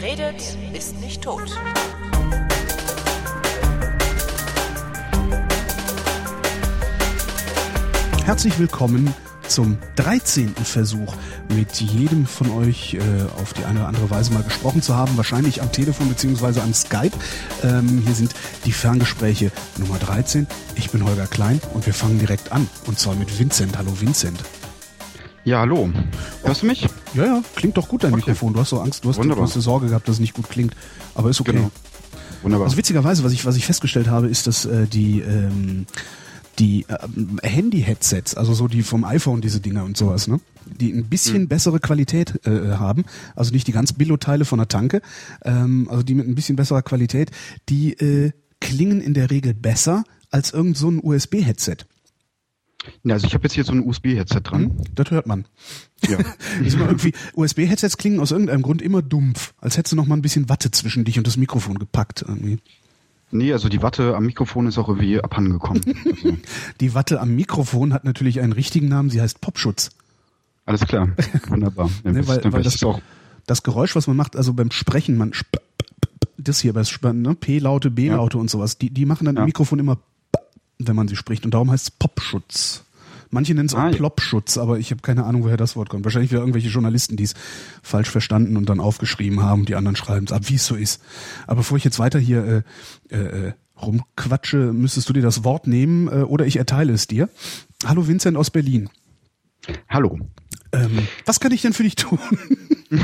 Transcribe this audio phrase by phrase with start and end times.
[0.00, 1.42] Wer redet, ist nicht tot.
[8.24, 9.12] Herzlich willkommen
[9.46, 10.54] zum 13.
[10.54, 11.14] Versuch,
[11.48, 13.00] mit jedem von euch äh,
[13.42, 16.72] auf die eine oder andere Weise mal gesprochen zu haben, wahrscheinlich am Telefon beziehungsweise am
[16.72, 17.12] Skype.
[17.62, 20.46] Ähm, hier sind die Ferngespräche Nummer 13.
[20.76, 22.68] Ich bin Holger Klein und wir fangen direkt an.
[22.86, 23.76] Und zwar mit Vincent.
[23.76, 24.40] Hallo Vincent.
[25.44, 25.90] Ja, hallo.
[26.44, 26.86] Hörst du mich?
[27.14, 28.20] Ja, ja, klingt doch gut dein Okay.
[28.20, 28.52] Mikrofon.
[28.52, 29.44] Du hast so Angst, du hast, du Wunderbar.
[29.44, 30.74] hast eine Sorge gehabt, dass es nicht gut klingt.
[31.14, 31.52] Aber ist okay.
[31.52, 31.70] Genau.
[32.42, 32.66] Wunderbar.
[32.66, 35.86] Also witzigerweise, was ich, was ich festgestellt habe, ist, dass äh, die, ähm,
[36.58, 40.40] die ähm, Handy-Headsets, also so die vom iPhone, diese Dinger und sowas, ne?
[40.66, 45.02] die ein bisschen bessere Qualität äh, haben, also nicht die ganz Billo-Teile von der Tanke,
[45.44, 47.30] ähm, also die mit ein bisschen besserer Qualität,
[47.68, 48.30] die äh,
[48.60, 51.78] klingen in der Regel besser als irgend so ein USB-Headset.
[53.04, 54.62] Ja, also ich habe jetzt hier so ein USB-Headset dran.
[54.62, 54.76] Hm?
[54.94, 55.44] Das hört man.
[56.08, 56.18] Ja.
[56.64, 60.22] Immer irgendwie, USB-Headsets klingen aus irgendeinem Grund immer dumpf, als hättest du noch mal ein
[60.22, 62.58] bisschen Watte zwischen dich und das Mikrofon gepackt irgendwie.
[63.32, 65.82] Nee, also die Watte am Mikrofon ist auch irgendwie abhandengekommen.
[65.86, 66.36] Also,
[66.80, 69.90] Die Watte am Mikrofon hat natürlich einen richtigen Namen, sie heißt Popschutz.
[70.66, 71.10] alles klar.
[71.48, 71.90] Wunderbar.
[72.04, 72.84] Ja, Ne, das, weil, weil das,
[73.46, 75.32] das Geräusch, was man macht, also beim Sprechen, man
[76.38, 76.82] das hier bei
[77.12, 79.46] ne, P-Laute, B-Laute und sowas, die, die machen dann im Ja.
[79.46, 79.98] Mikrofon immer
[80.86, 82.84] wenn man sie spricht und darum heißt es Popschutz.
[83.32, 83.90] Manche nennen es auch Ah.
[83.90, 86.04] Plopschutz, aber ich habe keine Ahnung, woher das Wort kommt.
[86.04, 87.34] Wahrscheinlich wieder irgendwelche Journalisten, die es
[87.80, 89.66] falsch verstanden und dann aufgeschrieben haben.
[89.66, 91.00] Die anderen schreiben es ab, wie es so ist.
[91.46, 92.64] Aber bevor ich jetzt weiter hier
[93.10, 97.28] äh, äh, rumquatsche, müsstest du dir das Wort nehmen äh, oder ich erteile es dir.
[97.84, 98.90] Hallo Vincent aus Berlin.
[99.88, 100.18] Hallo.
[100.72, 102.18] Ähm, was kann ich denn für dich tun?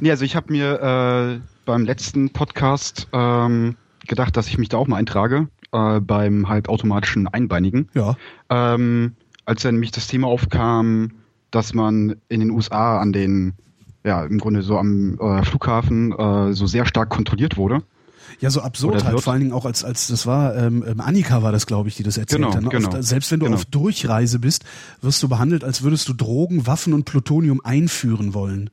[0.00, 4.76] Nee, also ich habe mir äh, beim letzten Podcast ähm, gedacht, dass ich mich da
[4.76, 5.48] auch mal eintrage,
[5.96, 7.88] äh, beim halbautomatischen Einbeinigen.
[7.94, 8.16] ja.
[8.50, 11.12] Ähm, als dann nämlich das Thema aufkam,
[11.52, 13.52] dass man in den USA an den,
[14.04, 17.82] ja, im Grunde so am äh, Flughafen äh, so sehr stark kontrolliert wurde.
[18.40, 21.52] Ja, so absurd halt, vor allen Dingen auch als, als das war, ähm, Annika war
[21.52, 22.62] das, glaube ich, die das erzählt Genau, hat.
[22.64, 22.68] ne?
[22.70, 23.00] genau.
[23.00, 23.56] Selbst wenn du Genau.
[23.56, 24.64] auf Durchreise bist,
[25.00, 28.68] wirst du behandelt, als würdest du Drogen, Waffen und Plutonium einführen wollen.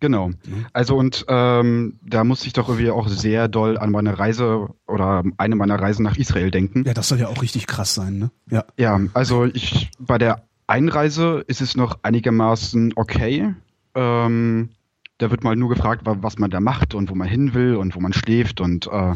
[0.00, 0.30] Genau.
[0.72, 5.22] Also und ähm, da musste ich doch irgendwie auch sehr doll an meine Reise oder
[5.38, 6.84] eine meiner Reisen nach Israel denken.
[6.86, 8.30] Ja, das soll ja auch richtig krass sein, ne?
[8.50, 8.64] Ja.
[8.76, 13.54] Ja, also ich bei der Einreise ist es noch einigermaßen okay.
[13.94, 14.70] Ähm,
[15.18, 17.76] da wird mal nur gefragt, wa- was man da macht und wo man hin will
[17.76, 19.14] und wo man schläft und äh,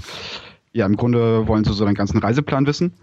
[0.73, 2.95] ja, im Grunde wollen sie so den ganzen Reiseplan wissen.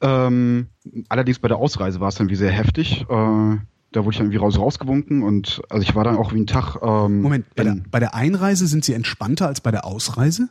[0.00, 0.68] Ähm,
[1.08, 3.06] allerdings bei der Ausreise war es dann wie sehr heftig.
[3.08, 3.56] Äh,
[3.94, 6.48] da wurde ich dann irgendwie raus rausgewunken und also ich war dann auch wie ein
[6.48, 6.78] Tag.
[6.82, 10.48] Ähm, Moment, bei der, bei der Einreise sind sie entspannter als bei der Ausreise?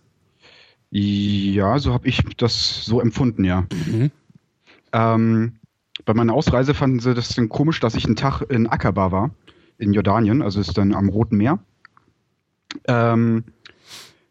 [0.92, 3.66] Ja, so habe ich das so empfunden, ja.
[4.94, 5.54] Ähm,
[6.06, 9.32] bei meiner Ausreise fanden sie das dann komisch, dass ich einen Tag in Aqaba war,
[9.78, 11.60] in Jordanien, also ist dann am Roten Meer.
[12.88, 13.44] Ähm,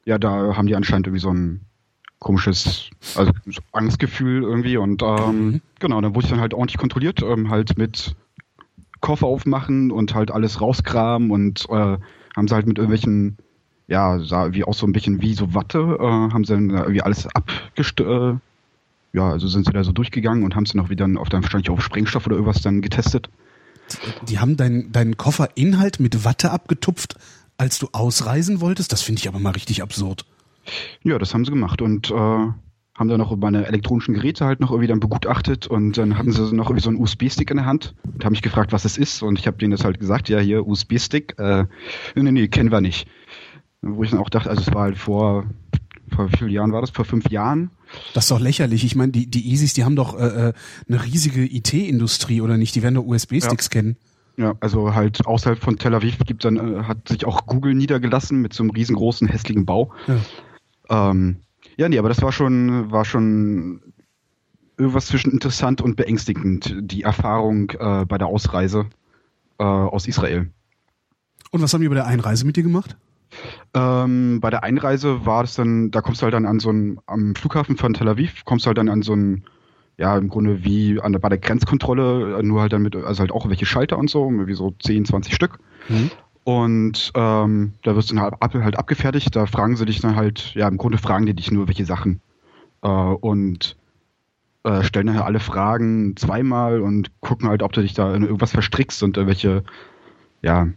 [0.07, 1.67] ja, da haben die anscheinend irgendwie so ein
[2.19, 7.21] komisches also so Angstgefühl irgendwie und ähm, genau, dann wurde ich dann halt ordentlich kontrolliert,
[7.23, 8.15] ähm, halt mit
[9.03, 11.99] Koffer aufmachen und halt alles rauskramen und äh,
[12.35, 13.37] haben sie halt mit irgendwelchen
[13.89, 16.81] ja, sah wie auch so ein bisschen wie so Watte, äh, haben sie dann da
[16.81, 18.35] irgendwie alles abgest äh,
[19.13, 21.69] ja, also sind sie da so durchgegangen und haben sie noch wieder auf dann wahrscheinlich
[21.69, 23.29] auf Sprengstoff oder irgendwas dann getestet.
[24.27, 27.17] Die haben deinen deinen Kofferinhalt mit Watte abgetupft,
[27.59, 28.93] als du ausreisen wolltest?
[28.93, 30.25] Das finde ich aber mal richtig absurd.
[31.03, 32.49] Ja, das haben sie gemacht und äh,
[32.95, 36.55] haben dann noch meine elektronischen Geräte halt noch irgendwie dann begutachtet und dann hatten sie
[36.55, 39.23] noch irgendwie so einen USB-Stick in der Hand und haben mich gefragt, was es ist
[39.23, 41.65] und ich habe denen das halt gesagt, ja hier USB-Stick, äh,
[42.15, 43.09] nee, nee, kennen wir nicht.
[43.81, 45.45] Wo ich dann auch dachte, also es war halt vor,
[46.15, 46.91] vor wie vielen Jahren war das?
[46.91, 47.71] Vor fünf Jahren?
[48.15, 48.85] Das ist doch lächerlich.
[48.85, 50.53] Ich meine, die, die Easys, die haben doch äh, äh,
[50.89, 52.75] eine riesige IT-Industrie, oder nicht?
[52.75, 53.97] Die werden doch USB-Sticks kennen.
[54.37, 58.41] Ja, also halt außerhalb von Tel Aviv gibt dann, äh, hat sich auch Google niedergelassen
[58.41, 59.93] mit so einem riesengroßen, hässlichen Bau.
[60.07, 61.11] Ja.
[61.11, 61.39] Ähm,
[61.77, 63.81] ja, nee, aber das war schon, war schon
[64.79, 68.87] irgendwas zwischen interessant und beängstigend, die Erfahrung äh, bei der Ausreise
[69.59, 70.51] äh, aus Israel.
[71.51, 72.97] Und was haben die bei der Einreise mit dir gemacht?
[73.75, 76.99] Ähm, bei der Einreise war es dann, da kommst du halt dann an so ein,
[77.07, 79.45] am Flughafen von Tel Aviv, kommst du halt dann an so ein,
[79.99, 83.33] ja, im Grunde wie an der, bei der Grenzkontrolle, nur halt dann mit, also halt
[83.33, 85.59] auch welche Schalter und so, irgendwie so 10, 20 Stück.
[85.89, 86.11] Mhm.
[86.45, 90.55] Und ähm, da wirst du dann halt, halt abgefertigt, da fragen sie dich dann halt,
[90.55, 92.21] ja, im Grunde fragen die dich nur welche Sachen.
[92.83, 93.77] Äh, und
[94.65, 98.23] äh, stellen dann halt alle Fragen zweimal und gucken halt, ob du dich da in
[98.23, 99.63] irgendwas verstrickst und irgendwelche,
[100.43, 100.69] ja,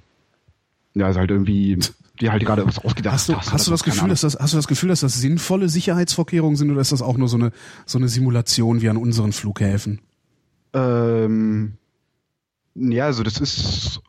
[0.93, 1.79] ja, ist halt irgendwie,
[2.21, 3.51] die halt gerade was ausgedacht Hast du, hast.
[3.51, 6.71] hast du das Gefühl, dass das, hast du das Gefühl, dass das sinnvolle Sicherheitsvorkehrungen sind
[6.71, 7.51] oder ist das auch nur so eine,
[7.85, 9.99] so eine Simulation wie an unseren Flughäfen?
[10.73, 11.73] Ähm,
[12.75, 14.01] ja, also das ist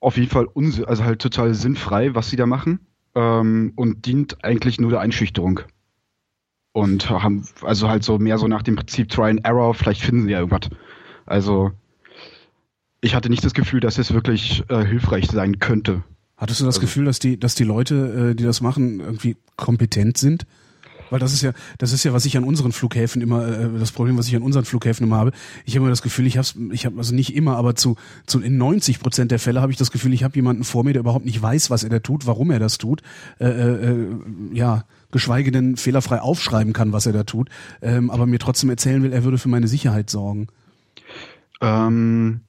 [0.00, 2.80] auf jeden Fall unsi also halt total sinnfrei, was sie da machen.
[3.14, 5.60] Ähm, und dient eigentlich nur der Einschüchterung.
[6.72, 10.24] Und haben, also halt so mehr so nach dem Prinzip Try and Error, vielleicht finden
[10.24, 10.70] sie ja irgendwas.
[11.26, 11.72] Also,
[13.00, 16.04] ich hatte nicht das Gefühl, dass es wirklich äh, hilfreich sein könnte.
[16.36, 19.36] Hattest du das also, Gefühl, dass die, dass die Leute, äh, die das machen, irgendwie
[19.56, 20.46] kompetent sind?
[21.10, 23.92] Weil das ist ja, das ist ja, was ich an unseren Flughäfen immer, äh, das
[23.92, 25.32] Problem, was ich an unseren Flughäfen immer habe.
[25.64, 27.96] Ich habe immer das Gefühl, ich habe, ich habe also nicht immer, aber zu,
[28.26, 30.92] zu in 90 Prozent der Fälle habe ich das Gefühl, ich habe jemanden vor mir,
[30.92, 33.02] der überhaupt nicht weiß, was er da tut, warum er das tut.
[33.38, 34.06] Äh, äh, äh,
[34.52, 37.48] ja, geschweige denn fehlerfrei aufschreiben kann, was er da tut,
[37.82, 40.46] ähm, aber mir trotzdem erzählen will, er würde für meine Sicherheit sorgen.
[41.60, 42.40] Ähm,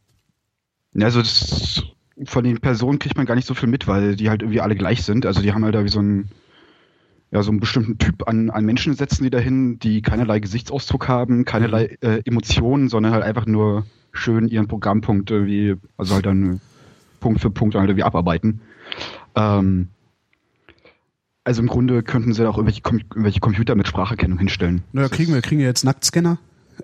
[0.99, 1.83] also das,
[2.25, 4.75] von den Personen kriegt man gar nicht so viel mit, weil die halt irgendwie alle
[4.75, 5.25] gleich sind.
[5.25, 6.29] Also die haben halt da wie so ein
[7.31, 11.45] ja, so einen bestimmten Typ an, an Menschen setzen die dahin, die keinerlei Gesichtsausdruck haben,
[11.45, 12.09] keinerlei mhm.
[12.09, 16.59] äh, Emotionen, sondern halt einfach nur schön ihren Programmpunkt irgendwie, also halt dann
[17.21, 18.59] Punkt für Punkt halt irgendwie abarbeiten.
[19.35, 19.87] Ähm,
[21.45, 24.83] also im Grunde könnten sie da auch irgendwelche, Com irgendwelche Computer mit Spracherkennung hinstellen.
[24.91, 26.37] Naja, kriegen wir, kriegen wir jetzt Nacktscanner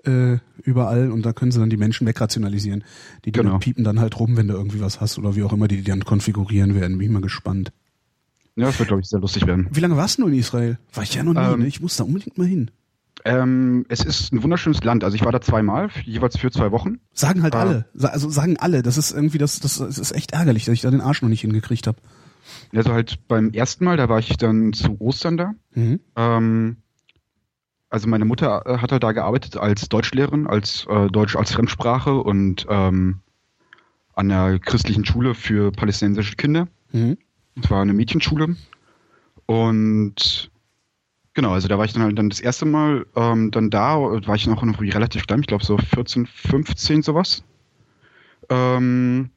[0.04, 2.84] äh, überall und da können sie dann die Menschen wegrationalisieren.
[3.24, 3.58] Die, die genau.
[3.58, 5.90] piepen dann halt rum, wenn du irgendwie was hast oder wie auch immer die, die
[5.90, 6.98] dann konfigurieren werden.
[6.98, 7.72] Bin ich mal gespannt.
[8.58, 9.68] Ja, das wird, glaube ich, sehr lustig werden.
[9.70, 10.78] Wie lange warst du in Israel?
[10.92, 11.66] War ich ja noch nie, ähm, ne?
[11.68, 12.72] Ich muss da unbedingt mal hin.
[13.24, 15.04] Ähm, es ist ein wunderschönes Land.
[15.04, 16.98] Also ich war da zweimal, jeweils für zwei Wochen.
[17.12, 17.84] Sagen halt äh, alle.
[18.00, 18.82] Also sagen alle.
[18.82, 21.28] Das ist irgendwie, das, das, das ist echt ärgerlich, dass ich da den Arsch noch
[21.28, 21.98] nicht hingekriegt habe.
[22.74, 25.54] Also halt beim ersten Mal, da war ich dann zu Ostern da.
[25.74, 26.00] Mhm.
[26.16, 26.76] Ähm,
[27.90, 32.14] also meine Mutter äh, hat halt da gearbeitet als Deutschlehrerin, als äh, Deutsch als Fremdsprache
[32.14, 33.20] und ähm,
[34.14, 36.66] an der christlichen Schule für palästinensische Kinder.
[36.92, 37.18] Mhm.
[37.62, 38.56] Es war eine Mädchenschule.
[39.46, 40.50] Und
[41.34, 44.34] genau, also da war ich dann halt dann das erste Mal ähm, dann da, war
[44.34, 47.44] ich noch relativ klein, ich glaube so 14, 15 sowas.
[48.50, 49.30] Ähm,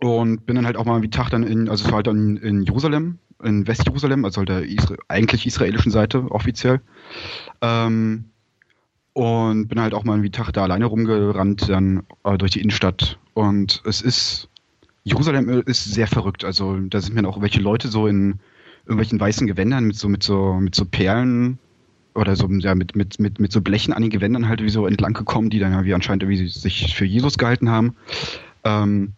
[0.00, 2.38] und bin dann halt auch mal wie Tag dann in, also es war halt dann
[2.38, 6.80] in Jerusalem, in Westjerusalem, also halt der Isra eigentlich israelischen Seite offiziell.
[7.60, 8.24] Ähm,
[9.12, 13.18] und bin halt auch mal wie Tag da alleine rumgerannt, dann äh, durch die Innenstadt.
[13.34, 14.48] Und es ist
[15.04, 16.44] Jerusalem ist sehr verrückt.
[16.44, 18.38] Also da sind mir auch welche Leute so in
[18.84, 21.58] irgendwelchen weißen Gewändern mit so mit so mit so Perlen
[22.14, 24.86] oder so ja mit mit mit mit so Blechen an den Gewändern halt wie so
[24.86, 27.96] entlang gekommen, die dann ja wie anscheinend wie sie sich für Jesus gehalten haben.
[28.64, 29.14] Ähm,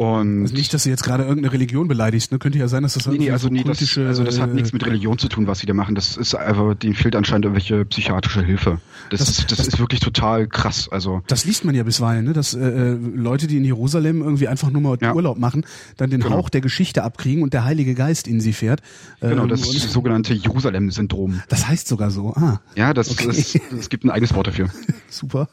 [0.00, 2.38] und also nicht, dass du jetzt gerade irgendeine Religion beleidigst, ne?
[2.38, 4.86] Könnte ja sein, dass das nee, nee, also, nee, das, also das hat nichts mit
[4.86, 5.94] Religion zu tun, was sie da machen.
[5.94, 8.80] Das ist einfach, denen fehlt anscheinend irgendwelche psychiatrische Hilfe.
[9.10, 10.88] Das, das, ist, das, das, ist wirklich total krass.
[10.90, 12.32] Also das liest man ja bisweilen, ne?
[12.32, 15.12] Dass äh, äh, Leute, die in Jerusalem irgendwie einfach nur mal ja.
[15.14, 15.66] Urlaub machen,
[15.98, 16.36] dann den genau.
[16.36, 18.80] Hauch der Geschichte abkriegen und der Heilige Geist in sie fährt.
[19.20, 21.42] Genau, das ähm, das sogenannte Jerusalem-Syndrom.
[21.50, 22.32] Das heißt sogar so.
[22.36, 22.62] Ah.
[22.74, 23.26] Ja, das, okay.
[23.26, 24.70] das, es gibt ein eigenes Wort dafür.
[25.10, 25.50] Super.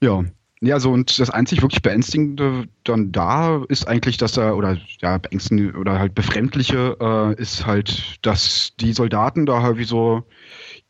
[0.00, 0.22] Ja,
[0.60, 5.18] ja, so und das einzig wirklich beängstigende dann da ist eigentlich, dass er oder ja
[5.18, 10.24] beängstigende oder halt befremdliche äh, ist halt, dass die Soldaten da halt wie so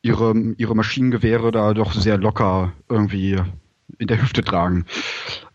[0.00, 3.38] ihre ihre Maschinengewehre da doch sehr locker irgendwie
[3.99, 4.87] in der Hüfte tragen.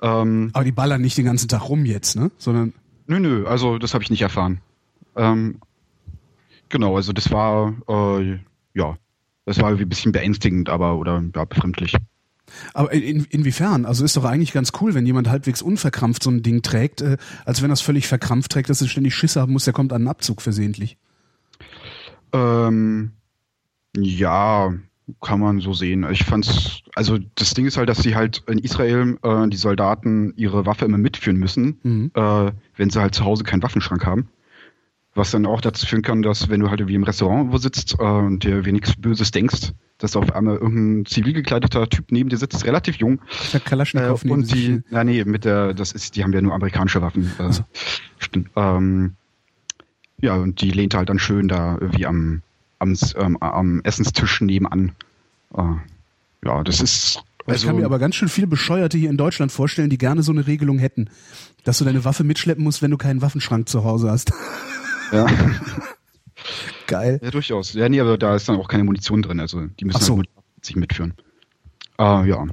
[0.02, 2.30] Ähm, Aber die ballern nicht den ganzen Tag rum jetzt, ne?
[2.38, 2.74] Sondern
[3.08, 4.62] nö, nö, also das habe ich nicht erfahren.
[5.16, 5.60] Ähm,
[6.70, 8.40] genau, also das war äh,
[8.76, 8.98] ja,
[9.46, 11.96] das war irgendwie ein bisschen beängstigend, aber oder ja, befremdlich.
[12.74, 13.86] Aber in, inwiefern?
[13.86, 17.18] Also ist doch eigentlich ganz cool, wenn jemand halbwegs unverkrampft so ein Ding trägt, äh,
[17.46, 19.94] als wenn er es völlig verkrampft trägt, dass er ständig Schiss haben muss, der kommt
[19.94, 20.98] an einen Abzug versehentlich.
[22.34, 23.12] Ähm,
[23.96, 24.74] ja,
[25.22, 26.06] kann man so sehen.
[26.12, 30.34] Ich fand's, also das Ding ist halt, dass sie halt in Israel äh, die Soldaten
[30.36, 32.12] ihre Waffe immer mitführen müssen, mhm.
[32.14, 34.30] äh, wenn sie halt zu Hause keinen Waffenschrank haben.
[35.16, 37.96] Was dann auch dazu führen kann, dass wenn du halt wie im Restaurant wo sitzt
[38.00, 42.38] äh, und dir wenig Böses denkst, dass auf einmal irgendein zivil gekleideter Typ neben dir
[42.38, 43.22] sitzt, relativ jung.
[43.54, 46.54] Der Kalaschnikow äh, und die, ja nee, mit der, das ist, die haben ja nur
[46.54, 47.32] amerikanische Waffen.
[47.38, 47.64] Äh, also.
[48.18, 48.50] stimmt.
[48.56, 49.16] Ähm,
[50.20, 52.42] ja, und die lehnt halt dann schön da irgendwie am,
[52.80, 54.94] am, ähm, am Essenstisch nebenan.
[55.56, 55.64] Äh,
[56.46, 57.22] ja, das ist.
[57.46, 60.24] Also, ich kann mir aber ganz schön viele Bescheuerte hier in Deutschland vorstellen, die gerne
[60.24, 61.10] so eine Regelung hätten,
[61.66, 64.32] dass du deine Waffe mitschleppen musst, wenn du keinen Waffenschrank zu Hause hast.
[65.12, 65.28] Ja.
[66.88, 67.20] Geil.
[67.24, 67.74] Ja, durchaus.
[67.74, 70.22] Ja, nee, aber da ist dann auch keine Munition drin, also die müssen so.
[70.62, 71.14] sich mitführen.
[72.00, 72.46] Äh, ja.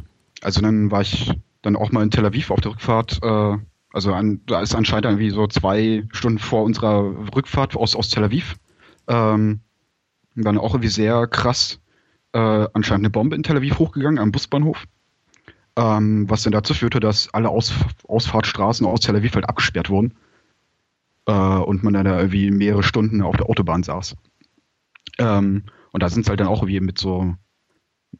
[0.42, 3.56] Also dann war ich dann auch mal in Tel Aviv auf der Rückfahrt, äh,
[3.92, 8.24] also an, da ist anscheinend irgendwie so zwei Stunden vor unserer Rückfahrt aus, aus Tel
[8.24, 8.54] Aviv.
[9.08, 9.60] Ähm,
[10.36, 11.80] dann auch irgendwie sehr krass
[12.32, 14.84] äh, anscheinend eine Bombe in Tel Aviv hochgegangen am Busbahnhof.
[15.76, 17.72] Ähm, was dann dazu führte, dass alle Aus
[18.06, 20.14] Ausfahrtsstraßen aus Tel Aviv halt abgesperrt wurden
[21.30, 24.16] äh, und man dann da irgendwie mehrere Stunden auf der Autobahn saß.
[25.18, 27.34] Ähm, und da sind es halt dann auch wie mit so,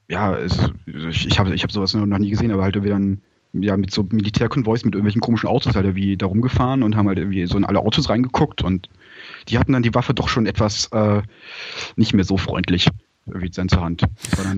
[0.09, 3.77] ja, es, ich, habe ich hab sowas noch nie gesehen, aber halt irgendwie dann ja,
[3.77, 7.47] mit so Militärkonvois, mit irgendwelchen komischen Autos halt irgendwie da rumgefahren und haben halt irgendwie
[7.47, 8.89] so in alle Autos reingeguckt und
[9.49, 11.23] die hatten dann die Waffe doch schon etwas äh,
[11.97, 12.89] nicht mehr so freundlich
[13.27, 14.03] wie sein zur Hand.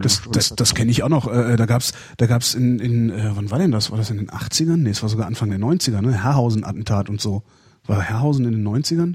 [0.02, 1.26] Das, das, das, das kenne ich auch noch.
[1.26, 3.90] Äh, da gab's, da gab's in, in äh, wann war denn das?
[3.90, 4.76] War das in den 80ern?
[4.76, 6.12] Nee, es war sogar Anfang der 90er, ne?
[6.12, 7.42] Herrhausen-Attentat und so.
[7.86, 9.14] War Herrhausen in den 90ern?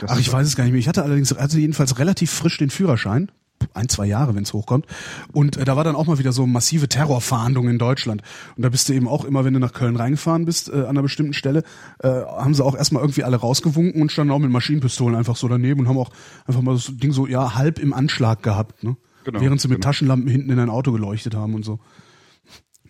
[0.00, 0.80] Das Ach, ich weiß es gar nicht mehr.
[0.80, 3.30] Ich hatte allerdings, also jedenfalls relativ frisch den Führerschein
[3.72, 4.86] ein, zwei Jahre, wenn es hochkommt.
[5.32, 8.22] Und äh, da war dann auch mal wieder so massive Terrorfahndung in Deutschland.
[8.56, 10.86] Und da bist du eben auch immer, wenn du nach Köln reingefahren bist, äh, an
[10.86, 11.62] einer bestimmten Stelle,
[12.00, 15.48] äh, haben sie auch erstmal irgendwie alle rausgewunken und standen auch mit Maschinenpistolen einfach so
[15.48, 16.10] daneben und haben auch
[16.46, 18.96] einfach mal das Ding so, ja, halb im Anschlag gehabt, ne?
[19.24, 19.88] Genau, Während sie mit genau.
[19.88, 21.80] Taschenlampen hinten in ein Auto geleuchtet haben und so.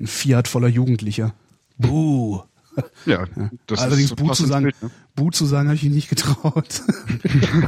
[0.00, 1.32] Ein Fiat voller Jugendlicher.
[1.78, 2.42] Buh.
[3.06, 3.26] Ja,
[3.66, 4.90] das Allerdings ist Buh zu sagen, Bild, ne?
[5.14, 6.82] Buh zu sagen, habe ich ihn nicht getraut.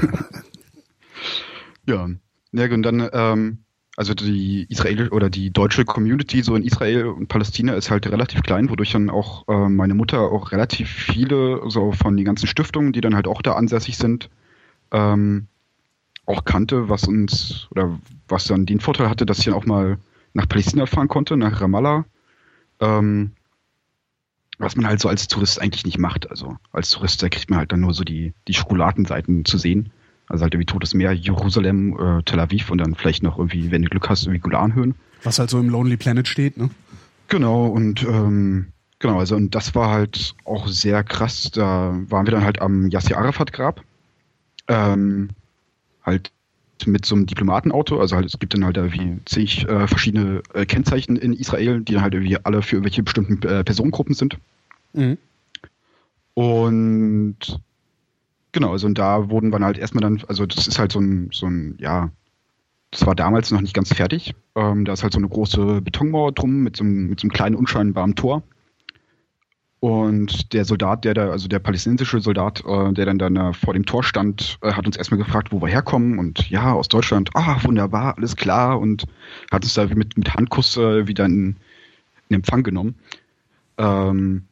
[1.87, 2.09] ja.
[2.53, 3.59] Ja, und dann, ähm,
[3.97, 8.43] also die Israel oder die deutsche Community so in Israel und Palästina ist halt relativ
[8.43, 12.93] klein, wodurch dann auch äh, meine Mutter auch relativ viele so von den ganzen Stiftungen,
[12.93, 14.31] die dann halt auch da ansässig sind,
[14.91, 15.47] ähm,
[16.27, 17.99] auch kannte, was uns oder
[18.29, 19.99] was dann den Vorteil hatte, dass ich dann auch mal
[20.35, 22.05] nach Palästina fahren konnte, nach Ramallah.
[22.81, 23.33] Ähm,
[24.59, 26.31] was man halt so als Tourist eigentlich nicht macht.
[26.31, 29.91] Also als Tourist, da kriegt man halt dann nur so die, die Schokoladenseiten zu sehen.
[30.29, 33.83] Also halt irgendwie Totes Meer, Jerusalem, äh, Tel Aviv und dann vielleicht noch irgendwie, wenn
[33.83, 34.95] du Glück hast, irgendwie Golanhöhen.
[35.23, 36.71] Was halt so im Lonely Planet steht, ne?
[37.29, 38.67] Genau, und ähm,
[38.99, 41.51] genau, also und das war halt auch sehr krass.
[41.53, 43.83] Da waren wir dann halt am Yasser Arafat Grab.
[44.69, 45.31] Ähm,
[46.03, 46.33] halt
[46.85, 50.67] mit so einem Diplomatenauto, also halt, es gibt dann halt irgendwie zig äh, verschiedene äh,
[50.67, 54.37] Kennzeichen in Israel, die dann halt irgendwie alle für irgendwelche bestimmten äh, Personengruppen sind.
[54.93, 55.17] Mhm.
[56.35, 57.61] Und
[58.57, 61.29] Genau, also und da wurden wir halt erstmal dann, also das ist halt so ein,
[61.31, 62.09] so ein, ja,
[62.91, 64.35] das war damals noch nicht ganz fertig.
[64.55, 67.33] Ähm, da ist halt so eine große Betonmauer drum mit so einem, mit so einem
[67.35, 68.43] kleinen unscheinbaren Tor.
[69.81, 73.85] Und der Soldat, der da, also der palästinensische Soldat, äh, der dann, dann vor dem
[73.85, 76.19] Tor stand, äh, hat uns erstmal gefragt, wo wir herkommen.
[76.19, 78.81] Und ja, aus Deutschland, ah, wunderbar, alles klar.
[78.81, 79.05] Und
[79.51, 81.57] hat uns da mit, mit Handkuss äh, wieder in,
[82.29, 82.95] in Empfang genommen.
[83.79, 84.45] Ähm,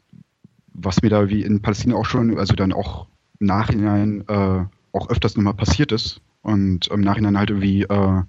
[0.75, 3.07] was mir da wie in Palästina auch schon, also dann auch
[3.39, 8.23] Nachhinein äh, auch öfters nochmal passiert ist und im Nachhinein halt irgendwie äh,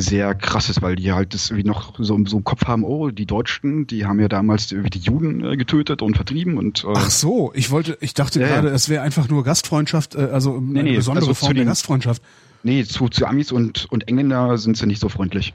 [0.00, 3.10] sehr krass ist, weil die halt das wie noch so, so im Kopf haben, oh,
[3.10, 6.92] die Deutschen, die haben ja damals irgendwie die Juden äh, getötet und vertrieben und äh,
[6.94, 8.74] Ach so, ich wollte, ich dachte ja, gerade, ja.
[8.74, 12.22] es wäre einfach nur Gastfreundschaft, äh, also eine nee, nee, besondere also Form der Gastfreundschaft.
[12.62, 15.54] Nee, zu, zu Amis und, und Engländer sind sie nicht so freundlich.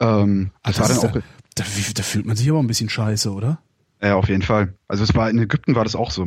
[0.00, 1.14] Ähm, das, das war dann auch.
[1.14, 1.20] Da,
[1.54, 3.60] da, da, fühlt man sich aber ein bisschen scheiße, oder?
[4.02, 4.74] Ja, auf jeden Fall.
[4.88, 6.24] Also es war in Ägypten war das auch so.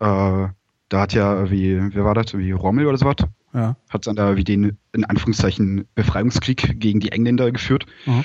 [0.00, 0.48] Äh,
[0.88, 3.16] da hat ja wie, wer war das, wie Rommel oder so was?
[3.52, 3.76] Ja.
[3.88, 7.86] Hat dann da wie den, in Anführungszeichen, Befreiungskrieg gegen die Engländer geführt.
[8.04, 8.24] Mhm.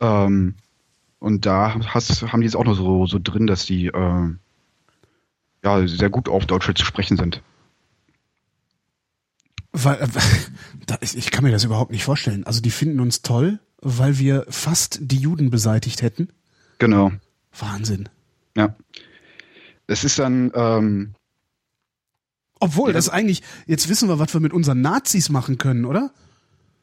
[0.00, 0.54] Ähm,
[1.18, 4.28] und da hast, haben die es auch noch so, so drin, dass die äh,
[5.62, 7.42] ja, sehr gut auf Deutsch zu sprechen sind.
[9.72, 12.44] Weil, äh, ich kann mir das überhaupt nicht vorstellen.
[12.44, 16.28] Also die finden uns toll, weil wir fast die Juden beseitigt hätten.
[16.78, 17.12] Genau.
[17.56, 18.08] Wahnsinn.
[18.56, 18.74] Ja.
[19.86, 20.50] Es ist dann.
[20.54, 21.14] Ähm,
[22.62, 25.84] Obwohl, ja, das ist eigentlich, jetzt wissen wir, was wir mit unseren Nazis machen können,
[25.84, 26.12] oder?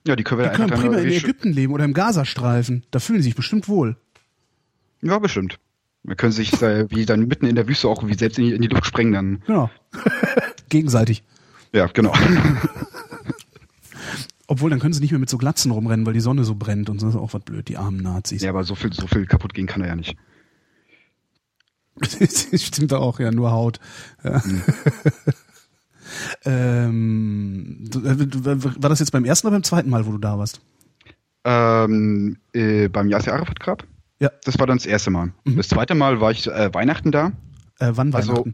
[0.05, 2.83] Ja, die können wir Die können prima in Ägypten leben oder im Gazastreifen.
[2.91, 3.95] Da fühlen sie sich bestimmt wohl.
[5.01, 5.57] Ja, bestimmt.
[6.03, 8.51] Wir können sich äh, wie dann mitten in der Wüste auch wie selbst in die,
[8.53, 9.41] in die Luft sprengen dann.
[9.47, 9.69] Genau.
[10.69, 11.23] Gegenseitig.
[11.71, 12.13] Ja, genau.
[14.47, 16.89] Obwohl, dann können sie nicht mehr mit so Glatzen rumrennen, weil die Sonne so brennt
[16.89, 18.41] und so ist auch was blöd, die armen Nazis.
[18.41, 20.17] Ja, aber so viel, so viel kaputt gehen kann er ja nicht.
[22.01, 23.79] Stimmt auch, ja, nur Haut.
[24.25, 24.41] Ja.
[24.43, 24.61] Mhm.
[26.45, 30.61] Ähm, äh, war das jetzt beim ersten oder beim zweiten Mal, wo du da warst?
[31.43, 33.83] Ähm, äh, beim Yasser Arafat Grab.
[34.19, 34.31] Ja.
[34.43, 35.31] Das war dann das erste Mal.
[35.45, 35.57] Mhm.
[35.57, 37.31] Das zweite Mal war ich äh, Weihnachten da.
[37.79, 38.53] Äh, wann Weihnachten?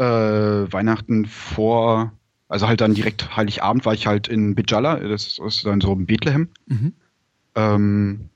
[0.00, 2.12] Weihnachten vor,
[2.48, 6.06] also halt dann direkt Heiligabend war ich halt in Bijala, das ist dann so in
[6.06, 6.48] Bethlehem.
[6.66, 6.92] Mhm.
[7.56, 8.28] Ähm,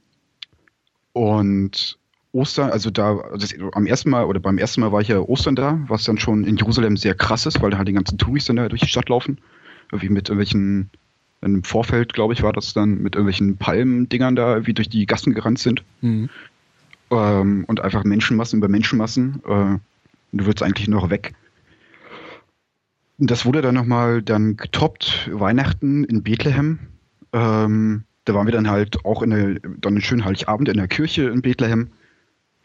[1.13, 1.99] und
[2.33, 5.55] Ostern, also da, also am ersten Mal oder beim ersten Mal war ich ja Ostern
[5.55, 8.57] da, was dann schon in Jerusalem sehr krass ist, weil da halt die ganzen Touristen
[8.57, 9.39] da durch die Stadt laufen.
[9.91, 10.91] Irgendwie mit irgendwelchen,
[11.43, 15.35] im Vorfeld, glaube ich, war das dann mit irgendwelchen Palmendingern da wie durch die Gassen
[15.35, 15.85] gerannt sind.
[16.01, 16.31] Mhm.
[17.11, 19.43] Ähm, und einfach Menschenmassen über Menschenmassen.
[19.45, 19.79] Äh,
[20.33, 21.35] du würdest eigentlich noch weg.
[23.19, 26.79] Und das wurde dann nochmal dann getoppt, Weihnachten in Bethlehem.
[27.35, 30.89] Ähm, da waren wir dann halt auch in der, dann einen schönen Heiligabend in der
[30.89, 31.91] Kirche in Bethlehem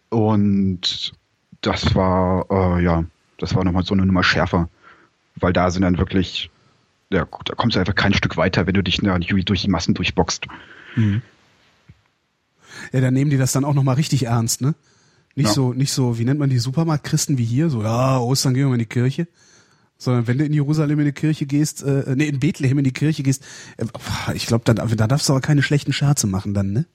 [0.10, 1.14] und
[1.62, 3.06] das war, äh, ja,
[3.40, 4.70] das war nochmal so eine Nummer schärfer.
[5.36, 6.50] Weil da sind dann wirklich,
[7.12, 10.48] ja, da kommst du einfach kein Stück weiter, wenn du dich durch die Massen durchboxt.
[10.96, 11.22] Mhm.
[12.92, 14.76] Ja, dann nehmen die das dann auch nochmal richtig ernst, ne?
[15.36, 15.54] Nicht Ja.
[15.54, 17.70] so, nicht so, wie nennt man die Supermarktchristen wie hier?
[17.70, 19.28] So, ja, Ostern gehen wir mal in die Kirche.
[20.00, 22.92] Sondern wenn du in Jerusalem in die Kirche gehst, äh, nee, in Bethlehem in die
[22.92, 23.44] Kirche gehst,
[23.78, 23.86] äh,
[24.36, 26.86] ich glaube, da, da darfst du aber keine schlechten Scherze machen dann, ne?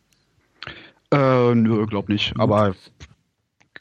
[1.13, 2.33] Äh, nö, glaub nicht.
[2.39, 2.75] Aber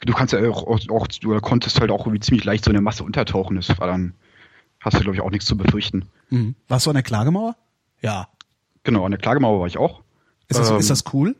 [0.02, 2.82] du kannst ja auch, auch, du konntest halt auch irgendwie ziemlich leicht so in der
[2.82, 3.56] Masse untertauchen.
[3.56, 4.14] Das war dann,
[4.80, 6.08] hast du glaube ich auch nichts zu befürchten.
[6.30, 6.54] Mhm.
[6.68, 7.56] Warst du an der Klagemauer?
[8.00, 8.28] Ja.
[8.84, 10.02] Genau, an der Klagemauer war ich auch.
[10.48, 11.36] Ist das, Ähm, ist das cool?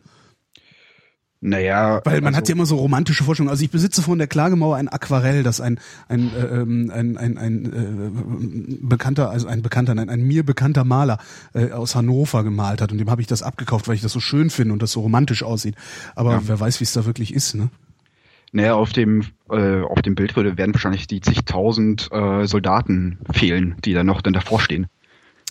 [1.45, 2.01] Naja.
[2.05, 3.51] Weil man also, hat ja immer so romantische Vorstellungen.
[3.51, 7.37] Also ich besitze von der Klagemauer ein Aquarell, das ein ein äh, ähm, ein ein,
[7.37, 11.19] ein äh, bekannter also ein bekannter nein, ein mir bekannter Maler
[11.53, 14.21] äh, aus Hannover gemalt hat und dem habe ich das abgekauft, weil ich das so
[14.21, 15.75] schön finde und das so romantisch aussieht.
[16.15, 16.43] Aber Ja.
[16.47, 17.71] wer weiß, wie es da wirklich ist, ne?
[18.53, 23.75] Naja, auf dem, äh, auf dem Bild würde, werden wahrscheinlich die zigtausend äh, Soldaten fehlen,
[23.85, 24.87] die da noch dann davor stehen.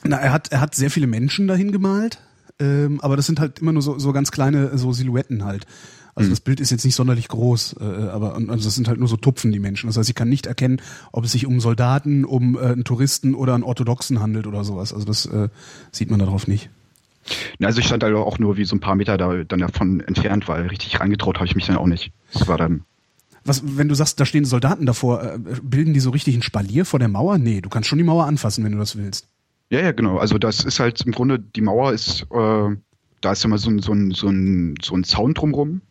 [0.03, 2.19] Na, er hat er hat sehr viele Menschen dahin gemalt,
[2.59, 5.65] ähm, aber das sind halt immer nur so so ganz kleine so Silhouetten halt.
[6.13, 9.07] Also das Bild ist jetzt nicht sonderlich groß, äh, aber also das sind halt nur
[9.07, 9.87] so Tupfen die Menschen.
[9.87, 10.81] Das heißt, ich kann nicht erkennen,
[11.11, 14.93] ob es sich um Soldaten, um äh, einen Touristen oder einen Orthodoxen handelt oder sowas.
[14.93, 15.49] Also das äh,
[15.91, 16.69] sieht man darauf nicht.
[17.59, 20.01] Na, Also ich stand da auch nur wie so ein paar Meter da, dann davon
[20.01, 22.11] entfernt, weil richtig reingetraut habe ich mich dann auch nicht.
[22.33, 22.83] Das war dann.
[23.43, 26.85] Was, wenn du sagst, da stehen Soldaten davor, äh, bilden die so richtig ein Spalier
[26.85, 27.37] vor der Mauer?
[27.37, 29.27] Nee, du kannst schon die Mauer anfassen, wenn du das willst.
[29.71, 30.17] Ja, ja, genau.
[30.17, 32.75] Also das ist halt im Grunde, die Mauer ist, äh,
[33.21, 35.81] da ist immer so ein, so ein, so ein, so ein Zaun drumrum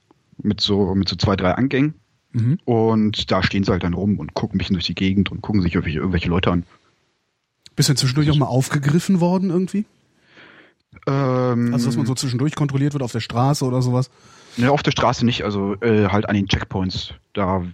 [0.43, 1.95] mit so, mit so zwei, drei Angängen.
[2.33, 2.59] Mhm.
[2.67, 5.41] Und da stehen sie halt dann rum und gucken ein bisschen durch die Gegend und
[5.41, 6.65] gucken sich irgendwelche, irgendwelche Leute an.
[7.75, 9.87] Bist du zwischendurch auch mal aufgegriffen worden irgendwie?
[11.07, 14.11] Ähm, Also dass man so zwischendurch kontrolliert wird auf der Straße oder sowas?
[14.59, 17.15] Ne, auf der Straße nicht, also äh, halt an den Checkpoints.
[17.33, 17.65] Da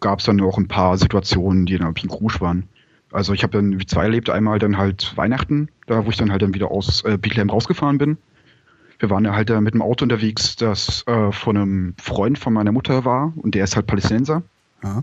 [0.00, 2.68] gab es dann auch ein paar Situationen, die dann irgendwie Rouge waren.
[3.16, 6.30] Also ich habe dann wie zwei erlebt, einmal dann halt Weihnachten, da wo ich dann
[6.30, 8.18] halt dann wieder aus äh, Bethlehem rausgefahren bin.
[8.98, 12.52] Wir waren ja halt da mit dem Auto unterwegs, das äh, von einem Freund von
[12.52, 14.42] meiner Mutter war und der ist halt Palästinenser.
[14.84, 15.02] Ja.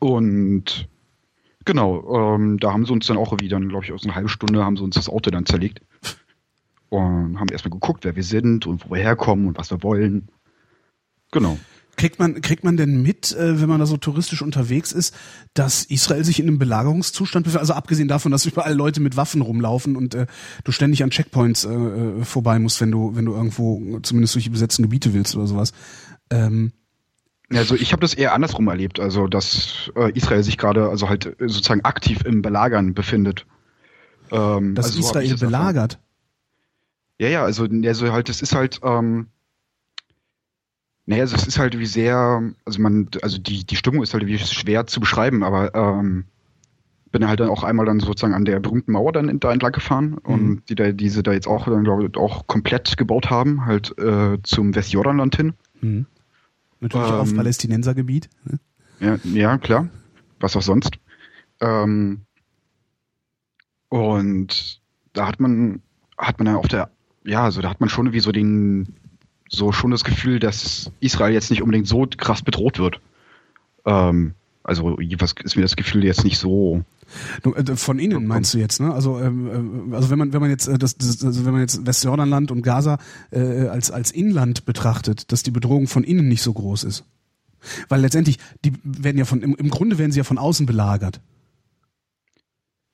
[0.00, 0.88] Und
[1.64, 4.64] genau, ähm, da haben sie uns dann auch dann, glaube ich, aus einer halben Stunde
[4.64, 5.80] haben sie uns das Auto dann zerlegt.
[6.88, 10.26] Und haben erstmal geguckt, wer wir sind und wo wir herkommen und was wir wollen.
[11.30, 11.56] Genau.
[12.02, 15.14] Kriegt man, kriegt man denn mit, äh, wenn man da so touristisch unterwegs ist,
[15.54, 17.60] dass Israel sich in einem Belagerungszustand befindet?
[17.60, 20.26] Also abgesehen davon, dass überall Leute mit Waffen rumlaufen und äh,
[20.64, 24.42] du ständig an Checkpoints äh, äh, vorbei musst, wenn du, wenn du irgendwo zumindest durch
[24.42, 25.72] die besetzten Gebiete willst oder sowas.
[26.28, 26.72] Ähm,
[27.50, 31.26] Also ich habe das eher andersrum erlebt, also dass äh, Israel sich gerade also halt
[31.26, 33.46] äh, sozusagen aktiv im Belagern befindet.
[34.32, 36.00] Ähm, dass also Israel das belagert.
[37.20, 39.28] Ja, ja, also, also halt, es ist halt, ähm,
[41.06, 44.26] naja, also es ist halt wie sehr, also man, also die, die Stimmung ist halt
[44.26, 46.24] wie schwer zu beschreiben, aber ähm,
[47.10, 50.14] bin halt dann auch einmal dann sozusagen an der berühmten Mauer dann da entlang gefahren
[50.14, 53.96] und die da, diese da jetzt auch dann glaube ich auch komplett gebaut haben, halt
[53.98, 55.52] äh, zum Westjordanland hin.
[55.80, 56.06] Mhm.
[56.80, 58.28] Natürlich auch auf Ähm, Palästinensergebiet.
[58.44, 58.58] Ne?
[59.00, 59.88] Ja, ja, klar.
[60.40, 60.98] Was auch sonst.
[61.60, 62.22] Ähm,
[63.88, 64.80] und
[65.12, 65.82] da hat man,
[66.16, 66.90] hat man dann auf der,
[67.24, 68.96] ja, also da hat man schon wie so den,
[69.54, 73.00] so schon das Gefühl, dass Israel jetzt nicht unbedingt so krass bedroht wird.
[73.84, 74.34] Ähm,
[74.64, 76.84] also jedenfalls ist mir das Gefühl jetzt nicht so.
[77.44, 78.92] Äh, von innen meinst du jetzt, ne?
[78.92, 81.60] Also, ähm, äh, also wenn man wenn man jetzt äh, das, das also wenn man
[81.60, 82.98] jetzt Westjordanland und Gaza
[83.30, 87.04] äh, als als Inland betrachtet, dass die Bedrohung von innen nicht so groß ist,
[87.88, 91.20] weil letztendlich die werden ja von im, im Grunde werden sie ja von außen belagert.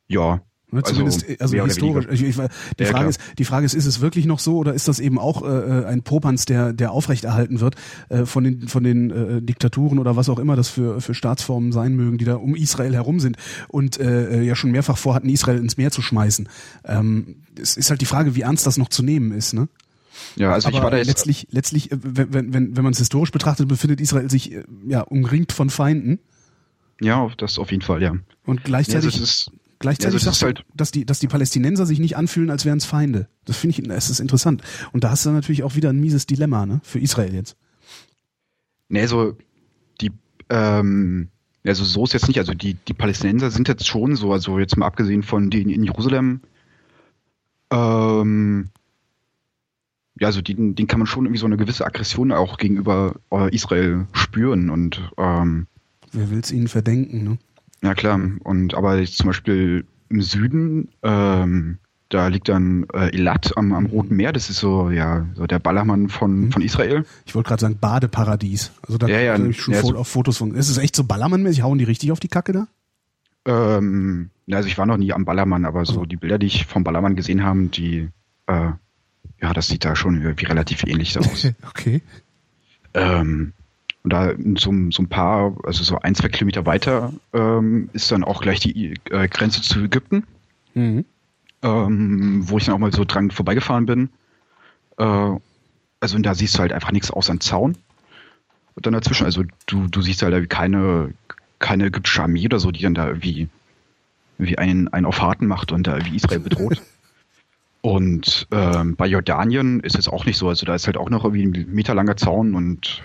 [0.08, 0.40] Ja.
[0.70, 2.06] Ne, Also, zumindest, also historisch.
[2.10, 3.08] Ich, ich, die, Ja, Frage klar.
[3.08, 5.84] ist, die Frage ist, ist es wirklich noch so oder ist das eben auch äh,
[5.86, 7.76] ein Popanz, der, der aufrechterhalten wird
[8.10, 11.72] äh, von den, von den äh, Diktaturen oder was auch immer das für, für Staatsformen
[11.72, 13.36] sein mögen, die da um Israel herum sind
[13.68, 16.48] und äh, ja schon mehrfach vorhatten, Israel ins Meer zu schmeißen.
[16.84, 19.54] Ähm, es ist halt die Frage, wie ernst das noch zu nehmen ist.
[19.54, 19.68] Ne?
[20.36, 21.06] Ja, also ich Aber war da jetzt.
[21.06, 24.64] letztlich, letztlich, äh, wenn, wenn, wenn wenn man es historisch betrachtet, befindet Israel sich äh,
[24.86, 26.18] ja umringt von Feinden
[27.00, 28.12] Ja, das auf jeden Fall, ja.
[28.44, 29.08] und Ja, also
[29.78, 32.50] gleichzeitig es Ja, also das du, halt- dass die, dass die Palästinenser sich nicht anfühlen,
[32.50, 33.28] als wären es Feinde.
[33.44, 34.62] Das finde ich, es ist interessant.
[34.92, 37.56] Und da hast du natürlich auch wieder ein mieses Dilemma, ne, für Israel jetzt.
[38.88, 39.36] Nee, so
[40.00, 40.10] die,
[40.50, 41.28] ähm,
[41.66, 44.76] also so ist jetzt nicht, also die, die Palästinenser sind jetzt schon so, also jetzt
[44.76, 46.40] mal abgesehen von denen in Jerusalem,
[47.70, 48.68] ähm,
[50.20, 53.54] ja, also denen, denen kann man schon irgendwie so eine gewisse Aggression auch gegenüber äh,
[53.54, 55.66] Israel spüren und ähm,
[56.12, 57.38] Wer will's ihnen verdenken, ne?
[57.82, 63.72] Ja klar, und aber zum Beispiel im Süden, ähm, da liegt dann äh, Elat am,
[63.74, 66.52] am Roten Meer, das ist so, ja, so der Ballermann von, Mhm.
[66.52, 67.04] von Israel.
[67.26, 68.72] Ich wollte gerade sagen Badeparadies.
[68.82, 70.54] Also da Ja, ja, ich schon ja, so- auf Fotos von.
[70.54, 71.62] Ist es echt so Ballermann-mäßig?
[71.62, 72.66] Hauen die richtig auf die Kacke da?
[73.46, 76.64] Ähm, also ich war noch nie am Ballermann, aber so Also- die Bilder, die ich
[76.66, 78.08] vom Ballermann gesehen habe, die,
[78.46, 78.78] äh, ja,
[79.40, 81.46] da das sieht da schon wie, wie relativ ähnlich aus.
[81.68, 82.00] okay.
[82.94, 83.52] Ähm,
[84.04, 88.24] und da so, so ein paar, also so ein, zwei Kilometer weiter ähm, ist dann
[88.24, 90.24] auch gleich die äh, Grenze zu Ägypten,
[90.74, 91.04] Mhm.
[91.62, 94.10] ähm, wo ich dann auch mal so dran vorbeigefahren bin.
[94.98, 95.04] Äh,
[96.00, 97.76] also und da siehst du halt einfach nichts außer einen Zaun.
[98.74, 101.12] Und dann dazwischen, also du, du siehst halt keine,
[101.58, 103.48] keine ägyptische Armee oder so, die dann da irgendwie,
[104.38, 106.80] wie einen, einen auf Harten macht und da wie Israel bedroht.
[107.80, 110.48] Und ähm, bei Jordanien ist es auch nicht so.
[110.48, 113.04] Also da ist halt auch noch irgendwie ein meterlanger Zaun und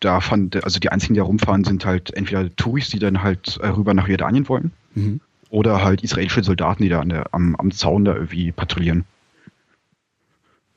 [0.00, 3.58] da fand, also die einzigen, die da rumfahren, sind halt entweder Touris, die dann halt
[3.62, 5.20] äh, rüber nach Jordanien wollen, Mhm.
[5.50, 9.04] oder halt israelische Soldaten, die da an der, am, am Zaun da irgendwie patrouillieren.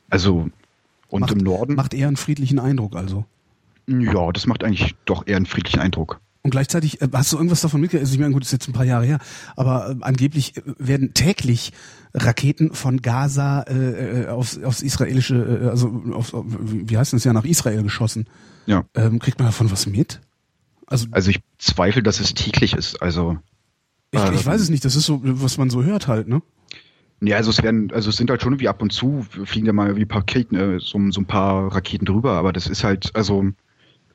[0.10, 0.50] Also,
[1.10, 3.26] und Macht- im Norden, Macht eher einen friedlichen Eindruck also.
[3.88, 6.20] ja, das macht eigentlich doch eher einen friedlichen Eindruck.
[6.44, 8.06] Und gleichzeitig, äh, hast du irgendwas davon mitgekriegt?
[8.06, 9.20] Also ich meine, gut, das ist jetzt ein paar Jahre her,
[9.58, 11.74] aber äh, angeblich werden täglich
[12.14, 17.44] Raketen von Gaza äh, aufs, aufs israelische, also auf, auf, wie heißt das ja, nach
[17.46, 18.28] Israel geschossen.
[18.68, 18.86] Ja.
[18.94, 20.22] Ähm, kriegt man davon was mit?
[20.86, 23.02] Also Also ich zweifle, dass es täglich ist.
[23.02, 23.38] Also,
[24.12, 26.42] ich, ich ähm, weiß es nicht, das ist so, was man so hört halt, ne?
[27.22, 29.74] ja, also es werden, also es sind halt schon wie ab und zu fliegen da
[29.74, 33.16] mal wie paar Raketen, äh, so, so ein paar Raketen drüber, aber das ist halt,
[33.16, 33.46] also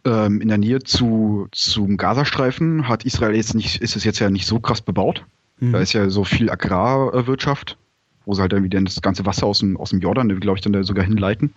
[0.04, 4.30] ähm, in der Nähe zu zum Gazastreifen hat Israel jetzt nicht, ist es jetzt ja
[4.30, 5.24] nicht so krass bebaut.
[5.58, 5.72] Mhm.
[5.72, 7.76] Da ist ja so viel Agrarwirtschaft,
[8.24, 10.62] wo sie halt dann wieder das ganze Wasser aus dem, aus dem Jordan, glaube ich,
[10.62, 11.54] dann da sogar hinleiten.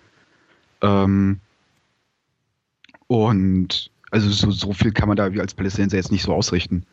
[0.82, 1.40] Ähm,
[3.08, 6.86] und also so, so viel kann man da wie als Palästinenser jetzt nicht so ausrichten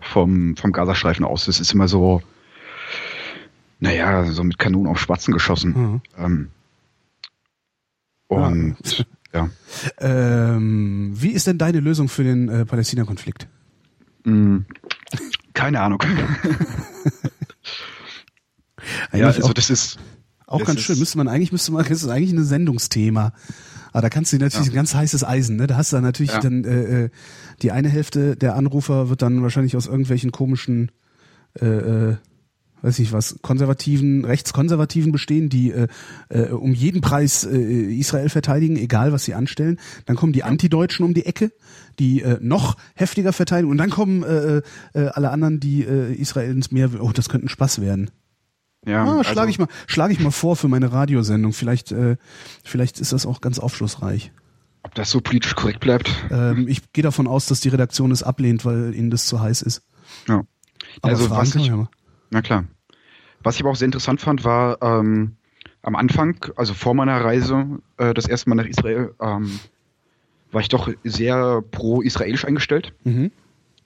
[0.00, 1.46] vom, vom Gazastreifen aus.
[1.46, 2.22] Das ist immer so,
[3.80, 5.72] naja, so mit Kanonen auf Spatzen geschossen.
[5.72, 6.00] Mhm.
[6.16, 6.48] Ähm,
[8.28, 9.48] und ja.
[9.98, 13.46] Ähm, wie ist denn deine Lösung für den äh, Palästina-Konflikt?
[14.24, 14.62] Mh,
[15.54, 16.02] keine Ahnung.
[19.12, 19.98] ja, also auch, das ist
[20.46, 20.98] auch das ganz ist- schön.
[20.98, 23.32] Müsste man eigentlich, müsste man, das ist eigentlich ein Sendungsthema.
[23.98, 24.72] Aber da kannst du natürlich Ja.
[24.72, 25.66] ein ganz heißes Eisen, ne?
[25.66, 26.38] Da hast du dann natürlich Ja.
[26.38, 27.10] dann äh, äh,
[27.62, 30.92] die eine Hälfte der Anrufer wird dann wahrscheinlich aus irgendwelchen komischen
[31.60, 32.16] äh, äh,
[32.82, 35.88] weiß ich was, konservativen, rechtskonservativen bestehen, die äh,
[36.28, 39.80] äh, um jeden Preis äh, Israel verteidigen, egal was sie anstellen.
[40.06, 41.50] Dann kommen die Antideutschen um die Ecke,
[41.98, 43.68] die äh, noch heftiger verteidigen.
[43.72, 44.58] Und dann kommen äh,
[44.94, 46.90] äh, alle anderen, die äh, Israel ins Meer.
[47.00, 48.10] Oh, das könnte ein Spaß werden.
[48.86, 51.52] Ja, Ah, also, schlage ich mal, schlage ich mal vor für meine Radiosendung.
[51.52, 52.16] Vielleicht, äh,
[52.64, 54.32] vielleicht ist das auch ganz aufschlussreich.
[54.82, 56.10] ob das so politisch korrekt bleibt.
[56.30, 59.62] Ähm, ich gehe davon aus, dass die Redaktion es ablehnt, weil ihnen das zu heiß
[59.62, 59.82] ist.
[60.28, 60.44] Ja.
[61.02, 61.88] Aber also fragen was ich, ja
[62.30, 62.64] na klar.
[63.42, 65.36] Was ich aber auch sehr interessant fand, war ähm,
[65.82, 69.58] am Anfang, also vor meiner Reise, äh, das erste Mal nach Israel, ähm,
[70.50, 72.94] war ich doch sehr pro-israelisch eingestellt.
[73.04, 73.30] Mhm.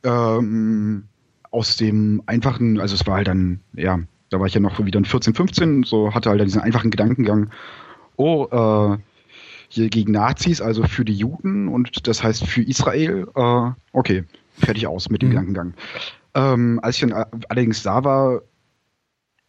[0.05, 1.05] ähm,
[1.51, 3.99] aus dem einfachen, also es war halt dann, ja,
[4.33, 6.91] da war ich ja noch wieder in 14, 15, so hatte halt dann diesen einfachen
[6.91, 7.51] Gedankengang,
[8.17, 8.99] oh, äh,
[9.69, 14.25] hier gegen Nazis, also für die Juden und das heißt für Israel, äh, okay,
[14.59, 15.33] fertig aus mit dem Mhm.
[15.33, 15.75] Gedankengang.
[16.35, 18.43] Ähm, als ich dann a- allerdings da war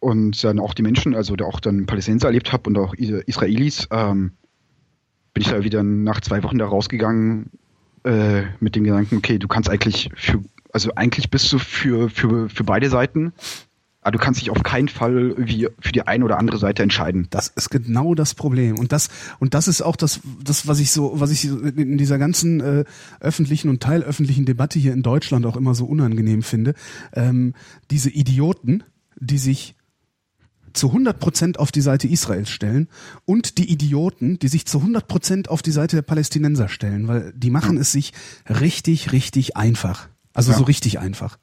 [0.00, 3.88] und dann auch die Menschen, also da auch dann Palästinenser erlebt habe und auch Israelis,
[3.90, 4.32] ähm,
[5.32, 7.50] bin ich da wieder nach zwei Wochen da rausgegangen
[8.04, 10.40] äh, mit dem Gedanken, okay, du kannst eigentlich für,
[10.72, 13.32] also eigentlich bist du für, für, für beide Seiten,
[14.04, 17.26] aber du kannst dich auf keinen Fall wie für die eine oder andere Seite entscheiden.
[17.30, 19.08] Das ist genau das Problem und das
[19.40, 22.84] und das ist auch das das was ich so was ich in dieser ganzen äh,
[23.20, 26.74] öffentlichen und teilöffentlichen Debatte hier in Deutschland auch immer so unangenehm finde
[27.14, 27.54] ähm,
[27.90, 28.84] diese Idioten
[29.20, 29.74] die sich
[30.74, 32.88] zu 100 Prozent auf die Seite Israels stellen
[33.24, 37.32] und die Idioten, die sich zu 100 Prozent auf die Seite der Palästinenser stellen, weil
[37.34, 38.12] die machen es sich
[38.48, 40.08] richtig, richtig einfach.
[40.34, 40.58] Also Ja.
[40.58, 41.38] so richtig einfach.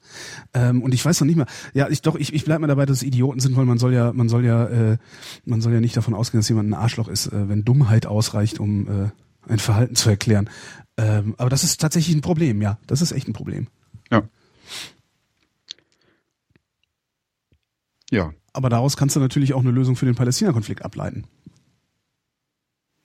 [0.54, 1.46] Ähm, und ich weiß noch nicht mehr.
[1.72, 3.92] Ja, ich doch, ich, ich bleib mal dabei, dass es Idioten sind, weil man soll
[3.94, 4.98] ja, man soll ja, äh,
[5.44, 8.60] man soll ja nicht davon ausgehen, dass jemand ein Arschloch ist, äh, wenn Dummheit ausreicht,
[8.60, 9.10] um äh,
[9.48, 10.48] ein Verhalten zu erklären.
[10.98, 12.78] Ähm, aber das ist tatsächlich ein Problem, ja.
[12.86, 13.66] Das ist echt ein Problem.
[14.10, 14.22] Ja.
[18.10, 18.32] Ja.
[18.52, 21.24] Aber daraus kannst du natürlich auch eine Lösung für den Palästina-Konflikt ableiten.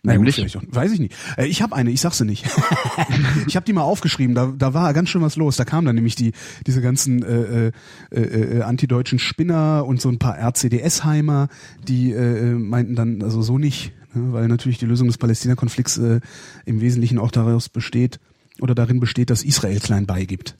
[0.03, 0.35] Gut, Nämlich?
[0.35, 0.63] vielleicht auch.
[0.67, 1.15] Weiß ich nicht.
[1.37, 2.45] Äh, ich habe eine, ich sag sie nicht.
[3.47, 5.57] ich habe die mal aufgeschrieben, da, da war ganz schön was los.
[5.57, 6.33] Da kamen dann nämlich die
[6.65, 7.71] diese ganzen äh,
[8.11, 11.49] äh, äh, antideutschen Spinner und so ein paar RCDS-Heimer,
[11.87, 16.21] die äh, meinten dann also so nicht, ne, weil natürlich die Lösung des Palästina-Konflikts äh,
[16.65, 18.19] im Wesentlichen auch daraus besteht
[18.61, 20.57] oder darin besteht, dass Israel klein beigibt.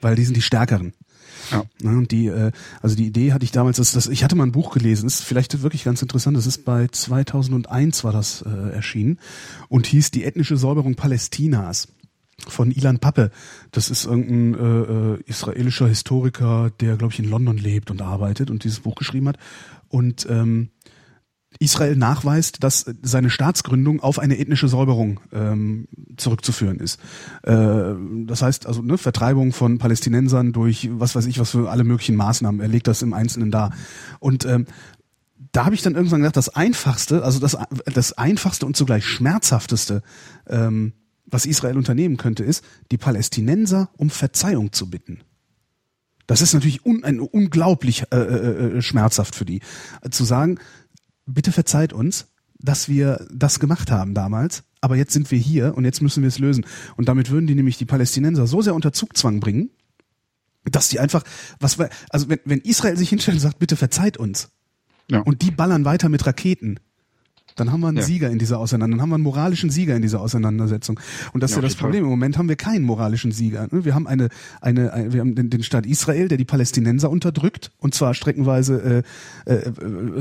[0.00, 0.92] Weil die sind die Stärkeren.
[1.50, 1.64] Ja.
[1.82, 4.44] Ne, und die, äh, also die Idee hatte ich damals, dass das, ich hatte mal
[4.44, 8.74] ein Buch gelesen, ist vielleicht wirklich ganz interessant, das ist bei 2001 war das äh,
[8.74, 9.18] erschienen
[9.68, 11.88] und hieß Die ethnische Säuberung Palästinas
[12.46, 13.30] von Ilan Pappe.
[13.72, 18.50] Das ist irgendein äh, äh, israelischer Historiker, der, glaube ich, in London lebt und arbeitet
[18.50, 19.38] und dieses Buch geschrieben hat.
[19.88, 20.70] Und ähm,
[21.58, 27.00] Israel nachweist, dass seine Staatsgründung auf eine ethnische Säuberung ähm, zurückzuführen ist.
[27.42, 27.94] Äh,
[28.26, 32.16] das heißt also ne, Vertreibung von Palästinensern durch was weiß ich was für alle möglichen
[32.16, 32.60] Maßnahmen.
[32.60, 33.72] Er legt das im Einzelnen dar.
[34.20, 34.66] Und ähm,
[35.52, 37.56] da habe ich dann irgendwann gedacht, das einfachste, also das,
[37.92, 40.02] das einfachste und zugleich schmerzhafteste,
[40.48, 40.92] ähm,
[41.26, 45.20] was Israel unternehmen könnte, ist, die Palästinenser um Verzeihung zu bitten.
[46.26, 49.60] Das ist natürlich un, ein, unglaublich äh, äh, äh schmerzhaft für die.
[50.10, 50.58] Zu sagen,
[51.28, 52.26] bitte verzeiht uns,
[52.58, 56.28] dass wir das gemacht haben damals, aber jetzt sind wir hier und jetzt müssen wir
[56.28, 56.66] es lösen.
[56.96, 59.70] Und damit würden die nämlich die Palästinenser so sehr unter Zugzwang bringen,
[60.64, 61.22] dass die einfach,
[61.60, 61.78] was
[62.10, 64.50] also wenn, wenn Israel sich hinstellt und sagt, bitte verzeiht uns,
[65.10, 65.20] ja.
[65.20, 66.80] und die ballern weiter mit Raketen,
[67.60, 68.02] dann haben wir einen ja.
[68.02, 71.00] Sieger in dieser Auseinandersetzung, dann haben wir einen moralischen Sieger in dieser Auseinandersetzung.
[71.32, 72.04] Und das ist ja das Problem.
[72.04, 73.68] Im Moment haben wir keinen moralischen Sieger.
[73.70, 73.84] Ne?
[73.84, 74.28] Wir haben eine,
[74.60, 79.04] eine, eine wir haben den, den Staat Israel, der die Palästinenser unterdrückt, und zwar streckenweise
[79.46, 79.72] äh, äh,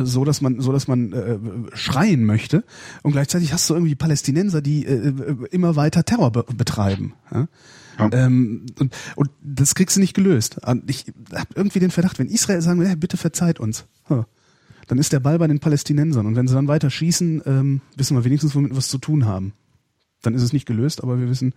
[0.03, 1.37] so, dass man, so dass man äh,
[1.73, 2.63] schreien möchte.
[3.03, 5.13] Und gleichzeitig hast du irgendwie Palästinenser, die äh,
[5.51, 7.13] immer weiter Terror be betreiben.
[7.31, 7.47] Ja?
[7.99, 8.09] Ja.
[8.11, 10.59] Ähm, und, und das kriegst du nicht gelöst.
[10.65, 13.85] Und ich habe irgendwie den Verdacht, wenn Israel sagen will, hey, bitte verzeiht uns.
[14.09, 14.25] Huh
[14.87, 16.25] dann ist der Ball bei den Palästinensern.
[16.25, 19.25] Und wenn sie dann weiter schießen, ähm, wissen wir wenigstens, womit wir was zu tun
[19.25, 19.53] haben.
[20.21, 21.53] Dann ist es nicht gelöst, aber wir wissen,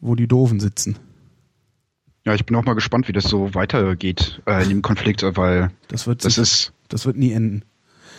[0.00, 0.98] wo die Doofen sitzen.
[2.24, 5.70] Ja, ich bin auch mal gespannt, wie das so weitergeht äh, in dem Konflikt, weil
[5.88, 7.62] das, wird das sich, ist das wird nie enden.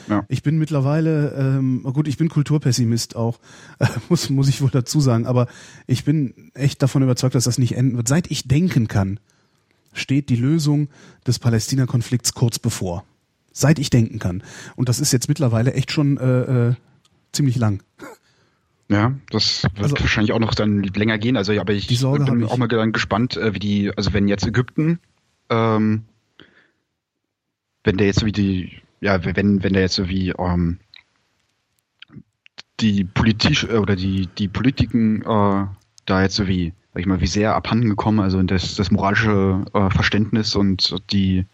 [0.07, 0.23] Ja.
[0.29, 3.39] Ich bin mittlerweile, ähm, gut, ich bin Kulturpessimist auch,
[3.79, 5.47] äh, muss, muss ich wohl dazu sagen, aber
[5.87, 8.07] ich bin echt davon überzeugt, dass das nicht enden wird.
[8.07, 9.19] Seit ich denken kann,
[9.91, 10.87] steht die Lösung
[11.25, 13.03] des Palästina-Konflikts kurz bevor
[13.57, 14.43] seit ich denken kann.
[14.75, 16.73] Und das ist jetzt mittlerweile echt schon äh, äh,
[17.31, 17.81] ziemlich lang.
[18.89, 21.35] Ja, das wird also, wahrscheinlich auch noch dann länger gehen.
[21.35, 22.05] Also, aber ich bin ich.
[22.05, 24.99] auch mal gespannt, äh, wie die, also wenn jetzt Ägypten,
[25.49, 26.03] ähm,
[27.83, 30.79] wenn der jetzt so wie die, ja, wenn, wenn der jetzt so wie ähm,
[32.79, 35.65] die Politik äh, oder die, die Politiken äh,
[36.05, 39.65] da jetzt so wie, sag ich mal, wie sehr abhanden gekommen, also das, das moralische
[39.73, 41.45] äh, Verständnis und die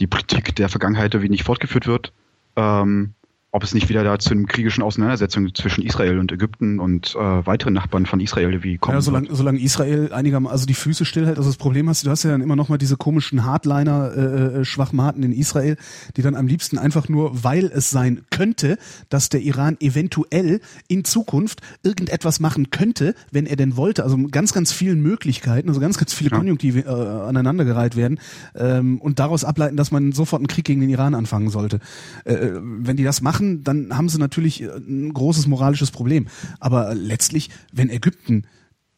[0.00, 2.12] die Politik der Vergangenheit irgendwie nicht fortgeführt wird.
[2.56, 3.14] Ähm,
[3.52, 7.18] ob es nicht wieder da zu einer kriegischen Auseinandersetzung zwischen Israel und Ägypten und äh,
[7.18, 8.94] weiteren Nachbarn von Israel wie kommt.
[8.94, 12.22] Ja, solange, solange Israel einigermaßen also die Füße stillhält, also das Problem hast du, hast
[12.22, 14.20] ja dann immer noch mal diese komischen Hardliner äh,
[14.60, 15.76] äh, Schwachmaten in Israel,
[16.16, 21.04] die dann am liebsten einfach nur, weil es sein könnte, dass der Iran eventuell in
[21.04, 25.98] Zukunft irgendetwas machen könnte, wenn er denn wollte, also ganz ganz vielen Möglichkeiten, also ganz
[25.98, 26.36] ganz viele ja.
[26.36, 28.20] Konjunktive äh, aneinandergereiht werden
[28.54, 31.80] ähm, und daraus ableiten, dass man sofort einen Krieg gegen den Iran anfangen sollte.
[32.24, 35.90] Äh, äh wenn die das machen machen, dann haben sie natürlich äh, ein großes moralisches
[35.90, 36.28] Problem.
[36.58, 38.44] Aber letztlich, wenn Ägypten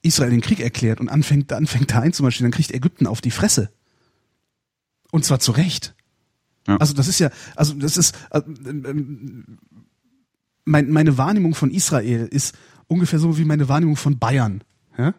[0.02, 3.70] Israel den Krieg erklärt und anfängt, anfängt da einzumarschieren, dann kriegt Ägypten auf die Fresse.
[5.10, 5.94] Und zwar zu Recht.
[6.66, 6.76] Ja.
[6.76, 9.04] Also das ist ja, also das ist, äh, äh,
[10.64, 14.62] mein, meine Wahrnehmung von Israel ist ungefähr so wie meine Wahrnehmung von Bayern.
[14.96, 15.14] Ja?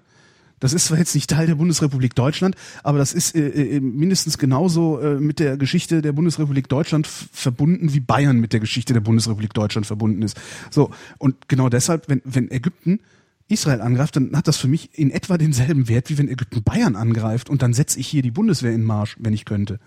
[0.64, 4.38] Das ist zwar jetzt nicht Teil der Bundesrepublik Deutschland, aber das ist äh, äh, mindestens
[4.38, 9.02] genauso äh, mit der Geschichte der Bundesrepublik Deutschland verbunden, wie Bayern mit der Geschichte der
[9.02, 10.40] Bundesrepublik Deutschland verbunden ist.
[10.72, 13.02] So, und genau deshalb, wenn, wenn Ägypten
[13.50, 16.96] Israel angreift, dann hat das für mich in etwa denselben Wert, wie wenn Ägypten Bayern
[16.96, 19.82] angreift und dann setze ich hier die Bundeswehr in Marsch, wenn ich könnte.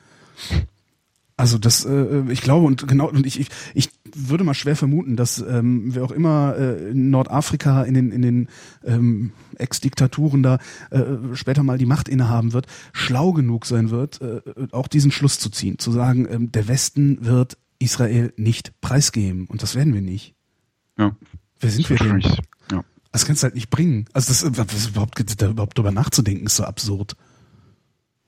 [1.39, 5.17] Also das, äh, ich glaube und genau und ich, ich, ich würde mal schwer vermuten,
[5.17, 8.49] dass ähm, wer auch immer äh, in Nordafrika in den in den
[8.85, 10.59] ähm, Ex-Diktaturen da
[10.91, 14.41] äh, später mal die Macht innehaben wird, schlau genug sein wird, äh,
[14.73, 19.63] auch diesen Schluss zu ziehen, zu sagen, ähm, der Westen wird Israel nicht preisgeben und
[19.63, 20.35] das werden wir nicht.
[20.99, 21.15] Ja.
[21.61, 22.21] Wer sind wir denn?
[22.73, 22.83] Ja.
[23.13, 24.07] Das kannst du halt nicht bringen.
[24.15, 27.15] Also das, das überhaupt, da überhaupt drüber nachzudenken, ist so absurd.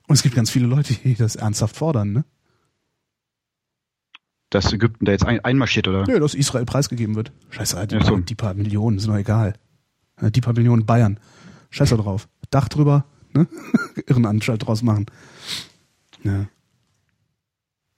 [0.07, 2.25] Und es gibt ganz viele Leute, die das ernsthaft fordern, ne?
[4.51, 6.05] Dass Ägypten da jetzt ein, einmarschiert, oder?
[6.07, 7.33] Nö, dass Israel preisgegeben wird.
[7.51, 8.17] Scheiße, die, ja, so.
[8.17, 9.55] die paar Millionen, sind doch egal.
[10.21, 11.21] Die paar Millionen Bayern.
[11.71, 12.29] Scheiße drauf.
[12.51, 13.47] Dach drüber, ne?
[14.07, 15.07] Irrenanstalt draus machen.
[16.23, 16.47] Ja.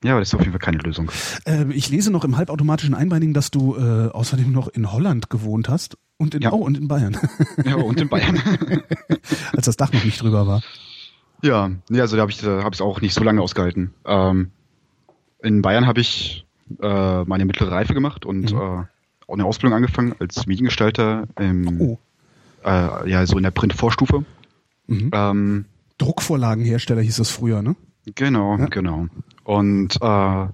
[0.02, 1.10] Ja, aber das ist auf jeden Fall keine Lösung.
[1.44, 5.68] Äh, ich lese noch im halbautomatischen Einbeinigen, dass du äh, außerdem noch in Holland gewohnt
[5.68, 6.52] hast und in, ja.
[6.52, 7.16] oh, und in Bayern.
[7.64, 8.40] Ja, und in Bayern.
[9.52, 10.62] Als das Dach noch nicht drüber war.
[11.42, 13.92] Ja, nee, also da habe ich es hab auch nicht so lange ausgehalten.
[14.06, 14.50] Ähm,
[15.42, 16.46] in Bayern habe ich
[16.80, 18.58] äh, meine mittlere Reife gemacht und mhm.
[18.58, 18.84] äh,
[19.26, 21.98] auch eine Ausbildung angefangen als Mediengestalter im, oh.
[22.64, 24.24] äh, ja, so in der Printvorstufe.
[24.86, 25.10] Mhm.
[25.12, 25.64] Ähm,
[25.98, 27.76] Druckvorlagenhersteller hieß das früher, ne?
[28.14, 28.66] Genau, ja.
[28.66, 29.08] genau.
[29.44, 30.46] Und äh,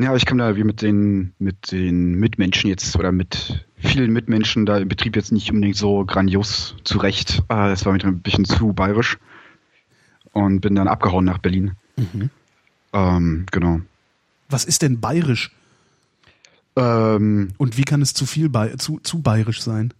[0.00, 4.66] ja, ich kam da wie mit den, mit den Mitmenschen jetzt oder mit vielen Mitmenschen
[4.66, 7.42] da im Betrieb jetzt nicht unbedingt so grandios zurecht.
[7.48, 9.18] Äh, das war mir ein bisschen zu bayerisch.
[10.32, 11.72] Und bin dann abgehauen nach Berlin.
[11.96, 12.30] Mhm.
[12.92, 13.80] Ähm, genau.
[14.48, 15.50] Was ist denn bayerisch?
[16.76, 19.92] Ähm, Und wie kann es zu viel zu, zu bayerisch sein?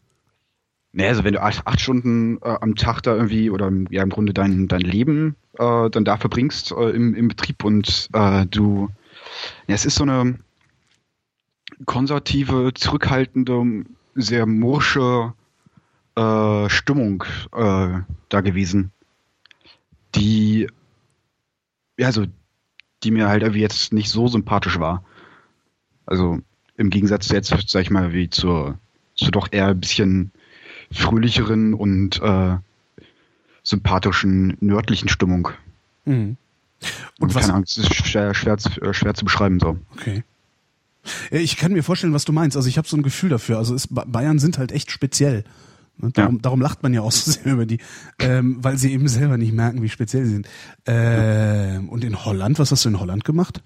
[0.92, 4.10] ne, also wenn du acht, acht Stunden äh, am Tag da irgendwie oder ja im
[4.10, 8.88] Grunde dein, dein Leben äh, dann da verbringst äh, im, im Betrieb und äh, du,
[9.66, 10.38] ja, es ist so eine
[11.86, 15.34] konservative, zurückhaltende, sehr morsche
[16.16, 18.90] äh, Stimmung äh, da gewesen,
[20.14, 20.68] die,
[21.96, 22.26] ja, also
[23.02, 25.04] die mir halt irgendwie jetzt nicht so sympathisch war.
[26.06, 26.38] Also
[26.76, 28.78] im Gegensatz jetzt, sag ich mal, wie zur,
[29.16, 30.30] zur doch eher ein bisschen
[30.90, 32.56] fröhlicheren und äh,
[33.62, 35.48] sympathischen nördlichen Stimmung.
[36.04, 36.36] Mhm.
[37.18, 39.78] Und was- keine Ahnung, es ist schwer, schwer, zu- äh, schwer zu beschreiben so.
[39.96, 40.22] Okay.
[41.30, 42.56] Ja, Ich kann mir vorstellen, was du meinst.
[42.56, 43.58] Also ich habe so ein Gefühl dafür.
[43.58, 45.44] Also ist, Ba- Bayern sind halt echt speziell.
[45.98, 46.10] Ne?
[46.12, 46.40] Darum, Ja.
[46.42, 47.78] darum lacht man ja auch so sehr über die,
[48.20, 50.48] ähm, weil sie eben selber nicht merken, wie speziell sie sind.
[50.86, 53.62] Ähm, und in Holland, was hast du in Holland gemacht?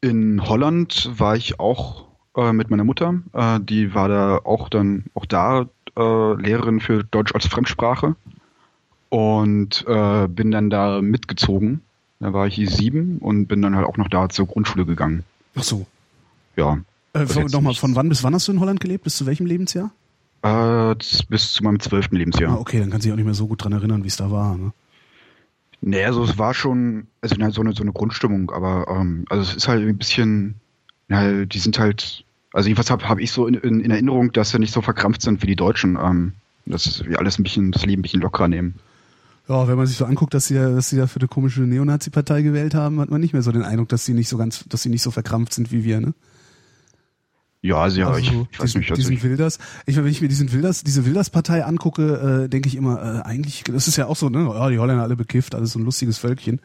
[0.00, 3.14] In Holland war ich auch äh, mit meiner Mutter.
[3.32, 5.66] Äh, die war da auch dann auch da
[5.98, 8.14] äh, Lehrerin für Deutsch als Fremdsprache
[9.08, 11.80] und äh, bin dann da mitgezogen.
[12.20, 15.24] Da war ich sieben und bin dann halt auch noch da zur Grundschule gegangen.
[15.54, 15.86] Ach so.
[16.56, 16.78] Ja.
[17.12, 19.04] Äh, Nochmal, von wann bis wann hast du in Holland gelebt?
[19.04, 19.90] Bis zu welchem Lebensjahr?
[20.46, 20.94] Äh,
[21.28, 22.52] bis zu meinem zwölften Lebensjahr.
[22.52, 24.30] Ah, okay, dann kann sich auch nicht mehr so gut dran erinnern, wie es da
[24.30, 24.56] war.
[24.56, 24.72] Ne?
[25.80, 29.42] Nee, also es war schon, also na, so eine so eine Grundstimmung, aber ähm, also
[29.42, 30.54] es ist halt ein bisschen,
[31.08, 34.50] ja, die sind halt, also jedenfalls habe hab ich so in, in, in Erinnerung, dass
[34.50, 35.96] sie nicht so verkrampft sind wie die Deutschen.
[36.00, 36.32] Ähm,
[36.68, 38.74] dass wir alles ein bisschen, das Leben ein bisschen lockerer nehmen.
[39.48, 41.60] Ja, wenn man sich so anguckt, dass sie, da- dass sie da für eine komische
[41.60, 44.64] Neonazi-Partei gewählt haben, hat man nicht mehr so den Eindruck, dass sie nicht so ganz,
[44.68, 46.12] dass sie nicht so verkrampft sind wie wir, ne?
[47.66, 49.58] Ja, ja, also ich, ich weiß diesen, nicht, also diesen Wilders.
[49.86, 53.64] Ich, wenn ich mir diesen Wilders, diese Wilders-Partei angucke, äh, denke ich immer, äh, eigentlich,
[53.64, 56.18] das ist ja auch so, ne, ja, die Holländer alle bekifft, alles so ein lustiges
[56.18, 56.60] Völkchen.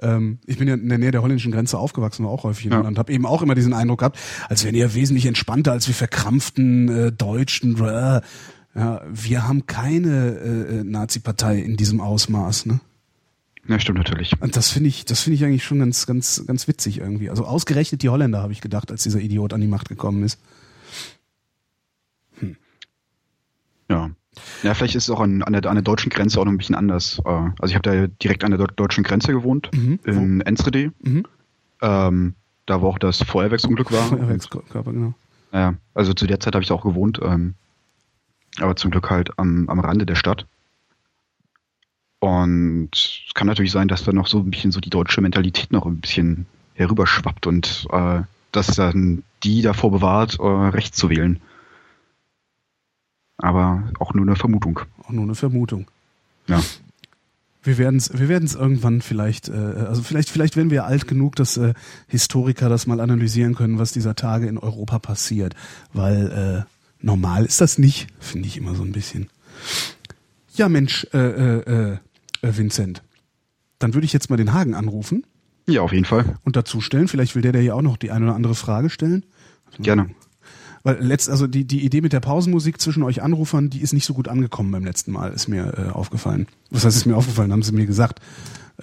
[0.00, 2.72] Ähm, ich bin ja in der Nähe der holländischen Grenze aufgewachsen, war auch häufig in
[2.72, 2.78] Ja.
[2.78, 5.88] Holland, habe eben auch immer diesen Eindruck gehabt, als wären die ja wesentlich entspannter als
[5.88, 7.76] wir verkrampften äh, Deutschen.
[7.84, 8.20] Äh,
[8.76, 12.80] ja, wir haben keine äh, äh, Nazi-Partei in diesem Ausmaß, ne?
[13.68, 14.32] Ja, stimmt natürlich.
[14.40, 17.30] Und das finde ich, das finde ich eigentlich schon ganz, ganz, ganz witzig irgendwie.
[17.30, 20.38] Also ausgerechnet die Holländer, habe ich gedacht, als dieser Idiot an die Macht gekommen ist.
[23.90, 24.10] Ja.
[24.62, 26.58] Ja, vielleicht ist es auch an, an, der, an der deutschen Grenze auch noch ein
[26.58, 27.20] bisschen anders.
[27.24, 30.00] Äh, Also ich habe da direkt an der deu- deutschen Grenze gewohnt, Mhm.
[30.04, 30.92] in Enschede.
[31.02, 31.24] Mhm.
[31.82, 32.34] Ähm,
[32.66, 34.08] da wo auch das Feuerwerksunglück war.
[34.08, 35.14] Feuerwerkskörper, genau.
[35.52, 37.54] Ja, also zu der Zeit habe ich auch gewohnt, ähm,
[38.58, 40.46] aber zum Glück halt am, am Rande der Stadt.
[42.24, 45.72] Und es kann natürlich sein, dass da noch so ein bisschen so die deutsche Mentalität
[45.72, 51.42] noch ein bisschen herüberschwappt und äh, dass dann die davor bewahrt, äh, rechts zu wählen.
[53.36, 54.80] Aber auch nur eine Vermutung.
[55.02, 55.90] Auch nur eine Vermutung.
[56.46, 56.62] Ja.
[57.62, 61.36] Wir werden es wir werden's irgendwann vielleicht, äh, also vielleicht, vielleicht werden wir alt genug,
[61.36, 61.74] dass äh,
[62.08, 65.54] Historiker das mal analysieren können, was dieser Tage in Europa passiert.
[65.92, 69.28] Weil äh, normal ist das nicht, finde ich immer so ein bisschen.
[70.54, 71.98] Ja, Mensch, äh, äh, äh,
[72.56, 73.02] Vincent.
[73.78, 75.24] Dann würde ich jetzt mal den Hagen anrufen
[75.68, 76.36] Ja, auf jeden Fall.
[76.44, 77.08] und dazu stellen.
[77.08, 79.24] Vielleicht will der, der hier auch noch die eine oder andere Frage stellen.
[79.78, 80.10] Gerne.
[80.82, 84.04] Weil letzt, also die, die Idee mit der Pausenmusik zwischen euch Anrufern, die ist nicht
[84.04, 86.46] so gut angekommen beim letzten Mal, ist mir äh, aufgefallen.
[86.70, 88.20] Was heißt, ist mir aufgefallen, haben sie mir gesagt.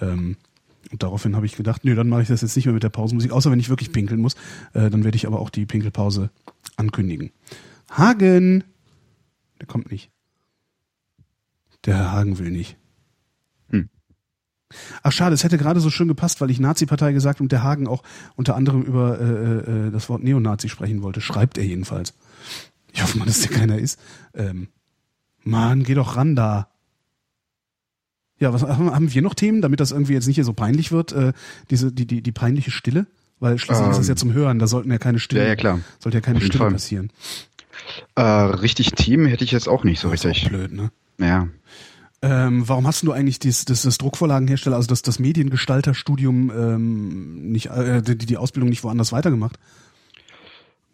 [0.00, 0.36] Ähm,
[0.90, 2.88] und daraufhin habe ich gedacht, nee, dann mache ich das jetzt nicht mehr mit der
[2.90, 4.34] Pausenmusik, außer wenn ich wirklich pinkeln muss.
[4.74, 6.30] Äh, dann werde ich aber auch die Pinkelpause
[6.76, 7.30] ankündigen.
[7.90, 8.64] Hagen!
[9.60, 10.10] Der kommt nicht.
[11.86, 12.76] Der Herr Hagen will nicht.
[13.72, 13.88] Hm.
[15.02, 17.86] Ach schade, es hätte gerade so schön gepasst, weil ich Nazi-Partei gesagt und der Hagen
[17.86, 18.02] auch
[18.36, 19.24] unter anderem über äh,
[19.88, 21.20] äh, das Wort Neonazi sprechen wollte.
[21.20, 22.14] Schreibt er jedenfalls.
[22.92, 23.98] Ich hoffe mal, dass der keiner ist.
[24.34, 24.68] Ähm,
[25.42, 26.68] Mann, geh doch ran da.
[28.38, 31.12] Ja, was haben wir noch Themen, damit das irgendwie jetzt nicht hier so peinlich wird,
[31.12, 31.32] äh,
[31.70, 33.06] diese die die die peinliche Stille,
[33.40, 35.56] weil schließlich ist es ja Ähm, zum Hören, da sollten ja keine Stille, Ja, ja,
[35.56, 35.80] klar.
[36.00, 36.72] sollte ja keine Stille Fall.
[36.72, 37.10] passieren.
[38.16, 40.48] Äh, richtig Team hätte ich jetzt auch nicht so Das ist richtig.
[40.48, 40.90] blöd, ne?
[41.18, 41.48] Ja.
[42.22, 47.66] Ähm, warum hast du eigentlich dieses, das, das Druckvorlagenhersteller, also das, das Mediengestalterstudium ähm, nicht,
[47.66, 49.58] äh, die, die Ausbildung nicht woanders weitergemacht?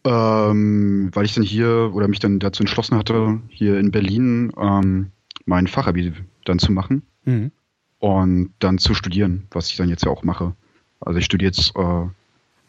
[0.04, 5.10] Ähm, weil ich dann hier oder mich dann dazu entschlossen hatte, hier in Berlin ähm,
[5.44, 6.12] mein Fachabi
[6.44, 7.50] dann zu machen Mhm.
[7.98, 10.54] und dann zu studieren, was ich dann jetzt ja auch mache.
[11.00, 12.06] Also ich studiere jetzt äh,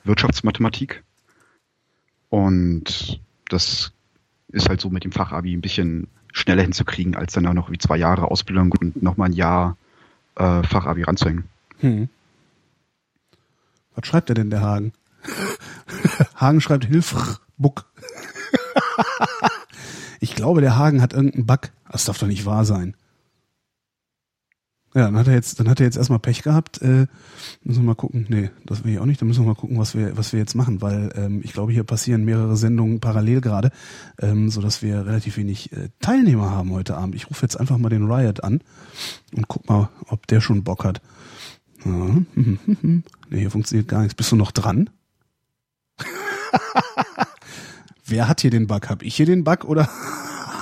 [0.04, 1.04] Wirtschaftsmathematik
[2.30, 3.94] und das
[4.50, 7.78] ist halt so mit dem Fachabi ein bisschen schneller hinzukriegen, als dann auch noch wie
[7.78, 9.78] zwei Jahre Ausbildung und nochmal ein Jahr
[10.36, 11.46] äh, Fachabi ranzuhängen.
[11.80, 12.10] Hm.
[13.96, 14.94] Was schreibt er denn, der Hagen?
[16.36, 17.86] Hagen schreibt Hilfbuck.
[20.20, 21.70] ich glaube, der Hagen hat irgendeinen Bug.
[21.92, 22.96] Das darf doch nicht wahr sein.
[24.96, 26.82] Ja, dann hat er jetzt, dann hat er jetzt erstmal Pech gehabt.
[26.82, 27.06] Äh,
[27.64, 28.26] müssen wir mal gucken.
[28.28, 29.22] Nee, das will ich auch nicht.
[29.22, 31.72] Dann müssen wir mal gucken, was wir, was wir jetzt machen, weil ähm, ich glaube,
[31.72, 33.70] hier passieren mehrere Sendungen parallel gerade,
[34.20, 37.14] ähm, so dass wir relativ wenig äh, Teilnehmer haben heute Abend.
[37.14, 38.62] Ich rufe jetzt einfach mal den Riot an
[39.36, 41.02] und guck mal, ob der schon Bock hat.
[41.86, 41.92] Ja,
[42.36, 44.16] nee, hier funktioniert gar nichts.
[44.16, 44.90] Bist du noch dran?
[48.06, 48.90] Wer hat hier den Bug?
[48.90, 49.88] Hab ich hier den Bug oder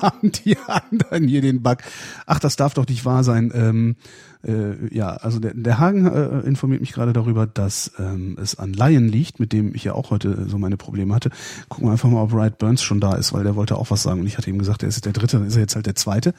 [0.01, 1.77] haben die anderen hier den Bug?
[2.25, 3.51] Ach, das darf doch nicht wahr sein.
[3.53, 3.95] Ähm,
[4.43, 8.73] äh, ja, also der, der Hagen äh, informiert mich gerade darüber, dass ähm, es an
[8.73, 11.29] Lion liegt, mit dem ich ja auch heute so meine Probleme hatte.
[11.69, 14.03] Gucken wir einfach mal, ob Wright Burns schon da ist, weil der wollte auch was
[14.03, 15.85] sagen und ich hatte ihm gesagt, er ist der Dritte, dann ist er jetzt halt
[15.85, 16.33] der Zweite.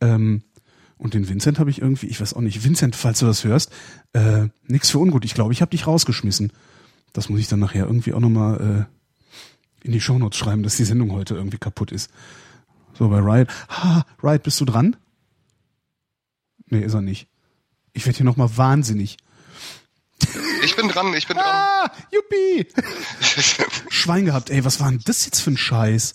[0.00, 0.42] Ähm,
[1.00, 3.72] und den Vincent habe ich irgendwie, ich weiß auch nicht, Vincent, falls du das hörst,
[4.12, 5.24] äh, nix für ungut.
[5.24, 6.52] Ich glaube, ich habe dich rausgeschmissen.
[7.14, 10.84] Das muss ich dann nachher irgendwie auch nochmal äh, in die Shownotes schreiben, dass die
[10.84, 12.10] Sendung heute irgendwie kaputt ist.
[13.00, 13.48] So, bei Riot.
[13.70, 14.94] Ha, Riot, bist du dran?
[16.66, 17.28] Nee, ist er nicht.
[17.94, 19.16] Ich werde hier nochmal wahnsinnig.
[20.62, 21.46] Ich bin dran, ich bin dran.
[21.46, 22.66] Ah, juppie!
[23.88, 26.12] Schwein gehabt, ey, was war denn das jetzt für ein Scheiß?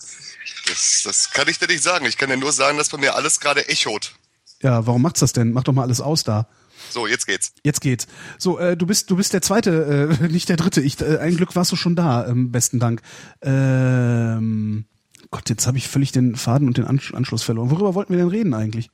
[0.68, 2.06] Das, das kann ich dir nicht sagen.
[2.06, 4.14] Ich kann dir nur sagen, dass bei mir alles gerade echot.
[4.62, 5.50] Ja, warum macht's das denn?
[5.50, 6.46] Mach doch mal alles aus da.
[6.90, 7.52] So, jetzt geht's.
[7.64, 8.06] Jetzt geht's.
[8.38, 10.80] So, äh, du bist du bist der zweite, äh, nicht der dritte.
[10.82, 12.28] Ich, äh, ein Glück warst du schon da.
[12.28, 13.02] Ähm, besten Dank.
[13.42, 14.86] Ähm,
[15.30, 17.70] Gott, jetzt habe ich völlig den Faden und den Ansch Anschluss verloren.
[17.70, 18.90] Worüber wollten wir denn reden eigentlich?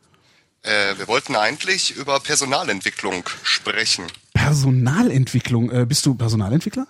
[0.63, 4.05] Äh, wir wollten eigentlich über Personalentwicklung sprechen.
[4.33, 5.71] Personalentwicklung.
[5.71, 6.87] Äh, bist du Personalentwickler?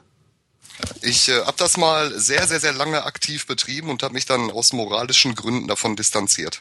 [1.01, 4.51] Ich äh, habe das mal sehr, sehr, sehr lange aktiv betrieben und habe mich dann
[4.51, 6.61] aus moralischen Gründen davon distanziert.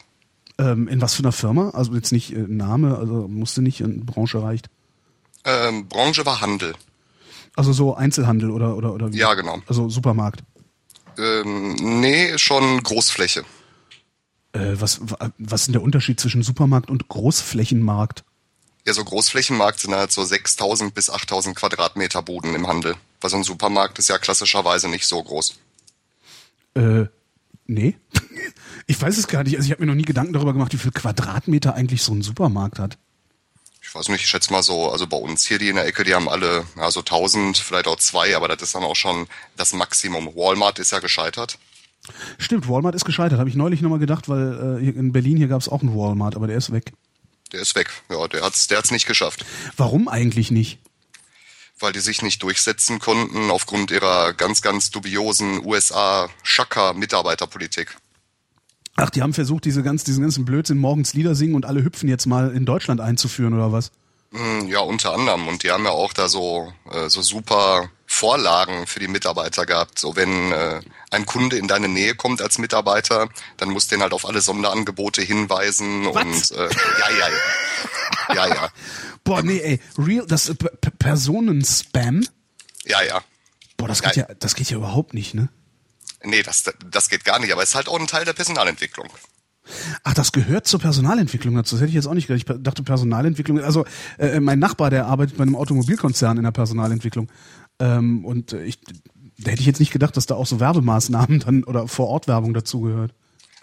[0.58, 1.70] Ähm, in was für einer Firma?
[1.70, 4.68] Also jetzt nicht äh, Name, also musste nicht, in Branche reicht.
[5.44, 6.74] Ähm, Branche war Handel.
[7.56, 9.18] Also so Einzelhandel oder oder oder wie?
[9.18, 9.60] Ja, genau.
[9.66, 10.42] Also Supermarkt.
[11.18, 13.44] Ähm, nee, schon Großfläche.
[14.52, 15.00] Äh, was
[15.38, 18.24] was ist denn der Unterschied zwischen Supermarkt und Großflächenmarkt?
[18.86, 22.96] Ja, so Großflächenmarkt sind halt so 6000 bis 8000 Quadratmeter Boden im Handel.
[23.20, 25.58] Weil so ein Supermarkt ist ja klassischerweise nicht so groß.
[26.74, 27.04] Äh,
[27.66, 27.96] nee.
[28.88, 29.56] Ich weiß es gar nicht.
[29.56, 32.20] Also ich habe mir noch nie Gedanken darüber gemacht, wie viel Quadratmeter eigentlich so ein
[32.20, 32.98] Supermarkt hat.
[33.92, 36.02] Ich weiß nicht, ich schätze mal so, also bei uns hier, die in der Ecke,
[36.02, 39.28] die haben alle ja, so 1000, vielleicht auch zwei, aber das ist dann auch schon
[39.58, 40.34] das Maximum.
[40.34, 41.58] Walmart ist ja gescheitert.
[42.38, 43.38] Stimmt, Walmart ist gescheitert.
[43.38, 46.36] Habe ich neulich nochmal gedacht, weil äh, in Berlin hier gab es auch einen Walmart,
[46.36, 46.94] aber der ist weg.
[47.52, 47.90] Der ist weg.
[48.08, 49.44] Ja, der hat's, der hat's nicht geschafft.
[49.76, 50.78] Warum eigentlich nicht?
[51.78, 57.94] Weil die sich nicht durchsetzen konnten aufgrund ihrer ganz, ganz dubiosen USA-Schacker-Mitarbeiterpolitik.
[58.96, 62.08] Ach, die haben versucht, diese ganz, diesen ganzen Blödsinn morgens Lieder singen und alle hüpfen
[62.08, 63.90] jetzt mal in Deutschland einzuführen oder was?
[64.32, 65.48] Hm, Ja, unter anderem.
[65.48, 69.98] Und die haben ja auch da so, äh, so super Vorlagen für die Mitarbeiter gehabt.
[69.98, 70.80] So wenn äh,
[71.10, 74.42] ein Kunde in deine Nähe kommt als Mitarbeiter, dann musst du den halt auf alle
[74.42, 76.50] Sonderangebote hinweisen Was?
[76.50, 78.34] und äh, ja, ja, ja.
[78.34, 78.68] Ja, ja.
[79.24, 80.54] Boah, nee, ey, real, das äh,
[80.98, 82.24] Personenspam?
[82.84, 83.22] Ja, ja.
[83.76, 85.48] Boah, das geht ja, das geht ja überhaupt nicht, ne?
[86.24, 89.08] Nee, das, das geht gar nicht, aber es ist halt auch ein Teil der Personalentwicklung.
[90.02, 91.76] Ach, das gehört zur Personalentwicklung dazu.
[91.76, 92.44] Das hätte ich jetzt auch nicht gedacht.
[92.48, 93.60] Ich dachte Personalentwicklung.
[93.60, 93.84] Also
[94.18, 97.30] äh, mein Nachbar, der arbeitet bei einem Automobilkonzern in der Personalentwicklung.
[97.78, 98.80] Ähm, und äh, ich,
[99.38, 103.14] da hätte ich jetzt nicht gedacht, dass da auch so Werbemaßnahmen dann oder Vor-Ort-Werbung dazugehört.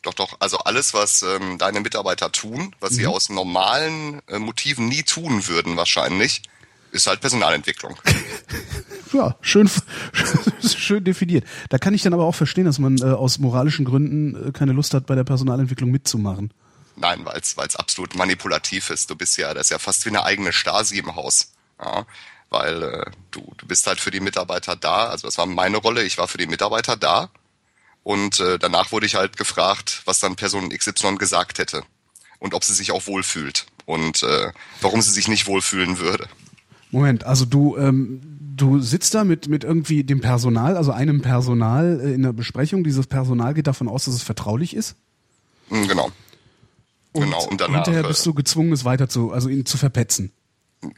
[0.01, 4.87] Doch, doch, also alles, was ähm, deine Mitarbeiter tun, was sie aus normalen äh, Motiven
[4.87, 6.43] nie tun würden wahrscheinlich,
[6.91, 7.97] ist halt Personalentwicklung.
[9.11, 9.67] Ja, schön,
[10.63, 11.43] schön definiert.
[11.69, 14.71] Da kann ich dann aber auch verstehen, dass man äh, aus moralischen Gründen äh, keine
[14.71, 16.53] Lust hat, bei der Personalentwicklung mitzumachen.
[16.95, 19.09] Nein, weil es absolut manipulativ ist.
[19.09, 21.53] Du bist ja, das ist ja fast wie eine eigene Stasi im Haus.
[21.81, 22.05] Ja,
[22.49, 25.07] weil äh, du, du bist halt für die Mitarbeiter da.
[25.07, 26.03] Also das war meine Rolle.
[26.03, 27.29] Ich war für die Mitarbeiter da.
[28.03, 31.83] Und äh, danach wurde ich halt gefragt, was dann Person XY gesagt hätte.
[32.39, 33.65] Und ob sie sich auch wohlfühlt.
[33.85, 36.27] Und äh, warum sie sich nicht wohlfühlen würde.
[36.91, 38.21] Moment, also du, ähm,
[38.55, 42.83] du sitzt da mit, mit irgendwie dem Personal, also einem Personal äh, in der Besprechung.
[42.83, 44.95] Dieses Personal geht davon aus, dass es vertraulich ist.
[45.69, 46.11] Hm, Genau.
[47.11, 47.43] Und genau.
[47.47, 47.85] Und danach.
[47.85, 50.31] hinterher äh, bist du gezwungen, es weiter zu, also ihn zu verpetzen.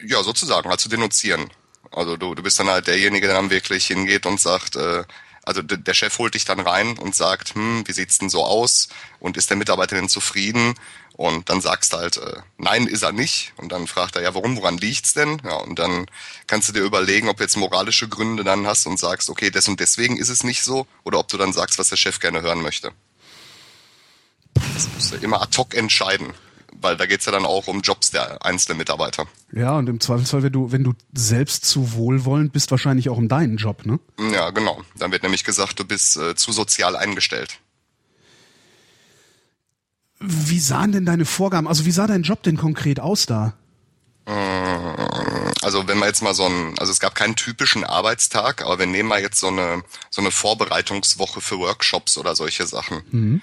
[0.06, 1.48] Ja, sozusagen, halt zu denunzieren.
[1.90, 5.04] Also du, du bist dann halt derjenige, der dann wirklich hingeht und sagt, äh,
[5.44, 8.88] also der Chef holt dich dann rein und sagt, hm, wie sieht's denn so aus?
[9.18, 10.74] Und ist der Mitarbeiter denn zufrieden?
[11.14, 13.52] Und dann sagst du halt, äh, nein, ist er nicht.
[13.56, 15.40] Und dann fragt er, ja, warum, woran liegt's denn?
[15.44, 16.06] Ja, und dann
[16.46, 19.68] kannst du dir überlegen, ob du jetzt moralische Gründe dann hast und sagst, okay, des
[19.68, 22.42] und deswegen ist es nicht so, oder ob du dann sagst, was der Chef gerne
[22.42, 22.92] hören möchte.
[24.54, 26.32] Das musst du immer ad hoc entscheiden.
[26.80, 29.26] Weil da geht's ja dann auch um Jobs der einzelnen Mitarbeiter.
[29.52, 33.28] Ja, und im Zweifelsfall, wenn du, wenn du selbst zu wohlwollend bist, wahrscheinlich auch um
[33.28, 34.00] deinen Job, ne?
[34.32, 34.82] Ja, genau.
[34.96, 37.60] Dann wird nämlich gesagt, du bist äh, zu sozial eingestellt.
[40.22, 43.54] Wie sahen denn deine Vorgaben, also wie sah dein Job denn konkret aus da?
[45.62, 48.86] Also wenn wir jetzt mal so ein, also es gab keinen typischen Arbeitstag, aber wir
[48.86, 53.02] nehmen mal jetzt so eine so eine Vorbereitungswoche für Workshops oder solche Sachen.
[53.10, 53.42] Mhm.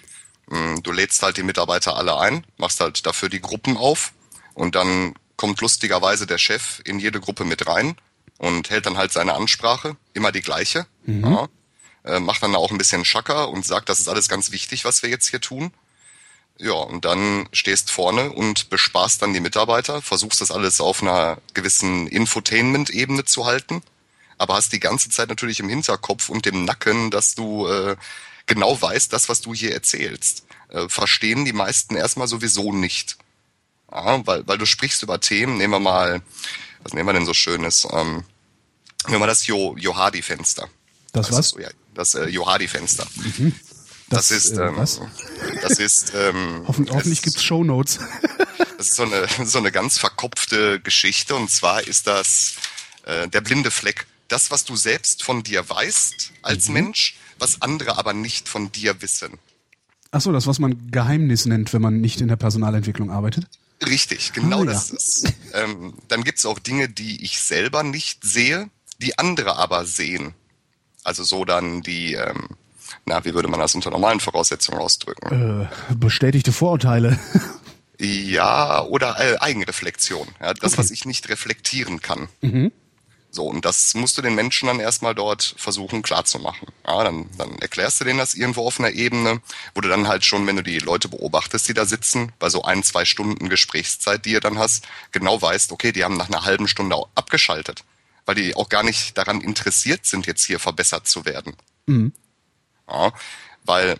[0.81, 4.13] Du lädst halt die Mitarbeiter alle ein, machst halt dafür die Gruppen auf
[4.53, 7.95] und dann kommt lustigerweise der Chef in jede Gruppe mit rein
[8.37, 10.87] und hält dann halt seine Ansprache, immer die gleiche.
[11.05, 11.23] Mhm.
[11.23, 11.47] Ja,
[12.03, 15.03] äh, macht dann auch ein bisschen Schacker und sagt, das ist alles ganz wichtig, was
[15.03, 15.71] wir jetzt hier tun.
[16.61, 21.37] Ja, und dann stehst vorne und bespaßt dann die Mitarbeiter, versuchst das alles auf einer
[21.53, 23.81] gewissen Infotainment-Ebene zu halten,
[24.37, 27.95] aber hast die ganze Zeit natürlich im Hinterkopf und im Nacken, dass du äh,
[28.45, 33.17] genau weißt, das, was du hier erzählst, äh, verstehen die meisten erstmal sowieso nicht.
[33.89, 36.21] Ja, weil, weil du sprichst über Themen, nehmen wir mal,
[36.83, 37.87] was nehmen wir denn so Schönes?
[37.89, 38.25] Ähm,
[39.05, 40.67] nehmen wir mal das jo Johadi-Fenster.
[41.13, 41.61] Das, das was?
[41.61, 43.07] Ja, das äh, Johadi-Fenster.
[43.15, 43.55] Mhm.
[44.09, 45.01] Das, das, ist, äh, ähm, was?
[45.61, 47.99] das ist, ähm, Hoffen, hoffentlich gibt's Shownotes.
[48.77, 52.55] das ist so eine, so eine ganz verkopfte Geschichte und zwar ist das
[53.05, 54.07] äh, der blinde Fleck.
[54.27, 56.73] Das, was du selbst von dir weißt als mhm.
[56.73, 59.39] Mensch, was andere aber nicht von dir wissen.
[60.11, 63.47] Ach so, das, was man Geheimnis nennt, wenn man nicht in der Personalentwicklung arbeitet?
[63.85, 64.95] Richtig, genau ah, das ja.
[64.95, 65.33] ist.
[65.53, 68.69] Ähm, dann gibt's auch Dinge, die ich selber nicht sehe,
[69.01, 70.33] die andere aber sehen.
[71.03, 72.49] Also so dann die, ähm,
[73.05, 75.67] na, wie würde man das unter normalen Voraussetzungen ausdrücken?
[75.91, 77.19] Äh, bestätigte Vorurteile.
[77.99, 80.27] ja, oder äh, Eigenreflexion.
[80.39, 80.79] Ja, das, okay.
[80.79, 82.29] was ich nicht reflektieren kann.
[82.41, 82.71] Mhm.
[83.31, 86.67] So, und das musst du den Menschen dann erstmal dort versuchen klarzumachen.
[86.87, 89.41] Ja, dann, dann erklärst du denen das irgendwo auf einer Ebene,
[89.75, 92.63] wo du dann halt schon, wenn du die Leute beobachtest, die da sitzen, bei so
[92.63, 96.43] ein, zwei Stunden Gesprächszeit, die ihr dann hast, genau weißt, okay, die haben nach einer
[96.43, 97.83] halben Stunde abgeschaltet,
[98.25, 101.55] weil die auch gar nicht daran interessiert sind, jetzt hier verbessert zu werden.
[101.85, 102.13] Mhm.
[102.89, 103.11] Ja,
[103.65, 103.97] weil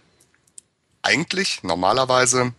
[1.01, 2.53] eigentlich normalerweise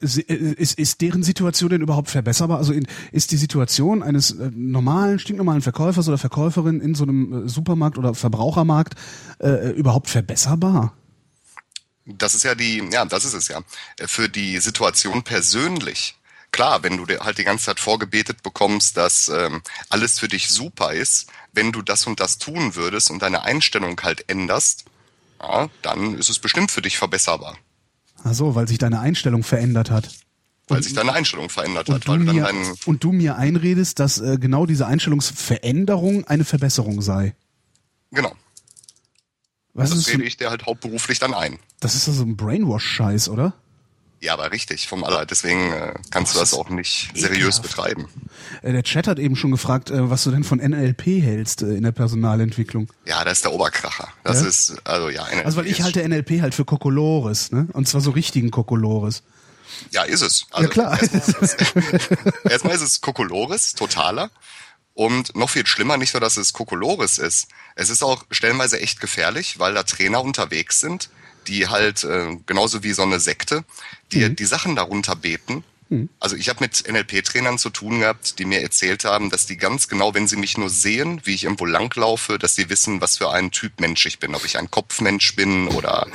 [0.00, 2.58] ist, ist deren Situation denn überhaupt verbesserbar?
[2.58, 7.46] Also in, ist die Situation eines äh, normalen, stinknormalen Verkäufers oder Verkäuferin in so einem
[7.46, 8.94] äh, Supermarkt oder Verbrauchermarkt
[9.40, 10.94] äh, überhaupt verbesserbar?
[12.06, 13.60] Das ist ja die, ja, das ist es ja.
[14.06, 16.16] Für die Situation persönlich.
[16.50, 20.48] Klar, wenn du dir halt die ganze Zeit vorgebetet bekommst, dass ähm, alles für dich
[20.48, 24.84] super ist, wenn du das und das tun würdest und deine Einstellung halt änderst,
[25.40, 27.56] ja, dann ist es bestimmt für dich verbesserbar.
[28.24, 30.08] Ach so, weil sich deine Einstellung verändert hat.
[30.68, 32.06] Weil und, sich deine Einstellung verändert hat.
[32.06, 32.48] Du mir,
[32.86, 37.34] und du mir einredest, dass äh, genau diese Einstellungsveränderung eine Verbesserung sei.
[38.12, 38.32] Genau.
[39.74, 41.58] Was das rede ich dir halt hauptberuflich dann ein.
[41.80, 43.54] Das ist also ein Brainwash-Scheiß, oder?
[44.22, 45.26] Ja, aber richtig, vom aller.
[45.26, 47.62] Deswegen äh, kannst du das auch nicht seriös ekelhaft.
[47.62, 48.08] betreiben.
[48.62, 51.74] Äh, der Chat hat eben schon gefragt, äh, was du denn von NLP hältst äh,
[51.74, 52.88] in der Personalentwicklung.
[53.04, 54.06] Ja, das ist der Oberkracher.
[54.22, 54.46] Das ja?
[54.46, 55.24] ist, also ja.
[55.24, 57.66] NLP also weil ich halte NLP halt für Kokolores, ne?
[57.72, 59.24] Und zwar so richtigen Kokolores.
[59.90, 60.46] Ja, ist es.
[60.52, 61.02] Also ja, klar.
[61.02, 61.50] Erstmal,
[62.48, 64.30] erstmal ist es Kokolores, totaler.
[64.94, 67.48] Und noch viel schlimmer, nicht nur, dass es Kokolores ist.
[67.74, 71.10] Es ist auch stellenweise echt gefährlich, weil da Trainer unterwegs sind,
[71.48, 73.64] die halt äh, genauso wie so eine Sekte,
[74.12, 74.36] die mhm.
[74.36, 75.64] die Sachen darunter beten.
[75.88, 76.08] Mhm.
[76.20, 79.88] Also ich habe mit NLP-Trainern zu tun gehabt, die mir erzählt haben, dass die ganz
[79.88, 83.30] genau, wenn sie mich nur sehen, wie ich irgendwo langlaufe, dass sie wissen, was für
[83.30, 86.06] ein Typ Mensch ich bin, ob ich ein Kopfmensch bin oder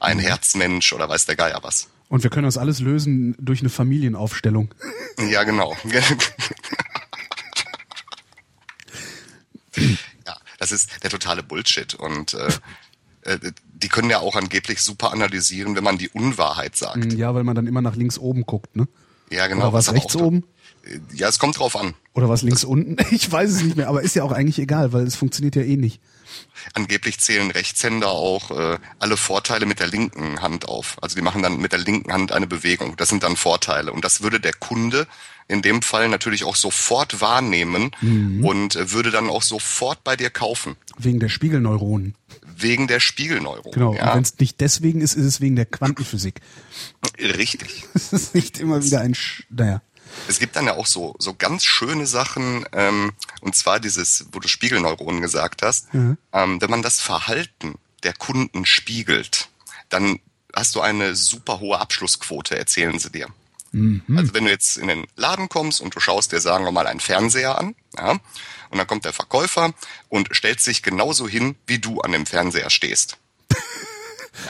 [0.00, 1.88] ein Herzmensch oder weiß der Geier was.
[2.08, 4.74] Und wir können das alles lösen durch eine Familienaufstellung.
[5.30, 5.74] Ja, genau.
[10.26, 11.94] ja, das ist der totale Bullshit.
[11.94, 12.50] Und äh,
[13.22, 13.38] äh,
[13.82, 17.12] die können ja auch angeblich super analysieren, wenn man die Unwahrheit sagt.
[17.12, 18.88] Mm, ja, weil man dann immer nach links oben guckt, ne?
[19.30, 19.64] Ja, genau.
[19.64, 20.44] Oder was, was rechts oben?
[20.84, 21.94] Äh, ja, es kommt drauf an.
[22.14, 22.96] Oder was links das unten?
[23.10, 25.62] Ich weiß es nicht mehr, aber ist ja auch eigentlich egal, weil es funktioniert ja
[25.62, 26.00] eh nicht.
[26.74, 30.96] Angeblich zählen Rechtshänder auch äh, alle Vorteile mit der linken Hand auf.
[31.02, 32.96] Also die machen dann mit der linken Hand eine Bewegung.
[32.96, 33.92] Das sind dann Vorteile.
[33.92, 35.06] Und das würde der Kunde
[35.48, 38.44] in dem Fall natürlich auch sofort wahrnehmen mhm.
[38.44, 40.76] und äh, würde dann auch sofort bei dir kaufen.
[40.98, 42.14] Wegen der Spiegelneuronen.
[42.58, 43.72] Wegen der Spiegelneuronen.
[43.72, 43.94] Genau.
[43.94, 44.08] Ja.
[44.08, 46.40] Und wenn es nicht deswegen ist, ist es wegen der Quantenphysik.
[47.18, 47.84] Richtig.
[47.94, 49.82] Es ist nicht immer wieder ein, Sch naja.
[50.28, 54.40] Es gibt dann ja auch so, so ganz schöne Sachen, ähm, und zwar dieses, wo
[54.40, 55.92] du Spiegelneuronen gesagt hast.
[55.92, 56.16] Mhm.
[56.32, 59.48] Ähm, wenn man das Verhalten der Kunden spiegelt,
[59.88, 60.20] dann
[60.54, 63.28] hast du eine super hohe Abschlussquote, erzählen sie dir.
[63.72, 64.02] Mhm.
[64.16, 66.86] Also wenn du jetzt in den Laden kommst und du schaust dir, sagen wir mal,
[66.86, 68.18] einen Fernseher an, ja,
[68.70, 69.72] und dann kommt der Verkäufer
[70.08, 73.18] und stellt sich genauso hin, wie du an dem Fernseher stehst.
[73.50, 73.56] Ja.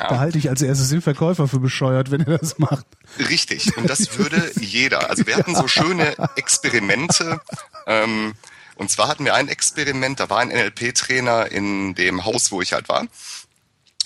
[0.08, 2.84] Da halte ich als erstes den Verkäufer für bescheuert, wenn er das macht.
[3.30, 3.76] Richtig.
[3.76, 5.08] Und das würde jeder.
[5.08, 7.40] Also wir hatten so schöne Experimente.
[7.86, 8.34] Ähm,
[8.74, 12.72] und zwar hatten wir ein Experiment, da war ein NLP-Trainer in dem Haus, wo ich
[12.72, 13.02] halt war.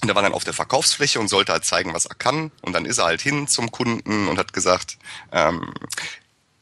[0.02, 2.52] Und der war dann auf der Verkaufsfläche und sollte halt zeigen, was er kann.
[2.62, 4.96] Und dann ist er halt hin zum Kunden und hat gesagt,
[5.32, 5.74] ähm,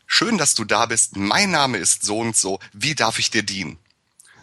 [0.08, 1.16] schön, dass du da bist.
[1.16, 2.58] Mein Name ist so und so.
[2.72, 3.78] Wie darf ich dir dienen?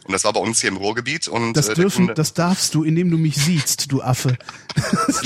[0.06, 1.28] Und das war bei uns hier im Ruhrgebiet.
[1.28, 4.38] Und Das äh, dürfen, das darfst du, indem du mich siehst, du Affe.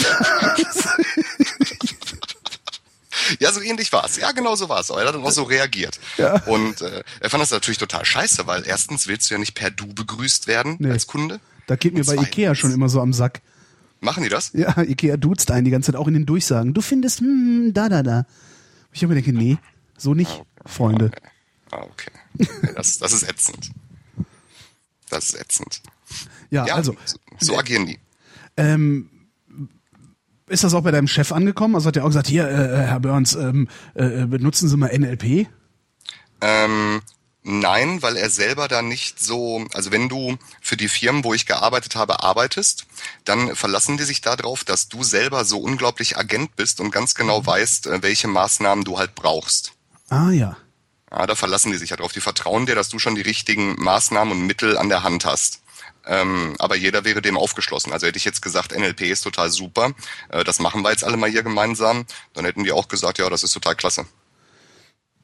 [3.39, 4.17] Ja, so ähnlich war's.
[4.17, 4.89] Ja, genau so war's.
[4.89, 5.99] Aber er hat dann auch so reagiert.
[6.17, 6.41] Ja.
[6.45, 9.69] Und äh, er fand das natürlich total scheiße, weil erstens willst du ja nicht per
[9.69, 10.89] Du begrüßt werden Nee.
[10.91, 11.39] als Kunde.
[11.67, 13.41] Da geht mir bei Ikea schon immer so am Sack.
[13.99, 14.51] Machen die das?
[14.53, 16.73] Ja, Ikea duzt einen die ganze Zeit, auch in den Durchsagen.
[16.73, 18.25] Du findest, hm, da, da, da.
[18.93, 19.57] Ich habe mir denke, nee,
[19.99, 21.11] so nicht, Freunde.
[21.71, 22.11] Ah, okay.
[22.39, 22.73] okay.
[22.75, 23.71] Das, das ist ätzend.
[25.09, 25.81] Das ist ätzend.
[26.49, 27.99] Ja, Ja, also, so, so agieren die.
[28.57, 29.09] ähm,
[30.47, 31.75] ist das auch bei deinem Chef angekommen?
[31.75, 35.47] Also hat er auch gesagt, hier, äh, Herr Burns, ähm, äh, benutzen Sie mal NLP?
[36.41, 37.01] Ähm,
[37.43, 41.45] nein, weil er selber da nicht so, also wenn du für die Firmen, wo ich
[41.45, 42.87] gearbeitet habe, arbeitest,
[43.25, 47.45] dann verlassen die sich darauf, dass du selber so unglaublich Agent bist und ganz genau
[47.45, 49.73] weißt, äh, welche Maßnahmen du halt brauchst.
[50.09, 50.57] Ah ja.
[51.11, 52.11] Ja, da verlassen die sich ja drauf.
[52.11, 55.61] Die vertrauen dir, dass du schon die richtigen Maßnahmen und Mittel an der Hand hast.
[56.05, 57.91] Ähm, aber jeder wäre dem aufgeschlossen.
[57.91, 59.93] Also hätte ich jetzt gesagt, NLP ist total super,
[60.29, 63.29] äh, das machen wir jetzt alle mal hier gemeinsam, dann hätten die auch gesagt, ja,
[63.29, 64.05] das ist total klasse.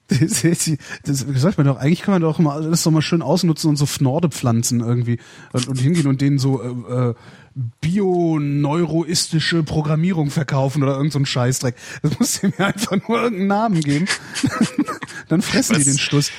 [0.08, 0.70] Das, das,
[1.04, 3.76] das sagt man doch, eigentlich kann man doch mal das doch mal schön ausnutzen und
[3.76, 5.18] so Fnorde pflanzen irgendwie
[5.52, 7.14] und, und hingehen und denen so äh, äh,
[7.82, 11.76] bioneuroistische Programmierung verkaufen oder irgend so Scheißdreck.
[12.04, 14.06] Das muss dem ja einfach nur irgendeinen Namen geben.
[15.30, 15.86] Dann fressen die Was?
[15.86, 16.32] den Schluss.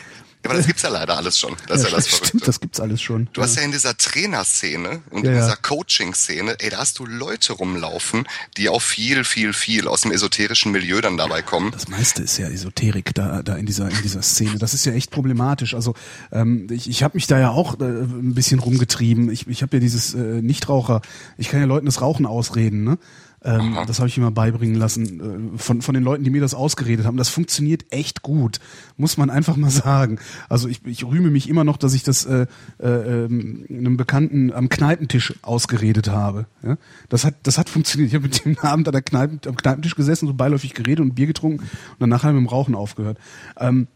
[0.47, 1.57] Ja, aber das gibt's ja leider alles schon.
[1.69, 2.47] Das ist ja das stimmt, Verrückte.
[2.47, 3.29] das gibt's alles schon.
[3.33, 5.45] Du hast ja in dieser Trainerszene und Ja, in ja.
[5.45, 8.25] dieser Coaching-Szene, ey, da hast du Leute rumlaufen,
[8.57, 11.71] die auch viel, viel, viel aus dem esoterischen Milieu dann dabei kommen.
[11.73, 14.59] Das meiste ist ja Esoterik da, da in dieser in dieser Szene.
[14.59, 15.75] Das ist ja echt problematisch.
[15.75, 15.95] Also
[16.33, 19.31] ähm, ich, ich habe mich da ja auch äh, ein bisschen rumgetrieben.
[19.31, 21.03] Ich, ich habe ja dieses äh, Nichtraucher.
[21.39, 22.85] Ich kann ja Leuten das Rauchen ausreden.
[22.85, 22.99] Ne?
[23.47, 26.53] Ähm, das habe ich immer beibringen lassen äh, von von den Leuten, die mir das
[26.53, 27.17] ausgeredet haben.
[27.17, 28.59] Das funktioniert echt gut,
[28.97, 30.19] muss man einfach mal sagen.
[30.49, 32.47] Also ich, ich rühme mich immer noch, dass ich das äh,
[32.81, 36.47] äh, ähm, einem Bekannten am Kneipentisch ausgeredet habe.
[36.65, 36.77] Ja?
[37.09, 38.09] Das hat das hat funktioniert.
[38.09, 41.15] Ich habe mit dem Abend an der Kneipen, am Kneipentisch gesessen, so beiläufig geredet und
[41.15, 43.19] Bier getrunken und danach haben wir mit dem Rauchen aufgehört.
[43.59, 43.87] Ähm,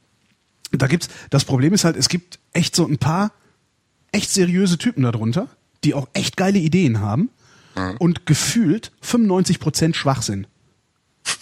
[0.70, 3.32] da gibt's das Problem ist halt, es gibt echt so ein paar
[4.12, 5.48] echt seriöse Typen darunter,
[5.82, 7.30] die auch echt geile Ideen haben
[7.99, 10.47] und gefühlt 95% Schwachsinn.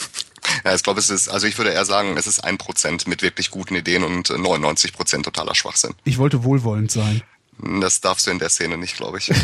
[0.65, 3.23] Ja, ich glaube, es ist, also ich würde eher sagen, es ist ein Prozent mit
[3.23, 5.95] wirklich guten Ideen und äh, 99 Prozent totaler Schwachsinn.
[6.05, 7.23] Ich wollte wohlwollend sein.
[7.81, 9.33] Das darfst du in der Szene nicht, glaube ich.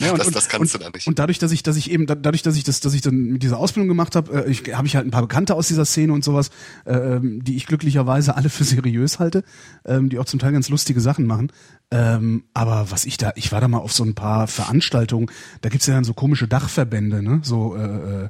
[0.00, 1.06] Ja, und, Das- das kannst und, du da nicht.
[1.06, 3.14] Und dadurch, dass ich, dass ich eben, da- dadurch, dass ich das, dass ich dann
[3.14, 5.84] mit dieser Ausbildung gemacht habe, äh, ich, habe ich halt ein paar Bekannte aus dieser
[5.84, 6.50] Szene und sowas,
[6.86, 9.44] äh, ähm, die ich glücklicherweise alle für seriös halte,
[9.84, 11.52] ähm, die auch zum Teil ganz lustige Sachen machen.
[11.92, 15.68] Ähm, aber was ich da, ich war da mal auf so ein paar Veranstaltungen, da
[15.68, 18.28] gibt's ja dann so komische Dachverbände, ne, so, äh, äh,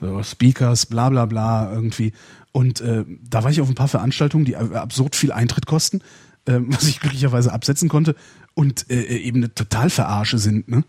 [0.00, 2.12] so Speakers, bla bla bla irgendwie.
[2.52, 6.00] Und äh, da war ich auf ein paar Veranstaltungen, die absurd viel Eintritt kosten,
[6.46, 8.14] ähm, was ich glücklicherweise absetzen konnte
[8.54, 10.84] und äh, eben eine total verarsche sind, ne?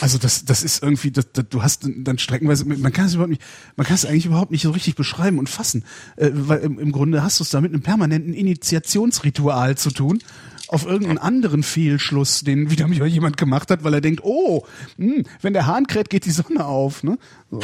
[0.00, 3.30] Also das, das ist irgendwie, das, das, du hast dann streckenweise, man kann es überhaupt
[3.30, 3.42] nicht,
[3.76, 5.84] man kann es eigentlich überhaupt nicht so richtig beschreiben und fassen,
[6.16, 10.20] äh, weil im, im Grunde hast du es da mit einem permanenten Initiationsritual zu tun,
[10.68, 14.64] auf irgendeinen anderen Fehlschluss, den wieder mal jemand gemacht hat, weil er denkt, oh,
[14.96, 17.18] hm, wenn der Hahn kräht, geht die Sonne auf, ne?
[17.50, 17.60] So.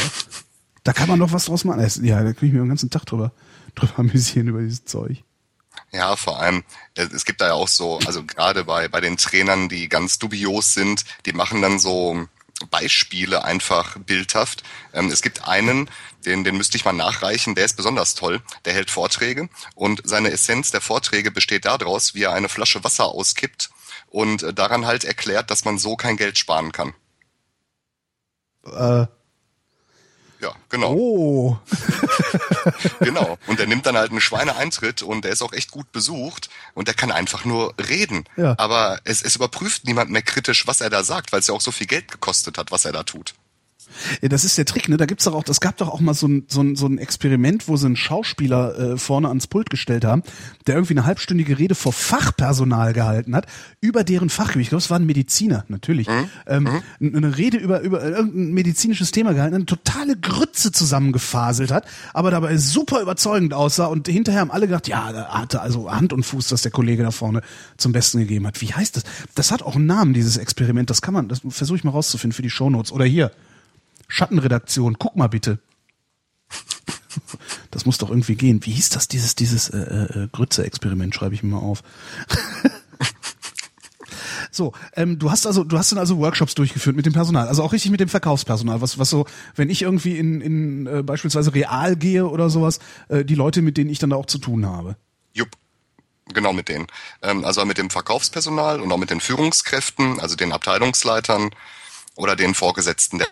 [0.83, 1.85] Da kann man doch was draus machen.
[2.05, 3.33] Ja, da kann ich mir den ganzen Tag drüber,
[3.75, 5.25] drüber amüsieren über dieses Zeug.
[5.93, 6.64] Ja, vor allem,
[6.95, 10.18] äh, es gibt da ja auch so, also gerade bei, bei den Trainern, die ganz
[10.18, 12.29] dubios sind, die machen dann so
[12.70, 14.62] Beispiele einfach bildhaft.
[14.93, 15.91] Ähm, es gibt einen,
[16.24, 18.43] den, den müsste ich mal nachreichen, der ist besonders toll.
[18.64, 23.07] Der hält Vorträge und seine Essenz der Vorträge besteht daraus, wie er eine Flasche Wasser
[23.07, 23.70] auskippt
[24.09, 26.95] und äh, daran halt erklärt, dass man so kein Geld sparen kann.
[28.64, 29.07] Äh,
[30.41, 30.93] Ja, genau.
[30.93, 31.59] oh.
[33.01, 33.39] Genau.
[33.47, 36.89] Und der nimmt dann halt einen Schweineeintritt und der ist auch echt gut besucht und
[36.89, 38.24] der kann einfach nur reden.
[38.37, 38.55] Ja.
[38.59, 41.61] Aber es, es überprüft niemand mehr kritisch, was er da sagt, weil es ja auch
[41.61, 43.34] so viel Geld gekostet hat, was er da tut.
[44.22, 44.97] Ja, das ist der Trick, ne?
[44.97, 46.99] Da gibt's doch auch, das gab doch auch mal so ein, so ein, so ein
[46.99, 50.22] Experiment, wo sie einen Schauspieler äh, vorne ans Pult gestellt haben,
[50.66, 53.47] der irgendwie eine halbstündige Rede vor Fachpersonal gehalten hat,
[53.80, 54.62] über deren Fachgebiet.
[54.62, 56.09] Ich glaube, es war ein Mediziner, natürlich.
[56.47, 56.68] Ähm,
[57.01, 62.57] Eine Rede über, über irgendein medizinisches Thema gehalten, eine totale Grütze zusammengefaselt hat, aber dabei
[62.57, 66.49] super überzeugend aussah und hinterher haben alle gedacht, ja, da hatte also Hand und Fuß,
[66.49, 67.43] dass der Kollege da vorne
[67.76, 68.61] zum Besten gegeben hat.
[68.61, 69.05] Wie heißt das?
[69.34, 70.91] Das hat auch einen Namen, dieses Experiment.
[70.91, 72.93] Das kann man, das versuche ich mal rauszufinden für die Shownotes.
[72.93, 73.30] Oder hier.
[74.09, 75.59] Schattenredaktion, guck mal bitte.
[77.71, 78.65] Das muss doch irgendwie gehen.
[78.65, 81.83] Wie hieß das, dieses, dieses äh, äh, Grütze-Experiment, schreibe ich mir mal auf.
[84.57, 87.63] So, ähm, du hast also, du hast dann also Workshops durchgeführt mit dem Personal, also
[87.63, 91.53] auch richtig mit dem Verkaufspersonal, was, was so, wenn ich irgendwie in, in äh, beispielsweise
[91.53, 92.79] Real gehe oder sowas,
[93.09, 94.97] äh, die Leute, mit denen ich dann da auch zu tun habe.
[95.35, 95.51] Jupp.
[96.33, 96.87] Genau mit denen.
[97.21, 101.51] Ähm, also mit dem Verkaufspersonal und auch mit den Führungskräften, also den Abteilungsleitern
[102.17, 103.29] oder den Vorgesetzten der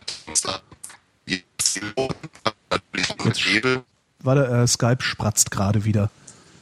[3.35, 3.82] Hebel.
[4.20, 6.11] Warte, äh, Skype spratzt gerade wieder.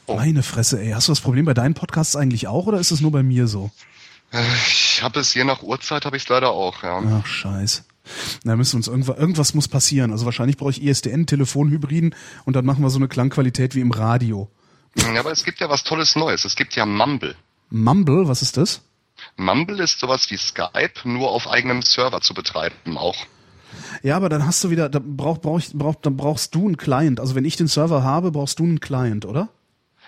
[0.05, 0.15] Oh.
[0.15, 0.91] Meine Fresse, ey.
[0.91, 3.47] Hast du das Problem bei deinen Podcasts eigentlich auch oder ist es nur bei mir
[3.47, 3.71] so?
[4.31, 7.01] Ich habe es je nach Uhrzeit habe ich es leider auch, ja.
[7.21, 7.83] Ach, scheiß.
[8.43, 10.11] Na, müssen uns irgendwas, irgendwas muss passieren.
[10.11, 13.91] Also wahrscheinlich brauche ich ISDN, Telefonhybriden und dann machen wir so eine Klangqualität wie im
[13.91, 14.49] Radio.
[14.95, 16.45] Ja, aber es gibt ja was Tolles Neues.
[16.45, 17.35] Es gibt ja Mumble.
[17.69, 18.81] Mumble, was ist das?
[19.35, 23.25] Mumble ist sowas wie Skype, nur auf eigenem Server zu betreiben auch.
[24.03, 27.19] Ja, aber dann hast du wieder, da brauch, brauch, brauch, dann brauchst du einen Client.
[27.19, 29.49] Also wenn ich den Server habe, brauchst du einen Client, oder?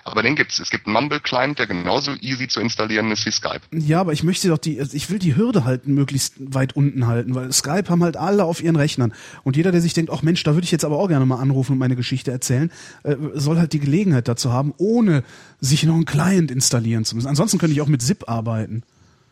[0.08, 0.60] Aber den gibt's.
[0.60, 3.62] Es gibt einen Mumble-Client, der genauso easy zu installieren ist wie Skype.
[3.72, 7.34] Ja, aber ich möchte doch die, ich will die Hürde halt möglichst weit unten halten,
[7.34, 9.14] weil Skype haben halt alle auf ihren Rechnern.
[9.44, 11.42] Und jeder, der sich denkt, ach Mensch, da würde ich jetzt aber auch gerne mal
[11.42, 12.72] anrufen und meine Geschichte erzählen,
[13.02, 15.24] äh, soll halt die Gelegenheit dazu haben, ohne
[15.60, 17.28] sich noch einen Client installieren zu müssen.
[17.28, 18.84] Ansonsten könnte ich auch mit ZIP arbeiten.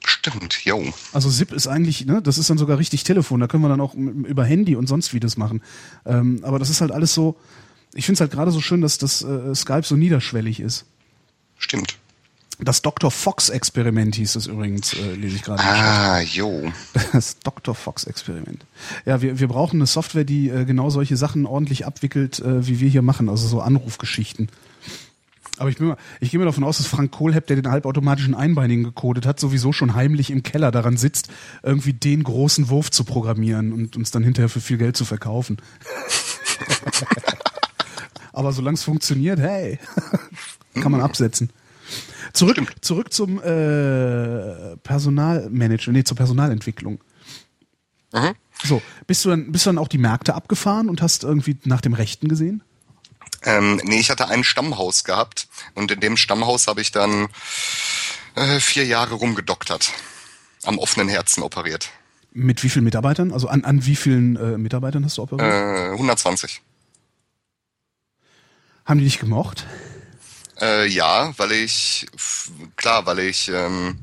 [0.06, 0.84] Stimmt, jo.
[1.14, 3.82] Also ZIP ist eigentlich, ne, das ist dann sogar richtig Telefon, da können wir dann
[3.82, 5.62] auch über Handy und sonst wie das machen.
[6.06, 7.38] Ähm, aber das ist halt alles so,
[7.94, 10.86] ich finde es halt gerade so schön, dass das äh, Skype so niederschwellig ist.
[11.58, 11.98] Stimmt.
[12.60, 13.10] Das Dr.
[13.10, 15.64] Fox-Experiment hieß es übrigens, äh, lese ich gerade.
[15.64, 16.72] Ah, jo.
[17.12, 17.74] Das Dr.
[17.74, 18.66] Fox-Experiment.
[19.06, 22.80] Ja, wir, wir brauchen eine Software, die äh, genau solche Sachen ordentlich abwickelt, äh, wie
[22.80, 24.50] wir hier machen, also so Anrufgeschichten.
[25.60, 28.34] Aber ich, bin mal, ich gehe mir davon aus, dass Frank Kohlhepp, der den halbautomatischen
[28.34, 31.28] Einbeinigen gecodet hat, sowieso schon heimlich im Keller daran sitzt,
[31.62, 35.58] irgendwie den großen Wurf zu programmieren und uns dann hinterher für viel Geld zu verkaufen.
[38.34, 39.78] Aber solange es funktioniert, hey,
[40.82, 41.52] kann man absetzen.
[42.34, 47.00] Zurück, zurück zum äh, Personalmanagement, nee, zur Personalentwicklung.
[48.12, 48.34] Mhm.
[48.64, 51.82] So, bist du dann, bist du dann auch die Märkte abgefahren und hast irgendwie nach
[51.82, 52.64] dem Rechten gesehen?
[53.46, 57.28] Ähm, nee, ich hatte ein Stammhaus gehabt und in dem Stammhaus habe ich dann
[58.36, 59.92] äh, vier Jahre rumgedoktert.
[60.64, 61.90] Am offenen Herzen operiert.
[62.32, 63.32] Mit wie vielen Mitarbeitern?
[63.32, 65.52] Also an, an wie vielen äh, Mitarbeitern hast du operiert?
[65.52, 66.62] Äh, 120.
[68.86, 69.66] Haben die dich gemocht?
[70.60, 72.08] Äh, ja, weil ich,
[72.76, 74.00] klar, weil ich, ähm,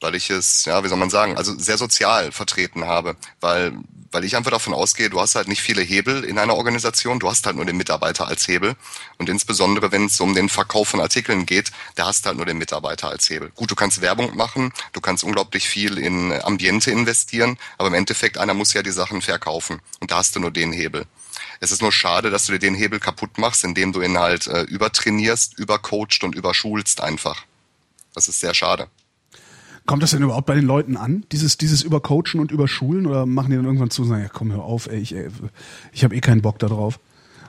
[0.00, 3.72] weil ich es, ja, wie soll man sagen, also sehr sozial vertreten habe, weil,
[4.12, 7.28] weil ich einfach davon ausgehe, du hast halt nicht viele Hebel in einer Organisation, du
[7.28, 8.76] hast halt nur den Mitarbeiter als Hebel
[9.18, 12.46] und insbesondere wenn es um den Verkauf von Artikeln geht, da hast du halt nur
[12.46, 13.50] den Mitarbeiter als Hebel.
[13.54, 18.38] Gut, du kannst Werbung machen, du kannst unglaublich viel in Ambiente investieren, aber im Endeffekt
[18.38, 21.06] einer muss ja die Sachen verkaufen und da hast du nur den Hebel.
[21.60, 24.46] Es ist nur schade, dass du dir den Hebel kaputt machst, indem du ihn halt
[24.46, 27.44] äh, übertrainierst, übercoacht und überschulst einfach.
[28.14, 28.88] Das ist sehr schade.
[29.86, 33.06] Kommt das denn überhaupt bei den Leuten an, dieses, dieses Übercoachen und Überschulen?
[33.06, 35.28] Oder machen die dann irgendwann zu und sagen, ja komm, hör auf, ey, ich, ey,
[35.92, 36.98] ich habe eh keinen Bock da drauf?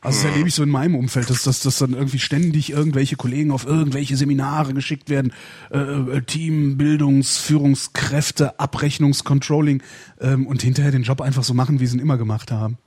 [0.01, 0.31] Also das hm.
[0.31, 3.65] erlebe ich so in meinem Umfeld, dass, dass, dass dann irgendwie ständig irgendwelche Kollegen auf
[3.65, 5.33] irgendwelche Seminare geschickt werden,
[5.71, 9.81] äh, äh, Team, Bildungs, Führungskräfte, Abrechnungscontrolling
[10.21, 12.77] ähm, und hinterher den Job einfach so machen, wie sie ihn immer gemacht haben.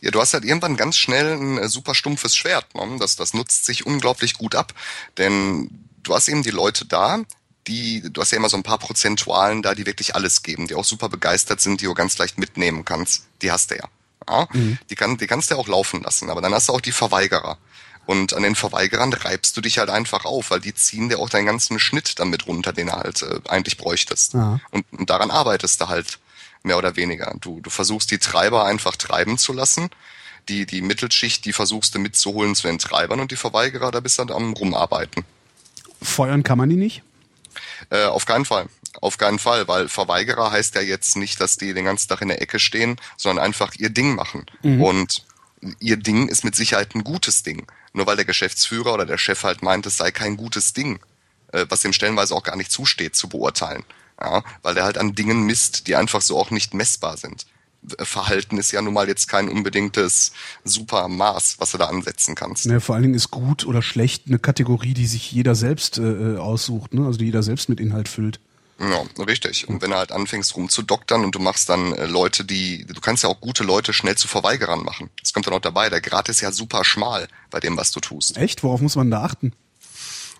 [0.00, 2.74] Ja, du hast halt irgendwann ganz schnell ein äh, super stumpfes Schwert.
[2.74, 2.82] Ne?
[2.98, 4.74] Das, das nutzt sich unglaublich gut ab.
[5.18, 5.70] Denn
[6.02, 7.22] du hast eben die Leute da,
[7.66, 10.74] die, du hast ja immer so ein paar Prozentualen da, die wirklich alles geben, die
[10.74, 13.26] auch super begeistert sind, die du ganz leicht mitnehmen kannst.
[13.42, 13.88] Die hast du ja.
[14.28, 14.48] ja?
[14.52, 14.78] Mhm.
[14.90, 16.30] Die, kann, die kannst du ja auch laufen lassen.
[16.30, 17.58] Aber dann hast du auch die Verweigerer.
[18.06, 21.28] Und an den Verweigerern reibst du dich halt einfach auf, weil die ziehen dir auch
[21.28, 24.34] deinen ganzen Schnitt damit runter, den du halt äh, eigentlich bräuchtest.
[24.34, 24.60] Ja.
[24.70, 26.20] Und, und daran arbeitest du halt
[26.62, 27.34] mehr oder weniger.
[27.40, 29.90] Du, du versuchst die Treiber einfach treiben zu lassen.
[30.48, 34.20] Die, die Mittelschicht, die versuchst du mitzuholen zu den Treibern und die Verweigerer, da bist
[34.20, 35.24] du dann am Rumarbeiten.
[36.00, 37.02] Feuern kann man die nicht?
[37.90, 38.66] Äh, auf keinen Fall.
[39.00, 42.28] Auf keinen Fall, weil Verweigerer heißt ja jetzt nicht, dass die den ganzen Tag in
[42.28, 44.46] der Ecke stehen, sondern einfach ihr Ding machen.
[44.62, 44.82] Mhm.
[44.82, 45.26] Und
[45.80, 47.66] ihr Ding ist mit Sicherheit ein gutes Ding.
[47.92, 50.98] Nur weil der Geschäftsführer oder der Chef halt meint, es sei kein gutes Ding,
[51.52, 53.84] äh, was dem stellenweise auch gar nicht zusteht, zu beurteilen
[54.20, 57.46] ja, weil der halt an Dingen misst, die einfach so auch nicht messbar sind.
[57.98, 60.32] Verhalten ist ja nun mal jetzt kein unbedingtes
[60.64, 62.66] super Maß, was du da ansetzen kannst.
[62.66, 66.36] Ja, vor allen Dingen ist gut oder schlecht eine Kategorie, die sich jeder selbst äh,
[66.36, 67.06] aussucht, ne?
[67.06, 68.40] also die jeder selbst mit Inhalt füllt.
[68.78, 69.68] Ja, richtig.
[69.68, 73.22] Und wenn du halt anfängst rumzudoktern und du machst dann äh, Leute, die, du kannst
[73.22, 75.08] ja auch gute Leute schnell zu Verweigerern machen.
[75.20, 75.88] Das kommt dann auch dabei.
[75.88, 78.36] Der Grad ist ja super schmal bei dem, was du tust.
[78.36, 78.62] Echt?
[78.62, 79.52] Worauf muss man da achten?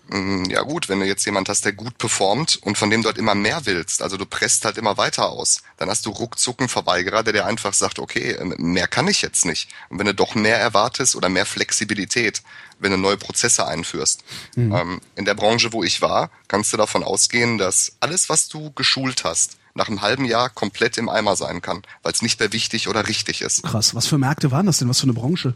[0.08, 3.08] Mm, Ja gut, wenn du jetzt jemand hast, der gut performt und von dem du
[3.08, 6.60] halt immer mehr willst, also du presst halt immer weiter aus, dann hast du ruckzuck
[6.60, 9.68] einen Verweigerer, der dir einfach sagt, okay, ähm, mehr kann ich jetzt nicht.
[9.88, 12.42] Und wenn du doch mehr erwartest oder mehr Flexibilität,
[12.78, 14.22] wenn du neue Prozesse einführst.
[14.56, 18.70] Ähm, in der Branche, wo ich war, kannst du davon ausgehen, dass alles, was du
[18.72, 22.52] geschult hast, nach einem halben Jahr komplett im Eimer sein kann, weil es nicht mehr
[22.52, 23.62] wichtig oder richtig ist.
[23.62, 23.94] Krass.
[23.94, 24.88] Was für Märkte waren das denn?
[24.88, 25.54] Was für eine Branche?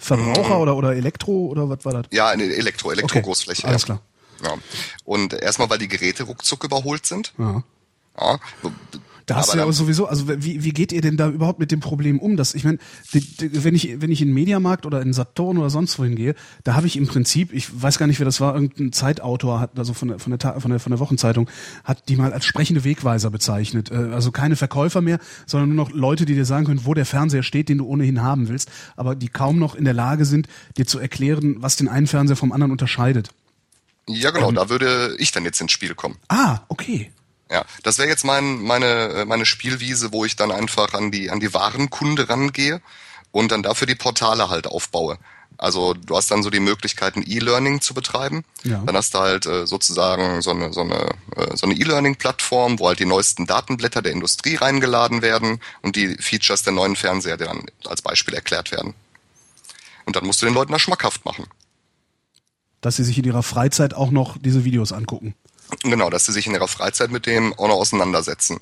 [0.00, 2.06] Verbraucher oder, oder Elektro oder was war das?
[2.10, 3.68] Ja, eine Elektro, Elektro-Großfläche.
[3.68, 3.86] alles ja.
[3.86, 4.00] klar.
[4.42, 4.54] Ja.
[5.04, 7.34] Und erstmal, weil die Geräte ruckzuck überholt sind.
[7.38, 7.62] Ja.
[8.18, 8.38] Ja.
[9.30, 11.60] Da hast Aber du ja aber sowieso, also wie, wie geht ihr denn da überhaupt
[11.60, 12.36] mit dem Problem um?
[12.36, 12.78] Dass, ich meine,
[13.12, 16.74] wenn ich, wenn ich in den Mediamarkt oder in Saturn oder sonst wohin gehe, da
[16.74, 19.94] habe ich im Prinzip, ich weiß gar nicht, wer das war, irgendein Zeitautor hat, also
[19.94, 21.48] von der, von der, von der, von der Wochenzeitung,
[21.84, 23.92] hat die mal als sprechende Wegweiser bezeichnet.
[23.92, 27.06] Äh, Also keine Verkäufer mehr, sondern nur noch Leute, die dir sagen können, wo der
[27.06, 30.48] Fernseher steht, den du ohnehin haben willst, aber die kaum noch in der Lage sind,
[30.76, 33.28] dir zu erklären, was den einen Fernseher vom anderen unterscheidet.
[34.08, 34.34] Ja, Ähm.
[34.34, 36.16] genau, da würde ich dann jetzt ins Spiel kommen.
[36.26, 37.12] Ah, okay.
[37.50, 41.30] Ja, das wäre jetzt mein, meine, äh, meine Spielwiese, wo ich dann einfach an die,
[41.30, 42.80] an die Warenkunde rangehe
[43.32, 45.18] und dann dafür die Portale halt aufbaue.
[45.58, 48.44] Also du hast dann so die Möglichkeiten, E-Learning zu betreiben.
[48.62, 48.82] Ja.
[48.86, 52.88] Dann hast du halt äh, sozusagen so eine, so eine, äh, so eine E-Learning-Plattform, wo
[52.88, 57.66] halt die neuesten Datenblätter der Industrie reingeladen werden und die Features der neuen Fernseher dann
[57.84, 58.94] als Beispiel erklärt werden.
[60.06, 61.46] Und dann musst du den Leuten das schmackhaft machen.
[62.80, 65.34] Dass sie sich in ihrer Freizeit auch noch diese Videos angucken.
[65.82, 68.58] Genau, dass sie sich in ihrer Freizeit mit dem auch noch auseinandersetzen.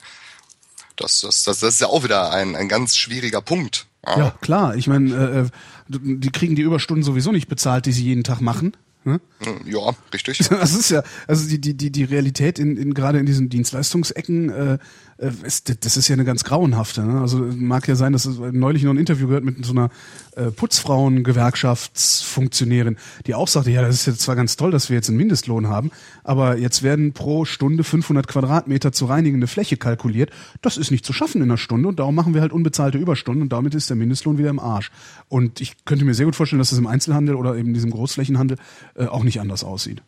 [0.96, 3.86] Das, das, das, das ist ja auch wieder ein, ein ganz schwieriger Punkt.
[4.06, 4.74] Ja, klar.
[4.76, 5.48] Ich meine, äh, äh,
[5.88, 8.72] die kriegen die Überstunden sowieso nicht bezahlt, die sie jeden Tag machen.
[9.08, 9.20] Ne?
[9.64, 10.38] ja richtig.
[10.48, 14.50] Das ist ja, also die, die, die, die Realität in, in gerade in diesen Dienstleistungsecken,
[14.50, 14.78] äh,
[15.18, 17.02] äh, ist, das ist ja eine ganz grauenhafte.
[17.02, 17.20] Ne?
[17.20, 19.90] Also mag ja sein, dass es neulich noch ein Interview gehört mit so einer
[20.36, 22.96] äh, Putzfrauen-Gewerkschaftsfunktionärin,
[23.26, 25.66] die auch sagte, ja, das ist jetzt zwar ganz toll, dass wir jetzt einen Mindestlohn
[25.68, 25.90] haben,
[26.22, 30.30] aber jetzt werden pro Stunde 500 Quadratmeter zu reinigende Fläche kalkuliert.
[30.62, 33.42] Das ist nicht zu schaffen in einer Stunde und darum machen wir halt unbezahlte Überstunden
[33.42, 34.92] und damit ist der Mindestlohn wieder im Arsch.
[35.28, 38.58] Und ich könnte mir sehr gut vorstellen, dass das im Einzelhandel oder eben diesem Großflächenhandel
[38.98, 40.02] äh, auch nicht anders aussieht.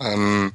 [0.00, 0.52] Ähm,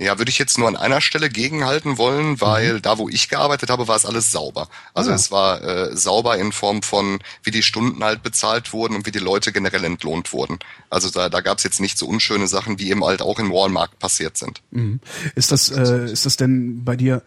[0.00, 3.68] ja, würde ich jetzt nur an einer Stelle gegenhalten wollen, weil da, wo ich gearbeitet
[3.68, 4.68] habe, war es alles sauber.
[4.94, 5.14] Also Ah.
[5.14, 9.10] es war äh, sauber in Form von, wie die Stunden halt bezahlt wurden und wie
[9.10, 10.60] die Leute generell entlohnt wurden.
[10.88, 13.50] Also da, da gab es jetzt nicht so unschöne Sachen, wie eben halt auch in
[13.50, 14.62] Walmart passiert sind.
[14.70, 15.00] Mhm.
[15.34, 17.22] Ist das, äh, ist das denn bei dir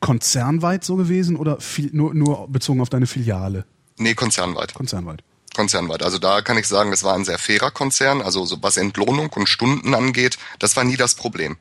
[0.00, 3.64] konzernweit so gewesen oder viel, nur, nur bezogen auf deine Filiale?
[3.96, 4.74] Nee, konzernweit.
[4.74, 5.22] Konzernweit.
[5.54, 6.02] Konzernweit.
[6.02, 8.22] Also da kann ich sagen, es war ein sehr fairer Konzern.
[8.22, 11.56] Also so was Entlohnung und Stunden angeht, das war nie das Problem.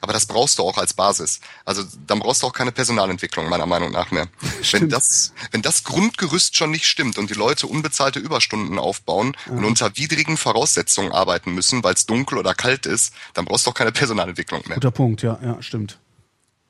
[0.00, 1.40] Aber das brauchst du auch als Basis.
[1.64, 4.26] Also dann brauchst du auch keine Personalentwicklung meiner Meinung nach mehr.
[4.72, 9.64] wenn das, wenn das Grundgerüst schon nicht stimmt und die Leute unbezahlte Überstunden aufbauen und
[9.64, 13.74] unter widrigen Voraussetzungen arbeiten müssen, weil es dunkel oder kalt ist, dann brauchst du auch
[13.74, 14.76] keine Personalentwicklung mehr.
[14.76, 15.98] Guter Punkt, ja, ja, stimmt.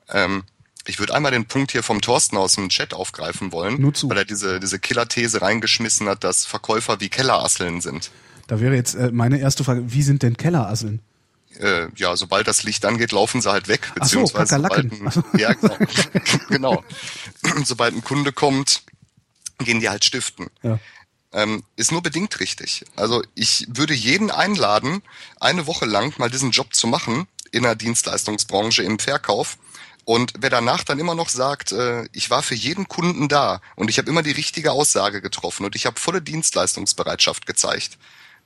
[0.08, 0.44] Ähm,
[0.86, 4.08] ich würde einmal den Punkt hier vom Thorsten aus dem Chat aufgreifen wollen, Nur zu.
[4.08, 8.10] weil er diese, diese Killerthese reingeschmissen hat, dass Verkäufer wie Kellerasseln sind.
[8.46, 11.00] Da wäre jetzt äh, meine erste Frage, wie sind denn Kellerasseln?
[11.58, 13.92] Äh, ja, sobald das Licht angeht, laufen sie halt weg.
[13.92, 15.78] Ach so, Beziehungsweise sobald ein, ja, genau.
[16.48, 16.84] genau.
[17.64, 18.82] sobald ein Kunde kommt,
[19.58, 20.48] gehen die halt stiften.
[20.62, 20.78] Ja.
[21.32, 22.84] Ähm, ist nur bedingt richtig.
[22.96, 25.02] Also ich würde jeden einladen,
[25.40, 29.58] eine Woche lang mal diesen Job zu machen in der Dienstleistungsbranche im Verkauf.
[30.04, 33.88] Und wer danach dann immer noch sagt, äh, ich war für jeden Kunden da und
[33.88, 37.98] ich habe immer die richtige Aussage getroffen und ich habe volle Dienstleistungsbereitschaft gezeigt,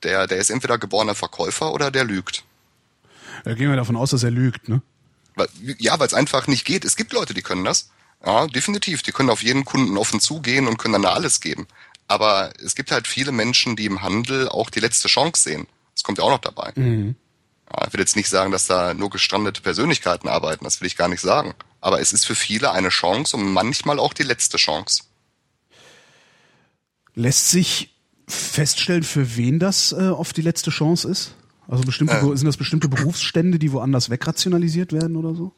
[0.04, 2.44] der, der ist entweder geborener Verkäufer oder der lügt.
[3.44, 4.82] Da gehen wir davon aus, dass er lügt, ne?
[5.34, 5.48] Weil,
[5.78, 6.84] ja, weil es einfach nicht geht.
[6.84, 7.90] Es gibt Leute, die können das.
[8.24, 9.02] Ja, definitiv.
[9.02, 11.66] Die können auf jeden Kunden offen zugehen und können dann da alles geben.
[12.08, 15.66] Aber es gibt halt viele Menschen, die im Handel auch die letzte Chance sehen.
[15.94, 16.72] Das kommt ja auch noch dabei.
[17.70, 20.64] Ja, ich will jetzt nicht sagen, dass da nur gestrandete Persönlichkeiten arbeiten.
[20.64, 21.54] Das will ich gar nicht sagen.
[21.80, 25.02] Aber es ist für viele eine Chance und manchmal auch die letzte Chance.
[27.14, 27.94] Lässt sich
[28.26, 31.34] feststellen, für wen das äh, oft die letzte Chance ist?
[31.66, 32.36] Also bestimmte, Äh.
[32.36, 35.52] sind das bestimmte Berufsstände, die woanders wegrationalisiert werden oder so?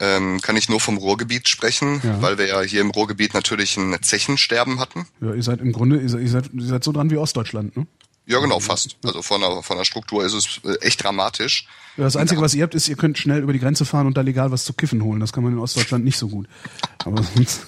[0.00, 2.22] Ähm, kann ich nur vom Ruhrgebiet sprechen, Ja.
[2.22, 5.06] weil wir ja hier im Ruhrgebiet natürlich ein Zechensterben hatten.
[5.20, 7.76] Ja, ihr seid im Grunde, ihr seid, ihr seid, ihr seid so dran wie Ostdeutschland,
[7.76, 7.86] ne?
[8.28, 8.96] Ja, genau, fast.
[9.02, 11.66] Also von der, von der Struktur ist es äh, echt dramatisch.
[11.96, 14.18] Ja, das Einzige, was ihr habt, ist, ihr könnt schnell über die Grenze fahren und
[14.18, 15.18] da legal was zu kiffen holen.
[15.18, 16.46] Das kann man in Ostdeutschland nicht so gut.
[17.04, 17.62] Aber sonst,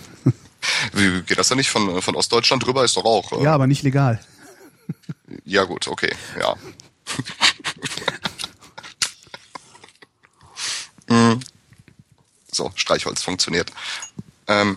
[0.93, 2.85] Wie geht das denn nicht von, von Ostdeutschland rüber?
[2.85, 3.33] Ist doch auch.
[3.33, 4.21] Äh, ja, aber nicht legal.
[5.45, 6.55] ja, gut, okay, ja.
[11.13, 11.41] Mm.
[12.53, 13.73] so, Streichholz funktioniert.
[14.47, 14.77] Ähm,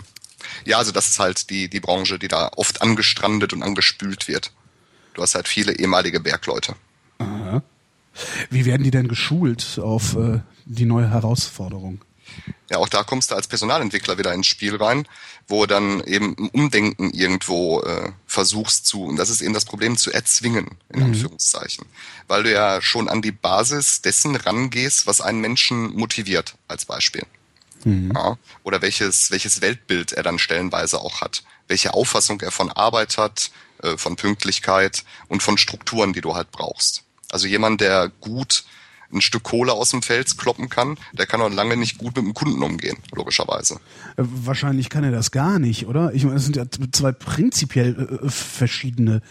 [0.65, 4.51] ja, also das ist halt die, die Branche, die da oft angestrandet und angespült wird.
[5.13, 6.75] Du hast halt viele ehemalige Bergleute.
[8.49, 12.01] Wie werden die denn geschult auf äh, die neue Herausforderung?
[12.69, 15.07] Ja, auch da kommst du als Personalentwickler wieder ins Spiel rein,
[15.47, 19.97] wo dann eben ein Umdenken irgendwo äh, versuchst zu, und das ist eben das Problem,
[19.97, 21.05] zu erzwingen, in mhm.
[21.07, 21.85] Anführungszeichen.
[22.27, 27.23] Weil du ja schon an die Basis dessen rangehst, was einen Menschen motiviert, als Beispiel.
[27.83, 28.13] Mhm.
[28.15, 31.43] Ja, oder welches, welches Weltbild er dann stellenweise auch hat.
[31.67, 33.51] Welche Auffassung er von Arbeit hat,
[33.83, 37.03] äh, von Pünktlichkeit und von Strukturen, die du halt brauchst.
[37.29, 38.63] Also jemand, der gut
[39.11, 42.25] ein Stück Kohle aus dem Fels kloppen kann, der kann auch lange nicht gut mit
[42.25, 43.75] dem Kunden umgehen, logischerweise.
[44.17, 46.13] Äh, wahrscheinlich kann er das gar nicht, oder?
[46.13, 49.21] Ich meine, es sind ja zwei prinzipiell äh, verschiedene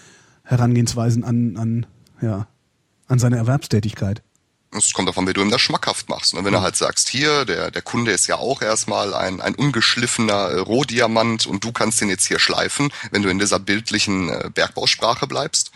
[0.44, 1.86] Herangehensweisen an, an,
[2.20, 2.46] ja,
[3.06, 4.22] an seine Erwerbstätigkeit.
[4.74, 6.32] Es kommt davon, wie du ihm das schmackhaft machst.
[6.32, 6.44] Ne?
[6.44, 10.50] Wenn du halt sagst, hier, der, der Kunde ist ja auch erstmal ein, ein ungeschliffener
[10.50, 14.50] äh, Rohdiamant und du kannst den jetzt hier schleifen, wenn du in dieser bildlichen äh,
[14.52, 15.72] Bergbausprache bleibst,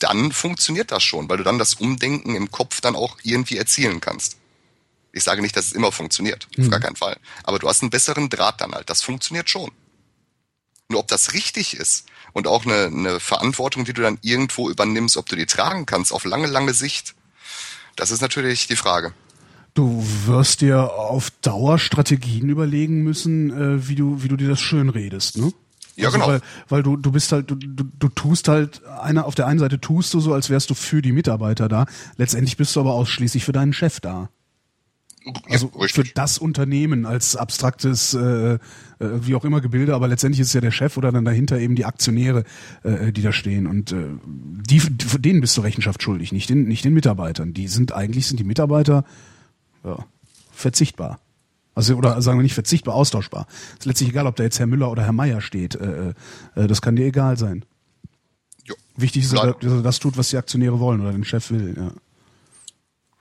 [0.00, 4.00] dann funktioniert das schon, weil du dann das Umdenken im Kopf dann auch irgendwie erzielen
[4.00, 4.36] kannst.
[5.12, 6.70] Ich sage nicht, dass es immer funktioniert, auf mhm.
[6.70, 7.16] gar keinen Fall.
[7.44, 8.90] Aber du hast einen besseren Draht dann halt.
[8.90, 9.70] Das funktioniert schon.
[10.88, 15.16] Nur ob das richtig ist und auch eine, eine Verantwortung, die du dann irgendwo übernimmst,
[15.16, 17.14] ob du die tragen kannst auf lange, lange Sicht,
[17.96, 19.12] das ist natürlich die Frage.
[19.74, 24.60] Du wirst dir auf Dauer Strategien überlegen müssen, äh, wie du, wie du dir das
[24.60, 25.52] schön redest, ne?
[25.96, 26.28] Ja, also, genau.
[26.28, 29.58] Weil, weil du, du bist halt, du, du, du tust halt, einer, auf der einen
[29.58, 31.86] Seite tust du so, als wärst du für die Mitarbeiter da.
[32.16, 34.28] Letztendlich bist du aber ausschließlich für deinen Chef da.
[35.48, 38.58] Also für das Unternehmen als abstraktes, äh, äh,
[38.98, 41.86] wie auch immer Gebilde, aber letztendlich ist ja der Chef oder dann dahinter eben die
[41.86, 42.44] Aktionäre,
[42.82, 43.66] äh, die da stehen.
[43.66, 47.54] Und äh, die, für denen bist du Rechenschaft schuldig, nicht den, nicht den Mitarbeitern.
[47.54, 49.04] Die sind eigentlich sind die Mitarbeiter
[49.82, 50.04] ja,
[50.52, 51.20] verzichtbar.
[51.74, 53.46] Also oder sagen wir nicht verzichtbar, austauschbar.
[53.78, 55.74] Ist letztlich egal, ob da jetzt Herr Müller oder Herr Meier steht.
[55.74, 56.12] Äh,
[56.54, 57.64] äh, das kann dir egal sein.
[58.64, 58.74] Jo.
[58.96, 61.74] Wichtig ist, dass er das tut, was die Aktionäre wollen oder den Chef will.
[61.76, 61.92] Ja.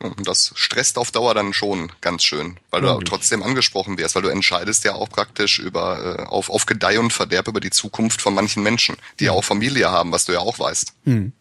[0.04, 4.22] Und das stresst auf Dauer dann schon ganz schön, weil du trotzdem angesprochen wirst, weil
[4.22, 8.22] du entscheidest ja auch praktisch über äh, auf, auf Gedeih und Verderb über die Zukunft
[8.22, 10.94] von manchen Menschen, die ja, auch Familie haben, was du ja auch weißt.
[11.06, 11.32] Hm.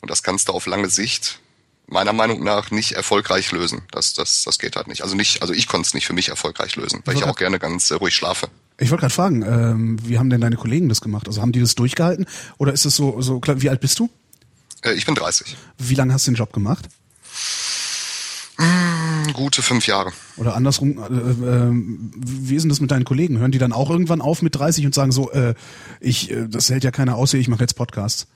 [0.00, 1.40] Und das kannst du auf lange Sicht
[1.86, 3.82] meiner Meinung nach nicht erfolgreich lösen.
[3.90, 5.02] Das, das, das geht halt nicht.
[5.02, 7.36] Also nicht, also ich konnte es nicht für mich erfolgreich lösen, weil ich, ich auch
[7.36, 8.48] gerne ganz äh, ruhig schlafe.
[8.78, 11.28] Ich wollte gerade fragen, ähm, wie haben denn deine Kollegen das gemacht?
[11.28, 12.26] Also haben die das durchgehalten?
[12.56, 14.08] Oder ist es so, so klar, wie alt bist du?
[14.82, 15.56] Äh, ich bin 30.
[15.78, 16.88] Wie lange hast du den Job gemacht?
[18.62, 20.12] Mmh, gute fünf Jahre.
[20.36, 23.38] Oder andersrum, äh, äh, wie ist denn das mit deinen Kollegen?
[23.38, 25.54] Hören die dann auch irgendwann auf mit 30 und sagen so, äh,
[26.00, 28.26] ich, äh, das hält ja keiner aus, ich mache jetzt Podcasts?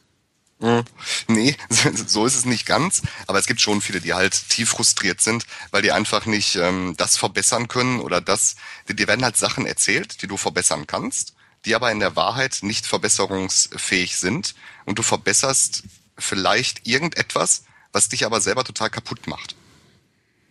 [0.60, 0.84] Hm.
[1.28, 1.54] Nee,
[2.06, 3.02] so ist es nicht ganz.
[3.26, 6.94] Aber es gibt schon viele, die halt tief frustriert sind, weil die einfach nicht ähm,
[6.96, 8.56] das verbessern können oder das.
[8.88, 12.86] Dir werden halt Sachen erzählt, die du verbessern kannst, die aber in der Wahrheit nicht
[12.86, 14.54] verbesserungsfähig sind.
[14.86, 15.84] Und du verbesserst
[16.18, 19.56] vielleicht irgendetwas, was dich aber selber total kaputt macht.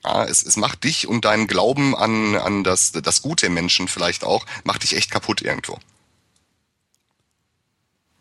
[0.06, 3.88] Ja, es, es macht dich und deinen Glauben an, an das, das Gute im Menschen
[3.88, 5.80] vielleicht auch, macht dich echt kaputt irgendwo.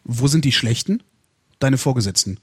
[0.05, 1.03] Wo sind die Schlechten?
[1.64, 2.39] deine Vorgesetzten?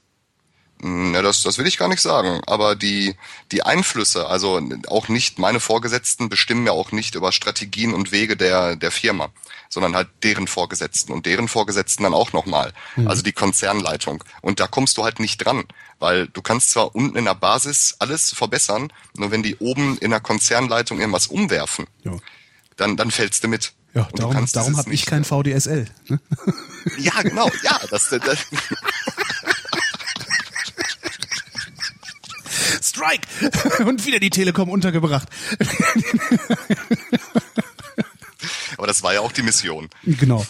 [0.82, 2.40] Ja, das, das will ich gar nicht sagen.
[2.46, 3.14] Aber die,
[3.52, 8.36] die Einflüsse, also auch nicht meine Vorgesetzten bestimmen ja auch nicht über Strategien und Wege
[8.36, 9.30] der, der Firma,
[9.68, 12.72] sondern halt deren Vorgesetzten und deren Vorgesetzten dann auch nochmal.
[12.96, 13.06] Mhm.
[13.06, 14.24] Also die Konzernleitung.
[14.40, 15.62] Und da kommst du halt nicht dran,
[16.02, 20.10] weil du kannst zwar unten in der Basis alles verbessern, nur wenn die oben in
[20.10, 22.16] der Konzernleitung irgendwas umwerfen, ja.
[22.76, 23.72] dann, dann fällst du mit.
[23.94, 25.86] Ja, und darum, darum habe ich kein VDSL.
[26.08, 26.20] Ne?
[26.98, 27.78] Ja, genau, ja.
[27.90, 28.38] Das, das
[32.82, 33.28] Strike!
[33.86, 35.28] Und wieder die Telekom untergebracht.
[38.76, 39.88] Aber das war ja auch die Mission.
[40.02, 40.44] Genau.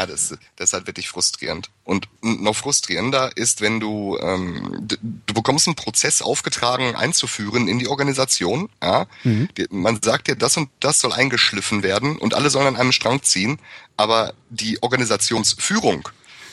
[0.00, 1.68] Ja, das, das ist halt wirklich frustrierend.
[1.84, 7.88] Und noch frustrierender ist, wenn du, ähm, du bekommst einen Prozess aufgetragen einzuführen in die
[7.88, 8.70] Organisation.
[8.82, 9.06] Ja?
[9.24, 9.48] Mhm.
[9.70, 13.22] Man sagt dir, das und das soll eingeschliffen werden und alle sollen an einem Strang
[13.22, 13.58] ziehen,
[13.96, 16.08] aber die Organisationsführung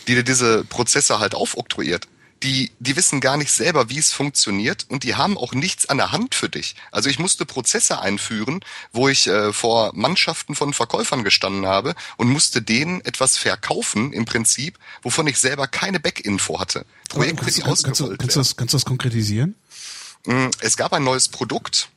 [0.07, 2.07] die dir diese Prozesse halt aufoktroyiert,
[2.43, 5.97] die, die wissen gar nicht selber, wie es funktioniert und die haben auch nichts an
[5.97, 6.75] der Hand für dich.
[6.91, 8.59] Also ich musste Prozesse einführen,
[8.91, 14.25] wo ich äh, vor Mannschaften von Verkäufern gestanden habe und musste denen etwas verkaufen im
[14.25, 16.85] Prinzip, wovon ich selber keine Backinfo hatte.
[17.09, 19.55] Projekte, kannst, die kannst, kannst, du, kannst, du das, kannst du das konkretisieren?
[20.25, 21.89] Mm, es gab ein neues Produkt,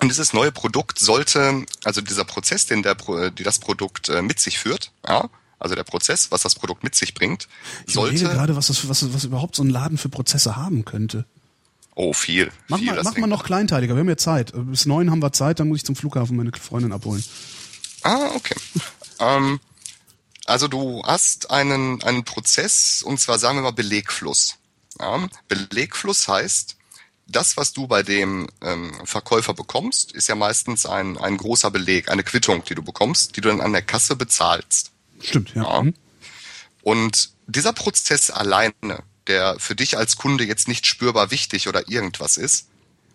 [0.00, 2.96] und dieses neue Produkt sollte, also dieser Prozess, den der,
[3.30, 5.28] die das Produkt äh, mit sich führt, ja,
[5.62, 7.48] also der Prozess, was das Produkt mit sich bringt,
[7.86, 8.24] ich sollte.
[8.24, 11.24] gerade, was, das, was, was überhaupt so ein Laden für Prozesse haben könnte.
[11.94, 12.50] Oh, viel.
[12.68, 13.94] Mach, viel, mal, mach mal noch kleinteiliger.
[13.94, 14.52] Wir haben ja Zeit.
[14.54, 17.22] Bis neun haben wir Zeit, dann muss ich zum Flughafen meine Freundin abholen.
[18.02, 18.56] Ah, okay.
[19.20, 19.60] ähm,
[20.46, 24.56] Also du hast einen, einen Prozess, und zwar sagen wir mal Belegfluss.
[24.98, 26.76] Ja, Belegfluss heißt,
[27.26, 32.10] das, was du bei dem ähm, Verkäufer bekommst, ist ja meistens ein, ein großer Beleg,
[32.10, 34.91] eine Quittung, die du bekommst, die du dann an der Kasse bezahlst.
[35.22, 35.62] Stimmt, ja.
[35.62, 35.82] Ja.
[35.82, 35.94] Mhm.
[36.82, 42.36] Und dieser Prozess alleine, der für dich als Kunde jetzt nicht spürbar wichtig oder irgendwas
[42.36, 42.68] ist,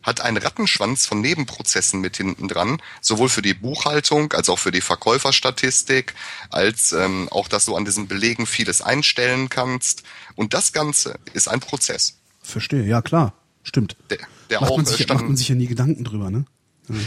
[0.04, 4.72] hat einen Rattenschwanz von Nebenprozessen mit hinten dran, sowohl für die Buchhaltung als auch für
[4.72, 6.14] die Verkäuferstatistik,
[6.50, 10.04] als ähm, auch, dass du an diesen Belegen vieles einstellen kannst.
[10.36, 13.34] Und das Ganze ist ein Prozess, Verstehe, ja klar.
[13.64, 13.98] Stimmt.
[14.10, 16.30] der, der Macht auch man, äh, sich, stand, macht man sich ja nie Gedanken drüber,
[16.30, 16.46] ne?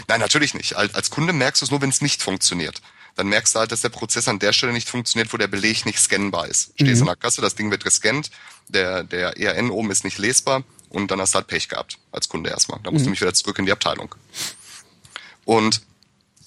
[0.09, 0.77] Nein, natürlich nicht.
[0.77, 2.83] Als, als Kunde merkst du es nur, wenn es nicht funktioniert.
[3.17, 5.85] Dann merkst du halt, dass der Prozess an der Stelle nicht funktioniert, wo der Beleg
[5.87, 6.73] nicht scannbar ist.
[6.75, 8.31] Stehst an der Kasse, das Ding wird gescannt,
[8.69, 12.29] der, der ERN oben ist nicht lesbar und dann hast du halt Pech gehabt als
[12.29, 12.81] Kunde erstmal.
[12.83, 14.15] Da musst du mich wieder zurück in die Abteilung.
[15.45, 15.83] Und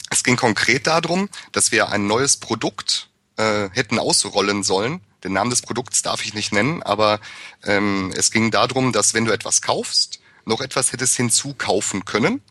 [0.09, 5.01] es ging konkret darum, dass wir ein neues Produkt äh, hätten ausrollen sollen.
[5.23, 7.19] Den Namen des Produkts darf ich nicht nennen, aber
[7.63, 12.41] ähm, es ging darum, dass wenn du etwas kaufst, noch etwas hättest hinzukaufen können.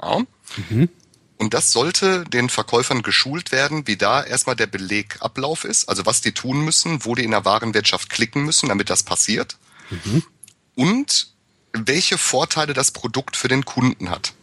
[0.00, 0.22] Ja.
[1.40, 6.20] Und das sollte den Verkäufern geschult werden, wie da erstmal der Belegablauf ist, also was
[6.20, 9.56] die tun müssen, wo die in der Warenwirtschaft klicken müssen, damit das passiert.
[10.74, 11.28] Und
[11.72, 14.34] welche Vorteile das Produkt für den Kunden hat.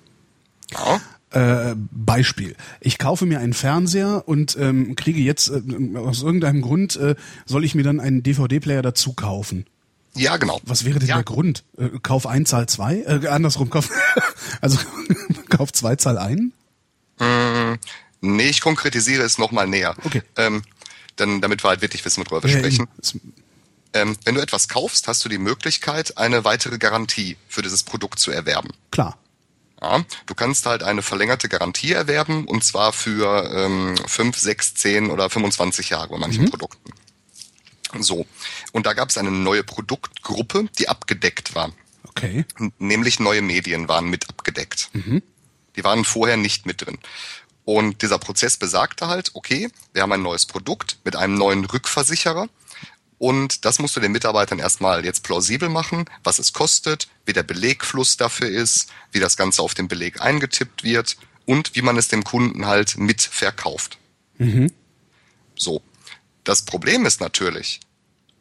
[0.72, 1.00] Ja.
[1.30, 2.56] Äh, Beispiel.
[2.80, 5.62] Ich kaufe mir einen Fernseher und ähm, kriege jetzt äh,
[5.98, 9.68] aus irgendeinem Grund, äh, soll ich mir dann einen DVD-Player dazu kaufen.
[10.16, 10.60] Ja, genau.
[10.64, 11.16] Was wäre denn Ja.
[11.16, 11.64] der Grund?
[11.78, 13.02] Äh, kauf ein, zahl zwei?
[13.02, 13.91] Äh, andersrum, kauf,
[14.62, 14.80] also
[15.50, 16.54] kauf zwei, zahl ein?
[18.22, 19.95] Nee, ich konkretisiere es nochmal näher.
[20.03, 20.24] Okay.
[20.36, 20.63] Ähm,
[21.15, 22.88] dann, damit wir halt wirklich wissen, worüber wir Ja, sprechen.
[23.93, 28.20] Ähm, wenn du etwas kaufst, hast du die Möglichkeit, eine weitere Garantie für dieses Produkt
[28.20, 28.70] zu erwerben.
[28.91, 29.18] Klar.
[29.82, 35.11] Ja, du kannst halt eine verlängerte Garantie erwerben und zwar für ähm, 5, 6, 10
[35.11, 36.91] oder 25 Jahre bei manchen Produkten.
[37.99, 38.26] So.
[38.72, 41.72] Und da gab es eine neue Produktgruppe, die abgedeckt war.
[42.07, 42.45] Okay.
[42.80, 44.89] Nämlich neue Medien waren mit abgedeckt.
[45.78, 46.97] Die waren vorher nicht mit drin.
[47.63, 52.49] Und dieser Prozess besagte halt, okay, wir haben ein neues Produkt mit einem neuen Rückversicherer.
[53.19, 57.43] Und das musst du den Mitarbeitern erstmal jetzt plausibel machen, was es kostet, wie der
[57.43, 62.09] Belegfluss dafür ist, wie das Ganze auf dem Beleg eingetippt wird und wie man es
[62.09, 63.97] dem Kunden halt mit verkauft.
[65.55, 65.82] So.
[66.43, 67.82] Das Problem ist natürlich,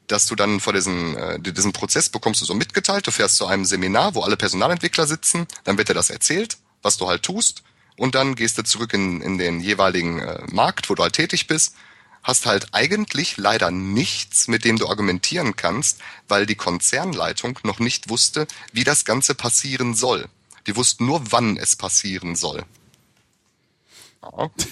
[0.06, 3.46] dass du dann vor diesen, äh, diesen Prozess bekommst du so mitgeteilt, du fährst zu
[3.46, 7.62] einem Seminar, wo alle Personalentwickler sitzen, dann wird dir das erzählt, was du halt tust,
[7.96, 11.46] und dann gehst du zurück in, in den jeweiligen äh, Markt, wo du halt tätig
[11.46, 11.74] bist,
[12.22, 18.08] hast halt eigentlich leider nichts, mit dem du argumentieren kannst, weil die Konzernleitung noch nicht
[18.08, 20.28] wusste, wie das Ganze passieren soll.
[20.66, 22.64] Die wussten nur, wann es passieren soll.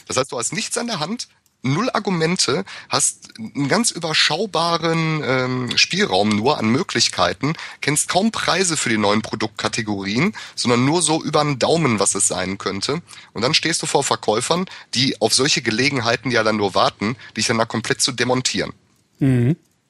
[0.08, 1.28] Das heißt, du hast nichts an der Hand,
[1.64, 8.90] null Argumente, hast einen ganz überschaubaren ähm, Spielraum nur an Möglichkeiten, kennst kaum Preise für
[8.90, 13.00] die neuen Produktkategorien, sondern nur so über den Daumen, was es sein könnte.
[13.32, 17.46] Und dann stehst du vor Verkäufern, die auf solche Gelegenheiten ja dann nur warten, dich
[17.46, 18.72] dann da komplett zu demontieren.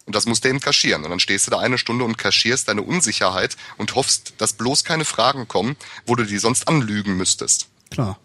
[0.06, 1.04] Und das musst du eben kaschieren.
[1.04, 4.84] Und dann stehst du da eine Stunde und kaschierst deine Unsicherheit und hoffst, dass bloß
[4.84, 7.68] keine Fragen kommen, wo du die sonst anlügen müsstest.
[7.90, 8.18] Klar.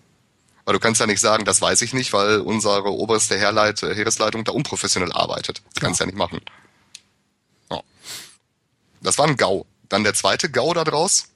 [0.69, 4.43] Weil du kannst ja nicht sagen, das weiß ich nicht, weil unsere oberste Heerleit, Heeresleitung
[4.43, 5.63] da unprofessionell arbeitet.
[5.73, 6.41] Das kannst du ja nicht machen.
[7.71, 7.81] Ja.
[9.01, 9.65] Das war ein GAU.
[9.89, 11.29] Dann der zweite GAU da draus.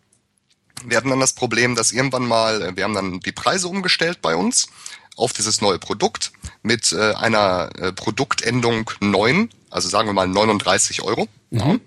[0.85, 4.21] Wir hatten dann das Problem, dass irgendwann mal, äh, wir haben dann die Preise umgestellt
[4.21, 4.67] bei uns
[5.15, 6.31] auf dieses neue Produkt
[6.61, 11.27] mit äh, einer äh, Produktendung 9, also sagen wir mal 39 Euro.
[11.49, 11.77] Ja.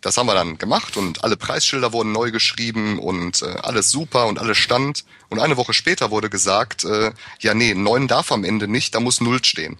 [0.00, 4.26] Das haben wir dann gemacht und alle Preisschilder wurden neu geschrieben und äh, alles super
[4.26, 5.04] und alles stand.
[5.28, 9.00] Und eine Woche später wurde gesagt, äh, ja nee, 9 darf am Ende nicht, da
[9.00, 9.78] muss 0 stehen.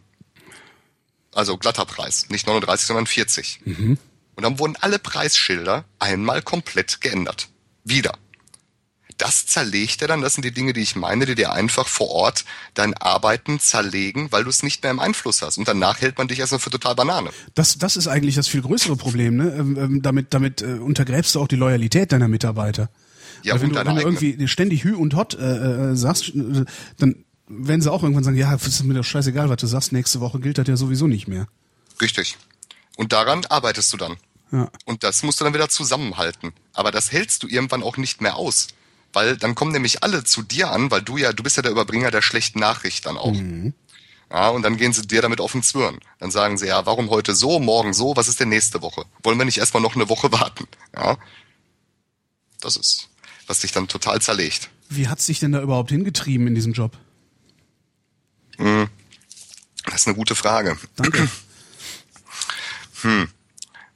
[1.33, 3.61] Also glatter Preis, nicht 39, sondern 40.
[4.37, 7.49] Und dann wurden alle Preisschilder einmal komplett geändert.
[7.85, 8.15] Wieder.
[9.21, 12.09] Das zerlegt er dann, das sind die Dinge, die ich meine, die dir einfach vor
[12.09, 15.59] Ort dein Arbeiten zerlegen, weil du es nicht mehr im Einfluss hast.
[15.59, 17.29] Und danach hält man dich erstmal für total Banane.
[17.55, 19.55] Das, das ist eigentlich das viel größere Problem, ne?
[19.59, 22.89] Ähm, ähm, damit, damit äh, untergräbst du auch die Loyalität deiner Mitarbeiter.
[23.43, 26.65] Ja, Weil wenn du, wenn du irgendwie ständig Hü und Hot äh, äh, sagst, äh,
[26.99, 30.21] dann werden sie auch irgendwann sagen, ja, ist mir doch scheißegal, was du sagst, nächste
[30.21, 31.47] Woche gilt das ja sowieso nicht mehr.
[32.01, 32.39] Richtig.
[32.97, 34.17] Und daran arbeitest du dann.
[34.53, 34.71] Ja.
[34.87, 36.53] Und das musst du dann wieder zusammenhalten.
[36.73, 38.69] Aber das hältst du irgendwann auch nicht mehr aus.
[39.13, 41.73] Weil dann kommen nämlich alle zu dir an, weil du ja, du bist ja der
[41.73, 43.35] Überbringer der schlechten Nachricht dann auch.
[44.31, 45.99] Ja, und dann gehen sie dir damit auf den Zwirn.
[46.21, 49.05] Dann sagen sie, ja, warum heute so, morgen so, was ist denn nächste Woche?
[49.25, 50.67] Wollen wir nicht erstmal noch eine Woche warten?
[50.95, 51.19] Ja.
[52.61, 53.09] Das ist,
[53.47, 54.71] was dich dann total zerlegt.
[54.89, 56.97] Wie hat's dich denn da überhaupt hingetrieben in diesem Job?
[58.57, 58.89] Das
[59.87, 60.79] Das ist eine gute Frage.
[60.97, 61.29] Danke.
[63.03, 63.31] Hm.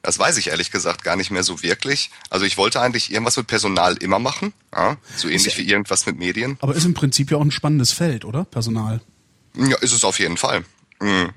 [0.04, 2.10] Das weiß ich ehrlich gesagt gar nicht mehr so wirklich.
[2.28, 4.98] Also ich wollte eigentlich irgendwas mit Personal immer machen, ja?
[5.16, 6.58] so ähnlich wie irgendwas mit Medien.
[6.60, 8.44] Aber ist im Prinzip ja auch ein spannendes Feld, oder?
[8.44, 9.00] Personal.
[9.56, 10.62] Ja, ist es auf jeden Fall.
[11.00, 11.30] Mhm.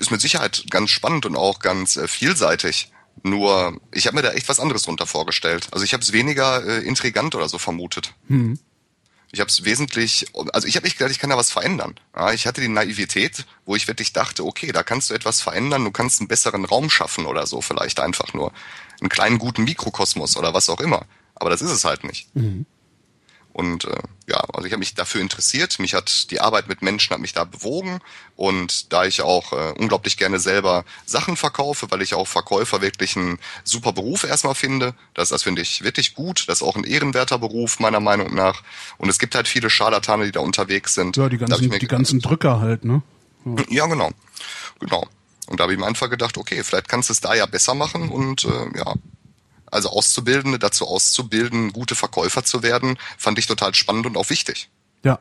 [0.00, 2.90] Ist mit Sicherheit ganz spannend und auch ganz äh, vielseitig.
[3.22, 5.68] Nur, ich habe mir da echt was anderes drunter vorgestellt.
[5.70, 8.14] Also ich habe es weniger äh, intrigant oder so vermutet.
[8.26, 8.58] Hm.
[9.32, 11.94] Ich habe es wesentlich, also ich habe nicht gedacht, ich kann da was verändern.
[12.14, 15.84] Ja, ich hatte die Naivität, wo ich wirklich dachte, okay, da kannst du etwas verändern,
[15.84, 18.52] du kannst einen besseren Raum schaffen oder so, vielleicht einfach nur
[19.00, 21.06] einen kleinen guten Mikrokosmos oder was auch immer.
[21.34, 22.34] Aber das ist es halt nicht.
[22.34, 22.66] Mhm.
[23.56, 25.78] Und äh, ja, also ich habe mich dafür interessiert.
[25.78, 28.00] Mich hat die Arbeit mit Menschen hat mich da bewogen.
[28.36, 33.16] Und da ich auch äh, unglaublich gerne selber Sachen verkaufe, weil ich auch Verkäufer wirklich
[33.16, 34.94] einen super Beruf erstmal finde.
[35.14, 36.44] Das, das finde ich wirklich gut.
[36.48, 38.62] Das ist auch ein ehrenwerter Beruf meiner Meinung nach.
[38.98, 41.16] Und es gibt halt viele Scharlatane, die da unterwegs sind.
[41.16, 43.00] Ja, die ganzen, die ganzen Drücker halt, ne?
[43.70, 44.10] ja, genau.
[44.80, 45.06] Genau.
[45.46, 47.72] Und da habe ich mir einfach gedacht, okay, vielleicht kannst du es da ja besser
[47.72, 48.94] machen und äh, ja.
[49.76, 54.70] Also Auszubildende dazu auszubilden, gute Verkäufer zu werden, fand ich total spannend und auch wichtig.
[55.04, 55.18] Ja.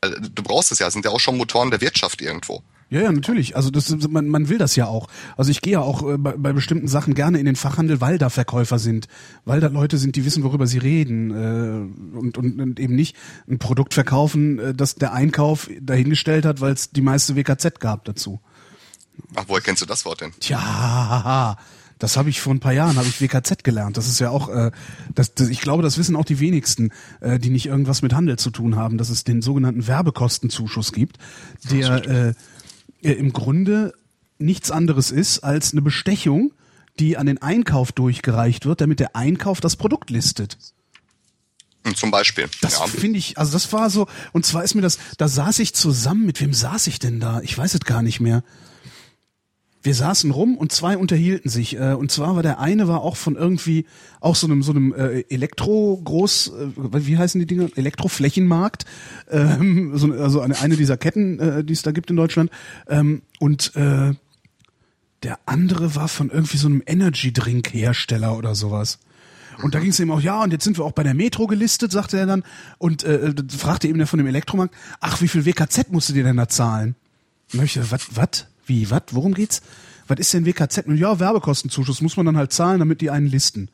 [0.00, 2.62] Also, Du brauchst es ja, sind ja auch schon Motoren der Wirtschaft irgendwo.
[2.90, 3.56] Ja, ja, natürlich.
[3.56, 5.08] Also das, man, man will das ja auch.
[5.36, 8.18] Also ich gehe ja auch äh, bei, bei bestimmten Sachen gerne in den Fachhandel, weil
[8.18, 9.08] da Verkäufer sind,
[9.44, 13.16] weil da Leute sind, die wissen, worüber sie reden äh, und, und, und eben nicht
[13.48, 18.04] ein Produkt verkaufen, äh, das der Einkauf dahingestellt hat, weil es die meiste WKZ gab
[18.04, 18.40] dazu.
[19.34, 20.32] Ach, woher kennst du das Wort denn?
[20.38, 21.56] Tja,
[22.02, 23.96] das habe ich vor ein paar Jahren, habe ich WKZ gelernt.
[23.96, 24.72] Das ist ja auch, äh,
[25.14, 28.36] das, das, ich glaube, das wissen auch die wenigsten, äh, die nicht irgendwas mit Handel
[28.40, 31.18] zu tun haben, dass es den sogenannten Werbekostenzuschuss gibt,
[31.70, 32.34] der äh,
[33.02, 33.94] äh, im Grunde
[34.38, 36.52] nichts anderes ist als eine Bestechung,
[36.98, 40.58] die an den Einkauf durchgereicht wird, damit der Einkauf das Produkt listet.
[41.94, 42.48] Zum Beispiel.
[42.62, 42.86] Das ja.
[42.88, 46.26] finde ich, also das war so, und zwar ist mir das, da saß ich zusammen,
[46.26, 47.40] mit wem saß ich denn da?
[47.42, 48.42] Ich weiß es gar nicht mehr.
[49.82, 51.76] Wir saßen rum und zwei unterhielten sich.
[51.76, 53.86] Äh, und zwar war der eine war auch von irgendwie
[54.20, 57.70] auch so einem so einem äh, Elektro-Groß, äh, wie heißen die Dinge?
[57.74, 58.84] Elektroflächenmarkt.
[59.30, 62.50] Ähm, so, also eine, eine dieser Ketten, äh, die es da gibt in Deutschland.
[62.88, 64.14] Ähm, und äh,
[65.22, 68.98] der andere war von irgendwie so einem Energy-Drink-Hersteller oder sowas.
[69.62, 71.46] Und da ging es eben auch, ja, und jetzt sind wir auch bei der Metro
[71.46, 72.42] gelistet, sagte er dann.
[72.78, 76.24] Und äh, fragte eben der von dem Elektromarkt, ach, wie viel WKZ musst du dir
[76.24, 76.94] denn da zahlen?
[77.52, 78.46] Und da hab ich gesagt, was, was?
[78.66, 79.02] Wie, was?
[79.10, 79.62] Worum geht's?
[80.08, 80.84] Was ist denn WKZ?
[80.94, 83.68] Ja, Werbekostenzuschuss muss man dann halt zahlen, damit die einen listen.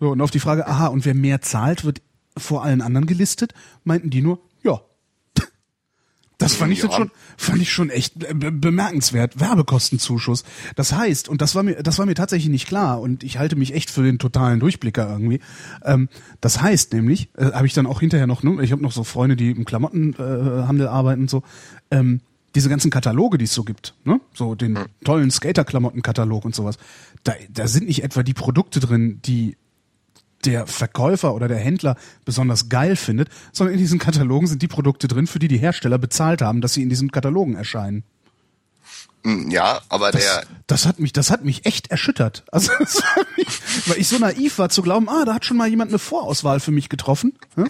[0.00, 2.02] So, und auf die Frage, aha, und wer mehr zahlt, wird
[2.36, 3.54] vor allen anderen gelistet,
[3.84, 4.80] meinten die nur, ja.
[6.38, 6.92] Das fand ich Ja.
[6.92, 9.40] schon, fand ich schon echt be be- bemerkenswert.
[9.40, 10.44] Werbekostenzuschuss.
[10.74, 13.56] Das heißt, und das war mir, das war mir tatsächlich nicht klar, und ich halte
[13.56, 15.40] mich echt für den totalen Durchblicker irgendwie.
[15.82, 16.10] Ähm,
[16.42, 19.02] das heißt nämlich, äh, habe ich dann auch hinterher noch, ne, ich habe noch so
[19.02, 21.42] Freunde, die im Klamottenhandel äh, arbeiten und so,
[21.90, 22.20] ähm,
[22.56, 24.20] diese ganzen Kataloge, die es so gibt, ne?
[24.34, 26.78] So den tollen Skater-Klamottenkatalog und sowas.
[27.22, 29.56] Da, da sind nicht etwa die Produkte drin, die
[30.44, 35.06] der Verkäufer oder der Händler besonders geil findet, sondern in diesen Katalogen sind die Produkte
[35.06, 38.04] drin, für die die Hersteller bezahlt haben, dass sie in diesen Katalogen erscheinen.
[39.24, 42.44] Hm, Ja, aber Das, der, das hat mich, das hat mich echt erschüttert.
[42.52, 42.72] Also,
[43.36, 45.98] mich, weil ich so naiv war zu glauben, ah, da hat schon mal jemand eine
[45.98, 47.66] Vorauswahl für mich getroffen, ne?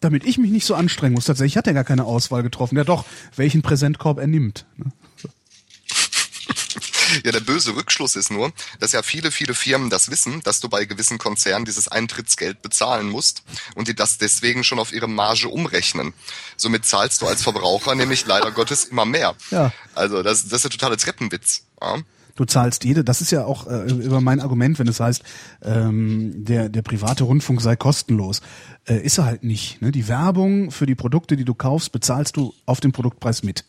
[0.00, 1.26] Damit ich mich nicht so anstrengen muss.
[1.26, 2.76] Tatsächlich hat er gar keine Auswahl getroffen.
[2.76, 3.04] Ja doch,
[3.36, 4.66] welchen Präsentkorb er nimmt.
[4.76, 4.92] Ne?
[7.24, 10.68] ja, der böse Rückschluss ist nur, dass ja viele, viele Firmen das wissen, dass du
[10.68, 13.42] bei gewissen Konzernen dieses Eintrittsgeld bezahlen musst
[13.74, 16.14] und die das deswegen schon auf ihre Marge umrechnen.
[16.56, 19.34] Somit zahlst du als Verbraucher nämlich leider Gottes immer mehr.
[19.50, 19.72] Ja.
[19.94, 21.64] Also das, das ist der totale Treppenwitz.
[21.80, 21.98] Ja?
[22.34, 25.22] Du zahlst jede, das ist ja auch äh, über mein Argument, wenn es heißt,
[25.62, 28.40] ähm, der, der private Rundfunk sei kostenlos.
[28.86, 29.82] Äh, ist er halt nicht.
[29.82, 29.92] Ne?
[29.92, 33.64] Die Werbung für die Produkte, die du kaufst, bezahlst du auf den Produktpreis mit.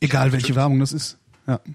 [0.00, 1.18] Egal welche Werbung das ist.
[1.46, 1.60] Ja.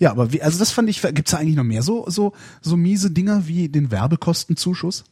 [0.00, 2.76] Ja, aber wie, also das fand ich, gibt's da eigentlich noch mehr so, so, so
[2.76, 5.04] miese Dinger wie den Werbekostenzuschuss?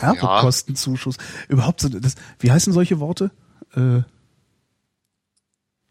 [0.00, 1.16] Werbekostenzuschuss.
[1.48, 3.32] Überhaupt so, das, wie heißen solche Worte?
[3.74, 4.02] Äh,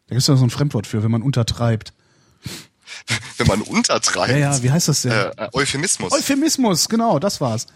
[0.08, 1.94] da gibt's ja so ein Fremdwort für, wenn man untertreibt.
[3.38, 4.32] Wenn man untertreibt.
[4.32, 5.12] Ja, ja, wie heißt das denn?
[5.12, 6.12] äh, äh, Euphemismus.
[6.14, 7.68] Euphemismus, genau, das war's.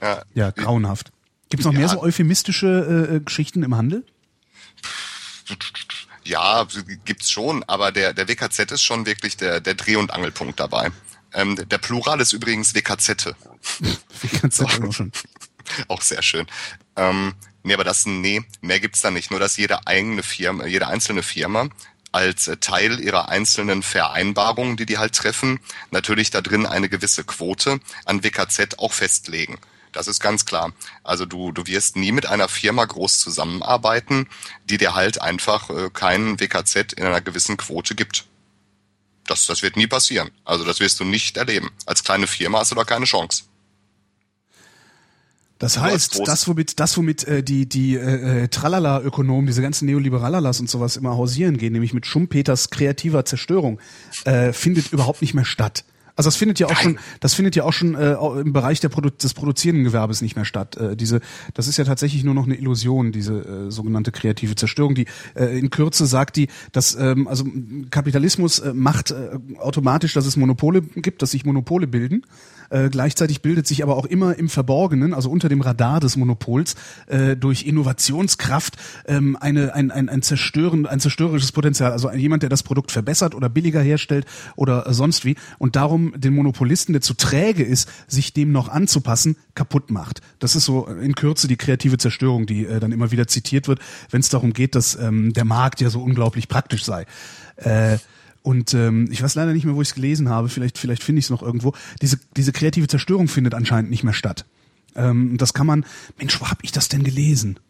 [0.00, 0.22] ja.
[0.34, 1.10] Ja, grauenhaft.
[1.48, 1.80] Gibt's noch Ja.
[1.80, 4.04] mehr so euphemistische äh, äh, Geschichten im Handel?
[6.24, 6.66] Ja,
[7.04, 10.90] gibt's schon, aber der, der WKZ ist schon wirklich der, der Dreh- und Angelpunkt dabei.
[11.32, 13.34] Ähm, der Plural ist übrigens WKZ.
[13.80, 13.88] Du
[14.42, 15.12] das auch schon?
[15.88, 16.46] Auch sehr schön.
[16.96, 19.30] Ähm, nee, aber das, nee, mehr gibt's da nicht.
[19.30, 21.68] Nur, dass jede eigene Firma, jede einzelne Firma
[22.12, 25.60] als äh, Teil ihrer einzelnen Vereinbarungen, die die halt treffen,
[25.90, 29.58] natürlich da drin eine gewisse Quote an WKZ auch festlegen.
[29.92, 30.72] Das ist ganz klar.
[31.02, 34.28] Also du, du wirst nie mit einer Firma groß zusammenarbeiten,
[34.64, 38.26] die dir halt einfach äh, keinen WKZ in einer gewissen Quote gibt.
[39.26, 40.30] Das, das wird nie passieren.
[40.44, 41.70] Also das wirst du nicht erleben.
[41.86, 43.44] Als kleine Firma hast du da keine Chance.
[45.60, 49.60] Das Nur als heißt, das womit das womit äh, die die äh, äh, Tralala-Ökonomen, diese
[49.60, 53.78] ganzen Neoliberallalas und sowas immer hausieren gehen, nämlich mit Schumpeters kreativer Zerstörung,
[54.24, 55.84] äh, findet überhaupt nicht mehr statt.
[56.16, 58.88] Also das findet ja auch schon, das findet ja auch schon äh, im Bereich der
[58.88, 60.76] Produ des produzierenden Gewerbes nicht mehr statt.
[60.76, 61.20] Äh, diese,
[61.54, 63.38] das ist ja tatsächlich nur noch eine Illusion, diese
[63.68, 64.94] äh, sogenannte kreative Zerstörung.
[64.94, 67.44] Die äh, in Kürze sagt die, dass ähm, also
[67.90, 72.22] Kapitalismus äh, macht äh, automatisch, dass es Monopole gibt, dass sich Monopole bilden.
[72.70, 76.76] Äh, gleichzeitig bildet sich aber auch immer im Verborgenen, also unter dem Radar des Monopols,
[77.06, 78.76] äh, durch Innovationskraft
[79.06, 81.92] ähm, eine, ein, ein, ein, zerstören, ein zerstörerisches Potenzial.
[81.92, 84.26] Also jemand, der das Produkt verbessert oder billiger herstellt
[84.56, 88.68] oder äh, sonst wie und darum den Monopolisten, der zu träge ist, sich dem noch
[88.68, 90.20] anzupassen, kaputt macht.
[90.38, 93.80] Das ist so in Kürze die kreative Zerstörung, die äh, dann immer wieder zitiert wird,
[94.10, 97.06] wenn es darum geht, dass ähm, der Markt ja so unglaublich praktisch sei.
[97.56, 97.98] Äh,
[98.42, 100.48] und ähm, ich weiß leider nicht mehr, wo ich es gelesen habe.
[100.48, 101.74] Vielleicht, vielleicht finde ich es noch irgendwo.
[102.00, 104.46] Diese, diese kreative Zerstörung findet anscheinend nicht mehr statt.
[104.94, 105.84] Ähm, das kann man.
[106.18, 107.60] Mensch, wo hab ich das denn gelesen?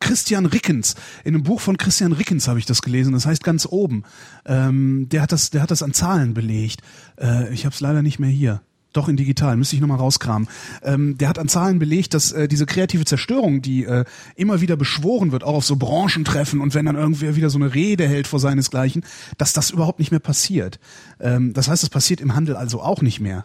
[0.00, 0.94] Christian Rickens.
[1.24, 3.12] In einem Buch von Christian Rickens habe ich das gelesen.
[3.12, 4.04] Das heißt ganz oben.
[4.44, 6.82] Ähm, der hat das, der hat das an Zahlen belegt.
[7.20, 8.62] Äh, ich habe es leider nicht mehr hier.
[8.98, 10.48] Doch in digital, müsste ich nochmal rauskramen.
[10.82, 14.04] Ähm, der hat an Zahlen belegt, dass äh, diese kreative Zerstörung, die äh,
[14.34, 17.72] immer wieder beschworen wird, auch auf so Branchentreffen und wenn dann irgendwer wieder so eine
[17.72, 19.04] Rede hält vor seinesgleichen,
[19.36, 20.80] dass das überhaupt nicht mehr passiert.
[21.20, 23.44] Ähm, das heißt, es passiert im Handel also auch nicht mehr.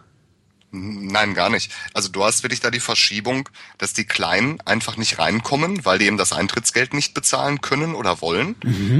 [0.72, 1.70] Nein, gar nicht.
[1.92, 3.48] Also du hast wirklich da die Verschiebung,
[3.78, 8.20] dass die Kleinen einfach nicht reinkommen, weil die eben das Eintrittsgeld nicht bezahlen können oder
[8.20, 8.56] wollen.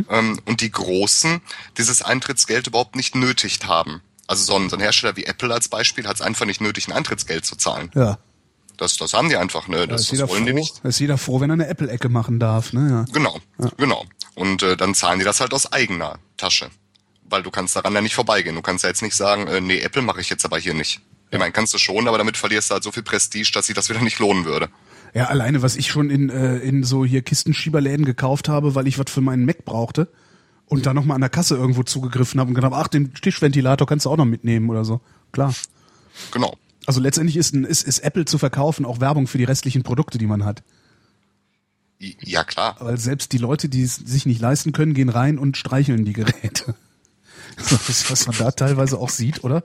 [0.09, 1.41] Ähm, und die Großen
[1.79, 4.03] dieses Eintrittsgeld überhaupt nicht nötigt haben.
[4.27, 6.89] Also so ein, so ein Hersteller wie Apple als Beispiel hat es einfach nicht nötig,
[6.89, 7.91] ein Eintrittsgeld zu zahlen.
[7.95, 8.19] Ja.
[8.77, 9.79] Das, das haben die einfach, ne?
[9.87, 10.81] Da Das, ist, das wollen die froh, nicht.
[10.83, 12.73] da ist jeder froh, wenn er eine Apple-Ecke machen darf.
[12.73, 12.89] Ne?
[12.91, 13.05] Ja.
[13.13, 13.39] Genau,
[13.77, 14.05] genau.
[14.35, 16.71] Und äh, dann zahlen die das halt aus eigener Tasche.
[17.29, 18.55] Weil du kannst daran ja nicht vorbeigehen.
[18.57, 21.01] Du kannst ja jetzt nicht sagen, äh, nee, Apple mache ich jetzt aber hier nicht.
[21.31, 23.75] Ich meine, kannst du schon, aber damit verlierst du halt so viel Prestige, dass sich
[23.77, 24.69] das wieder nicht lohnen würde.
[25.15, 28.99] Ja, alleine, was ich schon in, äh, in so hier Kistenschieberläden gekauft habe, weil ich
[28.99, 30.09] was für meinen Mac brauchte
[30.67, 34.07] und dann nochmal an der Kasse irgendwo zugegriffen habe und gedacht, ach, den Tischventilator kannst
[34.07, 35.01] du auch noch mitnehmen oder so.
[35.33, 35.55] Klar.
[36.33, 36.57] Genau.
[36.87, 40.19] Also letztendlich ist, ein, ist, ist Apple zu verkaufen auch Werbung für die restlichen Produkte,
[40.19, 40.63] die man hat.
[41.99, 42.77] Ja, klar.
[42.81, 46.13] Weil selbst die Leute, die es sich nicht leisten können, gehen rein und streicheln die
[46.13, 46.75] Geräte.
[47.87, 49.63] Das, was man da teilweise auch sieht, oder?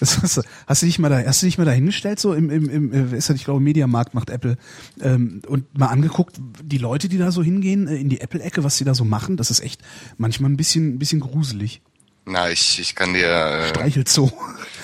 [0.00, 2.50] Hast, du, hast du dich mal da, hast du dich mal da hingestellt, so im,
[2.50, 4.58] im, im äh, ist das, ich glaube, Mediamarkt macht Apple,
[5.00, 8.76] ähm, und mal angeguckt, die Leute, die da so hingehen, äh, in die Apple-Ecke, was
[8.76, 9.80] die da so machen, das ist echt
[10.18, 11.80] manchmal ein bisschen, ein bisschen gruselig.
[12.26, 14.32] Na, ich, ich kann dir, äh, Streichelt so.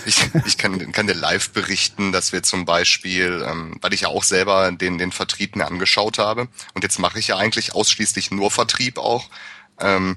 [0.07, 4.09] ich, ich kann, kann dir live berichten, dass wir zum Beispiel, ähm, weil ich ja
[4.09, 8.31] auch selber den, den Vertrieb mir angeschaut habe, und jetzt mache ich ja eigentlich ausschließlich
[8.31, 9.29] nur Vertrieb auch,
[9.81, 10.17] ähm,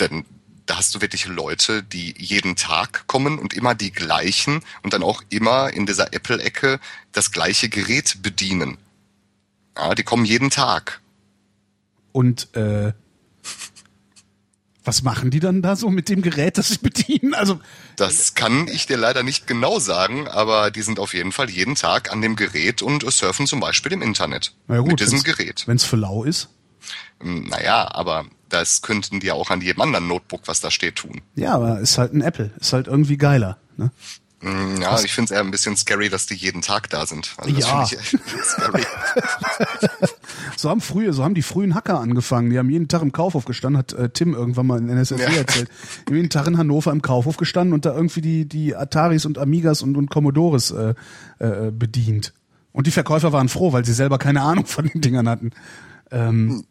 [0.00, 0.24] denn
[0.68, 5.02] da hast du wirklich Leute, die jeden Tag kommen und immer die gleichen und dann
[5.02, 6.78] auch immer in dieser Apple-Ecke
[7.12, 8.78] das gleiche Gerät bedienen.
[9.76, 11.00] Ja, die kommen jeden Tag.
[12.12, 12.92] Und äh,
[14.84, 17.34] was machen die dann da so mit dem Gerät, das sie bedienen?
[17.34, 17.60] Also
[17.96, 21.74] Das kann ich dir leider nicht genau sagen, aber die sind auf jeden Fall jeden
[21.74, 24.54] Tag an dem Gerät und surfen zum Beispiel im Internet.
[24.66, 25.62] na ja, gut, mit diesem wenn's- Gerät.
[25.66, 26.48] Wenn's für lau ist.
[27.20, 30.96] Hm, Naja, aber das könnten die ja auch an jedem anderen Notebook, was da steht,
[30.96, 31.20] tun.
[31.34, 33.58] Ja, aber ist halt ein Apple, ist halt irgendwie geiler.
[33.76, 33.90] Ne?
[34.40, 37.34] Hm, Ja, ich finde es eher ein bisschen scary, dass die jeden Tag da sind.
[37.38, 37.84] Also das Ja.
[37.84, 38.82] finde ich echt scary.
[40.56, 42.50] So haben früher, so haben die frühen Hacker angefangen.
[42.50, 45.38] Die haben jeden Tag im Kaufhof gestanden, hat äh, Tim irgendwann mal in NSFW Ja.
[45.38, 45.68] erzählt.
[46.06, 49.26] Die haben jeden Tag in Hannover im Kaufhof gestanden und da irgendwie die, die Ataris
[49.26, 50.94] und Amigas und, und Commodores äh,
[51.38, 52.32] äh, bedient.
[52.72, 55.50] Und die Verkäufer waren froh, weil sie selber keine Ahnung von den Dingern hatten.
[56.12, 56.64] Ähm,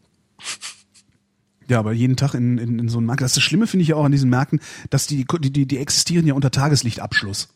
[1.69, 3.21] ja, aber jeden Tag in, in, in so einem Markt.
[3.21, 5.65] Das, ist das Schlimme finde ich ja auch an diesen Märkten, dass die, die, die,
[5.65, 7.49] die existieren ja unter Tageslichtabschluss.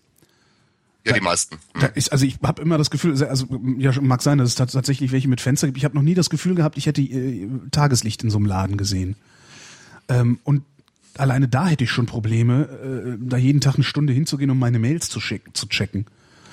[1.06, 1.58] Ja, die meisten.
[1.74, 1.94] Da Hm.
[1.96, 3.48] ist, also ich habe immer das Gefühl, also
[3.78, 5.78] ja mag sein, dass es tats- tatsächlich welche mit Fenster gibt.
[5.78, 8.78] Ich habe noch nie das Gefühl gehabt, ich hätte äh, Tageslicht in so einem Laden
[8.78, 9.16] gesehen.
[10.10, 10.64] Ähm, und
[11.18, 14.78] alleine da hätte ich schon Probleme, äh, da jeden Tag eine Stunde hinzugehen, um meine
[14.78, 16.06] Mails zu, schick, zu checken.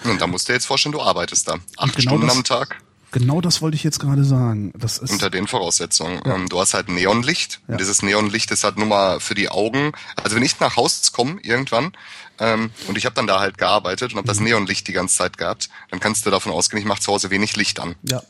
[0.04, 1.56] Und da musst du dir jetzt vorstellen, du arbeitest da.
[1.76, 2.76] Acht genau Stunden das- am Tag.
[3.10, 4.72] Genau das wollte ich jetzt gerade sagen.
[4.76, 6.20] Das ist Unter den Voraussetzungen.
[6.26, 7.60] Ähm, du hast halt Neonlicht.
[7.66, 7.72] Ja.
[7.72, 9.92] Und dieses Neonlicht ist halt nur mal für die Augen.
[10.22, 11.92] Also wenn ich nach Haus komme irgendwann
[12.38, 14.28] ähm, und ich habe dann da halt gearbeitet und habe Mhm.
[14.28, 17.30] das Neonlicht die ganze Zeit gehabt, dann kannst du davon ausgehen, ich mache zu Hause
[17.30, 18.22] wenig Licht an, ja,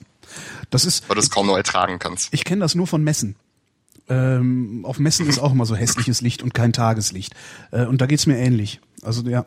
[0.71, 1.09] das ist.
[1.09, 2.29] weil du es kaum noch ertragen kannst.
[2.33, 3.35] Ich kenne das nur von Messen.
[4.09, 7.35] Ähm, auf Messen ist auch immer so hässliches Licht und kein Tageslicht.
[7.73, 8.81] Äh, und da geht's mir ähnlich.
[9.03, 9.45] Also ja,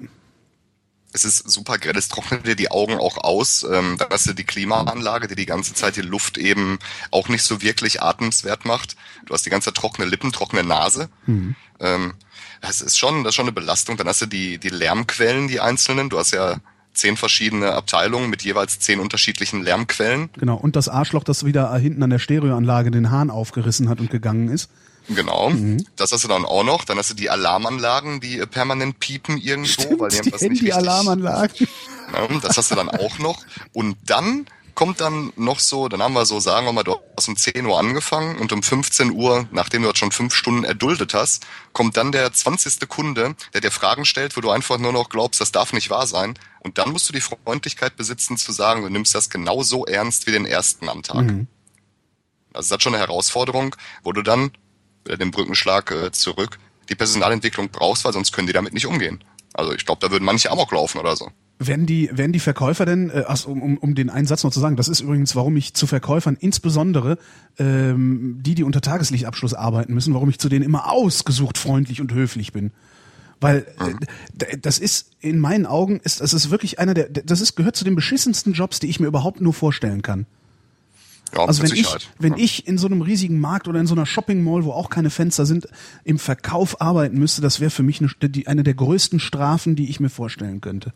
[1.14, 3.64] es ist super grell, es trocknet dir die Augen auch aus.
[3.64, 6.80] Ähm, dann hast du die Klimaanlage, die die ganze Zeit die Luft eben
[7.12, 8.96] auch nicht so wirklich atmenswert macht.
[9.26, 11.10] Du hast die ganze Zeit trockene Lippen, trockene Nase.
[11.26, 11.56] Mhm.
[11.80, 12.14] Ähm,
[12.62, 13.98] das ist schon, das ist schon eine Belastung.
[13.98, 16.10] Dann hast du die, die Lärmquellen, die einzelnen.
[16.10, 16.58] Du hast ja
[16.94, 20.30] zehn verschiedene Abteilungen mit jeweils zehn unterschiedlichen Lärmquellen.
[20.34, 20.56] Genau.
[20.56, 24.50] Und das Arschloch, das wieder hinten an der Stereoanlage den Hahn aufgerissen hat und gegangen
[24.50, 24.70] ist.
[25.10, 25.86] Genau, mhm.
[25.96, 26.86] das hast du dann auch noch.
[26.86, 30.52] Dann hast du die Alarmanlagen, die äh, permanent piepen irgendwo, Stimmt, weil die irgendwas nicht
[30.52, 30.76] richtig...
[30.76, 31.68] Alarmanlagen.
[32.14, 33.40] Ja, das hast du dann auch noch.
[33.72, 34.46] Und dann
[34.76, 37.66] kommt dann noch so, dann haben wir so, sagen wir mal, du hast um 10
[37.66, 41.98] Uhr angefangen und um 15 Uhr, nachdem du das schon fünf Stunden erduldet hast, kommt
[41.98, 42.88] dann der 20.
[42.88, 46.08] Kunde, der dir Fragen stellt, wo du einfach nur noch glaubst, das darf nicht wahr
[46.08, 46.34] sein.
[46.60, 50.32] Und dann musst du die Freundlichkeit besitzen zu sagen, du nimmst das genauso ernst wie
[50.32, 51.24] den ersten am Tag.
[51.24, 51.48] Mhm.
[52.54, 54.52] Also das ist schon eine Herausforderung, wo du dann
[55.08, 56.60] den Brückenschlag äh, zurück,
[56.90, 59.24] die Personalentwicklung brauchst, weil sonst können die damit nicht umgehen.
[59.54, 61.30] Also ich glaube, da würden manche Amok laufen oder so.
[61.60, 64.52] Werden die, werden die Verkäufer denn, äh, also um, um, um den einen Satz noch
[64.52, 67.18] zu sagen, das ist übrigens, warum ich zu Verkäufern, insbesondere
[67.60, 72.14] ähm, die, die unter Tageslichtabschluss arbeiten müssen, warum ich zu denen immer ausgesucht freundlich und
[72.14, 72.72] höflich bin.
[73.40, 74.00] Weil mhm.
[74.40, 77.76] äh, das ist in meinen Augen, ist, das ist wirklich einer der, das ist, gehört
[77.76, 80.26] zu den beschissensten Jobs, die ich mir überhaupt nur vorstellen kann.
[81.34, 84.06] Ja, also wenn ich, wenn ich in so einem riesigen Markt oder in so einer
[84.06, 85.68] Shopping Mall, wo auch keine Fenster sind,
[86.04, 89.90] im Verkauf arbeiten müsste, das wäre für mich eine, die, eine der größten Strafen, die
[89.90, 90.94] ich mir vorstellen könnte.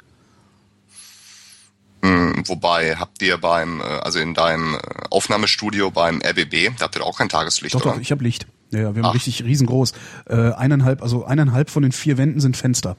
[2.04, 4.80] Hm, wobei habt ihr beim, äh, also in deinem äh,
[5.10, 7.94] Aufnahmestudio beim RBB, da habt ihr auch kein Tageslicht, doch, oder?
[7.96, 8.46] Doch, ich habe Licht.
[8.72, 9.16] Ja, ja wir haben Ach.
[9.16, 9.94] richtig riesengroß.
[10.28, 12.98] Äh, eineinhalb, also eineinhalb von den vier Wänden sind Fenster.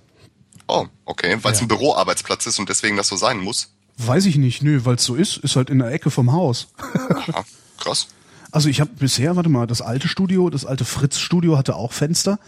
[0.68, 1.64] Oh, okay, weil es ja.
[1.64, 3.75] ein Büroarbeitsplatz ist und deswegen das so sein muss.
[3.98, 6.68] Weiß ich nicht, nö, weil es so ist, ist halt in der Ecke vom Haus.
[6.78, 7.44] Aha,
[7.78, 8.08] krass.
[8.52, 12.38] Also ich habe bisher, warte mal, das alte Studio, das alte Fritz-Studio hatte auch Fenster.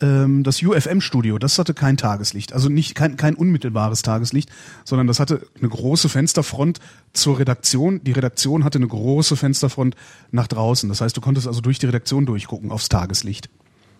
[0.00, 4.48] Ähm, das UFM-Studio, das hatte kein Tageslicht, also nicht kein, kein unmittelbares Tageslicht,
[4.84, 6.78] sondern das hatte eine große Fensterfront
[7.12, 8.02] zur Redaktion.
[8.04, 9.96] Die Redaktion hatte eine große Fensterfront
[10.30, 10.88] nach draußen.
[10.88, 13.50] Das heißt, du konntest also durch die Redaktion durchgucken aufs Tageslicht.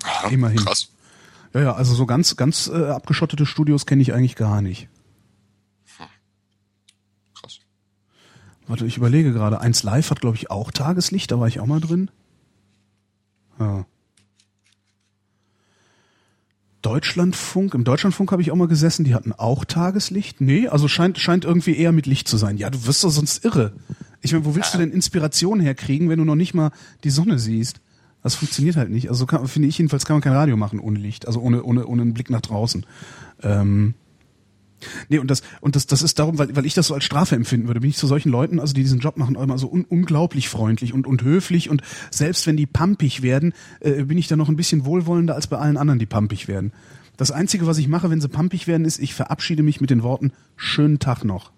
[0.05, 0.59] Aha, Immerhin.
[0.59, 0.89] Krass.
[1.53, 4.89] Ja, ja, also so ganz, ganz äh, abgeschottete Studios kenne ich eigentlich gar nicht.
[8.69, 9.61] Warte, ich überlege gerade.
[9.61, 11.31] Eins Live hat, glaube ich, auch Tageslicht.
[11.31, 12.11] Da war ich auch mal drin.
[13.59, 13.86] Ja.
[16.82, 20.40] Deutschlandfunk, im Deutschlandfunk habe ich auch mal gesessen, die hatten auch Tageslicht.
[20.40, 22.57] Nee, also scheint, scheint irgendwie eher mit Licht zu sein.
[22.57, 23.73] Ja, du wirst doch sonst irre.
[24.20, 26.70] Ich meine, wo willst du denn Inspiration herkriegen, wenn du noch nicht mal
[27.03, 27.81] die Sonne siehst?
[28.23, 29.09] Das funktioniert halt nicht.
[29.09, 31.86] Also kann, finde ich jedenfalls kann man kein Radio machen ohne Licht, also ohne, ohne,
[31.86, 32.86] ohne einen Blick nach draußen.
[33.43, 33.95] Ähm,
[35.09, 37.35] Nee, und das, und das, das ist darum, weil, weil ich das so als Strafe
[37.35, 37.81] empfinden würde.
[37.81, 40.93] Bin ich zu solchen Leuten, also die diesen Job machen, immer so un unglaublich freundlich
[40.93, 44.57] und, und höflich und selbst wenn die pampig werden, äh, bin ich da noch ein
[44.57, 46.73] bisschen wohlwollender als bei allen anderen, die pampig werden.
[47.17, 50.03] Das Einzige, was ich mache, wenn sie pampig werden, ist, ich verabschiede mich mit den
[50.03, 51.51] Worten, schönen Tag noch.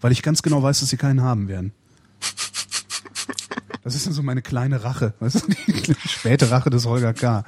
[0.00, 1.72] Weil ich ganz genau weiß, dass sie keinen haben werden.
[3.84, 7.44] Das ist dann so meine kleine Rache, weißt du, die späte Rache des Holger K.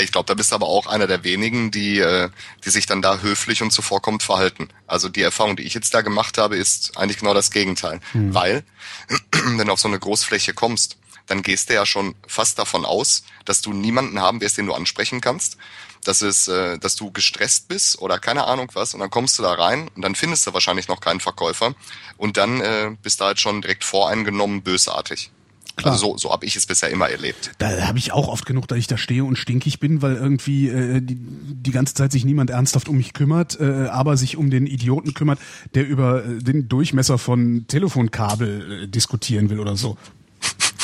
[0.00, 2.30] Ich glaube, da bist du aber auch einer der wenigen, die, äh,
[2.64, 4.68] die sich dann da höflich und zuvorkommt verhalten.
[4.86, 8.00] Also die Erfahrung, die ich jetzt da gemacht habe, ist eigentlich genau das Gegenteil.
[8.12, 8.34] Mhm.
[8.34, 8.64] Weil,
[9.32, 13.24] wenn du auf so eine Großfläche kommst, dann gehst du ja schon fast davon aus,
[13.44, 15.56] dass du niemanden haben wirst, den du ansprechen kannst.
[16.04, 18.94] Das ist, äh, dass du gestresst bist oder keine Ahnung was.
[18.94, 21.74] Und dann kommst du da rein und dann findest du wahrscheinlich noch keinen Verkäufer.
[22.16, 25.30] Und dann äh, bist du halt schon direkt voreingenommen bösartig.
[25.76, 25.92] Klar.
[25.92, 27.52] Also so, so habe ich es bisher immer erlebt.
[27.58, 30.68] Da habe ich auch oft genug, dass ich da stehe und stinkig bin, weil irgendwie
[30.68, 34.48] äh, die, die ganze Zeit sich niemand ernsthaft um mich kümmert, äh, aber sich um
[34.48, 35.38] den Idioten kümmert,
[35.74, 39.98] der über äh, den Durchmesser von Telefonkabel äh, diskutieren will oder so.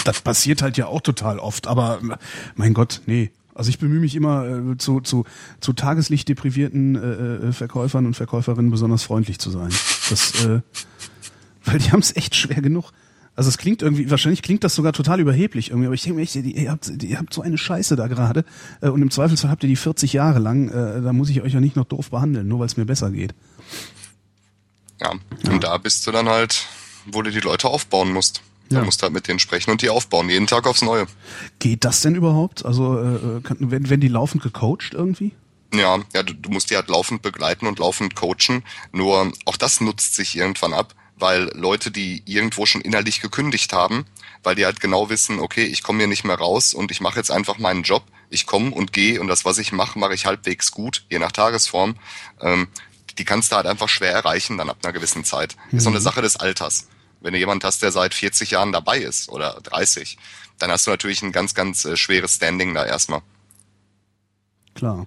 [0.04, 2.00] Das passiert halt ja auch total oft, aber
[2.54, 3.30] mein Gott, nee.
[3.54, 5.24] Also ich bemühe mich immer äh, zu, zu,
[5.60, 9.70] zu tageslichtdeprivierten äh, äh, Verkäufern und Verkäuferinnen besonders freundlich zu sein.
[10.10, 10.60] Das, äh,
[11.64, 12.92] weil die haben es echt schwer genug.
[13.34, 16.22] Also es klingt irgendwie, wahrscheinlich klingt das sogar total überheblich irgendwie, aber ich denke mir
[16.22, 18.44] echt, ihr habt, ihr habt so eine Scheiße da gerade
[18.82, 21.54] äh, und im Zweifelsfall habt ihr die 40 Jahre lang, äh, da muss ich euch
[21.54, 23.34] ja nicht noch doof behandeln, nur weil es mir besser geht.
[25.00, 25.12] Ja,
[25.50, 26.66] und da bist du dann halt,
[27.06, 28.42] wo du die Leute aufbauen musst.
[28.70, 28.78] Ja.
[28.78, 31.06] Da musst du halt mit denen sprechen und die aufbauen, jeden Tag aufs Neue.
[31.58, 32.64] Geht das denn überhaupt?
[32.64, 35.32] Also äh, kann, wenn, wenn die laufend gecoacht irgendwie?
[35.74, 38.62] Ja, ja, du, du musst die halt laufend begleiten und laufend coachen.
[38.92, 44.06] Nur auch das nutzt sich irgendwann ab weil Leute, die irgendwo schon innerlich gekündigt haben,
[44.42, 47.16] weil die halt genau wissen, okay, ich komme hier nicht mehr raus und ich mache
[47.16, 50.26] jetzt einfach meinen Job, ich komme und gehe und das, was ich mache, mache ich
[50.26, 51.96] halbwegs gut, je nach Tagesform.
[52.40, 52.68] Ähm,
[53.18, 55.56] die kannst du halt einfach schwer erreichen dann ab einer gewissen Zeit.
[55.70, 55.78] Mhm.
[55.78, 56.04] Ist so eine mhm.
[56.04, 56.88] Sache des Alters.
[57.20, 60.18] Wenn du jemand hast, der seit 40 Jahren dabei ist oder 30,
[60.58, 63.22] dann hast du natürlich ein ganz, ganz äh, schweres Standing da erstmal.
[64.74, 65.06] Klar.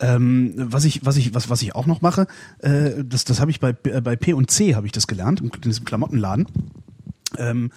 [0.00, 2.26] Ähm, was ich, was ich, was, was ich auch noch mache,
[2.58, 5.40] äh, das, das habe ich bei äh, bei P und C habe ich das gelernt
[5.40, 6.46] in diesem Klamottenladen.
[7.38, 7.70] Ähm,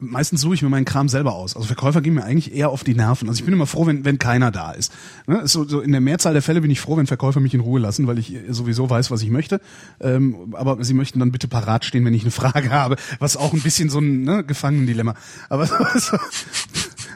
[0.00, 1.54] meistens suche ich mir meinen Kram selber aus.
[1.54, 3.28] Also Verkäufer gehen mir eigentlich eher auf die Nerven.
[3.28, 4.92] Also ich bin immer froh, wenn, wenn keiner da ist.
[5.26, 5.46] Ne?
[5.46, 7.80] So, so in der Mehrzahl der Fälle bin ich froh, wenn Verkäufer mich in Ruhe
[7.80, 9.60] lassen, weil ich sowieso weiß, was ich möchte.
[10.00, 13.52] Ähm, aber sie möchten dann bitte parat stehen, wenn ich eine Frage habe, was auch
[13.52, 15.14] ein bisschen so ein ne, Gefangendilemma.
[15.48, 15.66] Aber
[15.96, 16.16] so,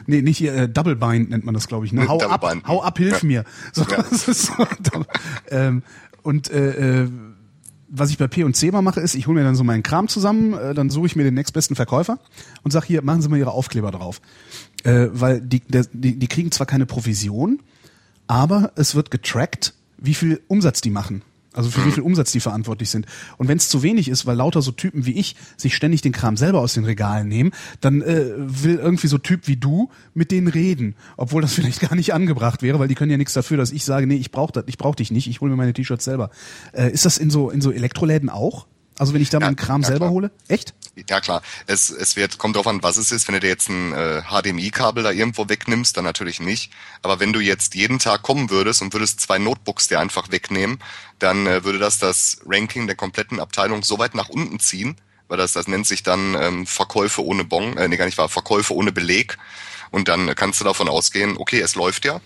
[0.07, 1.93] nee, nicht hier, äh, Double Bind nennt man das, glaube ich.
[1.93, 2.07] Ne?
[2.07, 3.27] Hau ab, hau ab, hilf ja.
[3.27, 3.43] mir.
[3.73, 3.97] So, ja.
[4.09, 4.53] das ist so,
[5.49, 5.83] ähm,
[6.23, 7.09] und äh, äh,
[7.87, 9.83] was ich bei P und C mal mache, ist, ich hole mir dann so meinen
[9.83, 12.19] Kram zusammen, äh, dann suche ich mir den nächstbesten Verkäufer
[12.63, 14.21] und sag hier, machen Sie mal Ihre Aufkleber drauf.
[14.83, 17.61] Äh, weil die, der, die, die kriegen zwar keine Provision,
[18.27, 21.21] aber es wird getrackt, wie viel Umsatz die machen.
[21.55, 23.05] Also für wie viel Umsatz die verantwortlich sind.
[23.37, 26.11] Und wenn es zu wenig ist, weil lauter so Typen wie ich sich ständig den
[26.11, 27.51] Kram selber aus den Regalen nehmen,
[27.81, 31.95] dann äh, will irgendwie so Typ wie du mit denen reden, obwohl das vielleicht gar
[31.95, 34.51] nicht angebracht wäre, weil die können ja nichts dafür, dass ich sage, nee, ich brauche
[34.51, 36.29] das, ich brauche dich nicht, ich hole mir meine T-Shirts selber.
[36.73, 38.67] Äh, ist das in so in so Elektroläden auch?
[38.97, 40.11] Also wenn ich da ja, meinen Kram ja, selber klar.
[40.11, 40.31] hole?
[40.47, 40.73] Echt?
[41.09, 41.41] Ja klar.
[41.67, 43.27] Es, es wird, kommt drauf an, was es ist.
[43.27, 46.71] Wenn du dir jetzt ein äh, HDMI-Kabel da irgendwo wegnimmst, dann natürlich nicht.
[47.01, 50.79] Aber wenn du jetzt jeden Tag kommen würdest und würdest zwei Notebooks dir einfach wegnehmen,
[51.19, 54.95] dann äh, würde das das Ranking der kompletten Abteilung so weit nach unten ziehen,
[55.27, 58.29] weil das, das nennt sich dann ähm, Verkäufe ohne Bon, äh, nee, gar nicht wahr,
[58.29, 59.37] Verkäufe ohne Beleg.
[59.91, 62.21] Und dann kannst du davon ausgehen, okay, es läuft ja.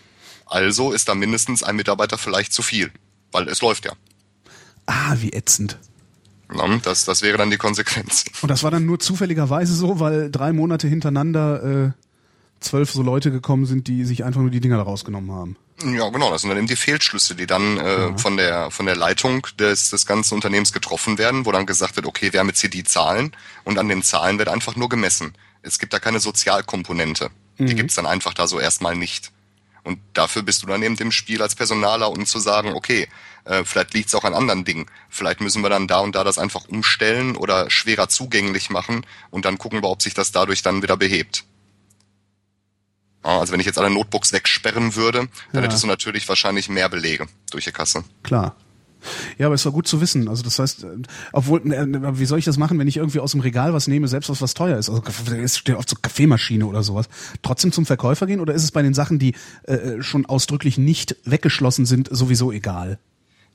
[0.45, 2.91] Also ist da mindestens ein Mitarbeiter vielleicht zu viel,
[3.31, 3.93] weil es läuft ja.
[4.85, 5.77] Ah, wie ätzend.
[6.51, 8.25] Na, das, das wäre dann die Konsequenz.
[8.41, 11.91] Und das war dann nur zufälligerweise so, weil drei Monate hintereinander äh,
[12.59, 15.57] zwölf so Leute gekommen sind, die sich einfach nur die Dinger da rausgenommen haben.
[15.83, 16.31] Ja, genau.
[16.31, 19.91] Das sind dann eben die Fehlschlüsse, die dann äh, von der von der Leitung des,
[19.91, 22.83] des ganzen Unternehmens getroffen werden, wo dann gesagt wird, okay, wir haben jetzt hier die
[22.83, 23.31] Zahlen
[23.63, 25.33] und an den Zahlen wird einfach nur gemessen.
[25.61, 27.29] Es gibt da keine Sozialkomponente.
[27.57, 27.67] Mhm.
[27.67, 29.31] Die gibt's dann einfach da so erstmal nicht.
[29.83, 33.07] Und dafür bist du dann eben im Spiel als Personaler, um zu sagen, okay,
[33.45, 34.85] äh, vielleicht liegt es auch an anderen Dingen.
[35.09, 39.45] Vielleicht müssen wir dann da und da das einfach umstellen oder schwerer zugänglich machen und
[39.45, 41.45] dann gucken wir, ob sich das dadurch dann wieder behebt.
[43.23, 45.61] also wenn ich jetzt alle Notebooks wegsperren würde, dann ja.
[45.61, 48.03] hättest du natürlich wahrscheinlich mehr Belege durch die Kasse.
[48.23, 48.55] Klar.
[49.37, 50.27] Ja, aber es war gut zu wissen.
[50.27, 50.87] Also das heißt, äh,
[51.31, 54.07] obwohl, äh, wie soll ich das machen, wenn ich irgendwie aus dem Regal was nehme,
[54.07, 54.89] selbst was was teuer ist?
[54.89, 55.01] Also
[55.41, 57.07] es steht oft so Kaffeemaschine oder sowas.
[57.41, 61.15] Trotzdem zum Verkäufer gehen oder ist es bei den Sachen, die äh, schon ausdrücklich nicht
[61.23, 62.99] weggeschlossen sind, sowieso egal?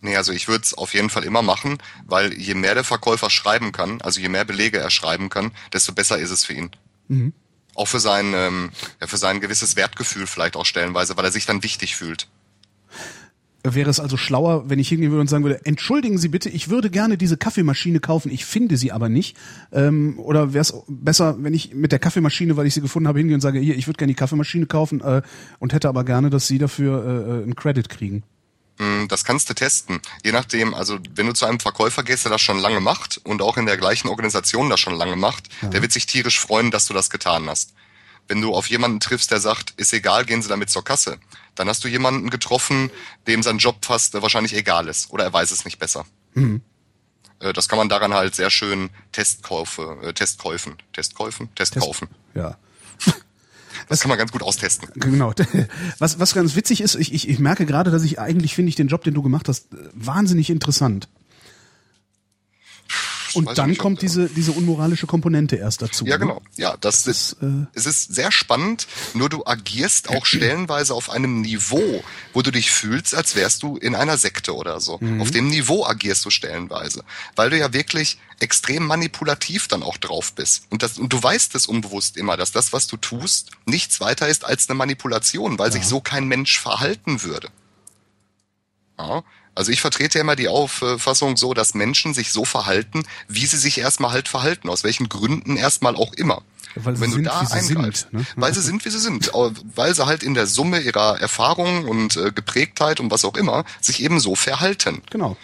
[0.05, 3.31] Nee, also ich würde es auf jeden Fall immer machen, weil je mehr der Verkäufer
[3.31, 6.71] schreiben kann, also je mehr Belege er schreiben kann, desto besser ist es für ihn.
[7.09, 7.33] Mhm.
[7.75, 8.71] Auch für sein, ähm,
[9.01, 12.29] ja, für sein gewisses Wertgefühl vielleicht auch stellenweise, weil er sich dann wichtig fühlt.
[13.67, 16.69] Wäre es also schlauer, wenn ich hingehen würde und sagen würde, entschuldigen Sie bitte, ich
[16.69, 19.39] würde gerne diese Kaffeemaschine kaufen, ich finde sie aber nicht.
[19.73, 23.21] Ähm, oder wäre es besser, wenn ich mit der Kaffeemaschine, weil ich sie gefunden habe,
[23.21, 25.23] hingehe und sage, hier, ich würde gerne die Kaffeemaschine kaufen äh,
[25.61, 28.23] und hätte aber gerne, dass Sie dafür äh, einen Credit kriegen.
[28.79, 30.01] Mm, das kannst du testen.
[30.25, 33.43] Je nachdem, also wenn du zu einem Verkäufer gehst, der das schon lange macht und
[33.43, 35.69] auch in der gleichen Organisation das schon lange macht, ja.
[35.69, 37.75] der wird sich tierisch freuen, dass du das getan hast.
[38.27, 41.19] Wenn du auf jemanden triffst, der sagt, ist egal, gehen Sie damit zur Kasse,
[41.55, 42.91] dann hast du jemanden getroffen,
[43.27, 46.07] dem sein Job fast wahrscheinlich egal ist oder er weiß es nicht besser.
[46.33, 46.63] Mhm.
[47.39, 52.09] Das kann man daran halt sehr schön Testkäufe, äh, Testkäufen, Testkäufen, Testkaufen.
[52.09, 52.57] Test, ja.
[53.89, 54.89] Das kann man ganz gut austesten.
[54.95, 55.33] Genau.
[55.99, 58.77] Was, was ganz witzig ist, ich, ich, ich merke gerade, dass ich eigentlich finde ich
[58.77, 61.09] den Job, den du gemacht hast, wahnsinnig interessant.
[63.37, 66.05] Und dann nicht, kommt diese, diese unmoralische Komponente erst dazu.
[66.07, 66.21] Ja, ne?
[66.21, 66.43] genau.
[66.57, 71.11] Ja, das, das ist, äh, es ist sehr spannend, nur du agierst auch stellenweise auf
[71.11, 74.99] einem Niveau, wo du dich fühlst, als wärst du in einer Sekte oder so.
[75.01, 75.21] Mhm.
[75.21, 77.05] Auf dem Niveau agierst du stellenweise.
[77.37, 80.67] Weil du ja wirklich extrem manipulativ dann auch drauf bist.
[80.71, 84.29] Und, das, und du weißt es unbewusst immer, dass das, was du tust, nichts weiter
[84.29, 85.73] ist als eine Manipulation, weil ja.
[85.73, 87.49] sich so kein Mensch verhalten würde.
[88.99, 89.25] Ja,
[89.55, 93.59] also ich vertrete ja immer die Auffassung so, dass Menschen sich so verhalten, wie sie
[93.59, 96.43] sich erstmal halt verhalten, aus welchen Gründen erstmal auch immer.
[96.77, 98.27] Weil Wenn du sind, da eingreifst, ne?
[98.35, 99.31] weil sie sind, wie sie sind,
[99.77, 103.65] weil sie halt in der Summe ihrer Erfahrung und äh, Geprägtheit und was auch immer
[103.81, 105.03] sich eben so verhalten.
[105.11, 105.37] Genau.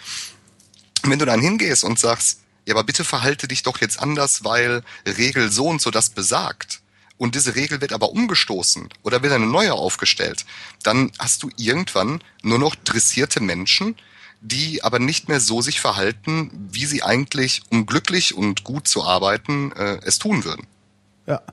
[1.03, 4.83] Wenn du dann hingehst und sagst, ja, aber bitte verhalte dich doch jetzt anders, weil
[5.05, 6.80] Regel so und so das besagt,
[7.21, 10.43] und diese Regel wird aber umgestoßen oder wird eine neue aufgestellt,
[10.81, 13.95] dann hast du irgendwann nur noch dressierte Menschen,
[14.41, 19.03] die aber nicht mehr so sich verhalten, wie sie eigentlich, um glücklich und gut zu
[19.03, 20.65] arbeiten, äh, es tun würden.
[21.27, 21.43] Ja.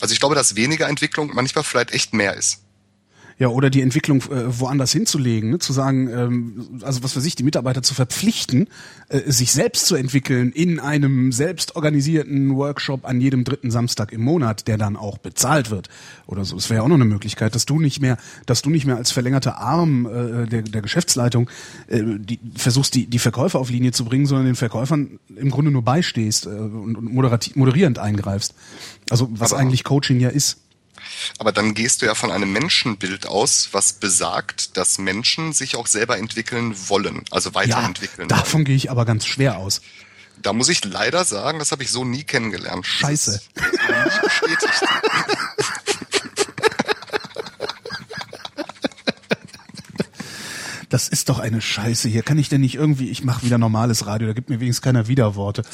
[0.00, 2.63] Also ich glaube, dass weniger Entwicklung manchmal vielleicht echt mehr ist.
[3.36, 5.58] Ja, oder die Entwicklung äh, woanders hinzulegen, ne?
[5.58, 8.68] zu sagen, ähm, also was weiß ich, die Mitarbeiter zu verpflichten,
[9.08, 14.22] äh, sich selbst zu entwickeln in einem selbst organisierten Workshop an jedem dritten Samstag im
[14.22, 15.88] Monat, der dann auch bezahlt wird
[16.26, 16.54] oder so.
[16.54, 18.96] Das wäre ja auch noch eine Möglichkeit, dass du nicht mehr, dass du nicht mehr
[18.96, 21.50] als verlängerter Arm äh, der, der Geschäftsleitung
[21.88, 25.72] äh, die, versuchst, die, die Verkäufer auf Linie zu bringen, sondern den Verkäufern im Grunde
[25.72, 28.54] nur beistehst äh, und, und moderierend eingreifst.
[29.10, 30.58] Also was Aber- eigentlich Coaching ja ist.
[31.38, 35.86] Aber dann gehst du ja von einem Menschenbild aus, was besagt, dass Menschen sich auch
[35.86, 38.40] selber entwickeln wollen, also Ja, weiterentwickeln wollen.
[38.40, 39.80] davon gehe ich aber ganz schwer aus.
[40.42, 42.84] Da muss ich leider sagen, das habe ich so nie kennengelernt.
[42.86, 43.40] Scheiße.
[43.56, 44.82] Nie bestätigt.
[50.94, 52.08] Das ist doch eine Scheiße.
[52.08, 54.80] Hier kann ich denn nicht irgendwie, ich mache wieder normales Radio, da gibt mir wenigstens
[54.80, 55.64] keiner Widerworte.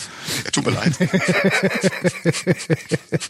[0.47, 0.97] Ja, tut mir leid.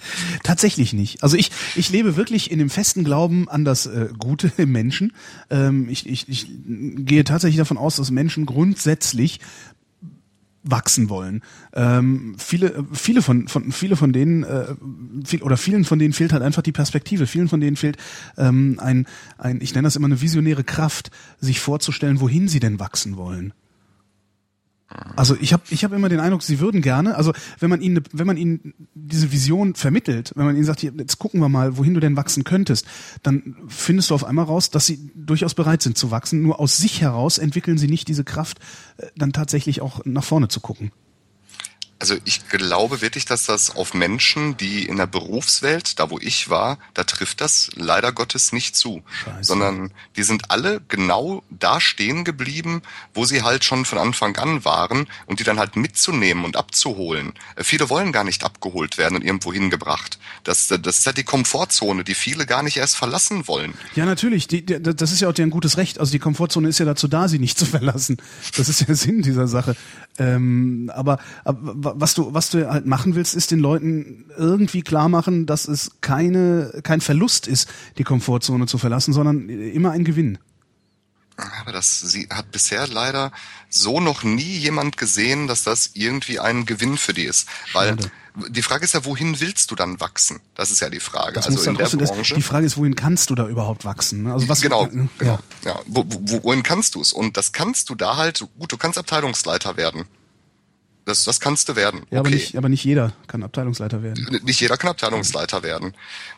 [0.45, 1.25] Tatsächlich nicht.
[1.25, 5.13] Also ich, ich lebe wirklich in dem festen Glauben an das äh, Gute im Menschen.
[5.51, 6.47] Ähm, ich, ich, ich
[6.95, 9.41] gehe tatsächlich davon aus, dass Menschen grundsätzlich
[10.63, 11.43] wachsen wollen.
[11.73, 14.75] Ähm, viele, viele von, von, viele von denen, äh,
[15.25, 17.27] viel, oder vielen von denen fehlt halt einfach die Perspektive.
[17.27, 17.97] Vielen von denen fehlt
[18.37, 19.07] ähm, ein,
[19.39, 23.53] ein, ich nenne das immer eine visionäre Kraft, sich vorzustellen, wohin sie denn wachsen wollen.
[25.15, 28.03] Also ich habe ich hab immer den Eindruck, sie würden gerne, also wenn man ihnen
[28.13, 31.95] wenn man ihnen diese Vision vermittelt, wenn man ihnen sagt, jetzt gucken wir mal, wohin
[31.95, 32.87] du denn wachsen könntest,
[33.23, 36.43] dann findest du auf einmal raus, dass sie durchaus bereit sind zu wachsen.
[36.43, 38.59] Nur aus sich heraus entwickeln sie nicht diese Kraft,
[38.97, 40.91] äh, dann tatsächlich auch nach vorne zu gucken.
[42.01, 46.49] Also ich glaube wirklich, dass das auf Menschen, die in der Berufswelt, da wo ich
[46.49, 49.03] war, da trifft das leider Gottes nicht zu.
[49.25, 49.45] Scheiße.
[49.45, 52.81] Sondern die sind alle genau da stehen geblieben,
[53.13, 57.35] wo sie halt schon von Anfang an waren und die dann halt mitzunehmen und abzuholen.
[57.57, 60.19] Äh, Viele wollen gar nicht abgeholt werden und irgendwo hingebracht.
[60.45, 63.75] Das, äh, das ist halt die Komfortzone, die viele gar nicht erst verlassen wollen.
[63.95, 64.49] Ja, natürlich.
[64.49, 66.01] Die, die, das ist ja auch deren gutes Recht.
[66.01, 68.17] Also die Komfortzone ist ja dazu da, sie nicht zu verlassen.
[68.57, 69.77] Das ist ja Sinn dieser Sache.
[70.19, 75.09] Ähm, aber, aber was du was du halt machen willst, ist den Leuten irgendwie klar
[75.09, 77.69] machen, dass es keine kein Verlust ist,
[77.99, 80.39] die Komfortzone zu verlassen, sondern immer ein Gewinn.
[81.61, 83.33] Aber das sie hat bisher leider
[83.69, 87.49] so noch nie jemand gesehen, dass das irgendwie ein Gewinn für die ist.
[87.73, 88.11] Weil Schade.
[88.49, 90.41] die Frage ist ja, wohin willst du dann wachsen?
[90.55, 91.35] Das ist ja die Frage.
[91.35, 92.35] Das also in der Branche.
[92.35, 94.25] die Frage ist, wohin kannst du da überhaupt wachsen?
[94.25, 94.33] ne?
[94.33, 95.09] Also was genau, ja.
[95.19, 95.39] genau.
[95.65, 95.81] Ja.
[95.87, 97.13] Wo, wo, wohin kannst du es?
[97.13, 100.07] Und das kannst du da halt, gut, du kannst Abteilungsleiter werden.
[101.05, 102.03] Das, das kannst du werden.
[102.11, 102.37] Ja, aber okay.
[102.37, 104.41] nicht aber nicht jeder kann Abteilungsleiter werden.
[104.45, 105.95] nicht jeder kann Abteilungsleiter werden.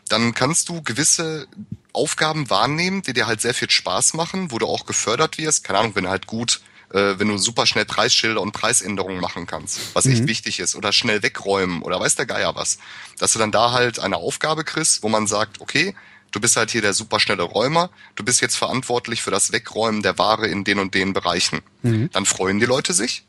[0.09, 1.47] Dann kannst du gewisse
[1.91, 5.63] Aufgaben wahrnehmen, die dir halt sehr viel Spaß machen, wo du auch gefördert wirst.
[5.63, 6.61] Keine Ahnung, wenn du halt gut,
[6.91, 10.91] äh, wenn du super schnell Preisschilder und Preisänderungen machen kannst, was echt wichtig ist, oder
[10.91, 12.79] schnell wegräumen oder weiß der Geier was.
[13.19, 15.93] Dass du dann da halt eine Aufgabe kriegst, wo man sagt, okay,
[16.31, 20.17] du bist halt hier der superschnelle Räumer, du bist jetzt verantwortlich für das Wegräumen der
[20.17, 21.61] Ware in den und den Bereichen.
[21.83, 23.25] Dann freuen die Leute sich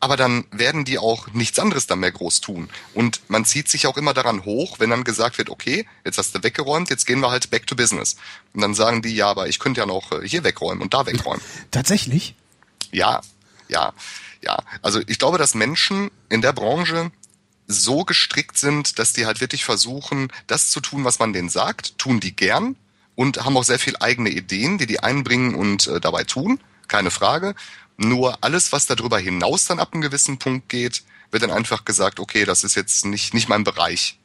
[0.00, 2.68] aber dann werden die auch nichts anderes dann mehr groß tun.
[2.94, 6.34] Und man zieht sich auch immer daran hoch, wenn dann gesagt wird, okay, jetzt hast
[6.34, 8.16] du weggeräumt, jetzt gehen wir halt back to business.
[8.52, 11.06] Und dann sagen die, ja, aber ich könnte ja noch äh, hier wegräumen und da
[11.06, 11.42] wegräumen.
[11.70, 12.34] Tatsächlich?
[12.92, 13.20] Ja,
[13.68, 13.92] ja,
[14.42, 14.58] ja.
[14.82, 17.10] Also ich glaube, dass Menschen in der Branche
[17.66, 21.98] so gestrickt sind, dass die halt wirklich versuchen, das zu tun, was man denen sagt,
[21.98, 22.76] tun die gern
[23.16, 27.10] und haben auch sehr viel eigene Ideen, die die einbringen und äh, dabei tun, keine
[27.10, 27.54] Frage.
[27.96, 32.20] Nur alles, was darüber hinaus dann ab einem gewissen Punkt geht, wird dann einfach gesagt,
[32.20, 34.18] okay, das ist jetzt nicht, nicht mein Bereich.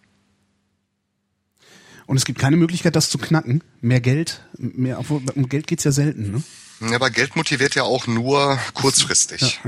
[2.06, 3.64] Und es gibt keine Möglichkeit, das zu knacken.
[3.80, 6.44] Mehr Geld, mehr, obwohl um Geld geht's ja selten, ne?
[6.90, 9.60] Ja, aber Geld motiviert ja auch nur kurzfristig.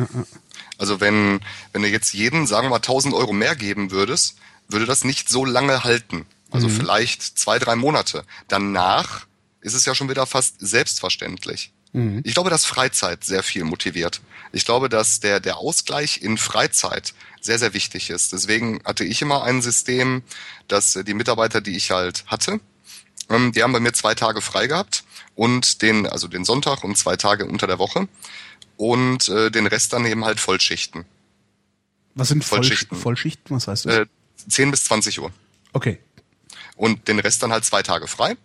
[0.80, 1.40] Also wenn,
[1.72, 4.38] wenn du jetzt jeden, sagen wir mal, 1000 Euro mehr geben würdest,
[4.68, 6.26] würde das nicht so lange halten.
[6.50, 8.26] Also vielleicht zwei, drei Monate.
[8.48, 9.26] Danach
[9.62, 11.73] ist es ja schon wieder fast selbstverständlich.
[12.24, 14.22] Ich glaube, dass Freizeit sehr viel motiviert.
[14.52, 18.34] Ich glaube, dass der, der Ausgleich in Freizeit sehr, sehr wichtig ist.
[18.34, 20.24] Deswegen hatte ich immer ein System,
[20.68, 22.60] dass äh, die Mitarbeiter, die ich halt hatte,
[23.30, 25.04] ähm, die haben bei mir zwei Tage frei gehabt
[25.36, 28.08] und den, also den Sonntag und zwei Tage unter der Woche
[28.78, 31.06] und äh, den Rest dann eben halt Vollschichten.
[32.16, 32.98] Was sind Vollschichten?
[32.98, 33.56] Vollschichten.
[33.56, 33.94] Vollschichten, was heißt das?
[33.94, 34.06] Äh,
[34.48, 35.32] 10 bis 20 Uhr.
[35.74, 36.00] okay.
[36.76, 38.36] Und den Rest dann halt zwei Tage frei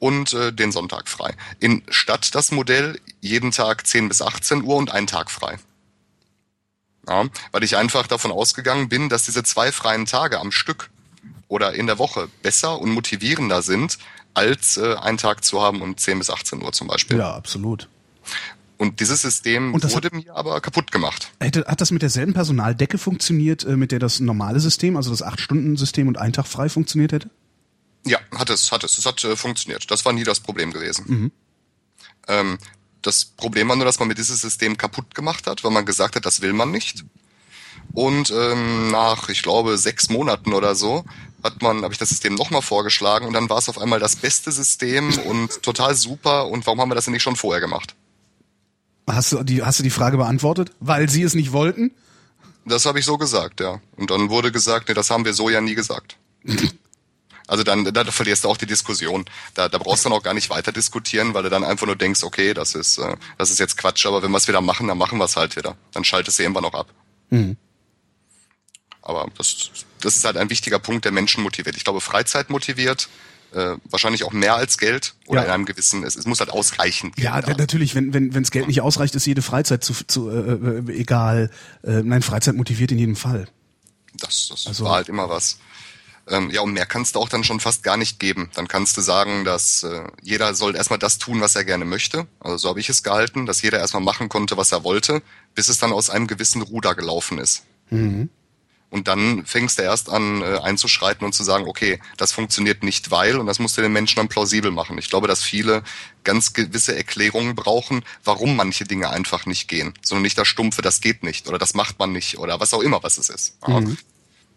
[0.00, 1.34] und äh, den Sonntag frei.
[1.60, 5.58] In Stadt das Modell jeden Tag 10 bis 18 Uhr und einen Tag frei.
[7.08, 10.90] Ja, weil ich einfach davon ausgegangen bin, dass diese zwei freien Tage am Stück
[11.48, 13.98] oder in der Woche besser und motivierender sind,
[14.34, 17.18] als äh, einen Tag zu haben und 10 bis 18 Uhr zum Beispiel.
[17.18, 17.88] Ja, absolut.
[18.78, 21.30] Und dieses System Und das wurde mir aber kaputt gemacht.
[21.38, 25.22] Hätte, hat das mit derselben Personaldecke funktioniert, äh, mit der das normale System, also das
[25.22, 27.28] 8-Stunden-System und ein Tag frei funktioniert hätte?
[28.06, 28.98] Ja, hat es, hat es.
[28.98, 29.90] Es hat äh, funktioniert.
[29.90, 31.04] Das war nie das Problem gewesen.
[32.28, 32.58] Ähm,
[33.02, 36.16] das Problem war nur, dass man mit dieses System kaputt gemacht hat, weil man gesagt
[36.16, 37.04] hat, das will man nicht.
[37.92, 41.04] Und ähm, nach, ich glaube, sechs Monaten oder so,
[41.42, 44.16] hat man, habe ich das System nochmal vorgeschlagen und dann war es auf einmal das
[44.16, 46.48] beste System und total super.
[46.48, 47.94] Und warum haben wir das denn nicht schon vorher gemacht?
[49.06, 50.70] Hast du die, hast du die Frage beantwortet?
[50.78, 51.92] Weil sie es nicht wollten?
[52.66, 53.80] Das habe ich so gesagt, ja.
[53.96, 56.16] Und dann wurde gesagt, nee, das haben wir so ja nie gesagt.
[57.50, 59.24] Also dann, da verlierst du auch die Diskussion.
[59.54, 61.96] Da, da brauchst du dann auch gar nicht weiter diskutieren, weil du dann einfach nur
[61.96, 64.86] denkst, okay, das ist, äh, das ist jetzt Quatsch, aber wenn wir es wieder machen,
[64.86, 65.76] dann machen wir es halt wieder.
[65.92, 66.94] Dann schaltest du irgendwann noch ab.
[67.30, 67.56] Mhm.
[69.02, 69.70] Aber das,
[70.00, 71.76] das ist halt ein wichtiger Punkt, der Menschen motiviert.
[71.76, 73.08] Ich glaube, Freizeit motiviert,
[73.52, 75.46] äh, wahrscheinlich auch mehr als Geld oder Ja.
[75.46, 77.10] in einem gewissen, es, es muss halt ausreichen.
[77.16, 80.34] Ja, d- natürlich, wenn wenn wenns Geld nicht ausreicht, ist jede Freizeit zu, zu äh,
[80.92, 81.50] äh, egal.
[81.82, 83.48] Äh, nein, Freizeit motiviert in jedem Fall.
[84.14, 85.58] Das, das Also- war halt immer was.
[86.28, 88.50] Ähm, ja, und mehr kannst du auch dann schon fast gar nicht geben.
[88.54, 92.26] Dann kannst du sagen, dass äh, jeder soll erstmal das tun, was er gerne möchte.
[92.40, 95.22] Also so habe ich es gehalten, dass jeder erstmal machen konnte, was er wollte,
[95.54, 97.64] bis es dann aus einem gewissen Ruder gelaufen ist.
[98.90, 103.12] Und dann fängst du erst an äh, einzuschreiten und zu sagen, okay, das funktioniert nicht,
[103.12, 104.98] weil, und das musst du den Menschen dann plausibel machen.
[104.98, 105.84] Ich glaube, dass viele
[106.24, 111.00] ganz gewisse Erklärungen brauchen, warum manche Dinge einfach nicht gehen, sondern nicht das Stumpfe, das
[111.00, 113.56] geht nicht oder das macht man nicht oder was auch immer, was es ist.
[113.66, 113.80] Ja.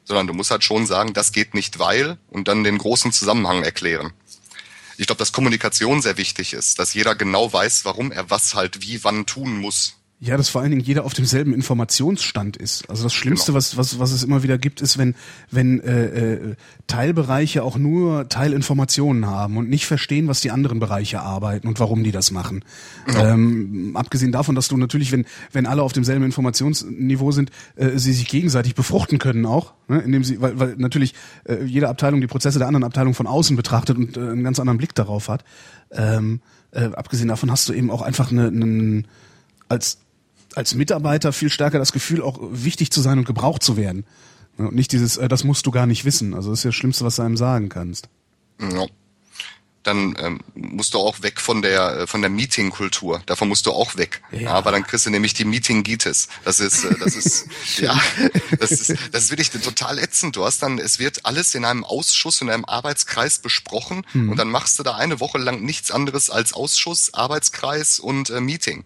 [0.05, 3.63] Sondern du musst halt schon sagen, das geht nicht, weil und dann den großen Zusammenhang
[3.63, 4.13] erklären.
[4.97, 8.81] Ich glaube, dass Kommunikation sehr wichtig ist, dass jeder genau weiß, warum er was halt
[8.81, 9.95] wie wann tun muss.
[10.25, 12.89] Ja, dass vor allen Dingen jeder auf demselben Informationsstand ist.
[12.89, 13.57] Also das Schlimmste, Genau.
[13.57, 15.15] was, was, was es immer wieder gibt, ist, wenn,
[15.51, 16.55] wenn äh, äh,
[16.87, 22.05] Teilbereiche auch nur Teilinformationen haben und nicht verstehen, was die anderen Bereiche arbeiten und warum
[22.05, 22.63] die das machen.
[23.19, 28.13] Ähm, abgesehen davon, dass du natürlich, wenn, wenn alle auf demselben Informationsniveau sind, äh, sie
[28.13, 32.27] sich gegenseitig befruchten können auch, ne, indem sie, weil, weil natürlich äh, jede Abteilung die
[32.27, 35.43] Prozesse der anderen Abteilung von außen betrachtet und äh, einen ganz anderen Blick darauf hat.
[35.91, 36.39] Ähm,
[36.71, 39.05] äh, abgesehen davon hast du eben auch einfach eine, einen
[39.67, 39.97] als
[40.55, 44.05] als Mitarbeiter viel stärker das Gefühl, auch wichtig zu sein und gebraucht zu werden.
[44.57, 46.33] Und nicht dieses, äh, das musst du gar nicht wissen.
[46.33, 48.09] Also das ist ja das Schlimmste, was du einem sagen kannst.
[48.61, 48.85] Ja.
[49.83, 53.21] Dann ähm, musst du auch weg von der äh, von der Meeting-Kultur.
[53.25, 54.21] Davon musst du auch weg.
[54.31, 54.39] Ja.
[54.39, 54.65] Ja.
[54.65, 56.29] weil dann kriegst du nämlich die Meetingitis.
[56.45, 57.47] Das ist äh, das ist
[57.79, 57.99] ja
[58.59, 60.35] das ist das ist wirklich total ätzend.
[60.35, 64.49] Du hast dann es wird alles in einem Ausschuss in einem Arbeitskreis besprochen und dann
[64.49, 68.83] machst du da eine Woche lang nichts anderes als Ausschuss, Arbeitskreis und äh, Meeting.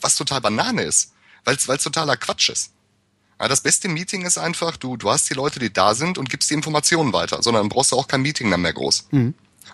[0.00, 1.12] Was total Banane ist,
[1.44, 2.70] weil es totaler Quatsch ist.
[3.40, 6.30] Ja, das beste Meeting ist einfach, du, du hast die Leute, die da sind und
[6.30, 9.08] gibst die Informationen weiter, sondern brauchst du auch kein Meeting dann mehr groß.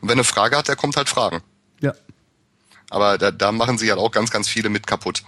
[0.03, 1.41] Und wenn eine Frage hat, der kommt halt fragen.
[1.81, 1.95] Ja.
[2.91, 5.23] Aber da, da machen sich halt auch ganz, ganz viele mit kaputt.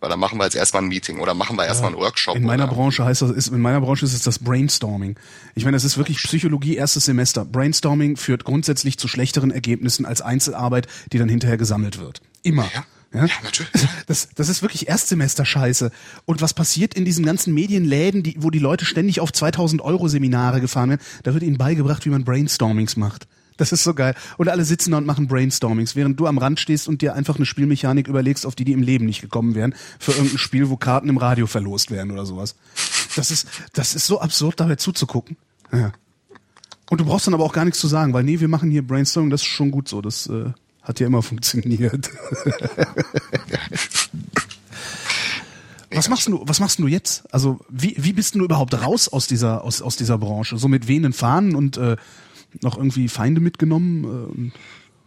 [0.00, 2.36] Weil da machen wir jetzt erstmal ein Meeting oder machen wir erstmal einen Workshop.
[2.36, 5.16] In meiner oder, Branche heißt das, ist, in meiner Branche ist es das Brainstorming.
[5.54, 7.44] Ich meine, es ist wirklich Psychologie erstes Semester.
[7.44, 12.20] Brainstorming führt grundsätzlich zu schlechteren Ergebnissen als Einzelarbeit, die dann hinterher gesammelt wird.
[12.42, 12.68] Immer.
[12.74, 12.84] Ja.
[13.14, 13.26] Ja?
[13.26, 13.72] Ja, natürlich.
[14.06, 15.90] Das, das ist wirklich Erstsemester-Scheiße.
[16.26, 20.08] Und was passiert in diesen ganzen Medienläden, die, wo die Leute ständig auf 2000 Euro
[20.08, 21.02] Seminare gefahren werden?
[21.24, 23.26] Da wird ihnen beigebracht, wie man Brainstormings macht.
[23.56, 24.14] Das ist so geil.
[24.36, 27.36] Und alle sitzen da und machen Brainstormings, während du am Rand stehst und dir einfach
[27.36, 30.76] eine Spielmechanik überlegst, auf die die im Leben nicht gekommen wären, für irgendein Spiel, wo
[30.76, 32.54] Karten im Radio verlost werden oder sowas.
[33.16, 35.36] Das ist, das ist so absurd, dabei zuzugucken.
[35.72, 35.92] Ja.
[36.90, 38.86] Und du brauchst dann aber auch gar nichts zu sagen, weil nee, wir machen hier
[38.86, 40.00] Brainstorming, das ist schon gut so.
[40.00, 40.52] Das äh,
[40.82, 42.10] hat ja immer funktioniert.
[45.96, 47.24] Was machst du, was machst du jetzt?
[47.32, 50.58] Also, wie, wie bist du überhaupt raus aus dieser, aus, aus dieser Branche?
[50.58, 51.96] So mit wehenden Fahnen und äh,
[52.62, 54.52] noch irgendwie Feinde mitgenommen?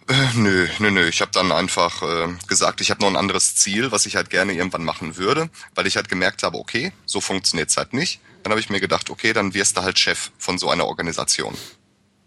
[0.07, 1.07] Äh, nö, nö, nö.
[1.07, 4.29] Ich habe dann einfach äh, gesagt, ich habe noch ein anderes Ziel, was ich halt
[4.31, 8.19] gerne irgendwann machen würde, weil ich halt gemerkt habe, okay, so funktioniert's halt nicht.
[8.43, 11.55] Dann habe ich mir gedacht, okay, dann wirst du halt Chef von so einer Organisation.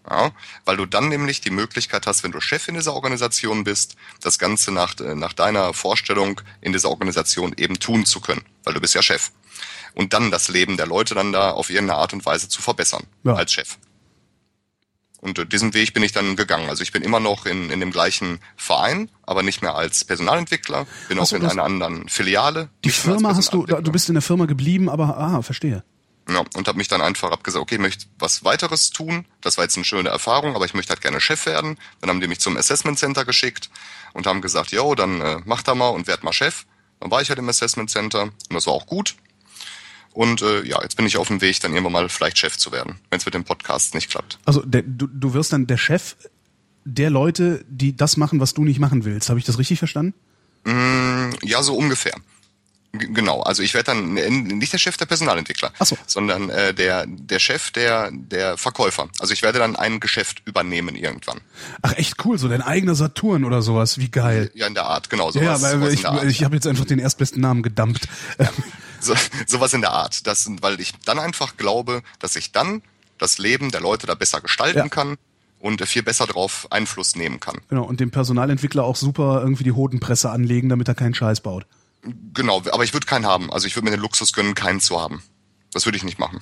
[0.08, 0.32] Ja,
[0.64, 4.38] weil du dann nämlich die Möglichkeit hast, wenn du Chef in dieser Organisation bist, das
[4.40, 8.80] Ganze nach, äh, nach deiner Vorstellung in dieser Organisation eben tun zu können, weil du
[8.80, 9.30] bist ja Chef.
[9.94, 13.04] Und dann das Leben der Leute dann da auf irgendeine Art und Weise zu verbessern
[13.24, 13.34] Ja.
[13.34, 13.78] als Chef.
[15.22, 16.68] Und diesen Weg bin ich dann gegangen.
[16.68, 20.84] Also ich bin immer noch in, in dem gleichen Verein, aber nicht mehr als Personalentwickler,
[21.08, 22.70] bin Ach auch in einer anderen Filiale.
[22.84, 25.84] Die Firma hast du, du bist in der Firma geblieben, aber ah, verstehe.
[26.28, 29.24] Ja, und habe mich dann einfach hab gesagt, okay, ich möchte was weiteres tun.
[29.40, 31.78] Das war jetzt eine schöne Erfahrung, aber ich möchte halt gerne Chef werden.
[32.00, 33.70] Dann haben die mich zum Assessment Center geschickt
[34.14, 36.66] und haben gesagt, jo, dann äh, mach da mal und werd mal Chef.
[36.98, 39.14] Dann war ich halt im Assessment Center und das war auch gut.
[40.12, 42.72] Und äh, ja, jetzt bin ich auf dem Weg, dann irgendwann mal vielleicht Chef zu
[42.72, 44.38] werden, wenn es mit dem Podcast nicht klappt.
[44.44, 46.16] Also der, du, du wirst dann der Chef
[46.84, 49.28] der Leute, die das machen, was du nicht machen willst.
[49.28, 50.14] Habe ich das richtig verstanden?
[50.64, 52.14] Mm, ja, so ungefähr.
[52.94, 55.96] G genau, also ich werde dann nicht der Chef der Personalentwickler, Ach so.
[56.06, 59.08] sondern äh, der der Chef der der Verkäufer.
[59.18, 61.40] Also ich werde dann ein Geschäft übernehmen irgendwann.
[61.80, 64.50] Ach echt cool, so dein eigener Saturn oder sowas, wie geil.
[64.54, 65.30] Ja, in der Art, genau.
[65.30, 68.08] Ja, ja, Sowas, weil sowas ich, ich habe jetzt einfach den erstbesten Namen gedumpt.
[69.02, 69.14] so,
[69.46, 70.26] sowas in der Art.
[70.26, 72.82] Das, weil ich dann einfach glaube, dass ich dann
[73.18, 74.88] das Leben der Leute da besser gestalten Ja.
[74.88, 75.16] kann
[75.60, 77.60] und viel besser drauf Einfluss nehmen kann.
[77.68, 81.66] Genau, und dem Personalentwickler auch super irgendwie die Hodenpresse anlegen, damit er keinen Scheiß baut.
[82.34, 83.52] Genau, aber ich würde keinen haben.
[83.52, 85.22] Also ich würde mir den Luxus gönnen, keinen zu haben.
[85.72, 86.40] Das würde ich nicht machen.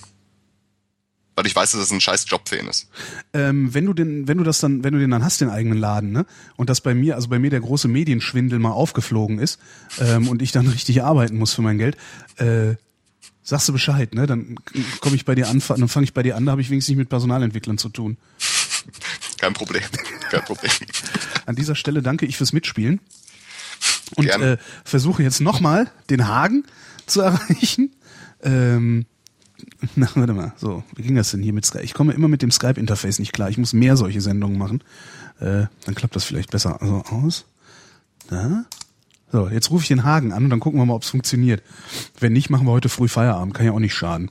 [1.36, 2.88] Weil ich weiß, dass es ein scheiß Job für ihn ist.
[3.32, 5.78] Ähm, wenn du den, wenn du das dann, wenn du den dann hast, den eigenen
[5.78, 6.26] Laden, ne?
[6.56, 9.58] Und das bei mir, also bei mir der große Medienschwindel mal aufgeflogen ist
[10.00, 11.96] ähm, und ich dann richtig arbeiten muss für mein Geld,
[12.36, 12.74] äh,
[13.42, 14.26] sagst du Bescheid, ne?
[14.26, 14.56] Dann
[15.00, 16.90] komme ich bei dir an, dann fange ich bei dir an, da habe ich wenigstens
[16.90, 18.18] nicht mit Personalentwicklern zu tun.
[19.38, 19.82] Kein Problem.
[20.30, 20.70] Kein Problem.
[21.46, 23.00] An dieser Stelle danke ich fürs Mitspielen
[24.16, 24.52] und Gerne.
[24.52, 26.64] äh, versuche jetzt nochmal den Hagen
[27.06, 27.94] zu erreichen.
[28.42, 29.06] Ähm,
[29.96, 31.82] na, warte mal, so, wie ging das denn hier mit Skype?
[31.84, 33.50] Ich komme immer mit dem Skype-Interface nicht klar.
[33.50, 34.82] Ich muss mehr solche Sendungen machen.
[35.40, 36.80] Äh, dann klappt das vielleicht besser.
[36.82, 37.44] Also aus.
[38.28, 38.64] Da.
[39.32, 41.62] So, jetzt rufe ich den Hagen an und dann gucken wir mal, ob es funktioniert.
[42.18, 43.54] Wenn nicht, machen wir heute früh Feierabend.
[43.54, 44.30] Kann ja auch nicht schaden.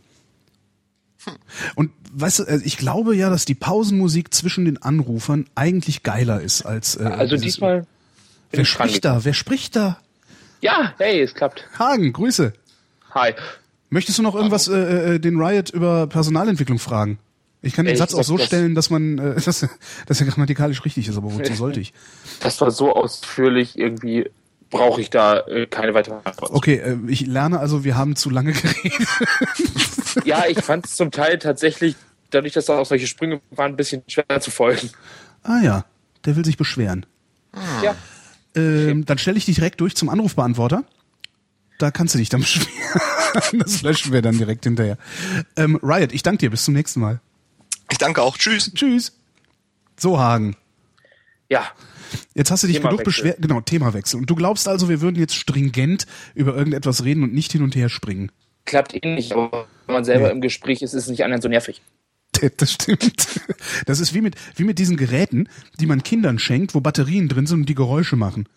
[1.75, 6.41] Und weißt du, äh, ich glaube ja, dass die Pausenmusik zwischen den Anrufern eigentlich geiler
[6.41, 6.95] ist als.
[6.95, 7.85] Äh, Also diesmal.
[8.51, 9.23] Wer ich spricht da?
[9.23, 9.99] Wer spricht da?
[10.61, 11.65] Ja, hey, es klappt.
[11.77, 12.53] Hagen, Grüße.
[13.11, 13.33] Hi.
[13.89, 17.17] Möchtest du noch irgendwas äh, äh, den Riot über Personalentwicklung fragen?
[17.61, 19.67] Ich kann den Ehrlich Satz auch so das- stellen, dass man, äh, dass,
[20.05, 21.93] dass er grammatikalisch richtig ist, aber wozu sollte ich?
[22.41, 24.29] Das war so ausführlich, irgendwie
[24.69, 26.51] brauche ich da äh, keine weitere Antwort.
[26.51, 29.07] Okay, äh, ich lerne also, wir haben zu lange geredet.
[30.23, 31.95] Ja, ich fand es zum Teil tatsächlich,
[32.29, 34.89] dadurch, dass da auch solche Sprünge waren, ein bisschen schwer zu folgen.
[35.43, 35.85] Ah ja,
[36.25, 37.05] der will sich beschweren.
[37.83, 37.95] Ja.
[38.55, 40.83] Ähm, dann stelle ich dich direkt durch zum Anrufbeantworter.
[41.79, 43.59] Da kannst du dich dann beschweren.
[43.59, 44.97] das löschen wir dann direkt hinterher.
[45.55, 46.51] Ähm, Riot, ich danke dir.
[46.51, 47.19] Bis zum nächsten Mal.
[47.91, 48.37] Ich danke auch.
[48.37, 48.71] Tschüss.
[48.73, 49.17] Tschüss.
[49.97, 50.55] So, Hagen.
[51.49, 51.63] Ja.
[52.35, 53.37] Jetzt hast du dich genug beschwert.
[53.41, 54.19] Genau, Themawechsel.
[54.19, 57.75] Und du glaubst also, wir würden jetzt stringent über irgendetwas reden und nicht hin und
[57.75, 58.31] her springen.
[58.65, 61.49] Klappt eh nicht, aber wenn man selber im Gespräch ist, ist es nicht anderen so
[61.49, 61.81] nervig.
[62.55, 63.41] Das stimmt.
[63.85, 65.49] Das ist wie mit, wie mit diesen Geräten,
[65.81, 68.47] die man Kindern schenkt, wo Batterien drin sind und die Geräusche machen.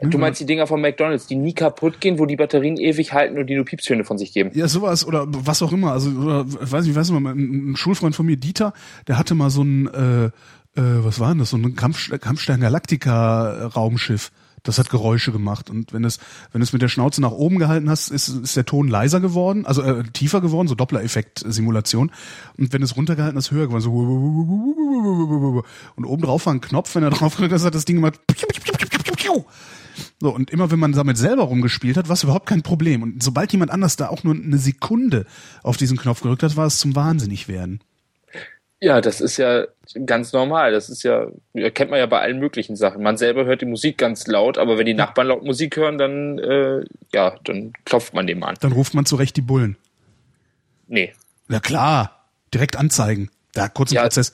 [0.00, 3.38] Du meinst die Dinger von McDonalds, die nie kaputt gehen, wo die Batterien ewig halten
[3.38, 4.50] und die nur Piepstöne von sich geben.
[4.54, 5.92] Ja, sowas oder was auch immer.
[5.92, 8.72] Also, oder, weiß nicht, weiß nicht, mal, ein ein Schulfreund von mir, Dieter,
[9.06, 10.30] der hatte mal so ein, äh, äh,
[10.76, 14.30] was war denn das, so ein Kampf, Kampfstern Galactica Raumschiff.
[14.64, 15.70] Das hat Geräusche gemacht.
[15.70, 16.18] Und wenn es,
[16.52, 19.64] wenn es mit der Schnauze nach oben gehalten hast, ist, ist der Ton leiser geworden,
[19.66, 22.10] also äh, tiefer geworden, so Doppler-Effekt-Simulation.
[22.56, 25.64] Und wenn es runtergehalten hast, höher geworden, so
[25.94, 28.20] und oben drauf war ein Knopf, wenn er drauf gedrückt hat, hat das Ding gemacht.
[30.20, 33.02] So, und immer wenn man damit selber rumgespielt hat, war es überhaupt kein Problem.
[33.02, 35.26] Und sobald jemand anders da auch nur eine Sekunde
[35.62, 37.80] auf diesen Knopf gedrückt hat, war es zum Wahnsinnig werden.
[38.80, 39.66] Ja, das ist ja
[40.06, 40.70] ganz normal.
[40.72, 43.02] Das ist ja, ja, kennt man ja bei allen möglichen Sachen.
[43.02, 46.38] Man selber hört die Musik ganz laut, aber wenn die Nachbarn laut Musik hören, dann,
[46.38, 48.56] äh, ja, dann klopft man dem an.
[48.60, 49.76] Dann ruft man zurecht die Bullen.
[50.86, 51.12] Nee.
[51.48, 53.30] Na klar, direkt anzeigen.
[53.52, 54.02] Da, kurzen Ja.
[54.02, 54.32] Prozess.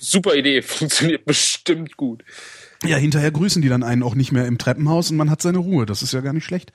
[0.00, 2.22] Super Idee, funktioniert bestimmt gut.
[2.84, 5.58] Ja, hinterher grüßen die dann einen auch nicht mehr im Treppenhaus und man hat seine
[5.58, 5.86] Ruhe.
[5.86, 6.72] Das ist ja gar nicht schlecht.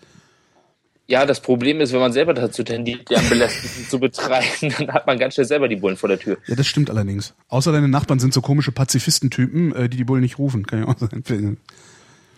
[1.08, 5.08] Ja, das Problem ist, wenn man selber dazu tendiert, die Belästigung zu betreiben, dann hat
[5.08, 6.38] man ganz schnell selber die Bullen vor der Tür.
[6.46, 7.34] Ja, das stimmt allerdings.
[7.48, 10.68] Außer deine Nachbarn sind so komische Pazifistentypen, äh, die die Bullen nicht rufen.
[10.68, 11.58] Kann ja auch sein.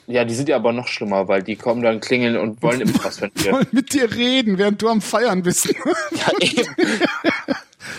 [0.08, 3.04] Ja, die sind ja aber noch schlimmer, weil die kommen dann klingeln und wollen immer
[3.04, 3.52] was von dir.
[3.52, 5.68] Wollen mit dir reden, während du am Feiern bist.
[5.68, 6.70] Ja, eben.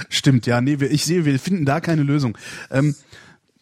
[0.08, 2.38] Stimmt, ja, nee, ich sehe, wir finden da keine Lösung.
[2.70, 2.94] Ähm,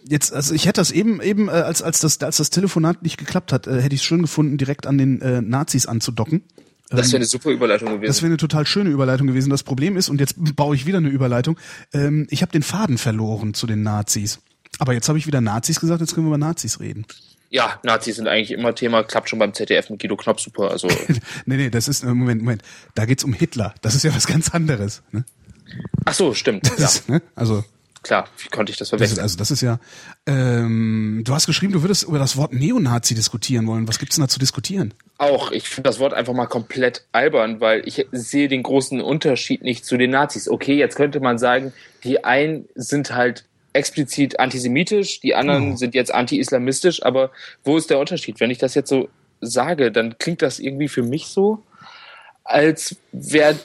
[0.08, 3.16] jetzt, also ich hätte das eben, eben, äh, als, als das, als das Telefonat nicht
[3.18, 6.42] geklappt hat, äh, hätte ich es schön gefunden, direkt an den äh, Nazis anzudocken.
[6.90, 8.06] Das wäre eine super Überleitung gewesen.
[8.08, 9.48] Das wäre eine total schöne Überleitung gewesen.
[9.50, 11.56] Das Problem ist, und jetzt baue ich wieder eine Überleitung,
[11.92, 14.40] ähm, ich habe den Faden verloren zu den Nazis.
[14.80, 17.06] Aber jetzt habe ich wieder Nazis gesagt, jetzt können wir über Nazis reden.
[17.50, 20.70] ja, Nazis sind eigentlich immer Thema, klappt schon beim ZDF mit Guido Knopp super.
[20.70, 20.88] Also,
[21.46, 22.62] nee, nee, das ist, äh, Moment, Moment,
[22.96, 23.72] da geht's um Hitler.
[23.82, 25.02] Das ist ja was ganz anderes.
[25.12, 25.24] Ne?
[26.04, 26.72] ach so, stimmt.
[26.76, 27.22] Ja, ne?
[27.36, 27.64] Also,
[28.02, 29.22] klar, wie konnte ich das das ist, verwechseln?
[29.22, 29.78] also das ist ja,
[30.26, 33.86] ähm, du hast geschrieben, du würdest über das Wort Neonazi diskutieren wollen.
[33.88, 34.94] Was gibt's denn da zu diskutieren?
[35.18, 39.62] Auch, ich finde das Wort einfach mal komplett albern, weil ich sehe den großen Unterschied
[39.62, 40.48] nicht zu den Nazis.
[40.48, 41.72] Okay, jetzt könnte man sagen,
[42.04, 45.76] die einen sind halt explizit antisemitisch, die anderen Oh.
[45.76, 47.30] sind jetzt anti-islamistisch, aber
[47.62, 48.40] wo ist der Unterschied?
[48.40, 49.08] Wenn ich das jetzt so
[49.40, 51.62] sage, dann klingt das irgendwie für mich so,
[52.44, 53.56] als wäre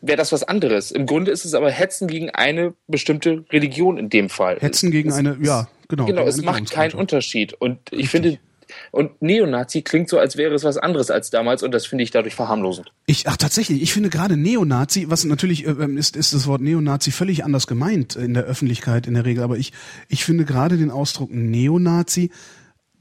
[0.00, 0.90] wär das was anderes.
[0.90, 4.58] Im Grunde ist es aber Hetzen gegen eine bestimmte Religion in dem Fall.
[4.60, 6.06] Hetzen gegen es, eine, ja, genau.
[6.06, 6.94] Genau, es macht keinen.
[6.94, 7.52] Unterschied.
[7.54, 8.38] Und ich finde,
[8.90, 12.10] Und Neonazi klingt so, als wäre es was anderes als damals und das finde ich
[12.10, 12.92] dadurch verharmlosend.
[13.06, 17.10] Ich, ach tatsächlich, ich finde gerade Neonazi, was natürlich äh, ist, ist das Wort Neonazi
[17.10, 19.72] völlig anders gemeint in der Öffentlichkeit in der Regel, aber ich,
[20.08, 22.30] ich finde gerade den Ausdruck Neonazi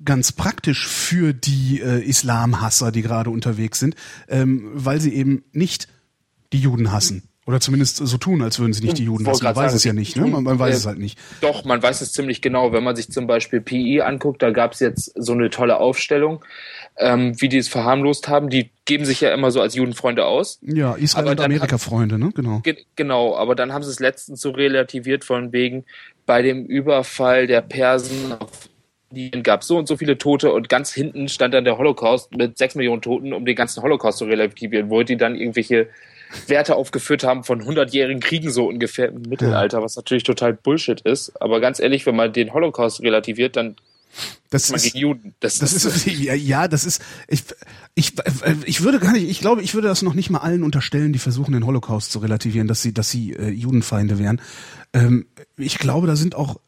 [0.04, 3.96] ganz praktisch für die äh, Islamhasser, die gerade unterwegs sind,
[4.30, 5.88] ähm, weil sie eben nicht
[6.54, 7.24] die Juden hassen.
[7.50, 9.44] Oder zumindest so tun, als würden sie nicht die Juden hassen.
[9.44, 10.28] Man weiß sagen, es ja nicht, ne?
[10.28, 11.18] Man, man weiß äh, es halt nicht.
[11.42, 12.74] Doch, man weiß es ziemlich genau.
[12.74, 16.46] Wenn man sich zum Beispiel PI anguckt, da gab es jetzt so eine tolle Aufstellung,
[16.98, 18.52] ähm, wie die es verharmlost haben.
[18.52, 20.60] Die geben sich ja immer so als Judenfreunde aus.
[20.62, 22.30] Ja, Israel aber und Amerika-Freunde, ne?
[22.36, 22.60] Genau.
[22.60, 25.86] Ge genau, aber dann haben sie es letztens so relativiert von wegen,
[26.28, 28.70] bei dem Überfall der Persen auf
[29.10, 32.36] Indien gab es so und so viele Tote und ganz hinten stand dann der Holocaust
[32.36, 35.90] mit sechs Millionen Toten, um den ganzen Holocaust zu relativieren, wo die dann irgendwelche
[36.48, 41.42] Werte aufgeführt haben von 100-jährigen Kriegen so ungefähr im Mittelalter, was natürlich total Bullshit ist.
[41.42, 43.76] Aber ganz ehrlich, wenn man den Holocaust relativiert, dann
[44.50, 45.36] Das ist man ist, gegen Juden.
[45.40, 47.44] Das, Das ist ja, ja, das ist ich
[47.96, 48.14] ich
[48.66, 51.20] ich würde gar nicht, ich glaube, ich würde das noch nicht mal allen unterstellen, die
[51.20, 54.42] versuchen den Holocaust zu relativieren, dass sie dass sie äh, Judenfeinde wären.
[54.94, 55.28] Ähm,
[55.58, 56.60] ich glaube, da sind auch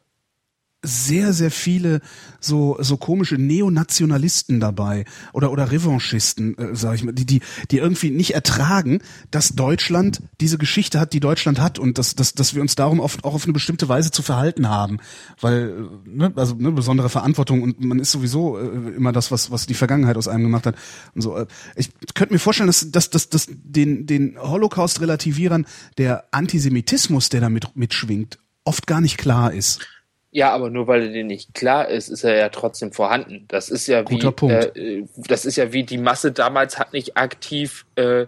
[0.82, 2.00] sehr sehr viele
[2.40, 7.40] so so komische Neonationalisten dabei oder oder Revanchisten, äh, sage ich mal, die die
[7.70, 9.00] die irgendwie nicht ertragen,
[9.30, 12.98] dass Deutschland diese Geschichte hat, die Deutschland hat und dass dass dass wir uns darum
[12.98, 14.98] oft auch auf eine bestimmte Weise zu verhalten haben,
[15.40, 19.52] weil äh, ne, also ne, besondere Verantwortung und man ist sowieso äh, immer das was
[19.52, 20.74] was die Vergangenheit aus einem gemacht hat
[21.14, 21.36] und so.
[21.36, 21.46] Äh,
[21.76, 25.64] ich könnte mir vorstellen, dass dass dass, dass den den Holocaust relativierern
[25.96, 29.86] der Antisemitismus, der damit mitschwingt, oft gar nicht klar ist.
[30.34, 33.44] Ja, aber nur weil er dir nicht klar ist, ist er ja trotzdem vorhanden.
[33.48, 34.76] Das ist ja wie, Guter Punkt.
[34.76, 38.26] Äh, das ist ja wie die Masse damals hat nicht aktiv äh,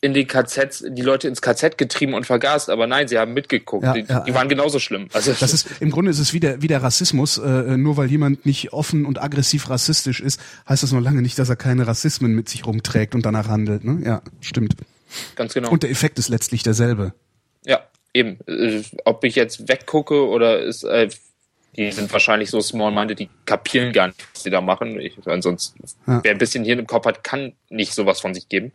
[0.00, 3.84] in den KZs die Leute ins KZ getrieben und vergast, aber nein, sie haben mitgeguckt.
[3.84, 5.08] Ja, die ja, die waren genauso schlimm.
[5.12, 7.38] Also Das ist im Grunde ist es wie der, wie der Rassismus.
[7.38, 11.38] Äh, nur weil jemand nicht offen und aggressiv rassistisch ist, heißt das noch lange nicht,
[11.40, 13.82] dass er keine Rassismen mit sich rumträgt und danach handelt.
[13.82, 14.00] Ne?
[14.04, 14.76] Ja, stimmt.
[15.34, 15.70] ganz genau.
[15.70, 17.14] Und der Effekt ist letztlich derselbe.
[17.64, 17.80] ja,
[18.14, 18.38] eben.
[18.46, 21.08] Äh, ob ich jetzt weggucke oder ist, äh,
[21.76, 25.00] die sind wahrscheinlich so small-minded, die kapieren gar nicht, was sie da machen.
[25.00, 26.20] Ich, ansonsten, Ja.
[26.22, 28.72] wer ein bisschen Hirn im Kopf hat, kann nicht sowas von sich geben.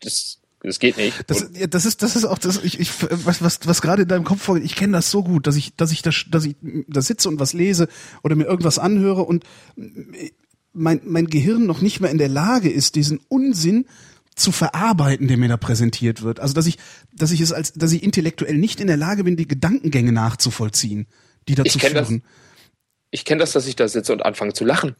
[0.00, 1.28] Das, das geht nicht.
[1.28, 2.90] Das, ja, das ist, das ist auch das, ich, ich,
[3.26, 4.64] was, was, was gerade in deinem Kopf vorgeht.
[4.64, 6.56] Ich kenne das so gut, dass ich, dass ich da, dass ich
[6.88, 7.88] da sitze und was lese
[8.22, 9.44] oder mir irgendwas anhöre und
[10.72, 13.86] mein, mein Gehirn noch nicht mehr in der Lage ist, diesen Unsinn
[14.34, 16.40] zu verarbeiten, der mir da präsentiert wird.
[16.40, 16.78] Also, dass ich,
[17.12, 21.06] dass ich es als, dass ich intellektuell nicht in der Lage bin, die Gedankengänge nachzuvollziehen,
[21.48, 22.08] die dazu Ich kenn das.
[22.08, 22.22] führen.
[23.10, 24.96] ich kenne das, dass ich da sitze und anfange zu lachen.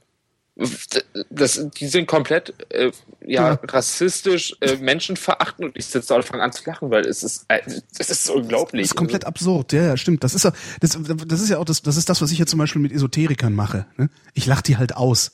[1.30, 2.92] Das, die sind komplett äh,
[3.26, 3.60] ja, Ja.
[3.64, 7.44] rassistisch, äh, menschenverachtend und ich sitze da und fange an zu lachen, weil es ist,
[7.48, 7.58] äh,
[7.98, 8.82] es ist so unglaublich.
[8.82, 10.22] Das ist komplett absurd, ja, ja, stimmt.
[10.22, 10.96] Das ist ja, das,
[11.26, 13.52] das ist ja auch das, das ist das, was ich ja zum Beispiel mit Esoterikern
[13.52, 13.86] mache.
[13.96, 14.10] Ne?
[14.34, 15.32] Ich lach die halt aus.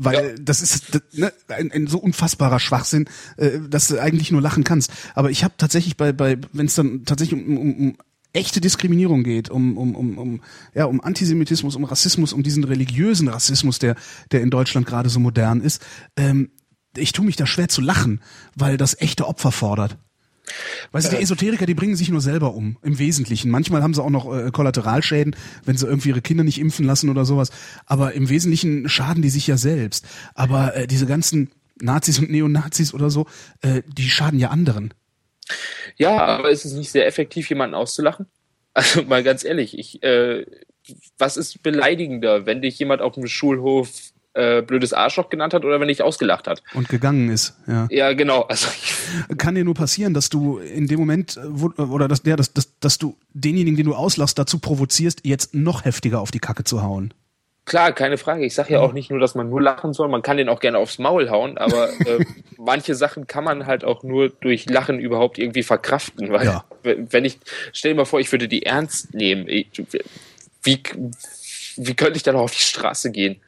[0.00, 0.34] Weil Ja.
[0.40, 4.64] das ist das, ne, ein, ein so unfassbarer Schwachsinn, äh, dass du eigentlich nur lachen
[4.64, 4.90] kannst.
[5.14, 7.98] Aber ich habe tatsächlich bei, bei wenn es dann tatsächlich um, um, um
[8.32, 10.40] echte Diskriminierung geht, um, um, um, um,
[10.74, 13.96] ja, um Antisemitismus, um Rassismus, um diesen religiösen Rassismus, der,
[14.32, 15.84] der in Deutschland gerade so modern ist,
[16.16, 16.50] ähm,
[16.96, 18.20] ich tue mich da schwer zu lachen,
[18.54, 19.98] weil das echte Opfer fordert.
[20.92, 23.50] Weißt du, die Esoteriker, die bringen sich nur selber um, im Wesentlichen.
[23.50, 27.10] Manchmal haben sie auch noch äh, Kollateralschäden, wenn sie irgendwie ihre Kinder nicht impfen lassen
[27.10, 27.50] oder sowas.
[27.84, 30.06] Aber im Wesentlichen schaden die sich ja selbst.
[30.34, 31.50] Aber äh, diese ganzen
[31.80, 33.26] Nazis und Neonazis oder so,
[33.60, 34.94] äh, die schaden ja anderen.
[35.96, 38.26] Ja, aber ist es nicht sehr effektiv, jemanden auszulachen?
[38.74, 40.46] Also mal ganz ehrlich, ich, äh,
[41.16, 43.90] was ist beleidigender, wenn dich jemand auf dem Schulhof
[44.34, 46.62] äh, blödes Arschloch genannt hat oder wenn dich ausgelacht hat?
[46.74, 47.88] Und gegangen ist, ja.
[47.90, 48.42] Ja, genau.
[48.42, 48.68] Also
[49.36, 52.52] Kann dir nur passieren, dass du in dem Moment, äh, wo, oder dass, ja, dass,
[52.52, 56.62] dass, dass du denjenigen, den du auslachst, dazu provozierst, jetzt noch heftiger auf die Kacke
[56.62, 57.12] zu hauen.
[57.68, 58.44] Klar, keine Frage.
[58.44, 60.08] Ich sage ja auch nicht nur, dass man nur lachen soll.
[60.08, 62.24] Man kann den auch gerne aufs Maul hauen, aber äh,
[62.56, 66.32] manche Sachen kann man halt auch nur durch Lachen überhaupt irgendwie verkraften.
[66.32, 66.64] Weil Ja.
[66.82, 67.38] wenn ich,
[67.72, 69.46] stell dir mal vor, ich würde die ernst nehmen.
[69.46, 70.82] Wie,
[71.76, 73.40] wie könnte ich dann noch auf die Straße gehen?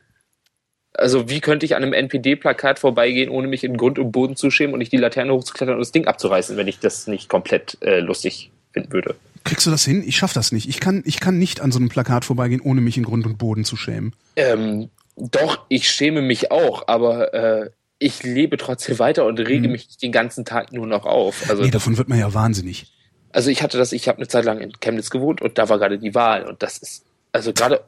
[0.92, 4.50] Also wie könnte ich an einem NPD-Plakat vorbeigehen, ohne mich in Grund und Boden zu
[4.50, 7.78] schämen und nicht die Laterne hochzuklettern und das Ding abzureißen, wenn ich das nicht komplett
[7.80, 9.14] äh, lustig finden würde?
[9.44, 10.02] Kriegst du das hin?
[10.06, 10.68] Ich schaff das nicht.
[10.68, 13.38] Ich kann, ich kann nicht an so einem Plakat vorbeigehen, ohne mich in Grund und
[13.38, 14.14] Boden zu schämen.
[14.36, 19.86] Ähm, doch, ich schäme mich auch, aber äh, ich lebe trotzdem weiter und rege mich
[19.88, 21.48] nicht den ganzen Tag nur noch auf.
[21.50, 21.62] Also.
[21.62, 22.86] Nee, davon wird man ja wahnsinnig.
[23.32, 25.78] also ich hatte das, ich habe eine Zeit lang in Chemnitz gewohnt und da war
[25.78, 27.82] gerade die Wahl und das ist, also gerade,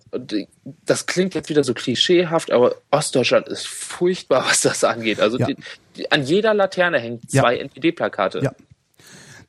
[0.86, 5.18] das klingt jetzt wieder so klischeehaft, aber Ostdeutschland ist furchtbar, was das angeht.
[5.20, 5.46] Also Ja.
[5.46, 5.56] die,
[5.96, 7.42] die, an jeder Laterne hängen Ja.
[7.42, 8.40] zwei NPD-Plakate.
[8.42, 8.52] Ja.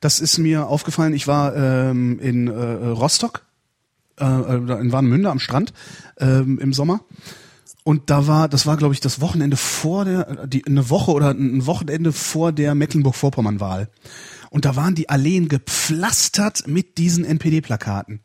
[0.04, 1.14] Das ist mir aufgefallen.
[1.14, 3.46] Ich war ähm, in äh, Rostock,
[4.20, 5.72] äh, äh, in Warnemünde am Strand
[6.18, 7.00] ähm, im Sommer.
[7.84, 11.30] Und da war, das war, glaube ich, das Wochenende vor der, die, eine Woche oder
[11.30, 13.88] ein Wochenende vor der Mecklenburg-Vorpommern-Wahl.
[14.50, 18.20] Und da waren die Alleen gepflastert mit diesen NPD-Plakaten.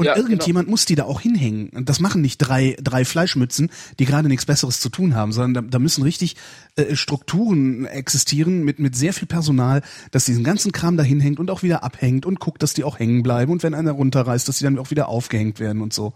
[0.00, 1.68] Und Ja, irgendjemand muss die da auch hinhängen.
[1.70, 5.64] Und das machen nicht drei, drei Fleischmützen, die gerade nichts Besseres zu tun haben, sondern
[5.64, 6.36] da, da müssen richtig
[6.76, 11.50] äh, Strukturen existieren mit, mit sehr viel Personal, dass diesen ganzen Kram da hinhängt und
[11.50, 14.56] auch wieder abhängt und guckt, dass die auch hängen bleiben und wenn einer runterreißt, dass
[14.58, 16.14] die dann auch wieder aufgehängt werden und so.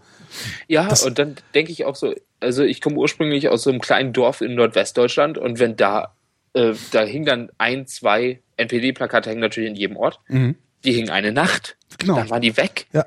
[0.67, 3.81] Ja, Das- und dann denke ich auch so, also ich komme ursprünglich aus so einem
[3.81, 6.15] kleinen Dorf in Nordwestdeutschland und wenn da,
[6.53, 10.19] äh, da hing dann ein, zwei NPD-Plakate hängen natürlich in jedem Ort.
[10.29, 11.77] Die hingen eine Nacht.
[11.97, 12.15] Genau.
[12.15, 12.87] Dann waren die weg.
[12.93, 13.05] Ja.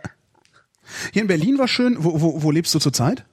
[1.13, 1.97] Hier in Berlin war schön.
[1.99, 3.25] Wo, wo, wo lebst du zurzeit?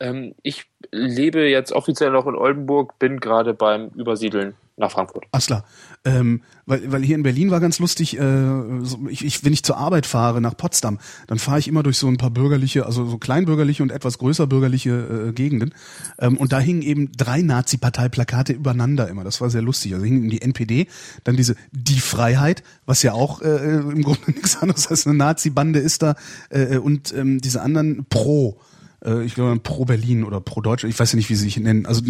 [0.00, 5.24] Ähm, ich lebe jetzt offiziell noch in Oldenburg, bin gerade beim Übersiedeln nach Frankfurt.
[5.30, 5.64] Ach klar.
[6.04, 9.62] Ähm, weil, weil hier in Berlin war ganz lustig, äh, so, ich, ich, wenn ich
[9.62, 10.98] zur Arbeit fahre nach Potsdam,
[11.28, 14.46] dann fahre ich immer durch so ein paar bürgerliche, also so kleinbürgerliche und etwas größer
[14.46, 15.74] bürgerliche äh, Gegenden.
[16.18, 19.22] Ähm, und da hingen eben drei Nazi-Parteiplakate übereinander immer.
[19.22, 19.94] Das war sehr lustig.
[19.94, 20.88] Also hingen die NPD,
[21.22, 25.78] dann diese Die Freiheit, was ja auch äh, im Grunde nichts anderes als eine Nazi-Bande
[25.78, 26.16] ist da,
[26.50, 28.58] äh, und ähm, diese anderen Pro.
[29.04, 31.56] Äh, ich glaube Pro Berlin oder Pro Deutschland, ich weiß ja nicht, wie sie sich
[31.58, 31.86] nennen.
[31.86, 32.02] Also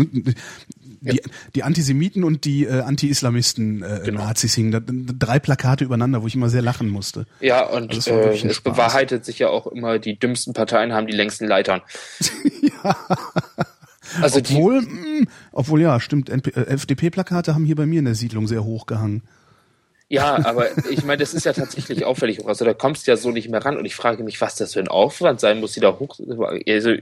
[1.13, 1.21] die,
[1.55, 4.25] die Antisemiten und die äh, Anti-Islamisten äh, Genau.
[4.25, 7.27] Nazis hingen da, drei Plakate übereinander, wo ich immer sehr lachen musste.
[7.41, 8.61] Ja, und Also äh, es Spaß.
[8.75, 11.81] bewahrheitet sich ja auch immer, die dümmsten Parteien haben die längsten Leitern.
[14.21, 16.37] Also die, Obwohl, mh, obwohl ja, stimmt, äh,
[16.67, 19.23] FDP-Plakate haben hier bei mir in der Siedlung sehr hoch gehangen.
[20.09, 22.47] Ja, aber ich meine, das ist ja tatsächlich auffällig.
[22.47, 24.75] Also da kommst du ja so nicht mehr ran und ich frage mich, was das
[24.75, 26.19] für ein Aufwand sein muss, die da hoch.
[26.69, 26.95] Also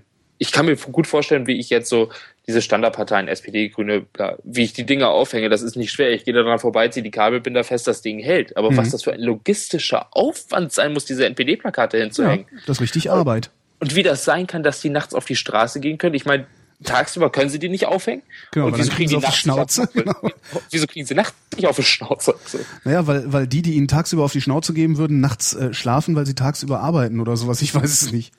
[0.43, 2.11] ich kann mir gut vorstellen, wie ich jetzt so
[2.49, 4.07] diese Standardparteien, SPD, Grüne,
[4.43, 5.49] wie ich die Dinger aufhänge.
[5.49, 6.11] Das ist nicht schwer.
[6.11, 8.57] Ich gehe da dran vorbei, ziehe die Kabelbinder fest, das Ding hält.
[8.57, 12.47] Aber was das für ein logistischer Aufwand sein muss, diese NPD-Plakate Ja, hinzuhängen.
[12.67, 13.51] das ist richtig Arbeit.
[13.79, 16.17] Und wie das sein kann, dass die nachts auf die Straße gehen können.
[16.17, 16.47] Ich meine,
[16.83, 18.23] tagsüber können sie die nicht aufhängen.
[18.51, 19.63] Genau, und wieso kriegen sie nachts auf
[19.93, 20.33] die nicht Schnauze, auf,
[20.71, 22.35] Wieso kriegen sie nachts nicht auf die Schnauze?
[22.47, 22.59] So.
[22.83, 26.17] Naja, weil, weil die, die ihnen tagsüber auf die Schnauze geben würden, nachts äh, schlafen,
[26.17, 27.63] weil sie tagsüber arbeiten oder sowas.
[27.63, 28.33] Ich weiß es nicht.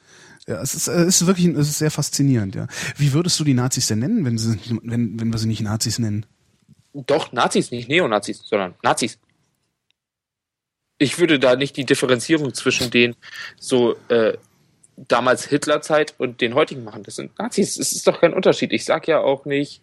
[0.48, 2.68] Ja, es ist, es ist wirklich, es ist sehr faszinierend, ja.
[2.98, 6.00] Wie würdest du die Nazis denn nennen, wenn, sie, wenn, wenn wir sie nicht Nazis
[6.00, 6.26] nennen?
[6.94, 9.20] Doch, Nazis, nicht Neonazis, sondern Nazis.
[10.98, 13.16] Ich würde da nicht die Differenzierung zwischen den
[13.60, 14.34] so äh,
[14.96, 17.04] damals Hitlerzeit und den heutigen machen.
[17.04, 17.78] Das sind Nazis.
[17.78, 18.74] Es ist doch kein Unterschied.
[18.74, 19.82] Ich sag ja auch nicht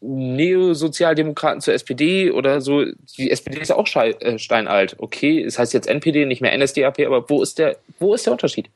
[0.00, 2.84] Neosozialdemokraten zur SPD oder so.
[3.16, 4.96] Die SPD ist auch äh, steinalt.
[4.98, 8.32] Okay, es heißt jetzt NPD, nicht mehr NSDAP, aber wo ist der, wo ist der
[8.32, 8.68] Unterschied?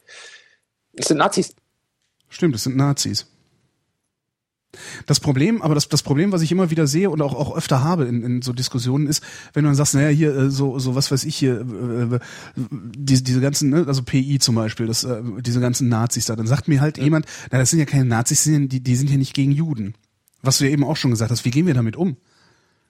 [0.97, 1.55] Es sind Nazis.
[2.29, 3.27] Stimmt, es sind Nazis.
[5.07, 7.83] Das Problem, aber das, das Problem, was ich immer wieder sehe und auch, auch öfter
[7.83, 9.23] habe in, in so Diskussionen ist,
[9.55, 12.21] wenn du dann sagst, naja, hier, äh, so, so was weiß ich hier, äh, äh,
[12.95, 16.47] diese, diese ganzen, ne, also PI zum Beispiel, das, äh, diese ganzen Nazis da, dann
[16.47, 19.17] sagt mir halt jemand, na, das sind ja keine Nazis, die, sind- die, sind ja
[19.17, 19.95] nicht gegen Juden.
[20.43, 22.17] Was du ja eben auch schon gesagt hast, wie gehen wir damit um?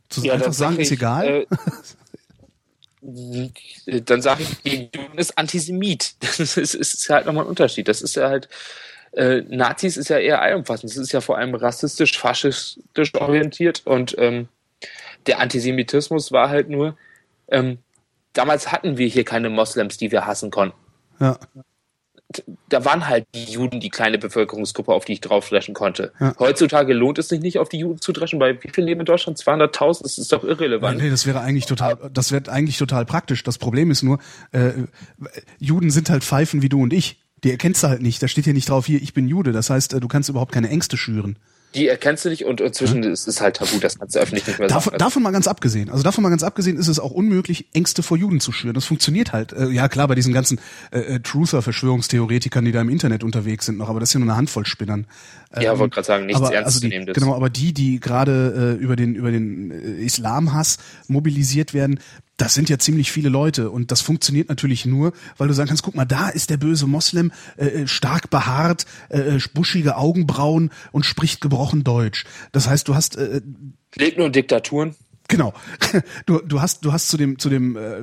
[0.09, 1.27] Zu Ja, einfach sagen, sag ist egal?
[1.29, 1.47] Äh,
[3.87, 6.15] dann sage ich, Juden ist Antisemit.
[6.21, 7.89] Das ist, ist halt nochmal ein Unterschied.
[7.89, 8.49] Das ist ja halt,
[9.13, 10.91] äh, Nazis ist ja eher allumfassend.
[10.91, 14.49] Das ist ja vor allem rassistisch, faschistisch orientiert und ähm,
[15.27, 16.97] der Antisemitismus war halt nur,
[17.49, 17.79] ähm,
[18.33, 20.77] damals hatten wir hier keine Moslems, die wir hassen konnten.
[21.21, 21.39] ja.
[22.69, 26.13] Da waren halt die Juden die kleine Bevölkerungsgruppe, auf die ich draufdreschen konnte.
[26.19, 26.35] Ja.
[26.39, 29.07] Heutzutage lohnt es sich nicht, auf die Juden zu dreschen, weil wie viel leben in
[29.07, 29.39] Deutschland?
[29.39, 30.03] 200.000?
[30.03, 30.99] Das ist doch irrelevant.
[30.99, 33.45] Nee, das wäre eigentlich total, das wäre eigentlich total praktisch.
[33.45, 34.19] Das Problem ist nur,
[34.53, 34.73] äh,
[35.59, 37.23] Juden sind halt Pfeifen wie du und ich.
[37.45, 38.23] Die erkennst du halt nicht.
[38.23, 39.53] Da steht hier nicht drauf, hier, ich bin Jude.
[39.53, 41.39] Das heißt, äh, du kannst überhaupt keine Ängste schüren.
[41.77, 44.59] Die erkennst du nicht und inzwischen ist es halt tabu, das kannst du öffentlich nicht
[44.59, 44.99] mehr Davon, sagen.
[44.99, 45.91] davon mal ganz abgesehen.
[45.91, 48.75] Also davon mal ganz abgesehen ist es auch unmöglich, Ängste vor Juden zu schüren.
[48.75, 49.53] Das funktioniert halt.
[49.53, 50.59] Äh, ja klar, bei diesen ganzen
[50.91, 54.29] äh, äh, Truther-Verschwörungstheoretikern, die da im Internet unterwegs sind noch, aber das ist ja nur
[54.29, 55.07] eine Handvoll Spinnern.
[55.55, 57.13] ja, Ähm, wollte gerade sagen, nichts aber, ernst also die.
[57.13, 60.79] Genau, aber die, die gerade äh, über den über den äh, Islamhass
[61.09, 62.01] mobilisiert werden,
[62.37, 65.83] das sind ja ziemlich viele Leute und das funktioniert natürlich nur, weil du sagen kannst,
[65.83, 70.71] guck mal, da ist der böse Moslem äh, äh, stark behaart, äh, äh, buschige Augenbrauen
[70.93, 72.25] und spricht gebrochen Deutsch.
[72.53, 73.41] Das heißt, du hast äh,
[73.95, 74.95] Lebt nur in Diktaturen.
[75.29, 75.55] Genau.
[76.27, 78.03] Du, du hast, du hast zu dem, zu dem äh,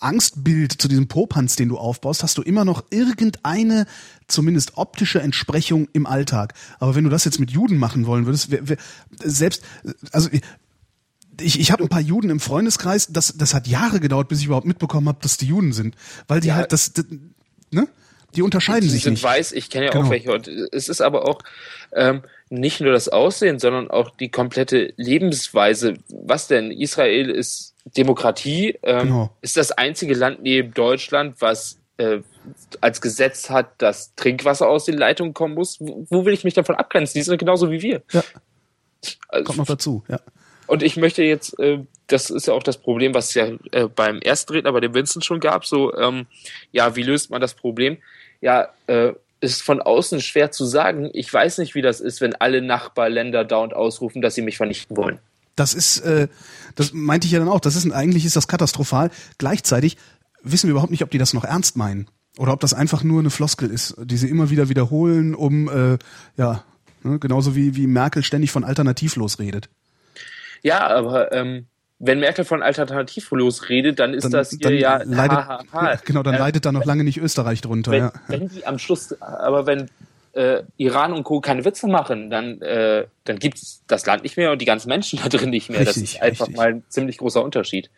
[0.00, 3.86] Angstbild, zu diesem Popanz, den du aufbaust, hast du immer noch irgendeine,
[4.26, 6.54] zumindest optische Entsprechung im Alltag.
[6.78, 8.76] Aber wenn du das jetzt mit Juden machen wollen würdest, wer, wer,
[9.22, 9.62] selbst,
[10.12, 10.28] also
[11.40, 14.46] ich, ich habe ein paar Juden im Freundeskreis, das, das hat Jahre gedauert, bis ich
[14.46, 15.94] überhaupt mitbekommen habe, dass die Juden sind.
[16.26, 16.54] Weil die Ja.
[16.56, 17.04] halt das, das,
[17.70, 17.88] ne?
[18.34, 19.22] Die unterscheiden Die sich sind nicht.
[19.24, 20.06] weiß, ich kenne ja Genau.
[20.06, 20.32] auch welche.
[20.32, 21.38] Und es ist aber auch
[21.94, 25.94] ähm, nicht nur das Aussehen, sondern auch die komplette Lebensweise.
[26.10, 26.70] Was denn?
[26.70, 29.30] Israel ist Demokratie, ähm, Genau.
[29.40, 32.18] ist das einzige Land neben Deutschland, was äh,
[32.82, 36.54] als Gesetz hat, dass Trinkwasser aus den Leitungen kommen muss, wo, wo will ich mich
[36.54, 37.18] davon abgrenzen?
[37.18, 38.02] Die sind genauso wie wir.
[38.12, 38.22] Ja.
[39.28, 40.20] Also, Kommt noch dazu, ja.
[40.68, 43.88] Und ich möchte jetzt, äh, das ist ja auch das Problem, was es ja äh,
[43.88, 46.26] beim ersten Redner, bei dem Vincent schon gab, so, ähm,
[46.70, 47.98] ja, wie löst man das Problem?
[48.40, 51.10] Ja, äh, ist von außen schwer zu sagen.
[51.12, 54.96] Ich weiß nicht, wie das ist, wenn alle Nachbarländer dauernd ausrufen, dass sie mich vernichten
[54.96, 55.18] wollen.
[55.56, 56.28] Das ist, äh,
[56.74, 57.60] das meinte ich ja dann auch.
[57.60, 59.10] Das ist eigentlich ist das katastrophal.
[59.38, 59.96] Gleichzeitig
[60.42, 63.20] wissen wir überhaupt nicht, ob die das noch ernst meinen oder ob das einfach nur
[63.20, 65.98] eine Floskel ist, die sie immer wieder wiederholen, um äh,
[66.36, 66.64] ja
[67.02, 69.68] ne, genauso wie wie Merkel ständig von alternativlos redet.
[70.62, 71.66] Ja, aber ähm,
[71.98, 75.94] wenn Merkel von alternativlos redet, dann ist Dann, das hier ja leidet, ha, ha, ha.
[76.04, 77.90] genau, dann Äh, leidet da noch lange nicht Österreich drunter.
[77.90, 78.12] wenn, ja.
[78.28, 79.88] wenn die am Schluss, aber wenn
[80.34, 81.40] äh, Iran und Co.
[81.40, 84.88] keine Witze machen, dann, äh, dann gibt es das Land nicht mehr und die ganzen
[84.88, 85.84] Menschen da drin nicht mehr.
[85.84, 86.56] das Richtig, ist einfach richtig.
[86.56, 87.90] mal ein ziemlich großer Unterschied.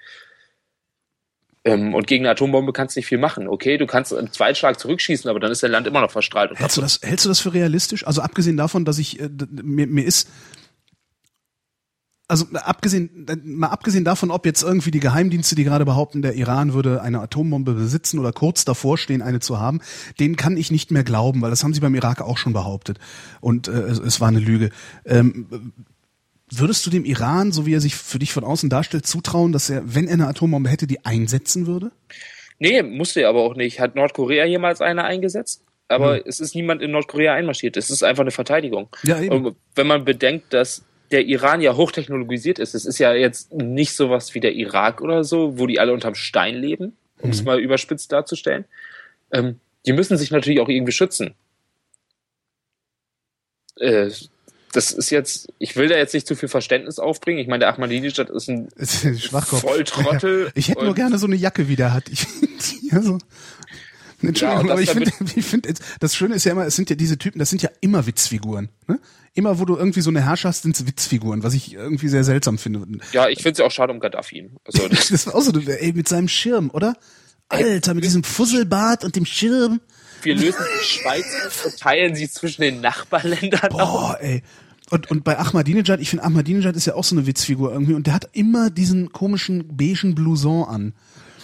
[1.62, 3.46] Ähm, und gegen eine Atombombe kannst du nicht viel machen.
[3.46, 6.52] Okay, du kannst einen Zweitschlag zurückschießen, aber dann ist dein Land immer noch verstrahlt.
[6.58, 8.06] Hältst du das, hältst du das für realistisch?
[8.06, 10.30] Also abgesehen davon, dass ich äh, mir, mir ist
[12.30, 16.72] also abgesehen mal abgesehen davon, ob jetzt irgendwie die Geheimdienste, die gerade behaupten, der Iran
[16.72, 19.80] würde eine Atombombe besitzen oder kurz davor stehen, eine zu haben,
[20.18, 22.98] denen kann ich nicht mehr glauben, weil das haben sie beim Irak auch schon behauptet
[23.40, 24.70] und äh, es, es war eine Lüge.
[25.04, 25.72] Ähm,
[26.50, 29.70] würdest du dem Iran, so wie er sich für dich von außen darstellt, zutrauen, dass
[29.70, 31.92] er, wenn er eine Atombombe hätte, die einsetzen würde?
[32.58, 33.80] Nee, musste er aber auch nicht.
[33.80, 35.62] Hat Nordkorea jemals eine eingesetzt?
[35.88, 36.22] Aber Hm.
[36.26, 37.76] es ist niemand in Nordkorea einmarschiert.
[37.76, 38.88] Es ist einfach eine Verteidigung.
[39.02, 39.46] Ja, eben.
[39.46, 43.94] Und wenn man bedenkt, dass der Iran ja hochtechnologisiert ist, es ist ja jetzt nicht
[43.94, 47.32] sowas wie der Irak oder so, wo die alle unterm Stein leben, um Mhm.
[47.32, 48.64] es mal überspitzt darzustellen.
[49.32, 51.34] Ähm, die müssen sich natürlich auch irgendwie schützen.
[53.76, 54.10] Äh,
[54.72, 57.40] das ist jetzt, ich will da jetzt nicht zu viel Verständnis aufbringen.
[57.40, 59.62] Ich meine, der Ahmadinejad ist ein ist ein Schwachkopf.
[59.62, 60.52] Volltrottel.
[60.54, 62.04] Ich hätte nur gerne so eine Jacke, wie der hat.
[62.08, 62.26] Ich
[62.92, 63.18] also.
[64.28, 66.96] Entschuldigung, Ja, aber ich finde, ich finde, das Schöne ist ja immer, es sind ja
[66.96, 68.68] diese Typen, das sind ja immer Witzfiguren.
[68.86, 69.00] Ne?
[69.34, 72.24] Immer, wo du irgendwie so eine Herrscher hast, sind es Witzfiguren, was ich irgendwie sehr
[72.24, 72.86] seltsam finde.
[73.12, 74.50] Ja, ich finde es ja auch schade um Gaddafi.
[74.64, 76.94] Also, das, Das war auch so, ey, mit seinem Schirm, oder?
[77.48, 79.80] Alter, mit diesem Fusselbart und dem Schirm.
[80.22, 83.72] wir lösen die Schweiz und verteilen sie zwischen den Nachbarländern.
[83.72, 83.78] auf.
[83.78, 84.42] Boah, ey.
[84.90, 88.06] Und, und bei Ahmadinejad, ich finde Ahmadinejad ist ja auch so eine Witzfigur irgendwie und
[88.08, 90.94] der hat immer diesen komischen beigen Blouson an.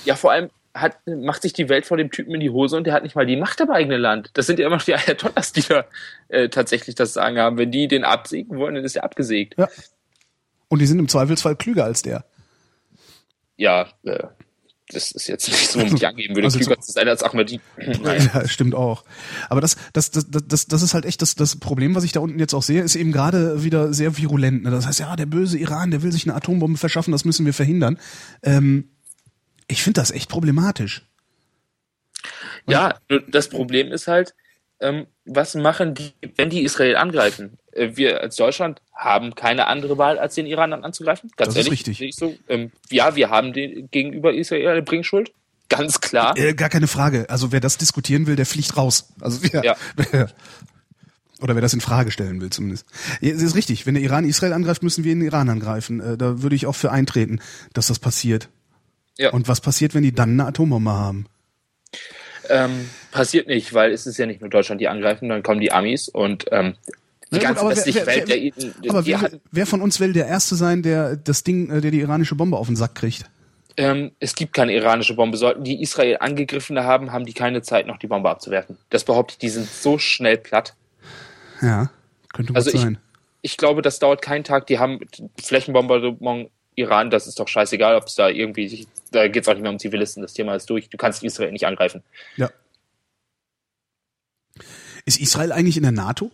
[0.04, 0.50] Ja, vor allem
[0.80, 3.16] hat, macht sich die Welt vor dem Typen in die Hose und der hat nicht
[3.16, 4.30] mal die Macht im eigenen Land.
[4.34, 5.84] Das sind ja immer noch die Ayatollahs, die da
[6.28, 7.58] äh, tatsächlich das Sagen haben.
[7.58, 9.54] Wenn die den absägen wollen, dann ist er abgesägt.
[9.58, 9.68] Ja.
[10.68, 12.24] Und die sind im Zweifelsfall klüger als der.
[13.56, 14.24] Ja, äh,
[14.88, 16.46] das ist jetzt nicht so, ich angeben würde.
[16.46, 17.60] Also Klüger so- zu sein als Ahmadi.
[17.76, 18.30] Nein.
[18.32, 19.04] Ja, stimmt auch.
[19.48, 22.20] Aber das, das, das, das, das ist halt echt das, das Problem, was ich da
[22.20, 24.62] unten jetzt auch sehe, ist eben gerade wieder sehr virulent.
[24.62, 24.70] Ne?
[24.70, 27.52] Das heißt, ja, der böse Iran, der will sich eine Atombombe verschaffen, das müssen wir
[27.54, 27.98] verhindern.
[28.42, 28.90] Ähm,
[29.68, 31.02] ich finde das echt problematisch.
[32.68, 34.34] Ja, nur das Problem ist halt,
[34.80, 37.58] ähm, was machen die, wenn die Israel angreifen?
[37.72, 41.30] Äh, wir als Deutschland haben keine andere Wahl, als den Iran anzugreifen.
[41.36, 41.98] Ganz Das ist ehrlich, richtig.
[41.98, 42.36] sehe ich so.
[42.48, 45.32] Ähm, ja, wir haben den, gegenüber Israel eine Bringschuld.
[45.68, 46.36] Ganz klar.
[46.36, 47.28] Äh, gar keine Frage.
[47.28, 49.12] Also wer das diskutieren will, der fliegt raus.
[49.20, 49.62] Also ja.
[49.62, 49.76] Ja.
[51.40, 52.86] Oder wer das in Frage stellen will zumindest.
[53.20, 53.84] Ja, Es ist richtig.
[53.84, 56.00] Wenn der Iran Israel angreift, müssen wir den Iran angreifen.
[56.00, 57.40] Äh, Da würde ich auch für eintreten,
[57.72, 58.48] dass das passiert.
[59.18, 59.30] Ja.
[59.32, 61.26] Und was passiert, wenn die dann eine Atombombe haben?
[62.48, 65.72] Ähm, passiert nicht, weil es ist ja nicht nur Deutschland, die angreifen, dann kommen die
[65.72, 66.74] Amis und ähm,
[67.32, 69.98] die ganze aber wer- westliche wer- Welt, wer- der, Aber die wer, wer von uns
[69.98, 72.94] will der Erste sein, der das Ding, äh, der die iranische Bombe auf den Sack
[72.94, 73.24] kriegt?
[73.78, 75.36] ähm, es gibt keine iranische Bombe.
[75.36, 78.78] Sollten die Israel angegriffen haben, haben die keine Zeit, noch die Bombe abzuwerfen.
[78.88, 80.74] Das behaupte ich, die sind so schnell platt.
[81.60, 81.90] Ja,
[82.32, 82.96] könnte gut Also ich- sein.
[83.42, 84.66] Ich glaube, das dauert keinen Tag.
[84.66, 85.00] Die haben
[85.40, 89.62] Flächenbombardement Iran, das ist doch scheißegal, ob es da irgendwie, da geht es auch nicht
[89.62, 90.88] mehr um Zivilisten, das Thema ist durch.
[90.90, 92.02] Du kannst Israel nicht angreifen.
[92.36, 92.50] Ja.
[95.04, 96.30] Ist Israel eigentlich in der NATO?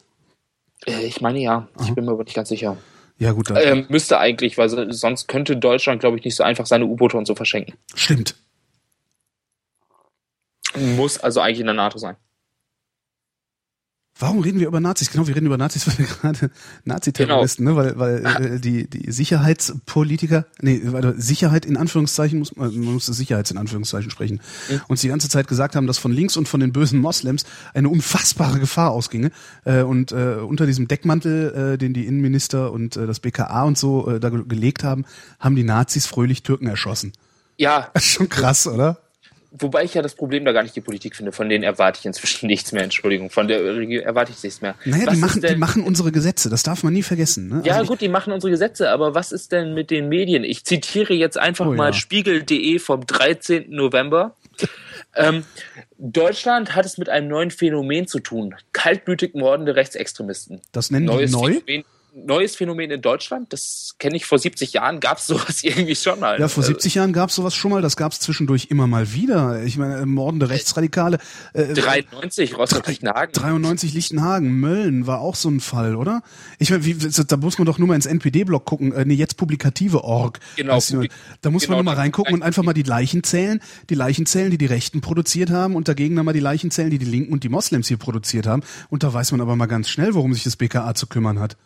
[0.86, 1.94] Äh, ich meine ja, ich Aha.
[1.94, 2.77] bin mir aber nicht ganz sicher.
[3.19, 3.59] Ja, gut, dann.
[3.60, 7.16] Ähm, müsste eigentlich, weil so- sonst könnte Deutschland, glaube ich, nicht so einfach seine U-Boote
[7.16, 7.74] und so verschenken.
[7.94, 8.35] Stimmt.
[10.74, 12.16] Muss also eigentlich in der NATO sein.
[14.18, 15.10] Warum reden wir über Nazis?
[15.10, 16.51] Genau, wir reden über Nazis, weil wir gerade
[16.84, 17.74] Nazi-Terroristen, ne?
[17.76, 23.06] weil, weil äh, die, die Sicherheitspolitiker, nee, warte, Sicherheit in Anführungszeichen, muss, man man muss
[23.06, 24.40] Sicherheits in Anführungszeichen sprechen,
[24.89, 27.44] uns die ganze Zeit gesagt haben, dass von links und von den bösen Moslems
[27.74, 29.30] eine unfassbare Gefahr ausginge.
[29.64, 33.78] Äh, und äh, unter diesem Deckmantel, äh, den die Innenminister und äh, das BKA und
[33.78, 35.05] so äh, da ge- gelegt haben,
[35.40, 37.12] haben die Nazis fröhlich Türken erschossen.
[37.56, 38.98] Ja, Das ist schon krass, oder?
[39.53, 41.33] Wobei ich ja das Problem da gar nicht die Politik finde.
[41.33, 42.83] Von denen erwarte ich inzwischen nichts mehr.
[42.83, 44.74] Entschuldigung, von der Regierung erwarte ich nichts mehr.
[44.85, 47.49] Naja, Was die machen, die denn- machen unsere Gesetze, das darf man nie vergessen.
[47.49, 47.62] Ne?
[47.65, 50.45] Ja, Also gut, die machen unsere Gesetze, aber was ist denn mit den Medien?
[50.45, 51.93] Ich zitiere jetzt einfach Oh, mal ja.
[51.93, 53.66] spiegel.de vom 13.
[53.70, 54.35] November.
[55.15, 55.45] Ähm,
[55.99, 58.55] Deutschland hat es mit einem neuen Phänomen zu tun.
[58.73, 60.61] Kaltblütig mordende Rechtsextremisten.
[60.73, 61.55] Das nennen die Neues neu?
[61.55, 63.52] Phänomen, neues Phänomen in Deutschland.
[63.52, 66.39] Das kenne ich vor 70 Jahren, gab es sowas irgendwie schon mal.
[66.39, 68.86] Ja, vor Äh, 70 Jahren gab es sowas schon mal, das gab es zwischendurch immer
[68.86, 69.62] mal wieder.
[69.64, 71.18] Ich meine, äh, mordende Rechtsradikale.
[71.55, 73.32] Äh, 93, Rostock-Lichtenhagen.
[73.32, 76.22] 93 Lichtenhagen, Mölln war auch so ein Fall, oder?
[76.59, 79.36] Ich meine, wie, da muss man doch nur mal ins NPD-Blog gucken, äh, nee, jetzt
[79.36, 80.40] publikative Org.
[80.56, 81.09] Genau, mal.
[81.40, 84.26] Da muss genau, man nur mal reingucken und einfach mal die Leichen zählen, die Leichen
[84.26, 87.06] zählen, die die Rechten produziert haben und dagegen dann mal die Leichen zählen, die die
[87.06, 88.62] Linken und die Moslems hier produziert haben.
[88.90, 91.56] Und da weiß man aber mal ganz schnell, worum sich das BKA zu kümmern hat.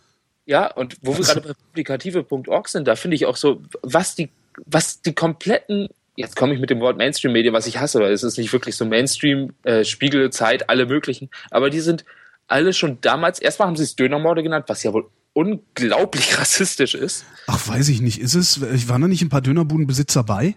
[0.46, 4.30] Ja, und wo wir gerade bei publikative.org sind, da finde ich auch so, was die,
[4.64, 8.22] was die kompletten, jetzt komme ich mit dem Wort Mainstream-Medien, was ich hasse, weil es
[8.22, 12.04] ist nicht wirklich so Mainstream, äh, Spiegel, Zeit, alle möglichen, aber die sind
[12.46, 17.24] alle schon damals, erstmal haben sie es Dönermorde genannt, was ja wohl unglaublich rassistisch ist.
[17.48, 18.20] Ach, weiß ich nicht.
[18.20, 20.54] Ist es, ich waren da nicht ein paar Dönerbudenbesitzer bei?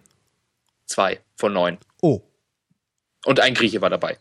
[0.85, 1.77] Zwei von neun.
[2.01, 2.21] Oh.
[3.25, 4.17] Und ein Grieche war dabei.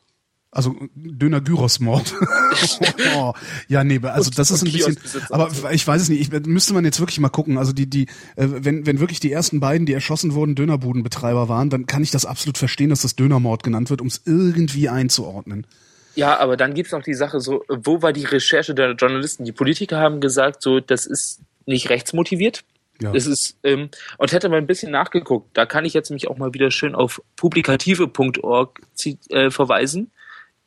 [0.51, 2.15] Also Döner-Gyros-Mord.
[3.17, 3.35] oh,
[3.69, 4.99] ja, nee, also das ist ein bisschen.
[5.29, 6.21] Aber ich weiß es nicht.
[6.21, 7.59] Ich, müsste man jetzt wirklich mal gucken.
[7.59, 8.05] Also die, die,
[8.37, 12.11] äh, wenn, wenn wirklich die ersten beiden, die erschossen wurden, Dönerbudenbetreiber waren, dann kann ich
[12.11, 15.67] das absolut verstehen, dass das Dönermord genannt wird, um es irgendwie einzuordnen.
[16.15, 19.45] Ja, aber dann gibt's noch die Sache so, wo war die Recherche der Journalisten?
[19.45, 22.65] Die Politiker haben gesagt, so, das ist nicht rechtsmotiviert.
[23.01, 23.13] Ja.
[23.15, 26.37] Es ist, ähm, und hätte mal ein bisschen nachgeguckt, da kann ich jetzt mich auch
[26.37, 28.81] mal wieder schön auf publikative.org
[29.29, 30.11] äh, verweisen,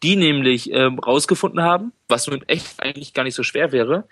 [0.03, 4.07] die nämlich ähm, rausgefunden haben, was nun echt eigentlich gar nicht so schwer wäre,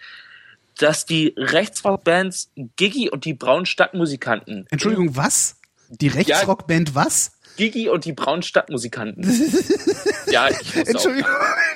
[0.77, 5.57] dass die Rechtsrockbands Gigi und die Braunen Stadtmusikanten Entschuldigung, was?
[5.89, 7.31] Die Rechtsrockband was?
[7.59, 9.23] Gigi und die Braunen Stadtmusikanten.
[10.31, 10.87] ja, ich wusste auch.
[10.87, 11.31] Entschuldigung.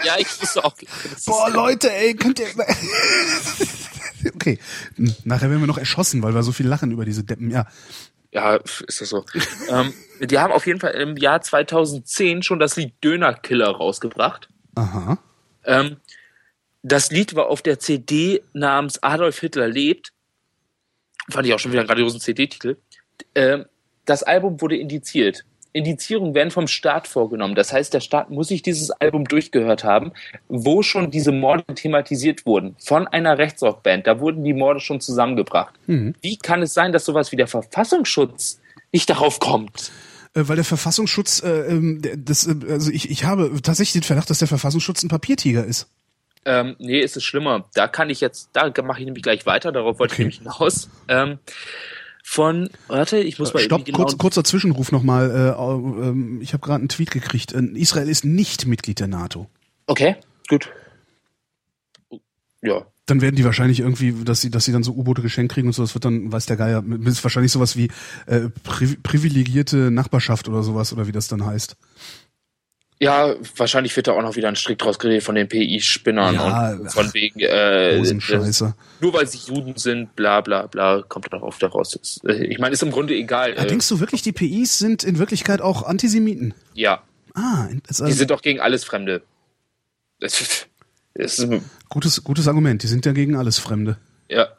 [0.05, 0.75] Ja, ich wusste auch.
[1.25, 2.47] Boah, Leute, ey, könnt ihr.
[4.33, 4.59] okay.
[5.25, 7.51] Nachher werden wir noch erschossen, weil wir so viel lachen über diese Deppen.
[7.51, 7.67] Ja.
[8.33, 9.25] Ja, ist das so.
[9.69, 14.49] ähm, die haben auf jeden Fall im Jahr 2010 schon das Lied Dönerkiller rausgebracht.
[14.75, 15.19] Aha.
[15.65, 15.97] Ähm,
[16.81, 20.11] das Lied war auf der CD namens Adolf Hitler lebt.
[21.29, 22.77] Fand ich auch schon wieder einen grandiosen CD-Titel.
[23.35, 23.65] Ähm,
[24.05, 25.45] das Album wurde indiziert.
[25.73, 27.55] Indizierungen werden vom Staat vorgenommen.
[27.55, 30.11] Das heißt, der Staat muss sich dieses Album durchgehört haben,
[30.47, 32.75] wo schon diese Morde thematisiert wurden.
[32.79, 34.07] Von einer Rechtsrockband.
[34.07, 35.73] Da wurden die Morde schon zusammengebracht.
[35.87, 39.91] Wie kann es sein, dass sowas wie der Verfassungsschutz nicht darauf kommt?
[40.35, 44.29] Äh, weil der Verfassungsschutz, äh, ähm, das, äh, also ich, ich habe tatsächlich den Verdacht,
[44.29, 45.87] dass der Verfassungsschutz ein Papiertiger ist.
[46.45, 47.69] Ähm, nee, ist es schlimmer.
[47.73, 50.27] Da kann ich jetzt, da mache ich nämlich gleich weiter, darauf wollte Okay.
[50.27, 50.89] ich nämlich hinaus.
[51.07, 51.39] Ähm,
[52.25, 55.29] von, warte, ich muss mal Stopp, genau- kurz, kurzer Zwischenruf nochmal.
[55.29, 57.51] Äh, äh, ähm, ich habe gerade einen Tweet gekriegt.
[57.53, 59.49] Äh, Israel ist nicht Mitglied der NATO.
[59.85, 60.15] Okay,
[60.49, 60.69] gut.
[62.61, 65.67] Ja, Dann werden die wahrscheinlich irgendwie, dass sie, dass sie dann so U-Boote geschenkt kriegen
[65.67, 65.83] und so.
[65.83, 67.89] Das wird dann, weiß der Geier, ist wahrscheinlich sowas wie
[68.25, 71.75] äh, pri privilegierte Nachbarschaft oder sowas oder wie das dann heißt.
[73.03, 76.71] Ja, wahrscheinlich wird da auch noch wieder ein Strick draus geredet von den PI-Spinnern Ja,
[76.73, 78.73] und von wegen, äh, Hosenscheiße.
[79.01, 82.73] nur weil sie Juden sind, bla bla bla, kommt dann auch oft äh, ich meine,
[82.73, 83.55] ist im Grunde egal.
[83.55, 86.53] Ja, Äh, denkst du wirklich, die PIs sind in Wirklichkeit auch Antisemiten?
[86.73, 87.03] ja,
[87.35, 89.23] Ah, ist die sind doch gegen alles Fremde.
[90.19, 90.67] Das,
[91.15, 92.83] das ist gutes, gutes Argument.
[92.83, 93.97] Die sind ja gegen alles Fremde.
[94.29, 94.49] Ja.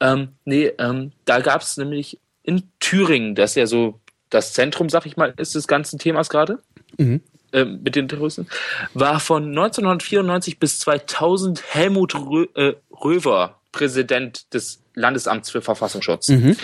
[0.00, 5.06] Ähm, nee, ähm, da gab es nämlich in Thüringen, das ja so das Zentrum, sag
[5.06, 6.58] ich mal, ist des ganzen Themas gerade,
[6.98, 7.20] Mhm.
[7.52, 8.46] Ähm, mit den Terroristen,
[8.94, 16.28] war von 1994 bis 2000 Helmut Rö äh, Röver Präsident des Landesamts für Verfassungsschutz.
[16.28, 16.56] Mhm.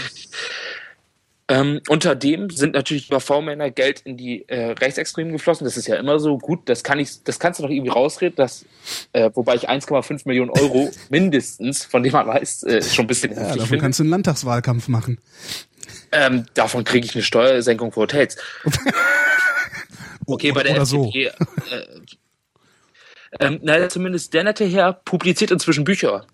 [1.48, 5.64] Ähm, unter dem sind natürlich über V-Männer Geld in die äh, Rechtsextremen geflossen.
[5.64, 6.68] Das ist ja immer so gut.
[6.68, 8.34] Das kann ich, das kannst du doch irgendwie rausreden.
[8.34, 8.64] Dass,
[9.12, 13.32] äh, wobei ich 1,5 Millionen Euro mindestens, von dem man weiß, äh, schon ein bisschen
[13.32, 13.78] Ja, davon finde.
[13.78, 15.18] kannst du einen Landtagswahlkampf machen.
[16.10, 18.36] Ähm, davon kriege ich eine Steuersenkung für Hotels.
[20.26, 21.06] Okay, bei der Oder so.
[21.06, 21.26] FDP.
[21.70, 21.86] Äh,
[23.40, 26.26] ähm, naja, zumindest der nette Herr publiziert inzwischen Bücher.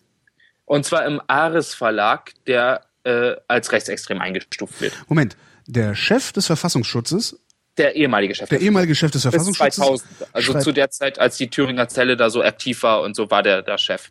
[0.65, 4.93] Und zwar im Ares Verlag, der äh, als rechtsextrem eingestuft wird.
[5.09, 5.37] Moment,
[5.67, 7.39] der Chef des Verfassungsschutzes,
[7.79, 8.49] Der ehemalige Chef.
[8.49, 10.09] der ehemalige Chef des Verfassungsschutzes, 2000.
[10.33, 13.43] Also zu der Zeit, als die Thüringer Zelle da so aktiv war und so war
[13.43, 14.11] der, der Chef.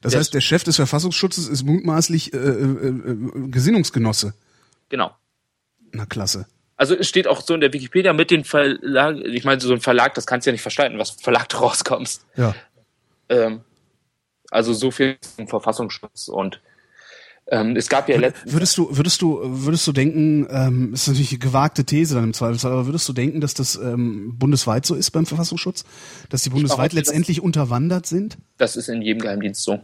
[0.00, 2.40] das der- heißt, der Chef des Verfassungsschutzes ist mutmaßlich äh, äh,
[2.88, 4.34] äh, Gesinnungsgenosse.
[4.88, 5.14] Genau.
[5.92, 6.46] Na klasse.
[6.82, 9.80] Also es steht auch so in der Wikipedia mit den Verlag, ich meine, so ein
[9.80, 12.26] Verlag, das kannst du ja nicht verstanden, was Verlag du rauskommst.
[12.36, 12.56] Ja.
[13.28, 13.60] Ähm,
[14.50, 16.60] also so viel zum Verfassungsschutz und
[17.46, 21.30] ähm, es gab ja letztens Würdest du, würdest du, würdest du denken, ähm, ist natürlich
[21.30, 24.96] eine gewagte These dann im Zweifelsfall, aber würdest du denken, dass das ähm, bundesweit so
[24.96, 25.84] ist beim Verfassungsschutz?
[26.30, 28.38] Dass die bundesweit dass- letztendlich unterwandert sind?
[28.58, 29.78] Das ist in jedem Geheimdienst so.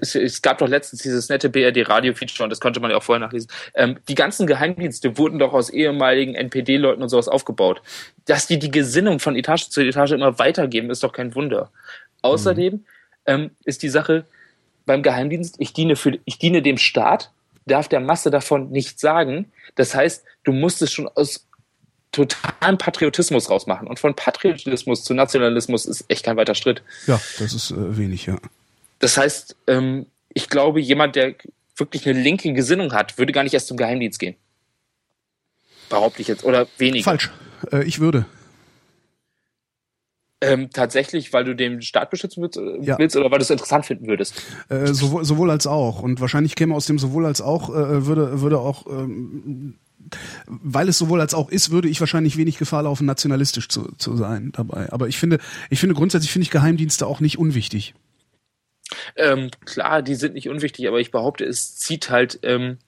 [0.00, 3.50] Es, gab doch letztens dieses nette BRD-Radio-Feature und das konnte man ja auch vorher nachlesen.
[3.74, 7.82] Ähm, die ganzen Geheimdienste wurden doch aus ehemaligen NPD-Leuten und sowas aufgebaut.
[8.26, 11.70] Dass die die Gesinnung von Etage zu Etage immer weitergeben, ist doch kein Wunder.
[12.22, 12.84] Außerdem mhm.
[13.26, 14.26] ähm, ist die Sache
[14.86, 17.30] beim Geheimdienst, ich diene, für, ich diene dem Staat,
[17.66, 19.52] darf der Masse davon nichts sagen.
[19.76, 21.46] Das heißt, du musst es schon aus
[22.12, 23.86] totalen Patriotismus rausmachen.
[23.86, 26.82] Und von Patriotismus zu Nationalismus ist echt kein weiter Schritt.
[27.06, 28.36] Ja, das ist äh, wenig, ja.
[29.00, 31.34] Das heißt, ähm, ich glaube, jemand, der
[31.76, 34.36] wirklich eine linke Gesinnung hat, würde gar nicht erst zum Geheimdienst gehen.
[35.88, 36.44] Behaupte ich jetzt.
[36.44, 37.04] Oder weniger.
[37.04, 37.30] Falsch.
[37.72, 38.26] Äh, ich würde.
[40.42, 42.98] Ähm, tatsächlich, weil du den Staat beschützen willst, äh, ja.
[42.98, 44.42] willst oder weil du es interessant finden würdest?
[44.68, 46.02] Äh, sowohl, sowohl als auch.
[46.02, 49.78] Und wahrscheinlich käme aus dem sowohl als auch, äh, würde, würde auch, ähm,
[50.46, 54.16] weil es sowohl als auch ist, würde ich wahrscheinlich wenig Gefahr laufen, nationalistisch zu, zu
[54.16, 54.90] sein dabei.
[54.92, 57.94] Aber ich finde, ich finde grundsätzlich finde ich Geheimdienste auch nicht unwichtig.
[59.16, 62.78] Ähm, klar, die sind nicht unwichtig, aber ich behaupte, es zieht halt ähm,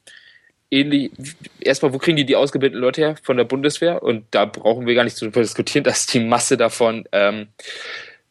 [0.71, 1.13] ähnlich.
[1.61, 3.17] Erstmal, wo kriegen die die ausgebildeten Leute her?
[3.23, 4.03] Von der Bundeswehr.
[4.03, 7.49] Und da brauchen wir gar nicht zu diskutieren, dass die Masse davon, ähm,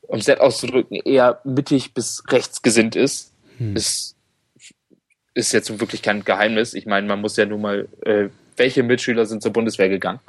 [0.01, 3.31] um es nett auszudrücken, eher mittig bis rechts gesinnt ist.
[3.57, 3.75] Hm.
[3.75, 4.15] Ist,
[5.33, 6.73] ist jetzt wirklich kein Geheimnis.
[6.73, 8.29] Ich meine, man muss ja nun mal äh,
[8.61, 10.19] welche Mitschüler sind zur Bundeswehr gegangen?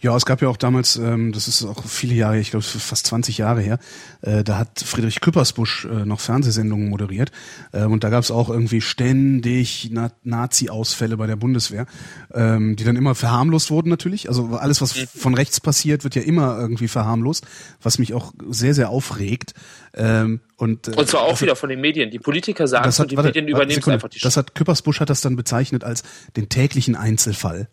[0.00, 3.06] Ja, es gab ja auch damals, ähm, das ist auch viele Jahre, ich glaube fast
[3.06, 3.78] 20 Jahre her,
[4.20, 7.32] äh, da hat Friedrich Küppersbusch äh, noch Fernsehsendungen moderiert
[7.72, 11.86] äh, und da gab es auch irgendwie ständig Na Nazi-Ausfälle bei der Bundeswehr,
[12.34, 14.28] ähm, die dann immer verharmlost wurden natürlich.
[14.28, 15.06] Also alles, was mhm.
[15.06, 17.46] von rechts passiert, wird ja immer irgendwie verharmlost,
[17.82, 19.54] was mich auch sehr, sehr aufregt.
[19.94, 22.10] Ähm, und, äh, und zwar auch also, wieder von den Medien.
[22.10, 24.54] Die Politiker sagen das hat, und die warte, Medien übernehmen Sekunde, einfach die Das hat
[24.54, 26.02] Küppersbusch hat das dann bezeichnet als
[26.36, 27.68] den täglichen Einzelfall.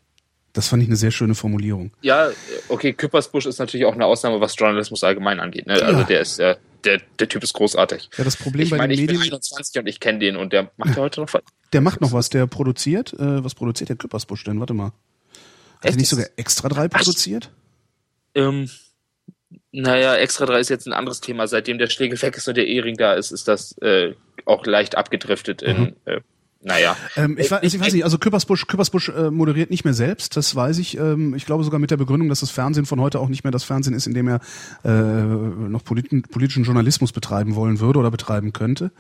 [0.56, 1.92] Das fand ich eine sehr schöne Formulierung.
[2.02, 2.32] Ja,
[2.70, 5.68] okay, Küppersbusch ist natürlich auch eine Ausnahme, was Journalismus allgemein angeht.
[5.68, 5.74] Ne?
[5.74, 6.04] Also ja.
[6.06, 6.56] Der ist äh,
[6.86, 8.10] der, der Typ ist großartig.
[8.18, 9.22] Ja, das Problem ich bei meine, den Medien.
[9.22, 11.44] Ich bin 21 und ich kenne den und der macht ja heute noch was.
[11.74, 13.14] Der macht noch was, der produziert.
[13.14, 14.60] Äh, was produziert der Küppersbusch denn?
[14.62, 14.94] Warte mal.
[15.84, 17.52] Hat er nicht sogar extra drei produziert?
[18.34, 18.70] Ähm,
[19.72, 21.48] naja, Extra 3 ist jetzt ein anderes Thema.
[21.48, 24.14] Seitdem der Schlegel weg ist und der Ehring da ist, ist das äh,
[24.46, 25.96] auch leicht abgedriftet in, mhm.
[26.06, 26.22] äh,
[26.66, 26.98] naja.
[27.16, 30.56] Ähm, ich, ich, ich, weiß nicht, also Küppersbusch, Küppersbusch äh, moderiert nicht mehr selbst, das
[30.56, 30.98] weiß ich.
[30.98, 33.52] Ähm, ich glaube sogar mit der Begründung, dass das Fernsehen von heute auch nicht mehr
[33.52, 34.40] das Fernsehen ist, in dem er
[34.84, 38.92] äh, noch politi politischen Journalismus betreiben wollen würde oder betreiben könnte.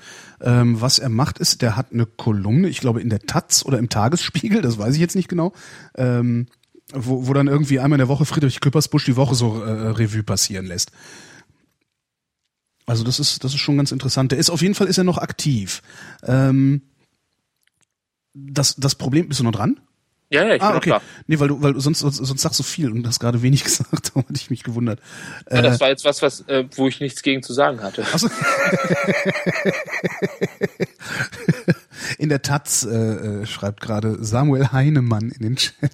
[0.42, 3.80] Ähm, was er macht ist, der hat eine Kolumne, ich glaube in der Taz oder
[3.80, 5.52] im Tagesspiegel, das weiß ich jetzt nicht genau.
[5.98, 6.46] Ähm,
[6.94, 10.22] wo, wo dann irgendwie einmal in der Woche Friedrich Küppersbusch die Woche so äh, Revue
[10.22, 10.92] passieren lässt.
[12.86, 14.32] Also das ist das ist schon ganz interessant.
[14.32, 15.82] Der ist auf jeden Fall ist er noch aktiv.
[16.22, 16.84] Ähm,
[18.36, 19.80] das das Problem bist du noch dran?
[20.30, 20.90] Ja, ja, ich ah, bin okay.
[20.90, 21.02] klar.
[21.28, 23.64] Nee, weil du, weil du sonst, sonst, sonst sagst du viel und hast gerade wenig
[23.64, 24.99] gesagt, da hatte ich mich gewundert.
[25.49, 28.06] Ja, das äh, war jetzt was, was, äh, wo ich nichts gegen zu sagen hatte.
[28.12, 28.28] Also
[32.18, 35.91] in der Taz äh, äh, schreibt gerade Samuel Heinemann in den Chat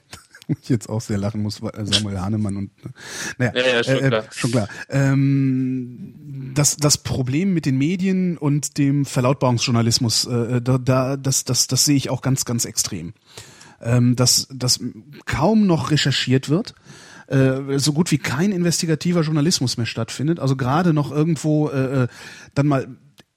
[0.61, 2.71] ich jetzt auch sehr lachen muss, Samuel Hahnemann und
[3.37, 4.23] naja, ja, ja, schon, äh, klar.
[4.31, 4.67] schon klar.
[4.89, 11.67] Ähm, das, das Problem mit den Medien und dem Verlautbarungsjournalismus, äh, da, da, das, das,
[11.67, 13.13] das sehe ich auch ganz, ganz extrem.
[13.83, 14.79] Ähm, dass, dass
[15.25, 16.75] kaum noch recherchiert wird
[17.27, 20.39] äh, so gut wie kein investigativer Journalismus mehr stattfindet.
[20.39, 22.07] Also gerade noch irgendwo äh, äh
[22.53, 22.87] dann mal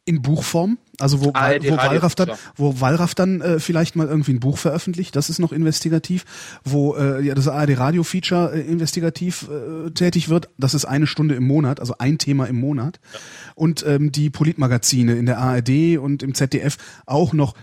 [0.05, 4.33] in Buchform, also wo, ah, wo Wallraff dann, wo Wallraff dann äh, vielleicht mal irgendwie
[4.33, 6.25] ein Buch veröffentlicht, das ist noch investigativ,
[6.65, 11.07] wo äh, ja, das ARD Radio Feature äh, investigativ äh, tätig wird, das ist eine
[11.07, 13.01] Stunde im Monat, also ein Thema im Monat.
[13.12, 13.19] Ja.
[13.55, 16.77] Und ähm, die Politmagazine in der ARD und im ZDF
[17.07, 17.55] auch noch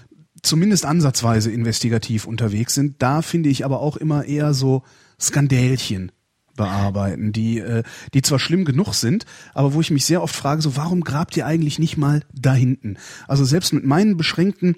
[0.42, 3.02] zumindest ansatzweise investigativ unterwegs sind.
[3.02, 4.84] Da finde ich aber auch immer eher so
[5.20, 6.12] Skandälchen
[6.56, 7.84] bearbeiten, die, äh,
[8.14, 11.36] die zwar schlimm genug sind, aber wo ich mich sehr oft frage, so warum grabt
[11.38, 12.98] ihr eigentlich nicht mal da hinten?
[13.28, 14.76] Also selbst mit meinen beschränkten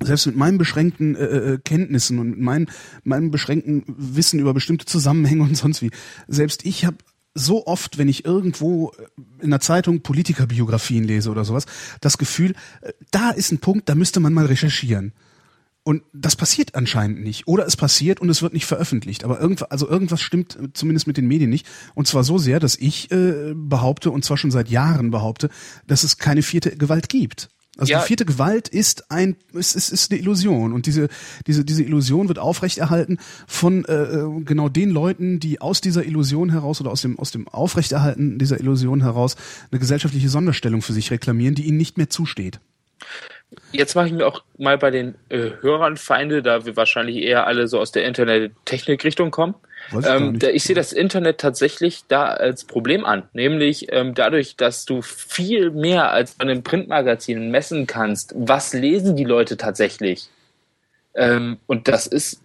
[0.00, 2.66] selbst mit meinen beschränkten äh, äh Kenntnissen und mit meinen,
[3.04, 5.90] meinem beschränkten Wissen über bestimmte Zusammenhänge und sonst wie,
[6.26, 6.96] selbst ich habe
[7.34, 8.92] so oft, wenn ich irgendwo
[9.40, 11.66] in der Zeitung Politikerbiografien lese oder sowas,
[12.00, 15.12] das Gefühl, äh, da ist ein Punkt, da müsste man mal recherchieren.
[15.84, 17.48] Und das passiert anscheinend nicht.
[17.48, 19.24] Oder es passiert und es wird nicht veröffentlicht.
[19.24, 21.66] Aber irgendwas, also irgendwas stimmt zumindest mit den Medien nicht.
[21.94, 25.48] Und zwar so sehr, dass ich äh, behaupte, und zwar schon seit Jahren behaupte,
[25.88, 27.48] dass es keine vierte Gewalt gibt.
[27.78, 28.00] Also ja.
[28.00, 31.08] die vierte Gewalt ist ein, ist, ist, ist eine Illusion und diese,
[31.46, 36.50] diese, diese Illusion wird aufrechterhalten von äh, äh, genau den Leuten, die aus dieser Illusion
[36.50, 39.36] heraus oder aus dem, aus dem Aufrechterhalten dieser Illusion heraus
[39.70, 42.60] eine gesellschaftliche Sonderstellung für sich reklamieren, die ihnen nicht mehr zusteht.
[43.72, 47.46] Jetzt mache ich mir auch mal bei den äh, Hörern Feinde, da wir wahrscheinlich eher
[47.46, 49.54] alle so aus der Internet-Technik-Richtung kommen.
[49.90, 53.24] Weiß ich Ähm, da, ich sehe das Internet tatsächlich da als Problem an.
[53.32, 59.16] Nämlich ähm, dadurch, dass du viel mehr als bei einem Printmagazin messen kannst, was lesen
[59.16, 60.28] die Leute tatsächlich.
[61.14, 62.40] Ähm, und das ist,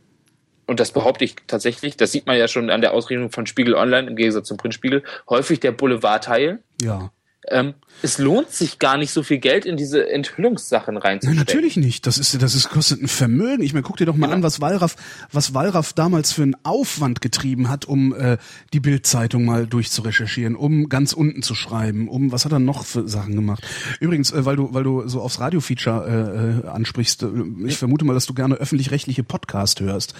[0.65, 3.75] und das behaupte ich tatsächlich, das sieht man ja schon an der Ausrichtung von Spiegel
[3.75, 6.59] Online im Gegensatz zum Printspiegel, häufig der Boulevardteil.
[6.81, 7.11] Ja.
[7.49, 11.37] Ähm, es lohnt sich gar nicht so viel Geld in diese Enthüllungssachen reinzustecken.
[11.37, 12.05] natürlich nicht.
[12.05, 13.63] Das ist, das ist, kostet ein Vermögen.
[13.63, 14.95] Ich meine, guck dir doch mal an, was Wallraff,
[15.31, 18.37] was Wallraff damals für einen Aufwand getrieben hat, um äh,
[18.73, 23.07] die Bildzeitung mal durchzurecherchieren, um ganz unten zu schreiben, um was hat er noch für
[23.07, 23.65] Sachen gemacht?
[23.99, 27.27] Übrigens, äh, weil du, weil du so aufs Radio-Feature äh, äh, ansprichst, äh,
[27.65, 30.13] ich vermute mal, dass du gerne öffentlich-rechtliche Podcast hörst.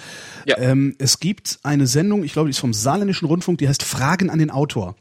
[0.46, 0.58] Ja.
[0.58, 4.30] Ähm, es gibt eine Sendung, ich glaube, die ist vom Saarländischen Rundfunk, die heißt Fragen
[4.30, 4.96] an den Autor.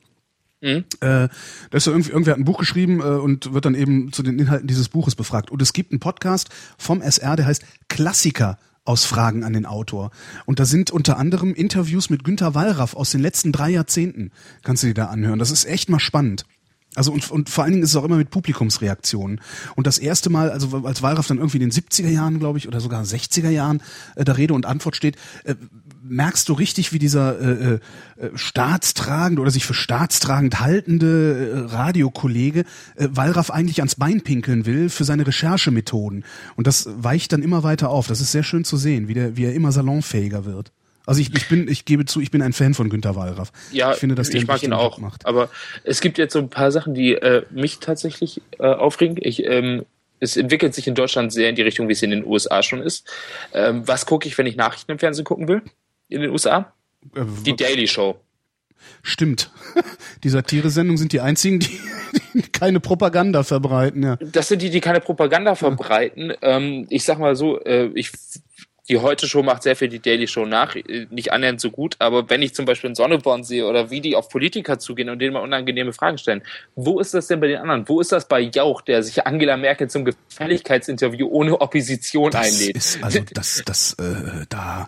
[1.01, 1.29] Äh, da
[1.71, 4.67] ist irgendwie, irgendwer hat ein Buch geschrieben äh, und wird dann eben zu den Inhalten
[4.67, 5.51] dieses Buches befragt.
[5.51, 10.11] Und es gibt einen Podcast vom SR, der heißt Klassiker aus Fragen an den Autor.
[10.45, 14.31] Und da sind unter anderem Interviews mit Günter Wallraff aus den letzten drei Jahrzehnten.
[14.63, 15.39] Kannst du dir da anhören.
[15.39, 16.45] Das ist echt mal spannend.
[16.95, 19.39] Also und, und vor allen Dingen ist es auch immer mit Publikumsreaktionen.
[19.75, 22.67] Und das erste Mal, also als Wallraff dann irgendwie in den 70er Jahren, glaube ich,
[22.67, 23.83] oder sogar 60er Jahren
[24.15, 25.53] äh, da Rede und Antwort steht, äh,
[26.09, 27.79] merkst du richtig, wie dieser äh, äh,
[28.35, 32.61] staatstragende oder sich für staatstragend haltende äh, Radiokollege
[32.95, 36.25] äh, Wallraff eigentlich ans Bein pinkeln will für seine Recherchemethoden.
[36.55, 38.07] Und das weicht dann immer weiter auf.
[38.07, 40.71] Das ist sehr schön zu sehen, wie, der, wie er immer salonfähiger wird.
[41.07, 43.53] Also ich, ich bin, ich gebe zu, ich bin ein Fan von Günter Wallraff.
[43.71, 44.97] Ja, ich finde, dass der ich mag ihn auch.
[44.97, 45.25] Macht.
[45.25, 45.49] Aber
[45.85, 49.17] es gibt jetzt so ein paar Sachen, die äh, mich tatsächlich äh, aufregen.
[49.19, 49.85] Ich, ähm,
[50.19, 52.81] es entwickelt sich in Deutschland sehr in die Richtung, wie es in den USA schon
[52.81, 53.09] ist.
[53.53, 55.61] Ähm, was gucke ich, wenn ich Nachrichten im Fernsehen gucken will?
[56.09, 56.73] In den USA?
[57.15, 58.19] Äh, Die Daily Show.
[59.01, 59.51] Stimmt.
[60.23, 61.79] Die Satire-Sendungen sind die einzigen, die,
[62.33, 64.03] die keine Propaganda verbreiten.
[64.03, 64.17] Ja.
[64.17, 66.33] Das sind die, die keine Propaganda verbreiten.
[66.41, 68.11] Ähm, ich sag mal so, äh, ich
[68.89, 71.95] die Heute Show macht sehr viel die Daily Show nach, äh, nicht annähernd so gut,
[71.99, 75.19] aber wenn ich zum Beispiel einen Sonneborn sehe oder wie die auf Politiker zugehen und
[75.19, 76.41] denen mal unangenehme Fragen stellen,
[76.75, 77.87] wo ist das denn bei den anderen?
[77.89, 82.77] Wo ist das bei Jauch, der sich Angela Merkel zum Gefälligkeitsinterview ohne Opposition Das einlädt?
[82.77, 84.87] ist, also das, das, äh, da.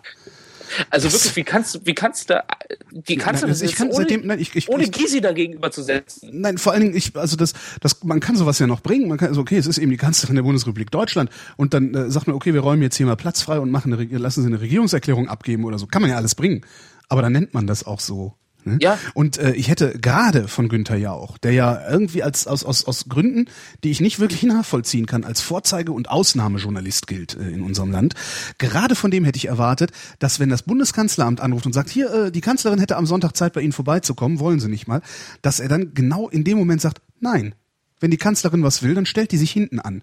[0.90, 2.42] Also wirklich, wie kannst du, wie kannst du
[2.90, 5.20] wie kannst Nein, du das ich kann ohne, seitdem- nein, ich- ich- ohne ich- Gysi
[5.20, 6.30] dagegen überzusetzen?
[6.32, 9.08] Nein, vor allen Dingen, ich, also das, das, man kann sowas ja noch bringen.
[9.08, 12.10] Man kann, also okay, es ist eben die Kanzlerin der Bundesrepublik Deutschland und dann äh,
[12.10, 14.46] sagt man, okay, wir räumen jetzt hier mal Platz frei und machen eine, lassen Sie
[14.48, 15.86] eine Regierungserklärung abgeben oder so.
[15.86, 16.64] Kann man ja alles bringen.
[17.08, 18.34] Aber dann nennt man das auch so.
[18.64, 18.78] Ne?
[18.80, 18.98] Ja.
[19.14, 23.06] Und äh, ich hätte gerade von Günther Jauch, der ja irgendwie als aus, aus, aus
[23.08, 23.46] Gründen,
[23.84, 28.14] die ich nicht wirklich nachvollziehen kann, als Vorzeige- und Ausnahmejournalist gilt äh, in unserem Land,
[28.58, 32.32] gerade von dem hätte ich erwartet, dass wenn das Bundeskanzleramt anruft und sagt, hier, äh,
[32.32, 35.02] die Kanzlerin hätte am Sonntag Zeit, bei Ihnen vorbeizukommen, wollen Sie nicht mal,
[35.42, 37.54] dass er dann genau in dem Moment sagt, nein.
[38.02, 40.02] Wenn die Kanzlerin was will, dann stellt die sich hinten an.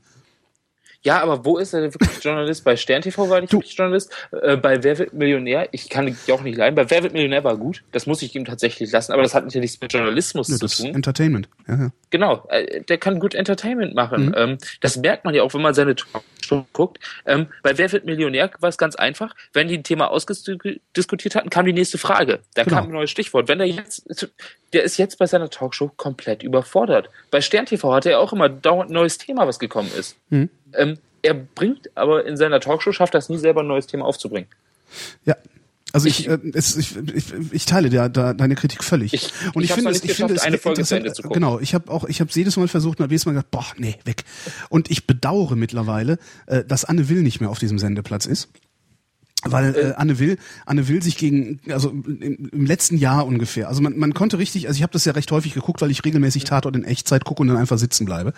[1.03, 2.63] Ja, aber wo ist er denn wirklich Journalist?
[2.63, 4.11] Bei Stern TV war ich Du- wirklich Journalist.
[4.41, 5.69] Äh, bei Wer wird Millionär?
[5.71, 6.75] Ich kann die auch nicht leiden.
[6.75, 7.83] Bei Wer wird Millionär war gut.
[7.91, 9.11] Das muss ich ihm tatsächlich lassen.
[9.13, 10.95] Aber das hat ja nichts mit Journalismus Ja, zu tun.
[10.95, 11.47] Entertainment.
[11.67, 11.89] Ja, ja.
[12.09, 12.45] Genau.
[12.49, 13.95] Äh, der kann gut Entertainment Mhm.
[13.95, 14.33] machen.
[14.35, 16.99] Ähm, das merkt man ja auch, wenn man seine Talkshow guckt.
[17.25, 19.35] Ähm, bei Wer wird Millionär war es ganz einfach.
[19.53, 22.39] Wenn die ein Thema ausdiskutiert hatten, kam die nächste Frage.
[22.55, 22.77] Da Genau.
[22.77, 23.47] kam ein neues Stichwort.
[23.47, 24.29] Wenn der jetzt,
[24.73, 27.09] der ist jetzt bei seiner Talkshow komplett überfordert.
[27.31, 30.17] Bei Stern TV hatte er auch immer dauernd ein neues Thema, was gekommen ist.
[30.29, 30.49] Mhm.
[30.73, 34.47] Ähm, er bringt aber in seiner Talkshow, schafft das nie selber ein neues Thema aufzubringen.
[35.25, 35.35] Ja.
[35.93, 39.13] Also ich, Ich- äh, es, ich, ich, ich teile da, da deine Kritik völlig.
[39.13, 41.35] Ich- und ich ich, finde, es, ich finde es eine Folge zu Ende zu gucken.
[41.41, 43.65] Genau, ich habe auch, ich habe jedes Mal versucht, und habe jedes Mal gedacht, boah,
[43.77, 44.25] nee, weg.
[44.69, 48.49] Und ich bedauere mittlerweile, äh, dass Anne Will nicht mehr auf diesem Sendeplatz ist.
[49.51, 53.81] Weil äh, Anne Will, Anne Will sich gegen, also im, im letzten Jahr ungefähr, also
[53.81, 56.43] man, man konnte richtig, also ich habe das ja recht häufig geguckt, weil ich regelmäßig
[56.43, 58.33] Tatort in Echtzeit gucke und dann einfach sitzen bleibe.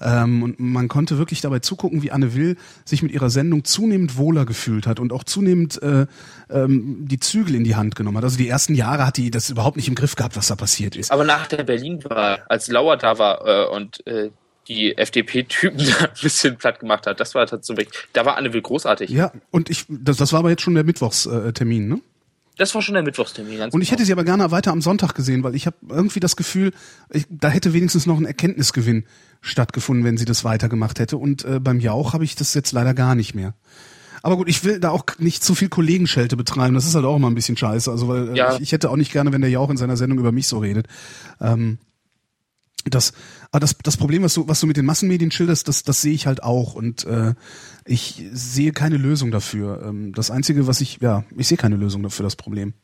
[0.00, 4.16] Ähm, und man konnte wirklich dabei zugucken, wie Anne Will sich mit ihrer Sendung zunehmend
[4.16, 6.06] wohler gefühlt hat und auch zunehmend äh,
[6.50, 8.24] ähm, die Zügel in die Hand genommen hat.
[8.24, 10.96] Also die ersten Jahre hat die das überhaupt nicht im Griff gehabt, was da passiert
[10.96, 11.10] ist.
[11.10, 14.30] Aber nach der Berlin-Wahl, als Lauer da war äh, und äh,
[14.68, 18.62] die FDP-Typen da ein bisschen platt gemacht hat, das war tatsächlich, da war Anne Will
[18.62, 19.10] großartig.
[19.10, 22.00] Ja, und ich, das, das war aber jetzt schon der Mittwochstermin, äh, ne?
[22.56, 23.58] Das war schon der Mittwochstermin.
[23.58, 23.98] Ganz Und ich genau.
[23.98, 26.72] hätte sie aber gerne weiter am Sonntag gesehen, weil ich habe irgendwie das Gefühl,
[27.10, 29.04] ich, da hätte wenigstens noch ein Erkenntnisgewinn
[29.40, 31.16] stattgefunden, wenn sie das weitergemacht hätte.
[31.16, 33.54] Und äh, beim Jauch habe ich das jetzt leider gar nicht mehr.
[34.22, 36.74] Aber gut, ich will da auch nicht zu viel Kollegenschelte betreiben.
[36.74, 37.90] Das ist halt auch immer ein bisschen scheiße.
[37.90, 38.54] Also weil äh, Ja.
[38.54, 40.58] ich, ich hätte auch nicht gerne, wenn der Jauch in seiner Sendung über mich so
[40.58, 40.86] redet.
[41.40, 41.78] Ähm,
[42.84, 43.12] das,
[43.50, 46.12] aber das, das Problem, was du, was du mit den Massenmedien schilderst, das, das sehe
[46.12, 47.34] ich halt auch und äh,
[47.84, 49.82] ich sehe keine Lösung dafür.
[49.86, 52.74] Ähm, das einzige, was ich, ja, ich sehe keine Lösung dafür das Problem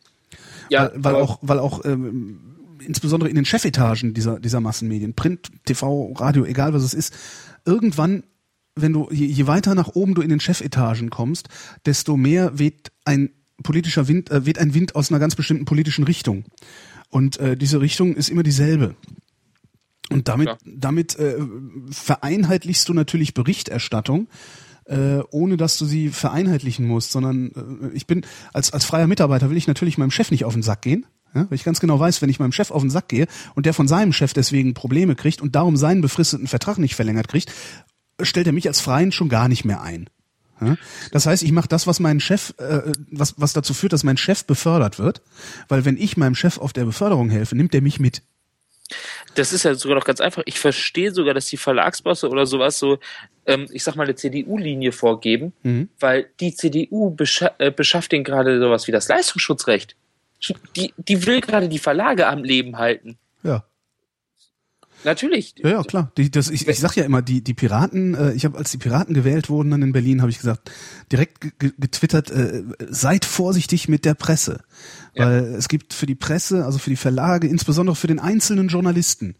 [0.71, 2.41] ja, weil, weil auch, weil auch ähm,
[2.81, 7.15] insbesondere in den Chefetagen dieser, dieser Massenmedien, Print, TV, Radio, egal was es ist,
[7.67, 8.25] irgendwann
[8.77, 11.49] wenn du, je, je weiter nach oben du in den Chefetagen kommst,
[11.85, 13.31] desto mehr weht ein
[13.63, 16.45] politischer Wind, äh, weht ein Wind aus einer ganz bestimmten politischen Richtung.
[17.11, 18.95] Und äh, diese Richtung ist immer dieselbe.
[20.11, 20.59] Und damit, Ja.
[20.65, 21.39] damit äh,
[21.91, 24.29] vereinheitlichst du natürlich Berichterstattung,
[24.87, 27.53] äh, ohne dass du sie vereinheitlichen musst, sondern
[27.93, 30.63] äh, ich bin als als freier Mitarbeiter will ich natürlich meinem Chef nicht auf den
[30.63, 33.09] Sack gehen, ja, weil ich ganz genau weiß, wenn ich meinem Chef auf den Sack
[33.09, 36.97] gehe und der von seinem Chef deswegen Probleme kriegt und darum seinen befristeten Vertrag nicht
[36.97, 37.53] verlängert kriegt,
[38.21, 40.11] stellt er mich als Freien schon gar nicht mehr ein.
[40.61, 40.77] Ja?
[41.13, 44.17] Das heißt, ich mache das, was mein Chef, äh, was, was dazu führt, dass mein
[44.17, 45.23] Chef befördert wird,
[45.69, 48.23] weil wenn ich meinem Chef auf der Beförderung helfe, nimmt er mich mit.
[49.35, 50.43] Das ist ja sogar noch ganz einfach.
[50.47, 52.99] Ich verstehe sogar, dass die Verlagsbosse oder sowas so,
[53.47, 55.53] ähm, ich sag mal, eine CDU-Linie vorgeben,
[56.01, 59.97] weil die CDU bescha äh, beschafft denen gerade sowas wie das Leistungsschutzrecht.
[60.75, 63.19] Die, die will gerade die Verlage am Leben halten.
[63.43, 63.65] Ja.
[65.05, 65.55] Natürlich.
[65.59, 66.13] Ja, ja, klar.
[66.17, 68.79] Die, das, ich, ich sag ja immer, die, die Piraten, äh, ich habe, als die
[68.79, 70.71] Piraten gewählt wurden dann in Berlin, habe ich gesagt,
[71.11, 74.61] direkt ge- ge- getwittert, äh, seid vorsichtig mit der Presse.
[75.15, 75.27] Ja.
[75.27, 79.37] Weil es gibt für die Presse, also für die Verlage, insbesondere für den einzelnen Journalisten,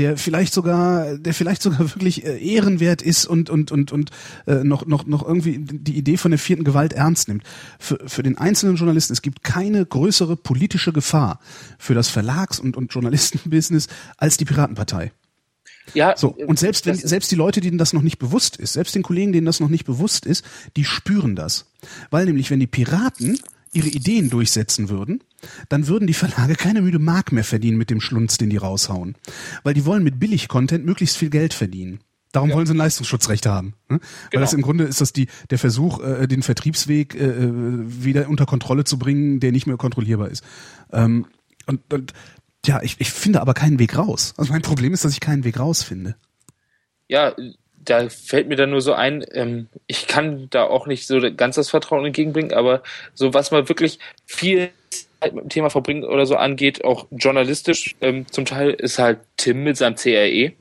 [0.00, 4.10] der vielleicht sogar, der vielleicht sogar wirklich äh, ehrenwert ist und und und und
[4.46, 7.44] äh, noch noch noch irgendwie die Idee von der vierten Gewalt ernst nimmt.
[7.78, 11.38] Für für den einzelnen Journalisten es gibt keine größere politische Gefahr
[11.78, 15.12] für das Verlags- und und Journalistenbusiness als die Piratenpartei.
[15.92, 18.72] Ja, So, äh, und selbst wenn, selbst die Leute, denen das noch nicht bewusst ist,
[18.72, 20.44] selbst den Kollegen, denen das noch nicht bewusst ist,
[20.76, 21.66] die spüren das.
[22.10, 23.38] Weil nämlich, wenn die Piraten
[23.72, 25.22] ihre Ideen durchsetzen würden,
[25.68, 29.14] dann würden die Verlage keine müde Mark mehr verdienen mit dem Schlunz, den die raushauen.
[29.62, 32.00] Weil die wollen mit Billig-Content möglichst viel Geld verdienen.
[32.32, 33.74] Darum wollen sie ein Leistungsschutzrecht haben.
[33.88, 33.98] Ne?
[33.98, 34.40] Weil Genau.
[34.42, 37.50] das im Grunde ist das die, der Versuch, äh, den Vertriebsweg äh, äh,
[38.04, 40.44] wieder unter Kontrolle zu bringen, der nicht mehr kontrollierbar ist.
[40.92, 41.26] Ähm,
[41.66, 42.12] und, und
[42.66, 44.34] ja, ich, ich finde aber keinen Weg raus.
[44.36, 46.14] Also mein Problem ist, dass ich keinen Weg raus finde.
[47.08, 47.34] ja,
[47.84, 51.56] da fällt mir dann nur so ein, ähm, ich kann da auch nicht so ganz
[51.56, 52.82] das Vertrauen entgegenbringen, aber
[53.14, 54.70] so was man wirklich viel
[55.20, 59.20] Zeit mit dem Thema verbringen oder so angeht, auch journalistisch, ähm, zum Teil ist halt
[59.36, 60.52] Tim mit seinem CRE,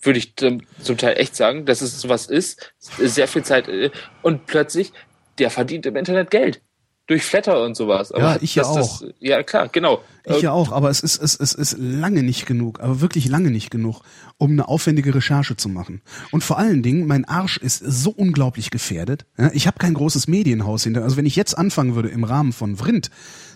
[0.00, 3.90] würde ich ähm, zum Teil echt sagen, dass es sowas ist, sehr viel Zeit äh,
[4.22, 4.92] und plötzlich,
[5.38, 6.60] der verdient im Internet Geld.
[7.08, 8.12] Durch Flatter und sowas.
[8.16, 9.08] Ja, ich ja dass das- auch.
[9.18, 10.02] ja, klar, genau.
[10.26, 13.50] Ich ja auch, aber es ist, es, es ist lange nicht genug, aber wirklich lange
[13.50, 14.02] nicht genug,
[14.36, 16.02] um eine aufwendige Recherche zu machen.
[16.32, 19.24] Und vor allen Dingen, mein Arsch ist so unglaublich gefährdet.
[19.54, 21.02] Ich habe kein großes Medienhaus hinter.
[21.02, 23.10] Also wenn ich jetzt anfangen würde, im Rahmen von Vrind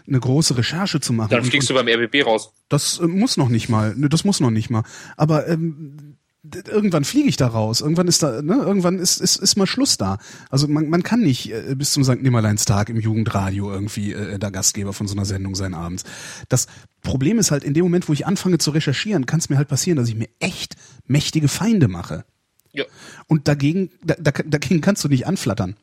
[0.08, 1.28] eine große Recherche zu machen.
[1.30, 2.52] Dann fliegst du beim RBB raus.
[2.70, 3.94] Das äh, muss noch nicht mal.
[3.94, 4.82] Ne, Das muss noch nicht mal.
[5.18, 7.80] Aber ähm, irgendwann fliege ich da raus.
[7.80, 10.18] Irgendwann ist da, ne, irgendwann ist, ist, ist mal Schluss da.
[10.50, 12.20] Also man, man kann nicht äh, bis zum St.
[12.20, 16.04] Nimmerleinstag im Jugendradio irgendwie äh, der Gastgeber von so einer Sendung sein abends.
[16.48, 16.66] Das
[17.00, 19.68] Problem ist halt, in dem Moment, wo ich anfange zu recherchieren, kann es mir halt
[19.68, 20.74] passieren, dass ich mir echt
[21.06, 22.24] mächtige Feinde mache.
[22.72, 22.84] Ja.
[23.28, 25.76] Und dagegen, da, da, dagegen kannst du nicht anflattern.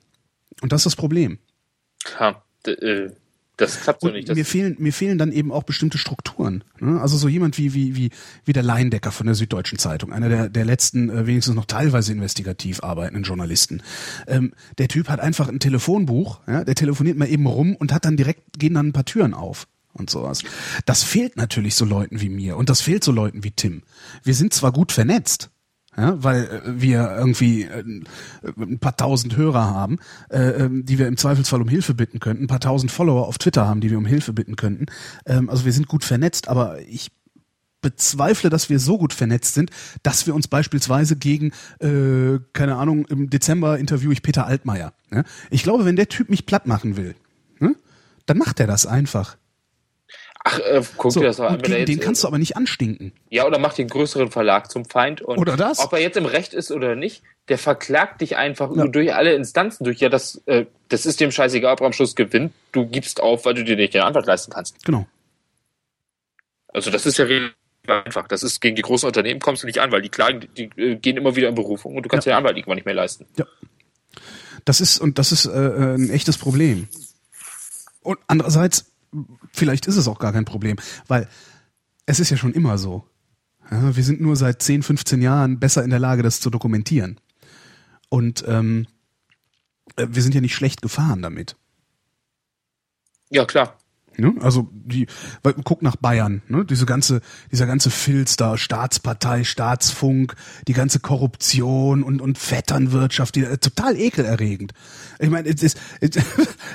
[0.62, 1.40] Und das ist das Problem.
[2.20, 3.12] Ha, äh,
[3.60, 4.30] das klappt so Und nicht.
[4.30, 6.64] Das, mir fehlen mir fehlen dann eben auch bestimmte Strukturen.
[6.80, 7.00] Ne?
[7.00, 8.10] Also so jemand wie wie wie
[8.46, 12.14] wie der Leindecker von der Süddeutschen Zeitung, einer der der letzten äh, wenigstens noch teilweise
[12.14, 13.84] investigativ arbeitenden Journalisten.
[14.28, 16.64] Ähm, der Typ hat einfach ein Telefonbuch, ja?
[16.64, 19.68] der telefoniert mal eben rum und hat dann direkt gehen dann ein paar Türen auf
[19.94, 20.44] und sowas.
[20.86, 23.84] Das fehlt natürlich so Leuten wie mir und das fehlt so Leuten wie Tim.
[24.24, 25.50] Wir sind zwar gut vernetzt,
[25.98, 27.84] ja, weil äh, wir irgendwie äh,
[28.58, 29.98] ein paar tausend Hörer haben,
[30.30, 33.38] äh, ähm, die wir im Zweifelsfall um Hilfe bitten könnten, ein paar tausend Follower auf
[33.38, 34.86] Twitter haben, die wir um Hilfe bitten könnten.
[35.26, 37.12] Ähm, also wir sind gut vernetzt, aber ich
[37.82, 39.72] bezweifle, dass wir so gut vernetzt sind,
[40.04, 44.94] dass wir uns beispielsweise gegen, äh, keine Ahnung, im Dezember interviewe ich Peter Altmaier.
[45.10, 45.24] Ne?
[45.50, 47.16] Ich glaube, wenn der Typ mich platt machen will,
[47.60, 47.76] ne,
[48.26, 49.38] dann macht er das einfach.
[50.50, 51.62] Ach, äh, guck So, dir das doch an.
[51.62, 53.12] gegen den kannst du aber nicht anstinken.
[53.30, 55.22] Ja, oder macht den größeren Verlag zum Feind.
[55.22, 55.80] Und Oder das.
[55.80, 58.88] Ob er jetzt im Recht ist oder nicht, der verklagt dich einfach Ja.
[58.88, 60.00] durch alle Instanzen durch.
[60.00, 62.54] Ja, das, äh, das ist dem scheißegal, ob er am Schluss gewinnt.
[62.72, 64.84] Du gibst auf, weil du dir nicht den Anwalt leisten kannst.
[64.86, 65.06] Genau.
[66.68, 67.56] Also das ist ja relativ
[67.88, 68.28] einfach.
[68.28, 70.82] Das ist gegen die großen Unternehmen kommst du nicht an, weil die klagen, die, die
[70.82, 72.34] äh, gehen immer wieder in Berufung und du kannst ja.
[72.34, 73.26] den Anwalt irgendwann nicht mehr leisten.
[74.66, 76.88] Das ist und das ist äh, äh, ein echtes Problem.
[78.02, 78.92] Und andererseits,
[79.52, 81.28] vielleicht ist es auch gar kein Problem, weil
[82.06, 83.06] es ist ja schon immer so.
[83.72, 87.20] Ja, wir sind nur seit 10, 15 Jahren besser in der Lage, das zu dokumentieren.
[88.10, 88.88] Und ähm,
[89.96, 91.56] äh, wir sind ja nicht schlecht gefahren damit.
[93.30, 93.78] Ja, klar.
[94.20, 94.36] Ne?
[94.42, 95.08] Also die,
[95.44, 96.66] weil, guck nach Bayern, ne?
[96.66, 100.36] diese ganze, dieser ganze Filz da, Staatspartei, Staatsfunk,
[100.68, 104.74] die ganze Korruption und und Vetternwirtschaft, die, äh, total ekelerregend.
[105.20, 106.18] Ich meine, es ist, es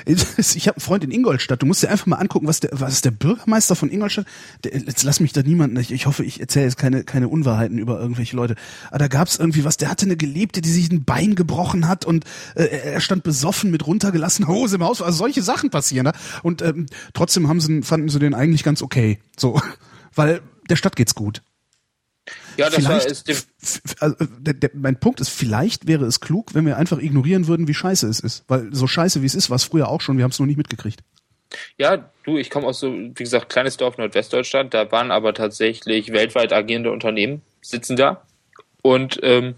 [0.37, 1.61] ist, ich habe einen Freund in Ingolstadt.
[1.61, 4.25] Du musst dir einfach mal angucken, was der, was ist der Bürgermeister von Ingolstadt?
[4.63, 5.77] Der, jetzt lass mich da niemanden.
[5.77, 8.55] Ich, ich hoffe, ich erzähle jetzt keine keine Unwahrheiten über irgendwelche Leute.
[8.89, 9.77] Aber da gab's irgendwie was.
[9.77, 12.25] Der hatte eine Geliebte, die sich ein Bein gebrochen hat und
[12.55, 15.01] äh, er stand besoffen mit runtergelassener Hose im Haus.
[15.01, 16.05] Also solche Sachen passieren.
[16.05, 16.13] Ne?
[16.43, 19.19] Und ähm, trotzdem trotzdem haben sie, fanden sie den eigentlich ganz okay.
[19.37, 19.61] So,
[20.15, 21.41] weil der Stadt geht's gut.
[22.57, 23.37] Ja, das vielleicht, war, ist dem,
[23.99, 27.67] also, der, der, mein Punkt ist, vielleicht wäre es klug, wenn wir einfach ignorieren würden,
[27.67, 28.45] wie scheiße es ist.
[28.47, 30.45] Weil so scheiße wie es ist, war es früher auch schon, wir haben es noch
[30.45, 31.01] nicht mitgekriegt.
[31.77, 36.11] ja, du, ich komme aus so, wie gesagt, kleines Dorf Nordwestdeutschland, da waren aber tatsächlich
[36.11, 38.25] weltweit agierende Unternehmen, sitzen da.
[38.81, 39.55] Und ähm,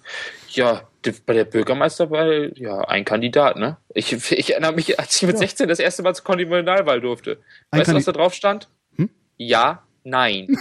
[0.49, 0.86] ja,
[1.25, 3.77] bei der Bürgermeisterwahl, ja, ein Kandidat, ne?
[3.93, 5.39] Ich, ich erinnere mich, als ich mit Ja.
[5.39, 7.39] 16 das erste Mal zur Kommunalwahl durfte.
[7.71, 8.67] Ein weißt du, was da drauf stand?
[8.95, 9.09] Hm?
[9.37, 10.47] Ja, nein.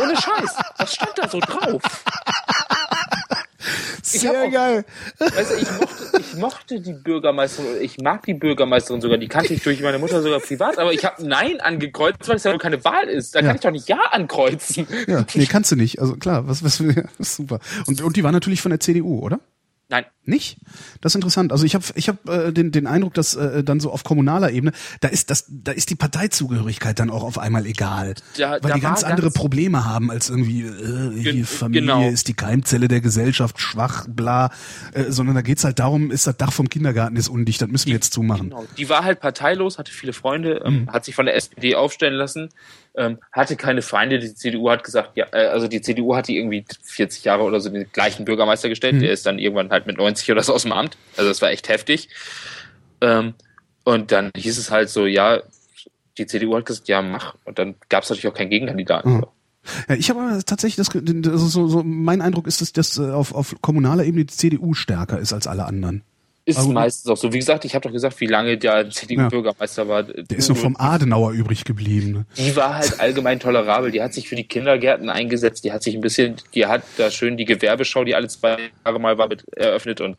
[0.00, 0.56] Ohne Scheiß.
[0.78, 1.82] Was stand da so drauf?
[4.12, 4.84] Ich hab auch- geil.
[5.18, 9.54] Weißt du, ich mochte, ich mochte die Bürgermeisterin, ich mag die Bürgermeisterin sogar, die kannte
[9.54, 12.58] ich durch meine Mutter sogar privat, aber ich habe Nein angekreuzt, weil es ja wohl
[12.58, 13.34] keine Wahl ist.
[13.34, 13.46] Da Ja.
[13.46, 14.86] kann ich doch nicht Ja ankreuzen.
[15.06, 16.00] Ja, nee, kannst du nicht.
[16.00, 16.82] Also klar, was, was,
[17.18, 17.60] super.
[17.86, 19.40] Und, und die war natürlich von der CDU, oder?
[19.94, 20.04] Nein.
[20.26, 20.56] Nicht?
[21.02, 21.52] Das ist interessant.
[21.52, 24.50] Also ich habe ich hab, äh, den, den Eindruck, dass äh, dann so auf kommunaler
[24.50, 28.14] Ebene, da ist das, da ist die Parteizugehörigkeit dann auch auf einmal egal.
[28.38, 32.08] Da- weil da die ganz andere ganz- Probleme haben als irgendwie, äh, hier Familie genau.
[32.08, 34.50] ist die Keimzelle der Gesellschaft, schwach, bla,
[34.94, 37.86] äh, sondern da geht's halt darum, ist das Dach vom Kindergarten ist undicht, das müssen
[37.86, 38.48] wir jetzt zumachen.
[38.50, 38.64] Genau.
[38.78, 40.74] Die war halt parteilos, hatte viele Freunde, Mhm.
[40.74, 42.48] ähm, hat sich von der SPD aufstellen lassen,
[42.96, 44.18] ähm, hatte keine Feinde.
[44.18, 47.60] Die CDU hat gesagt, ja, äh, also die CDU hat die irgendwie 40 Jahre oder
[47.60, 48.96] so den gleichen Bürgermeister gestellt.
[48.96, 49.00] Mhm.
[49.00, 50.96] Der ist dann irgendwann halt mit 90 oder so aus dem Amt.
[51.16, 52.08] Also das war echt heftig.
[53.00, 53.34] Ähm,
[53.84, 55.40] und dann hieß es halt so, ja,
[56.18, 57.34] die CDU hat gesagt, ja, mach.
[57.44, 59.16] Und dann gab es natürlich auch keinen Gegenkandidaten.
[59.16, 59.24] Mhm.
[59.88, 62.98] Ja, ich habe aber tatsächlich das, ge- also so, so mein Eindruck ist, dass, dass
[62.98, 66.02] äh, auf, auf kommunaler Ebene die CDU stärker ist als alle anderen.
[66.46, 67.32] Ist Aber- meistens auch so.
[67.32, 70.02] Wie gesagt, ich habe doch gesagt, wie lange der CDU-Bürgermeister war.
[70.02, 72.12] Der ist noch vom Adenauer übrig geblieben.
[72.12, 72.26] Ne?
[72.36, 73.90] die war halt allgemein tolerabel.
[73.90, 75.64] Die hat sich für die Kindergärten eingesetzt.
[75.64, 79.00] Die hat sich ein bisschen, die hat da schön die Gewerbeschau, die alle zwei Jahre
[79.00, 80.18] mal war, mit eröffnet und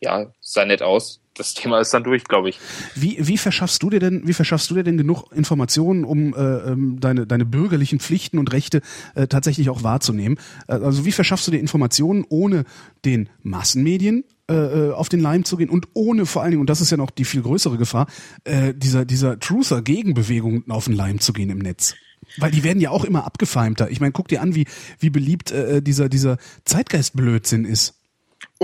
[0.00, 1.20] ja, sah nett aus.
[1.36, 2.60] Das Thema ist dann durch, glaube ich.
[2.94, 6.38] Wie, wie verschaffst du dir denn, wie verschaffst du dir denn genug Informationen, um äh,
[6.38, 8.82] ähm, deine, deine bürgerlichen Pflichten und Rechte
[9.16, 10.38] äh, tatsächlich auch wahrzunehmen?
[10.68, 12.64] Äh, also wie verschaffst du dir Informationen, ohne
[13.04, 16.70] den Massenmedien äh, äh, auf den Leim zu gehen und ohne vor allen Dingen, und
[16.70, 18.06] das ist ja noch die viel größere Gefahr,
[18.44, 21.96] äh, dieser, dieser Truther-Gegenbewegung auf den Leim zu gehen im Netz?
[22.36, 23.90] Weil die werden ja auch immer abgefeimter.
[23.90, 24.66] Ich meine, guck dir an, wie,
[24.98, 27.94] wie beliebt äh, dieser, dieser Zeitgeistblödsinn ist.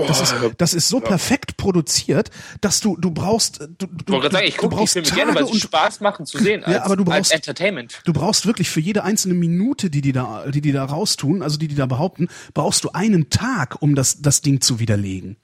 [0.07, 2.29] Das ist, das ist so perfekt produziert,
[2.61, 5.43] dass du, du brauchst, du, du, Ich gerade sagen, ich du brauchst Filme gerne, weil
[5.43, 8.01] Tage sie Spaß machen zu sehen, als, Ja, aber du brauchst- Entertainment.
[8.05, 11.57] Du brauchst wirklich für jede einzelne Minute, die die da, die die da raustun, also
[11.57, 15.37] die die da behaupten, brauchst du einen Tag, um das, das Ding zu widerlegen.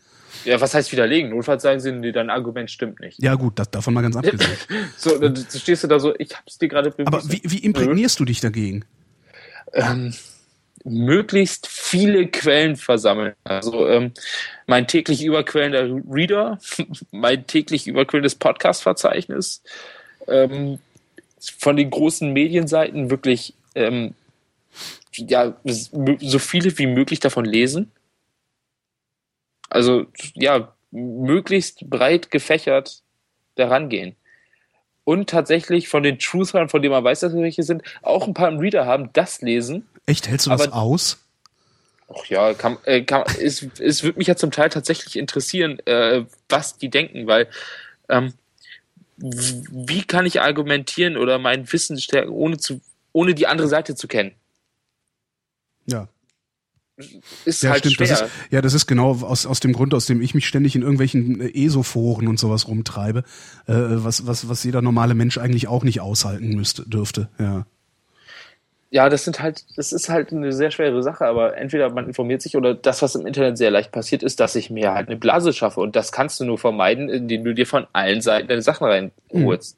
[0.45, 1.31] Ja, was heißt widerlegen?
[1.31, 3.21] Notfalls sagen sie, dein Argument stimmt nicht.
[3.21, 4.51] Ja gut, das, davon mal ganz abgesehen.
[4.97, 7.41] So, dann stehst du da so, ich hab's dir gerade Aber bewiesen.
[7.43, 8.85] wie, wie imprägnierst du dich dagegen?
[9.73, 10.13] ähm,
[10.87, 13.33] möglichst viele Quellen versammeln.
[13.43, 14.13] Also ähm,
[14.65, 16.59] mein täglich überquellender Reader,
[17.11, 19.61] mein täglich überquellendes Podcast-Verzeichnis,
[20.27, 20.79] ähm,
[21.57, 24.15] von den großen Medienseiten wirklich ähm,
[25.13, 27.91] ja, so viele wie möglich davon lesen.
[29.69, 33.01] Also ja, möglichst breit gefächert
[33.55, 34.15] daran gehen.
[35.03, 38.33] Und tatsächlich von den Truthern, von denen man weiß, dass sie welche sind, auch ein
[38.33, 39.87] paar im Reader haben, das lesen.
[40.07, 41.19] Echt, hältst du das Aber- aus?
[42.09, 46.23] Ach ja, kann, äh, kann, es, es würde mich ja zum Teil tatsächlich interessieren, äh,
[46.47, 47.47] was die denken, weil
[48.07, 48.33] ähm,
[49.17, 52.79] wie kann ich argumentieren oder mein Wissen stärken, ohne zu,
[53.11, 54.31] ohne die andere Seite zu kennen?
[55.85, 56.07] Ja.
[57.45, 57.95] Ist Ja, halt stimmt.
[57.95, 58.07] schwer.
[58.07, 60.75] Das ist, ja, das ist genau aus, aus dem Grund, aus dem ich mich ständig
[60.75, 63.19] in irgendwelchen äh, ESO-Foren und sowas rumtreibe,
[63.67, 67.29] äh, was, was, was jeder normale Mensch eigentlich auch nicht aushalten müsste, dürfte.
[67.37, 67.65] Ja.
[68.89, 72.41] Ja, das sind halt, das ist halt eine sehr schwere Sache, aber entweder man informiert
[72.41, 75.17] sich oder das, was im Internet sehr leicht passiert, ist, dass ich mir halt eine
[75.17, 78.61] Blase schaffe und das kannst du nur vermeiden, indem du dir von allen Seiten deine
[78.61, 79.77] Sachen reinholst.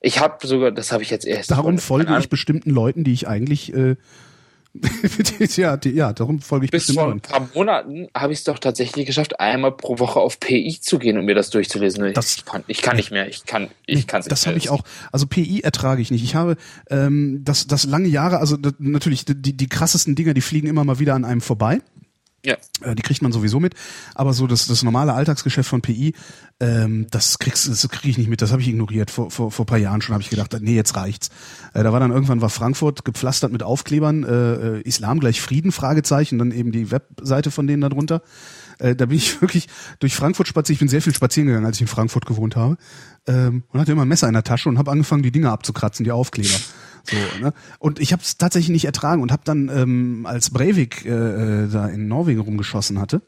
[0.00, 1.50] Ich habe sogar, das habe ich jetzt erst.
[1.50, 1.54] Mhm.
[1.54, 3.96] Darum folge ich bestimmten Leuten, die ich eigentlich äh,
[5.56, 8.58] ja, die, ja, darum folge ich Bis vor ein paar Monaten habe ich es doch
[8.58, 12.14] tatsächlich geschafft, einmal pro Woche auf PI zu gehen und mir das durchzulesen.
[12.14, 13.28] Das- ich, kann, ich kann nicht mehr.
[13.28, 14.82] Ich kann, ich kann Das habe ich auch.
[15.10, 16.24] Also PI ertrage ich nicht.
[16.24, 16.56] Ich habe
[16.88, 20.84] ähm, das, das lange Jahre, also das, natürlich die, die krassesten Dinger, die fliegen immer
[20.84, 21.80] mal wieder an einem vorbei.
[22.44, 22.56] Ja.
[22.80, 23.74] Äh, die kriegt man sowieso mit,
[24.14, 26.14] aber so das, das normale Alltagsgeschäft von PI,
[26.58, 29.10] ähm, das kriegst das kriege ich nicht mit, das habe ich ignoriert.
[29.10, 31.30] Vor, vor, vor paar Jahren schon habe ich gedacht, nee, jetzt reicht's.
[31.72, 35.70] Äh, da war dann irgendwann war Frankfurt gepflastert mit Aufklebern, äh, äh, Islam gleich Frieden,
[35.70, 38.22] Fragezeichen, dann eben die Webseite von denen darunter.
[38.78, 39.68] Äh, da bin ich wirklich
[40.00, 40.74] durch Frankfurt spaziert.
[40.74, 42.76] Ich bin sehr viel spazieren gegangen, als ich in Frankfurt gewohnt habe.
[43.26, 46.02] Ähm, und hatte immer ein Messer in der Tasche und habe angefangen, die Dinge abzukratzen,
[46.02, 46.58] die Aufkleber.
[47.04, 47.52] So, ne?
[47.78, 51.68] Und ich habe es tatsächlich nicht ertragen und habe dann, ähm, als Breivik äh, äh,
[51.68, 53.22] da in Norwegen rumgeschossen hatte,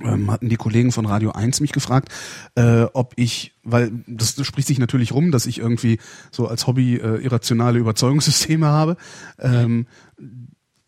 [0.00, 2.12] ähm, hatten die Kollegen von Radio 1 mich gefragt,
[2.54, 5.98] äh, ob ich, weil das, das spricht sich natürlich rum, dass ich irgendwie
[6.30, 8.96] so als Hobby äh, irrationale Überzeugungssysteme habe.
[9.38, 9.86] Ähm,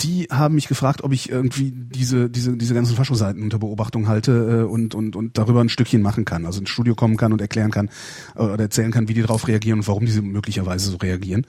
[0.03, 4.33] die haben mich gefragt, ob ich irgendwie diese diese diese ganzen Faschoseiten unter Beobachtung halte
[4.33, 7.41] äh, und und und darüber ein Stückchen machen kann, also ins Studio kommen kann und
[7.41, 7.91] erklären kann
[8.35, 11.47] äh, oder erzählen kann, wie die darauf reagieren und warum diese möglicherweise so reagieren.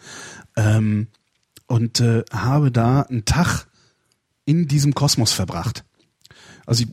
[0.55, 1.07] Ähm,
[1.67, 3.67] und äh, habe da einen Tag
[4.45, 5.85] in diesem Kosmos verbracht.
[6.65, 6.89] Also ich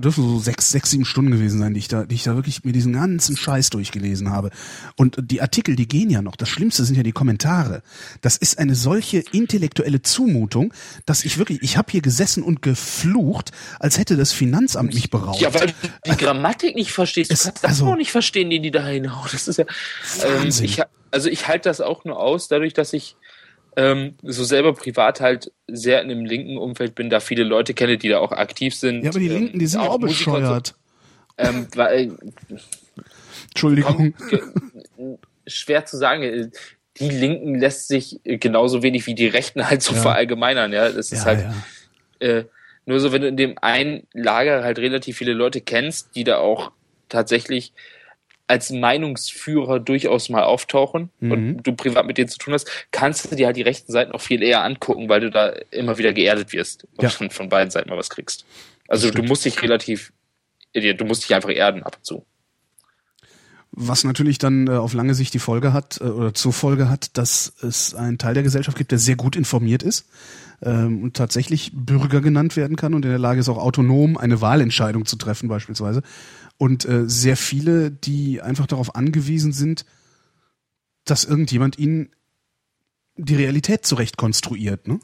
[0.00, 2.64] dürfen so sechs, sechs, sieben Stunden gewesen sein, die ich da, die ich da wirklich
[2.64, 4.50] mir diesen ganzen Scheiß durchgelesen habe.
[4.96, 6.36] Und die Artikel, die gehen ja noch.
[6.36, 7.82] Das Schlimmste sind ja die Kommentare.
[8.20, 10.72] Das ist eine solche intellektuelle Zumutung,
[11.06, 15.40] dass ich wirklich, ich habe hier gesessen und geflucht, als hätte das Finanzamt mich beraubt.
[15.40, 15.72] Ja, weil du
[16.06, 17.30] die Grammatik nicht verstehst.
[17.30, 19.28] Du Es- kannst das also- auch nicht verstehen, die die da hinhauen.
[19.32, 19.64] Das ist ja.
[20.24, 23.16] Ähm, ich, also ich halte das auch nur aus, dadurch, dass ich
[23.76, 27.98] ähm, so selber privat halt sehr in einem linken Umfeld bin, da viele Leute kenne,
[27.98, 29.02] die da auch aktiv sind.
[29.04, 30.06] ja, aber die ähm, Linken, die sind auch, so.
[30.06, 30.74] bescheuert.
[31.38, 32.16] Ähm, weil,
[33.48, 34.14] Entschuldigung.
[34.14, 36.22] komm, ge- schwer zu sagen.
[36.22, 36.48] äh,
[36.98, 40.00] Die Linken lässt sich äh, genauso wenig wie die Rechten halt so Ja.
[40.00, 40.72] verallgemeinern.
[40.72, 41.46] Ja, das ist Ja, halt
[42.20, 42.26] ja.
[42.26, 42.44] äh,
[42.86, 46.38] nur so, wenn du in dem einen Lager halt relativ viele Leute kennst, die da
[46.38, 46.70] auch
[47.08, 47.72] tatsächlich
[48.48, 51.32] als Meinungsführer durchaus mal auftauchen Mhm.
[51.32, 54.12] und du privat mit denen zu tun hast, kannst du dir halt die rechten Seiten
[54.12, 57.08] auch viel eher angucken, weil du da immer wieder geerdet wirst und Ja.
[57.10, 58.44] von, von beiden Seiten mal was kriegst.
[58.88, 60.12] Also du musst dich relativ,
[60.72, 62.24] du musst dich einfach erden ab und zu.
[63.78, 67.18] Was natürlich dann äh, auf lange Sicht die Folge hat äh, oder zur Folge hat,
[67.18, 70.06] dass es einen Teil der Gesellschaft gibt, der sehr gut informiert ist
[70.62, 74.40] ähm, und tatsächlich Bürger genannt werden kann und in der Lage ist auch autonom eine
[74.40, 76.02] Wahlentscheidung zu treffen beispielsweise.
[76.58, 79.84] Und äh, sehr viele, die einfach darauf angewiesen sind,
[81.04, 82.10] dass irgendjemand ihnen
[83.16, 84.88] die Realität zurecht konstruiert.
[84.88, 85.00] Ne?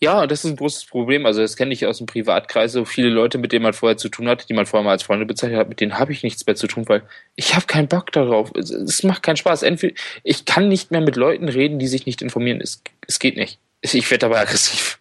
[0.00, 1.26] Ja, das ist ein großes Problem.
[1.26, 2.72] Also das kenne ich aus dem Privatkreis.
[2.72, 5.02] So viele Leute, mit denen man vorher zu tun hatte, die man vorher mal als
[5.02, 7.02] Freunde bezeichnet hat, mit denen habe ich nichts mehr zu tun, weil
[7.34, 8.50] ich habe keinen Bock darauf.
[8.54, 9.62] Es, es macht keinen Spaß.
[9.62, 12.60] Entweder ich kann nicht mehr mit Leuten reden, die sich nicht informieren.
[12.60, 13.58] Es, es geht nicht.
[13.82, 14.98] Ich werde dabei aggressiv.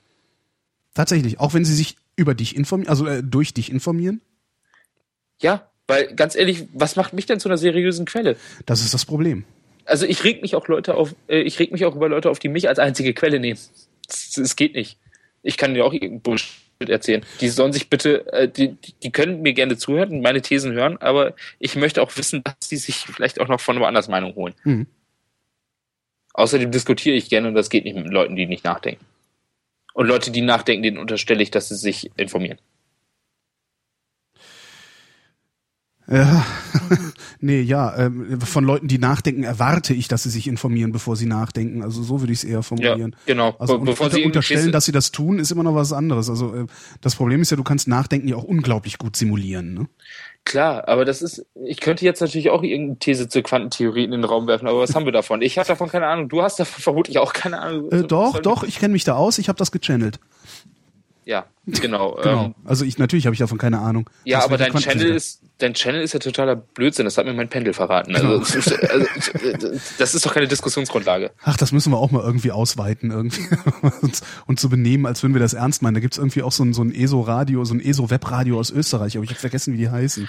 [0.93, 4.21] Tatsächlich, auch wenn sie sich über dich informieren, also äh, durch dich informieren,
[5.41, 8.37] Ja, weil ganz ehrlich, was macht mich denn zu einer seriösen Quelle?
[8.65, 9.45] das ist das Problem.
[9.85, 12.39] Also ich reg mich auch Leute auf, äh, ich reg mich auch über Leute auf,
[12.39, 13.59] die mich als einzige Quelle nehmen.
[14.07, 14.97] Es, geht nicht.
[15.43, 17.23] Ich kann dir auch Bullshit erzählen.
[17.39, 20.97] Die sollen sich bitte, äh, die, die können mir gerne zuhören und meine Thesen hören,
[20.97, 24.55] aber ich möchte auch wissen, dass die sich vielleicht auch noch von woanders Meinung holen.
[24.63, 24.87] Mhm.
[26.33, 29.05] Außerdem diskutiere ich gerne und das geht nicht mit Leuten, die nicht nachdenken.
[29.93, 32.57] Und Leute, die nachdenken, denen unterstelle ich, dass sie sich informieren.
[36.07, 36.45] Ja,
[37.39, 41.25] nee, ja, ähm, von Leuten, die nachdenken, erwarte ich, dass sie sich informieren, bevor sie
[41.25, 41.81] nachdenken.
[41.81, 43.15] Also so würde ich es eher formulieren.
[43.25, 43.55] genau.
[43.57, 46.29] Also Be- bevor sie unterstellen, dass sie das tun, ist immer noch was anderes.
[46.29, 46.65] Also äh,
[47.01, 49.73] das Problem ist ja, du kannst Nachdenken ja auch unglaublich gut simulieren.
[49.73, 49.87] Ne?
[50.43, 54.23] Klar, aber das ist, ich könnte jetzt natürlich auch irgendeine These zur Quantentheorie in den
[54.25, 55.41] Raum werfen, aber was haben wir davon?
[55.41, 57.91] Ich habe davon keine Ahnung, du hast davon vermutlich auch keine Ahnung.
[57.91, 60.19] Äh, doch, doch, ich kenne mich da aus, ich habe das gechannelt.
[61.27, 62.19] Ja, genau.
[62.21, 62.45] Genau.
[62.45, 64.07] Ähm, also ich natürlich habe ich davon keine Ahnung.
[64.25, 67.33] ja, Das aber dein Channel ist, dein Channel ist ja totaler Blödsinn, das hat mir
[67.33, 68.15] mein Pendel verraten.
[68.15, 68.41] Also, Genau.
[68.41, 68.83] ist-
[69.53, 71.31] also das ist doch keine Diskussionsgrundlage.
[71.43, 73.47] Ach, das müssen wir auch mal irgendwie ausweiten irgendwie
[74.01, 75.93] und, und so benehmen, als würden wir das ernst meinen.
[75.93, 79.23] Da gibt's irgendwie auch so ein, so ein ESO-Radio, so ein ESO-Webradio aus Österreich, aber
[79.23, 80.27] ich habe vergessen, wie die heißen.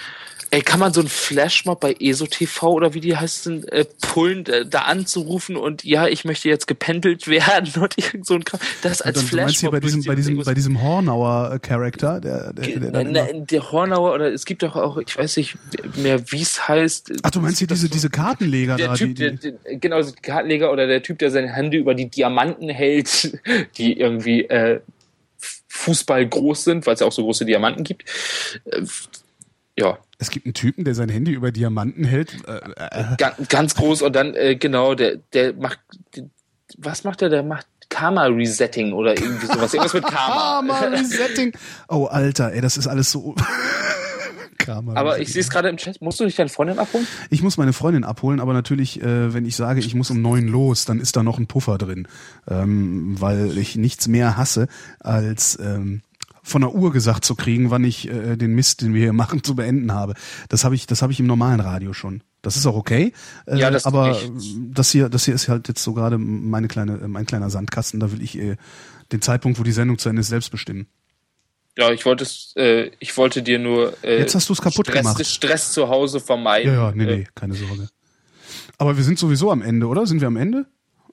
[0.49, 4.65] Ey, kann man so einen Flashmob bei ESO-TV oder wie die heißen, äh, pullen, äh,
[4.65, 8.61] da anzurufen und ja, ich möchte jetzt gependelt werden und irgend so ein Kram.
[8.81, 9.71] Das als dann, du meinst hier Flashmob.
[9.73, 14.63] bei diesem, bei diesem, bei diesem Hornauer-Charakter, der, der, der, der Hornauer oder es gibt
[14.63, 15.57] doch auch, ich weiß nicht
[15.97, 17.11] mehr, wie es heißt.
[17.23, 20.01] Ach, du meinst hier diese, diese Kartenleger der da, Typ, die, die, der, der, genau,
[20.01, 23.39] der Kartenleger oder der Typ, der seine Hände über die Diamanten hält,
[23.77, 24.81] die irgendwie äh,
[25.67, 28.05] Fußball groß sind, weil es ja auch so große Diamanten gibt.
[28.65, 28.83] Äh,
[29.79, 32.37] ja, es gibt einen Typen, der sein Handy über Diamanten hält.
[32.47, 35.79] Äh, äh, ganz, ganz groß und dann, äh, genau, der, der macht,
[36.77, 37.29] was macht der?
[37.29, 39.73] Der macht Karma-Resetting oder irgendwie sowas.
[39.73, 40.61] Irgendwas mit Karma.
[40.63, 41.53] mal Resetting.
[41.87, 43.35] Oh, Alter, ey, das ist alles so.
[44.57, 46.01] Karma Aber ich sehe es gerade im Chat.
[46.01, 47.07] Musst du nicht deine Freundin abholen?
[47.29, 50.47] Ich muss meine Freundin abholen, aber natürlich, äh, wenn ich sage, ich muss um neun
[50.47, 52.07] los, dann ist da noch ein Puffer drin,
[52.47, 54.67] ähm, weil ich nichts mehr hasse
[54.99, 56.01] als ähm,
[56.43, 59.43] von der Uhr gesagt zu kriegen, wann ich äh, den Mist, den wir hier machen,
[59.43, 60.13] zu beenden habe.
[60.49, 62.23] Das habe ich, das habe ich im normalen Radio schon.
[62.41, 63.11] Das ist auch okay.
[63.45, 66.67] Äh, Ja, das aber ich- das hier, das hier ist halt jetzt so gerade meine
[66.69, 67.99] kleine, äh, mein kleiner Sandkasten.
[67.99, 68.55] Da will ich äh,
[69.11, 70.87] den Zeitpunkt, wo die Sendung zu Ende ist, selbst bestimmen.
[71.77, 75.01] Ja, ich wollte es, äh, ich wollte dir nur äh, Jetzt hast du's kaputt Stress,
[75.03, 75.25] gemacht.
[75.25, 76.73] Stress zu Hause vermeiden.
[76.73, 77.87] Ja, ja, nee, Äh, nee, keine Sorge.
[78.79, 80.05] Aber wir sind sowieso am Ende, oder?
[80.07, 80.65] Sind wir am Ende?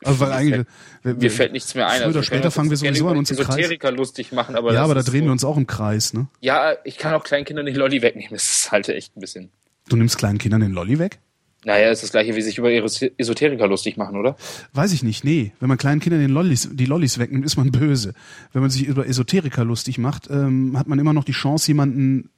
[0.03, 0.67] Also weil eigentlich,
[1.03, 1.99] wir, Mir fällt nichts mehr ein.
[2.01, 4.83] Früher oder wir später fangen wir sowieso an, uns im Kreis- lustig machen, aber ja,
[4.83, 6.27] aber da drehen so, wir uns auch im Kreis, ne?
[6.41, 8.33] Ja, ich kann auch Kleinkindern den Lolli wegnehmen.
[8.33, 9.51] Das ist halt echt ein bisschen.
[9.89, 11.21] Du nimmst kleinen Kindern den Lolli weg?
[11.65, 14.37] Naja, ist das gleiche wie sich über Esoteriker lustig machen, oder?
[14.73, 15.53] Weiß ich nicht, nee.
[15.61, 18.15] Wenn man kleinen Kindern den Lollis, die Lollis wegnimmt, ist man böse.
[18.53, 22.31] Wenn man sich über Esoteriker lustig macht, ähm, hat man immer noch die Chance, jemanden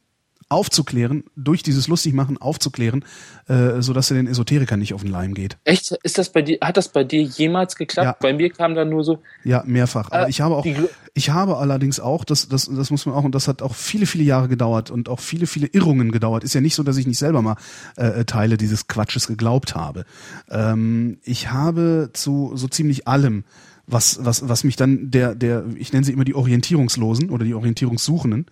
[0.49, 3.05] aufzuklären, durch dieses Lustigmachen aufzuklären,
[3.49, 5.57] äh, sodass er den Esoteriker nicht auf den Leim geht.
[5.65, 5.91] Echt?
[6.05, 8.07] Ist das bei dir, hat das bei dir jemals geklappt?
[8.07, 8.17] Ja.
[8.21, 10.11] Bei mir kam dann nur so, Ja, mehrfach.
[10.13, 10.67] Aber Äh, ich habe auch,
[11.15, 14.07] ich habe allerdings auch, das, das, das muss man auch, und das hat auch viele,
[14.07, 16.45] viele Jahre gedauert und auch viele, viele Irrungen gedauert.
[16.45, 17.57] Ist ja nicht so, dass ich nicht selber mal
[17.97, 20.05] äh, Teile dieses Quatsches geglaubt habe.
[20.49, 23.45] Ähm, ich habe zu so ziemlich allem,
[23.89, 27.55] was, was, was mich dann der, der, ich nenne sie immer die Orientierungslosen oder die
[27.55, 28.47] Orientierungssuchenden,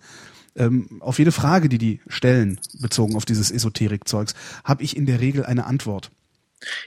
[0.57, 5.19] ähm, auf jede Frage, die die stellen, bezogen auf dieses Esoterik-Zeugs, habe ich in der
[5.19, 6.11] Regel eine Antwort.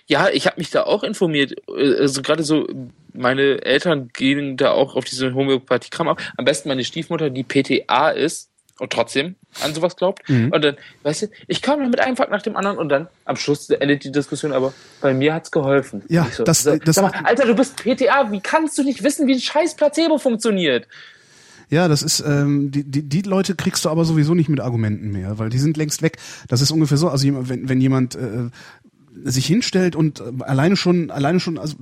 [0.07, 1.53] ja, ich habe mich da auch informiert.
[1.69, 2.67] Äh, Also gerade so,
[3.13, 6.21] meine Eltern gehen da auch auf diese Homöopathie-Kram ab.
[6.37, 8.49] Am besten meine Stiefmutter, die PTA ist
[8.79, 10.29] und trotzdem an sowas glaubt.
[10.29, 10.53] Mhm.
[10.53, 13.09] Und dann, weißt du, ich kam dann mit einem Fakt nach dem anderen und dann
[13.25, 16.03] am Schluss endet die Diskussion, aber bei mir hat's geholfen.
[16.09, 19.27] Ja, so, das- so, das- mal, Alter, du bist PTA, wie kannst du nicht wissen,
[19.27, 20.87] wie ein scheiß Placebo funktioniert?
[21.71, 25.11] Ja, das ist, ähm, die, die, die Leute kriegst du aber sowieso nicht mit Argumenten
[25.11, 26.19] mehr, weil die sind längst weg.
[26.49, 28.49] Das ist ungefähr so, also wenn, wenn jemand äh,
[29.25, 31.77] sich hinstellt und äh, alleine schon, alleine schon, also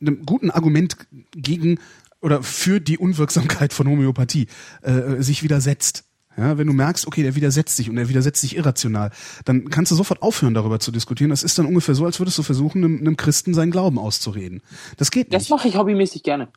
[0.00, 0.96] einem guten Argument
[1.32, 1.78] gegen
[2.20, 4.46] oder für die Unwirksamkeit von Homöopathie
[4.82, 6.04] äh, sich widersetzt.
[6.38, 9.10] Ja, wenn du merkst, okay, der widersetzt sich und er widersetzt sich irrational,
[9.46, 11.30] dann kannst du sofort aufhören, darüber zu diskutieren.
[11.30, 14.60] Das ist dann ungefähr so, als würdest du versuchen, einem, einem Christen seinen Glauben auszureden.
[14.98, 15.50] Das geht Das nicht.
[15.50, 16.48] mache ich hobbymäßig gerne.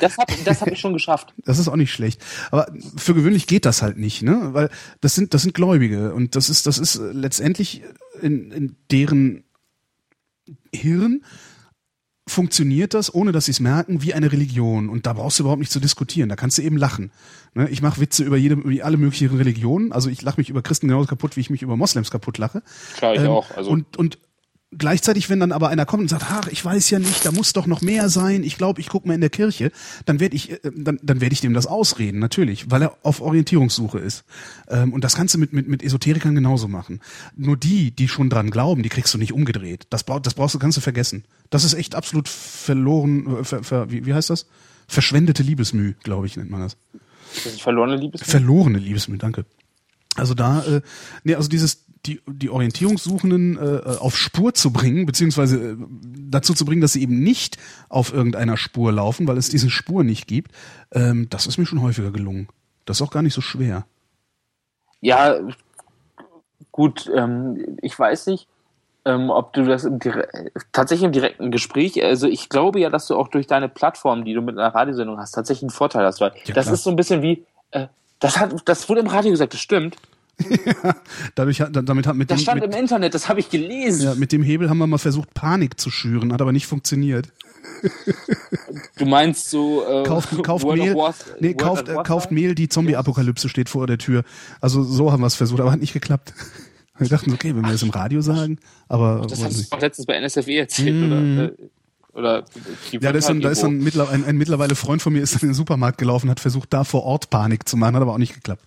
[0.00, 1.34] Das habe das hab ich schon geschafft.
[1.44, 2.22] Das ist auch nicht schlecht.
[2.50, 2.66] Aber
[2.96, 4.50] für gewöhnlich geht das halt nicht, ne?
[4.52, 7.82] Weil das sind, das sind Gläubige und das ist, das ist letztendlich
[8.22, 9.44] in, in deren
[10.74, 11.22] Hirn
[12.26, 14.88] funktioniert das, ohne dass sie es merken, wie eine Religion.
[14.88, 16.28] Und da brauchst du überhaupt nicht zu diskutieren.
[16.28, 17.10] Da kannst du eben lachen.
[17.54, 17.68] Ne?
[17.70, 19.92] Ich mache Witze über jede, über alle möglichen Religionen.
[19.92, 22.62] Also ich lache mich über Christen genauso kaputt, wie ich mich über Moslems kaputt lache.
[22.96, 23.50] Klar, ich Ähm, auch.
[23.56, 24.18] Also, Und, und
[24.76, 27.52] gleichzeitig, wenn dann aber einer kommt und sagt, ach, ich weiß ja nicht, da muss
[27.52, 29.72] doch noch mehr sein, ich glaube, ich gucke mal in der Kirche,
[30.04, 33.20] dann werde ich, äh, dann, dann werde ich dem das ausreden, natürlich, weil er auf
[33.20, 34.24] Orientierungssuche ist.
[34.68, 37.00] Ähm, und das kannst du mit, mit, mit Esoterikern genauso machen.
[37.36, 39.86] Nur die, die schon dran glauben, die kriegst du nicht umgedreht.
[39.90, 41.24] Das, brauch, das brauchst du, kannst du vergessen.
[41.50, 44.46] Das ist echt absolut verloren, äh, ver, ver, wie, wie heißt das?
[44.86, 46.76] Verschwendete Liebesmüh, glaube ich, nennt man das.
[47.44, 48.22] das verlorene Liebes.
[48.22, 49.44] Verlorene Liebesmüh, danke.
[50.14, 50.80] Also da, äh,
[51.24, 55.76] nee, also dieses, die, die Orientierungssuchenden äh, auf Spur zu bringen, beziehungsweise äh,
[56.30, 60.04] dazu zu bringen, dass sie eben nicht auf irgendeiner Spur laufen, weil es diese Spur
[60.04, 60.52] nicht gibt,
[60.92, 62.48] ähm, das ist mir schon häufiger gelungen.
[62.86, 63.86] Das ist auch gar nicht so schwer.
[65.00, 65.38] Ja,
[66.72, 68.48] gut, ähm, ich weiß nicht,
[69.04, 69.98] ähm, ob du das im
[70.72, 74.34] tatsächlich im direkten Gespräch, also ich glaube ja, dass du auch durch deine Plattform, die
[74.34, 76.74] du mit einer Radiosendung hast, tatsächlich einen Vorteil hast, weil Ja, das klar.
[76.74, 77.86] ist so ein bisschen wie, äh,
[78.18, 79.96] das hat, das wurde im Radio gesagt, das stimmt.
[81.34, 84.02] Dadurch hat, damit hat mit Das dem, stand mit, im Internet, das habe ich gelesen.
[84.04, 87.28] ja, mit dem Hebel haben wir mal versucht, Panik zu schüren, hat aber nicht funktioniert.
[88.96, 93.48] Du meinst so, äh, Kauft, kauft Mehl, Wars- nee, kauft, äh, kauft Mehl, die Zombie-Apokalypse
[93.48, 94.24] steht vor der Tür.
[94.60, 96.32] Also so haben wir es versucht, aber hat nicht geklappt.
[97.00, 98.58] Wir dachten, okay, wenn wir das im Radio sagen,
[98.88, 101.12] aber Das wollen hast du doch letztens bei NSFE erzählt, Mhm.
[101.38, 101.44] oder?
[101.44, 101.52] Äh,
[102.12, 102.44] oder
[102.90, 105.32] Ja, da ist dann, da ist dann mittler, ein, ein mittlerweile Freund von mir ist
[105.36, 108.14] dann in den Supermarkt gelaufen, hat versucht, da vor Ort Panik zu machen, hat aber
[108.14, 108.64] auch nicht geklappt.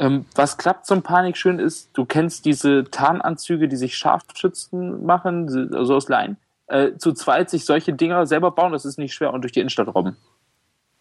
[0.00, 5.74] Ähm, was klappt zum Panik schön ist, du kennst diese Tarnanzüge, die sich Scharfschützen machen,
[5.74, 6.38] also aus Leinen.
[6.68, 9.60] Äh, zu zweit sich solche Dinger selber bauen, das ist nicht schwer und durch die
[9.60, 10.16] Innenstadt robben.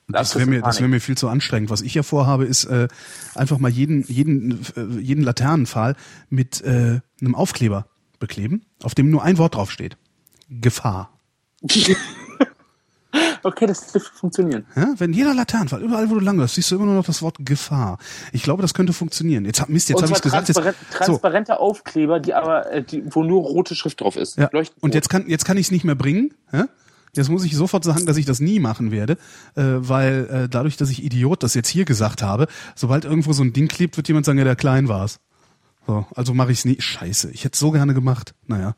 [0.10, 1.70] Da Das kriegst wäre mir, das wäre mir viel zu anstrengend.
[1.70, 2.90] Was ich ja vorhabe, ist äh,
[3.36, 5.96] einfach mal jeden, jeden, äh, jeden Laternenpfahl
[6.30, 7.86] mit äh, einem Aufkleber
[8.20, 9.96] bekleben, auf dem nur ein Wort draufsteht.
[10.50, 11.18] Gefahr.
[13.44, 14.66] okay, das dürfte funktionieren.
[14.76, 17.38] Ja, wenn jeder Laternenpfahl, überall wo du langläufst, siehst du immer nur noch das Wort
[17.40, 17.98] Gefahr.
[18.32, 19.46] Ich glaube, das könnte funktionieren.
[19.46, 20.48] Jetzt hab, Mist, jetzt habe ich gesagt.
[20.48, 24.38] Jetzt, transparent, so, transparente Aufkleber, die aber, äh, die, wo nur rote Schrift drauf ist.
[24.38, 24.50] Ja.
[24.82, 26.34] Und jetzt kann jetzt kann ich es nicht mehr bringen.
[26.52, 26.68] Ja?
[27.16, 29.14] Jetzt muss ich sofort sagen, dass ich das nie machen werde,
[29.56, 33.44] äh, weil äh, dadurch, dass ich Idiot das jetzt hier gesagt habe, sobald irgendwo so
[33.44, 35.20] ein Ding klebt, wird jemand sagen, ja, der klein war's.
[35.88, 36.80] So, also mache ich es nie.
[36.80, 38.36] Scheiße, ich hätte so gerne gemacht.
[38.46, 38.76] Naja,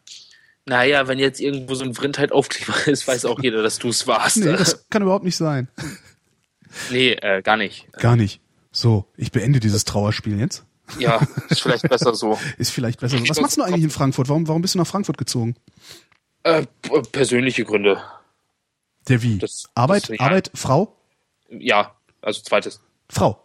[0.66, 4.38] Naja, wenn jetzt irgendwo so ein Vrindheit-Aufkleber ist, weiß auch jeder, dass du es warst.
[4.38, 5.68] nee, das kann überhaupt nicht sein.
[6.90, 7.92] Nee, äh, gar nicht.
[7.94, 8.42] Gar nicht.
[8.72, 10.64] So, ich beende dieses Trauerspiel jetzt.
[11.00, 12.38] Ja, ist vielleicht besser so.
[12.58, 13.18] Ist vielleicht besser.
[13.18, 13.30] so.
[13.30, 14.28] Was machst du eigentlich in Frankfurt?
[14.30, 15.56] Warum, warum bist du nach Frankfurt gezogen?
[16.44, 16.66] Äh,
[17.12, 18.02] persönliche Gründe.
[19.08, 19.38] Der wie?
[19.38, 20.20] Das- Arbeit, das- ja.
[20.20, 20.98] Arbeit, Frau?
[21.50, 22.82] Ja, also zweites.
[23.10, 23.42] Frau.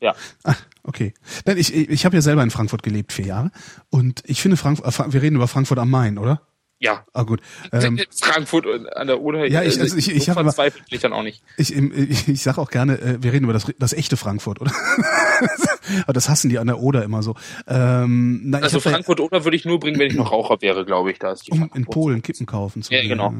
[0.00, 0.14] Ja.
[0.44, 1.14] Ah, okay.
[1.46, 3.50] Denn ich, ich, habe ja selber in Frankfurt gelebt, vier Jahre.
[3.90, 6.42] Und ich finde Frankfurt, äh, wir reden über Frankfurt am Main, oder?
[6.82, 7.04] Ja.
[7.12, 7.40] Ah, gut.
[7.72, 9.46] Ähm, Frankfurt an der Oder.
[9.46, 11.42] Ja, ich- also ich- ich so immer- verzweifelt bin ich dann auch nicht.
[11.58, 14.72] ich, ich, ich sage auch gerne, äh, wir reden über das, das echte Frankfurt, oder?
[16.04, 17.34] Aber das hassen die an der Oder immer so.
[17.66, 20.84] Ähm, na, ich Also Frankfurt Oder würde ich nur bringen, wenn ich noch Raucher wäre,
[20.86, 21.18] glaube ich.
[21.18, 21.84] Da ist die um in.
[21.84, 23.34] Polen Kippen kaufen zu Ja, genau.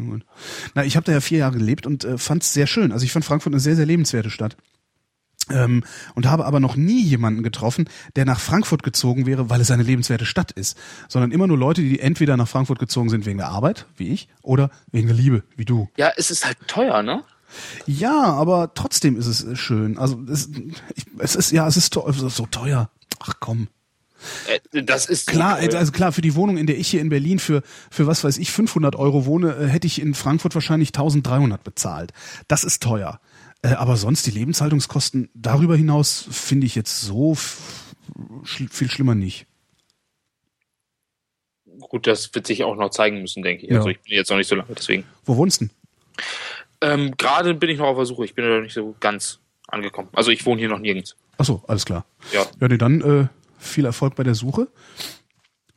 [0.74, 2.92] Na, ich habe da ja vier Jahre gelebt und äh, fand es sehr schön.
[2.92, 4.56] Also ich fand Frankfurt eine sehr, sehr lebenswerte Stadt.
[5.50, 9.70] Ähm, und habe aber noch nie jemanden getroffen, der nach Frankfurt gezogen wäre, weil es
[9.70, 10.76] eine lebenswerte Stadt ist,
[11.08, 14.28] sondern immer nur Leute, die entweder nach Frankfurt gezogen sind wegen der Arbeit, wie ich,
[14.42, 15.88] oder wegen der Liebe, wie du.
[15.96, 17.22] Ja, es ist halt teuer, ne?
[17.86, 19.98] Ja, aber trotzdem ist es schön.
[19.98, 20.50] Also es,
[20.94, 22.90] ich, es ist ja, es ist, so teuer.
[23.18, 23.68] Ach komm.
[24.72, 27.38] Äh, Das ist Klar, also klar, für die Wohnung, in der ich hier in Berlin
[27.38, 31.62] für, für was weiß ich, 500 Euro wohne, äh, hätte ich in Frankfurt wahrscheinlich 1300
[31.64, 32.12] bezahlt.
[32.48, 33.20] Das ist teuer.
[33.62, 37.36] Äh, Aber sonst die Lebenshaltungskosten darüber hinaus finde ich jetzt so
[38.44, 39.46] schl viel schlimmer nicht.
[41.80, 43.70] Gut, das wird sich auch noch zeigen müssen, denke ich.
[43.70, 43.78] Ja.
[43.78, 45.04] Also ich bin jetzt noch nicht so lange, deswegen.
[45.24, 45.74] Wo wohnst du denn?
[46.82, 48.24] Ähm, Gerade bin ich noch auf der Suche.
[48.24, 50.08] Ich bin noch nicht so ganz angekommen.
[50.12, 51.16] Also ich wohne hier noch nirgends.
[51.38, 52.04] Ach so, alles klar.
[52.32, 52.46] Ja.
[52.60, 54.68] Ja, nee, dann äh, viel Erfolg bei der Suche.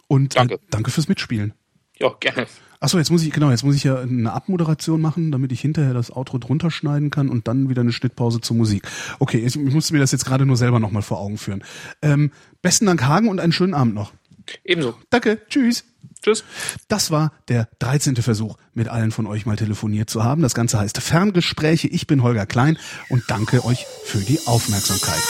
[0.07, 0.55] Und Danke.
[0.55, 1.53] Äh, danke fürs Mitspielen.
[1.97, 2.47] Ja, gerne.
[2.83, 5.93] Achso, jetzt muss ich, genau, jetzt muss ich ja eine Abmoderation machen, damit ich hinterher
[5.93, 8.83] das Outro drunter schneiden kann und dann wieder eine Schnittpause zur Musik.
[9.19, 11.63] Okay, ich, ich musste mir das jetzt gerade nur selber nochmal vor Augen führen.
[12.01, 14.11] Ähm, besten Dank, Hagen, und einen schönen Abend noch.
[14.65, 14.95] Ebenso.
[15.09, 15.85] Danke, tschüss.
[16.21, 16.43] Tschüss.
[16.89, 18.17] Das war der 13.
[18.17, 20.41] Versuch, mit allen von euch mal telefoniert zu haben.
[20.41, 21.87] Das Ganze heißt Ferngespräche.
[21.87, 25.23] Ich bin Holger Klein und danke euch für die Aufmerksamkeit.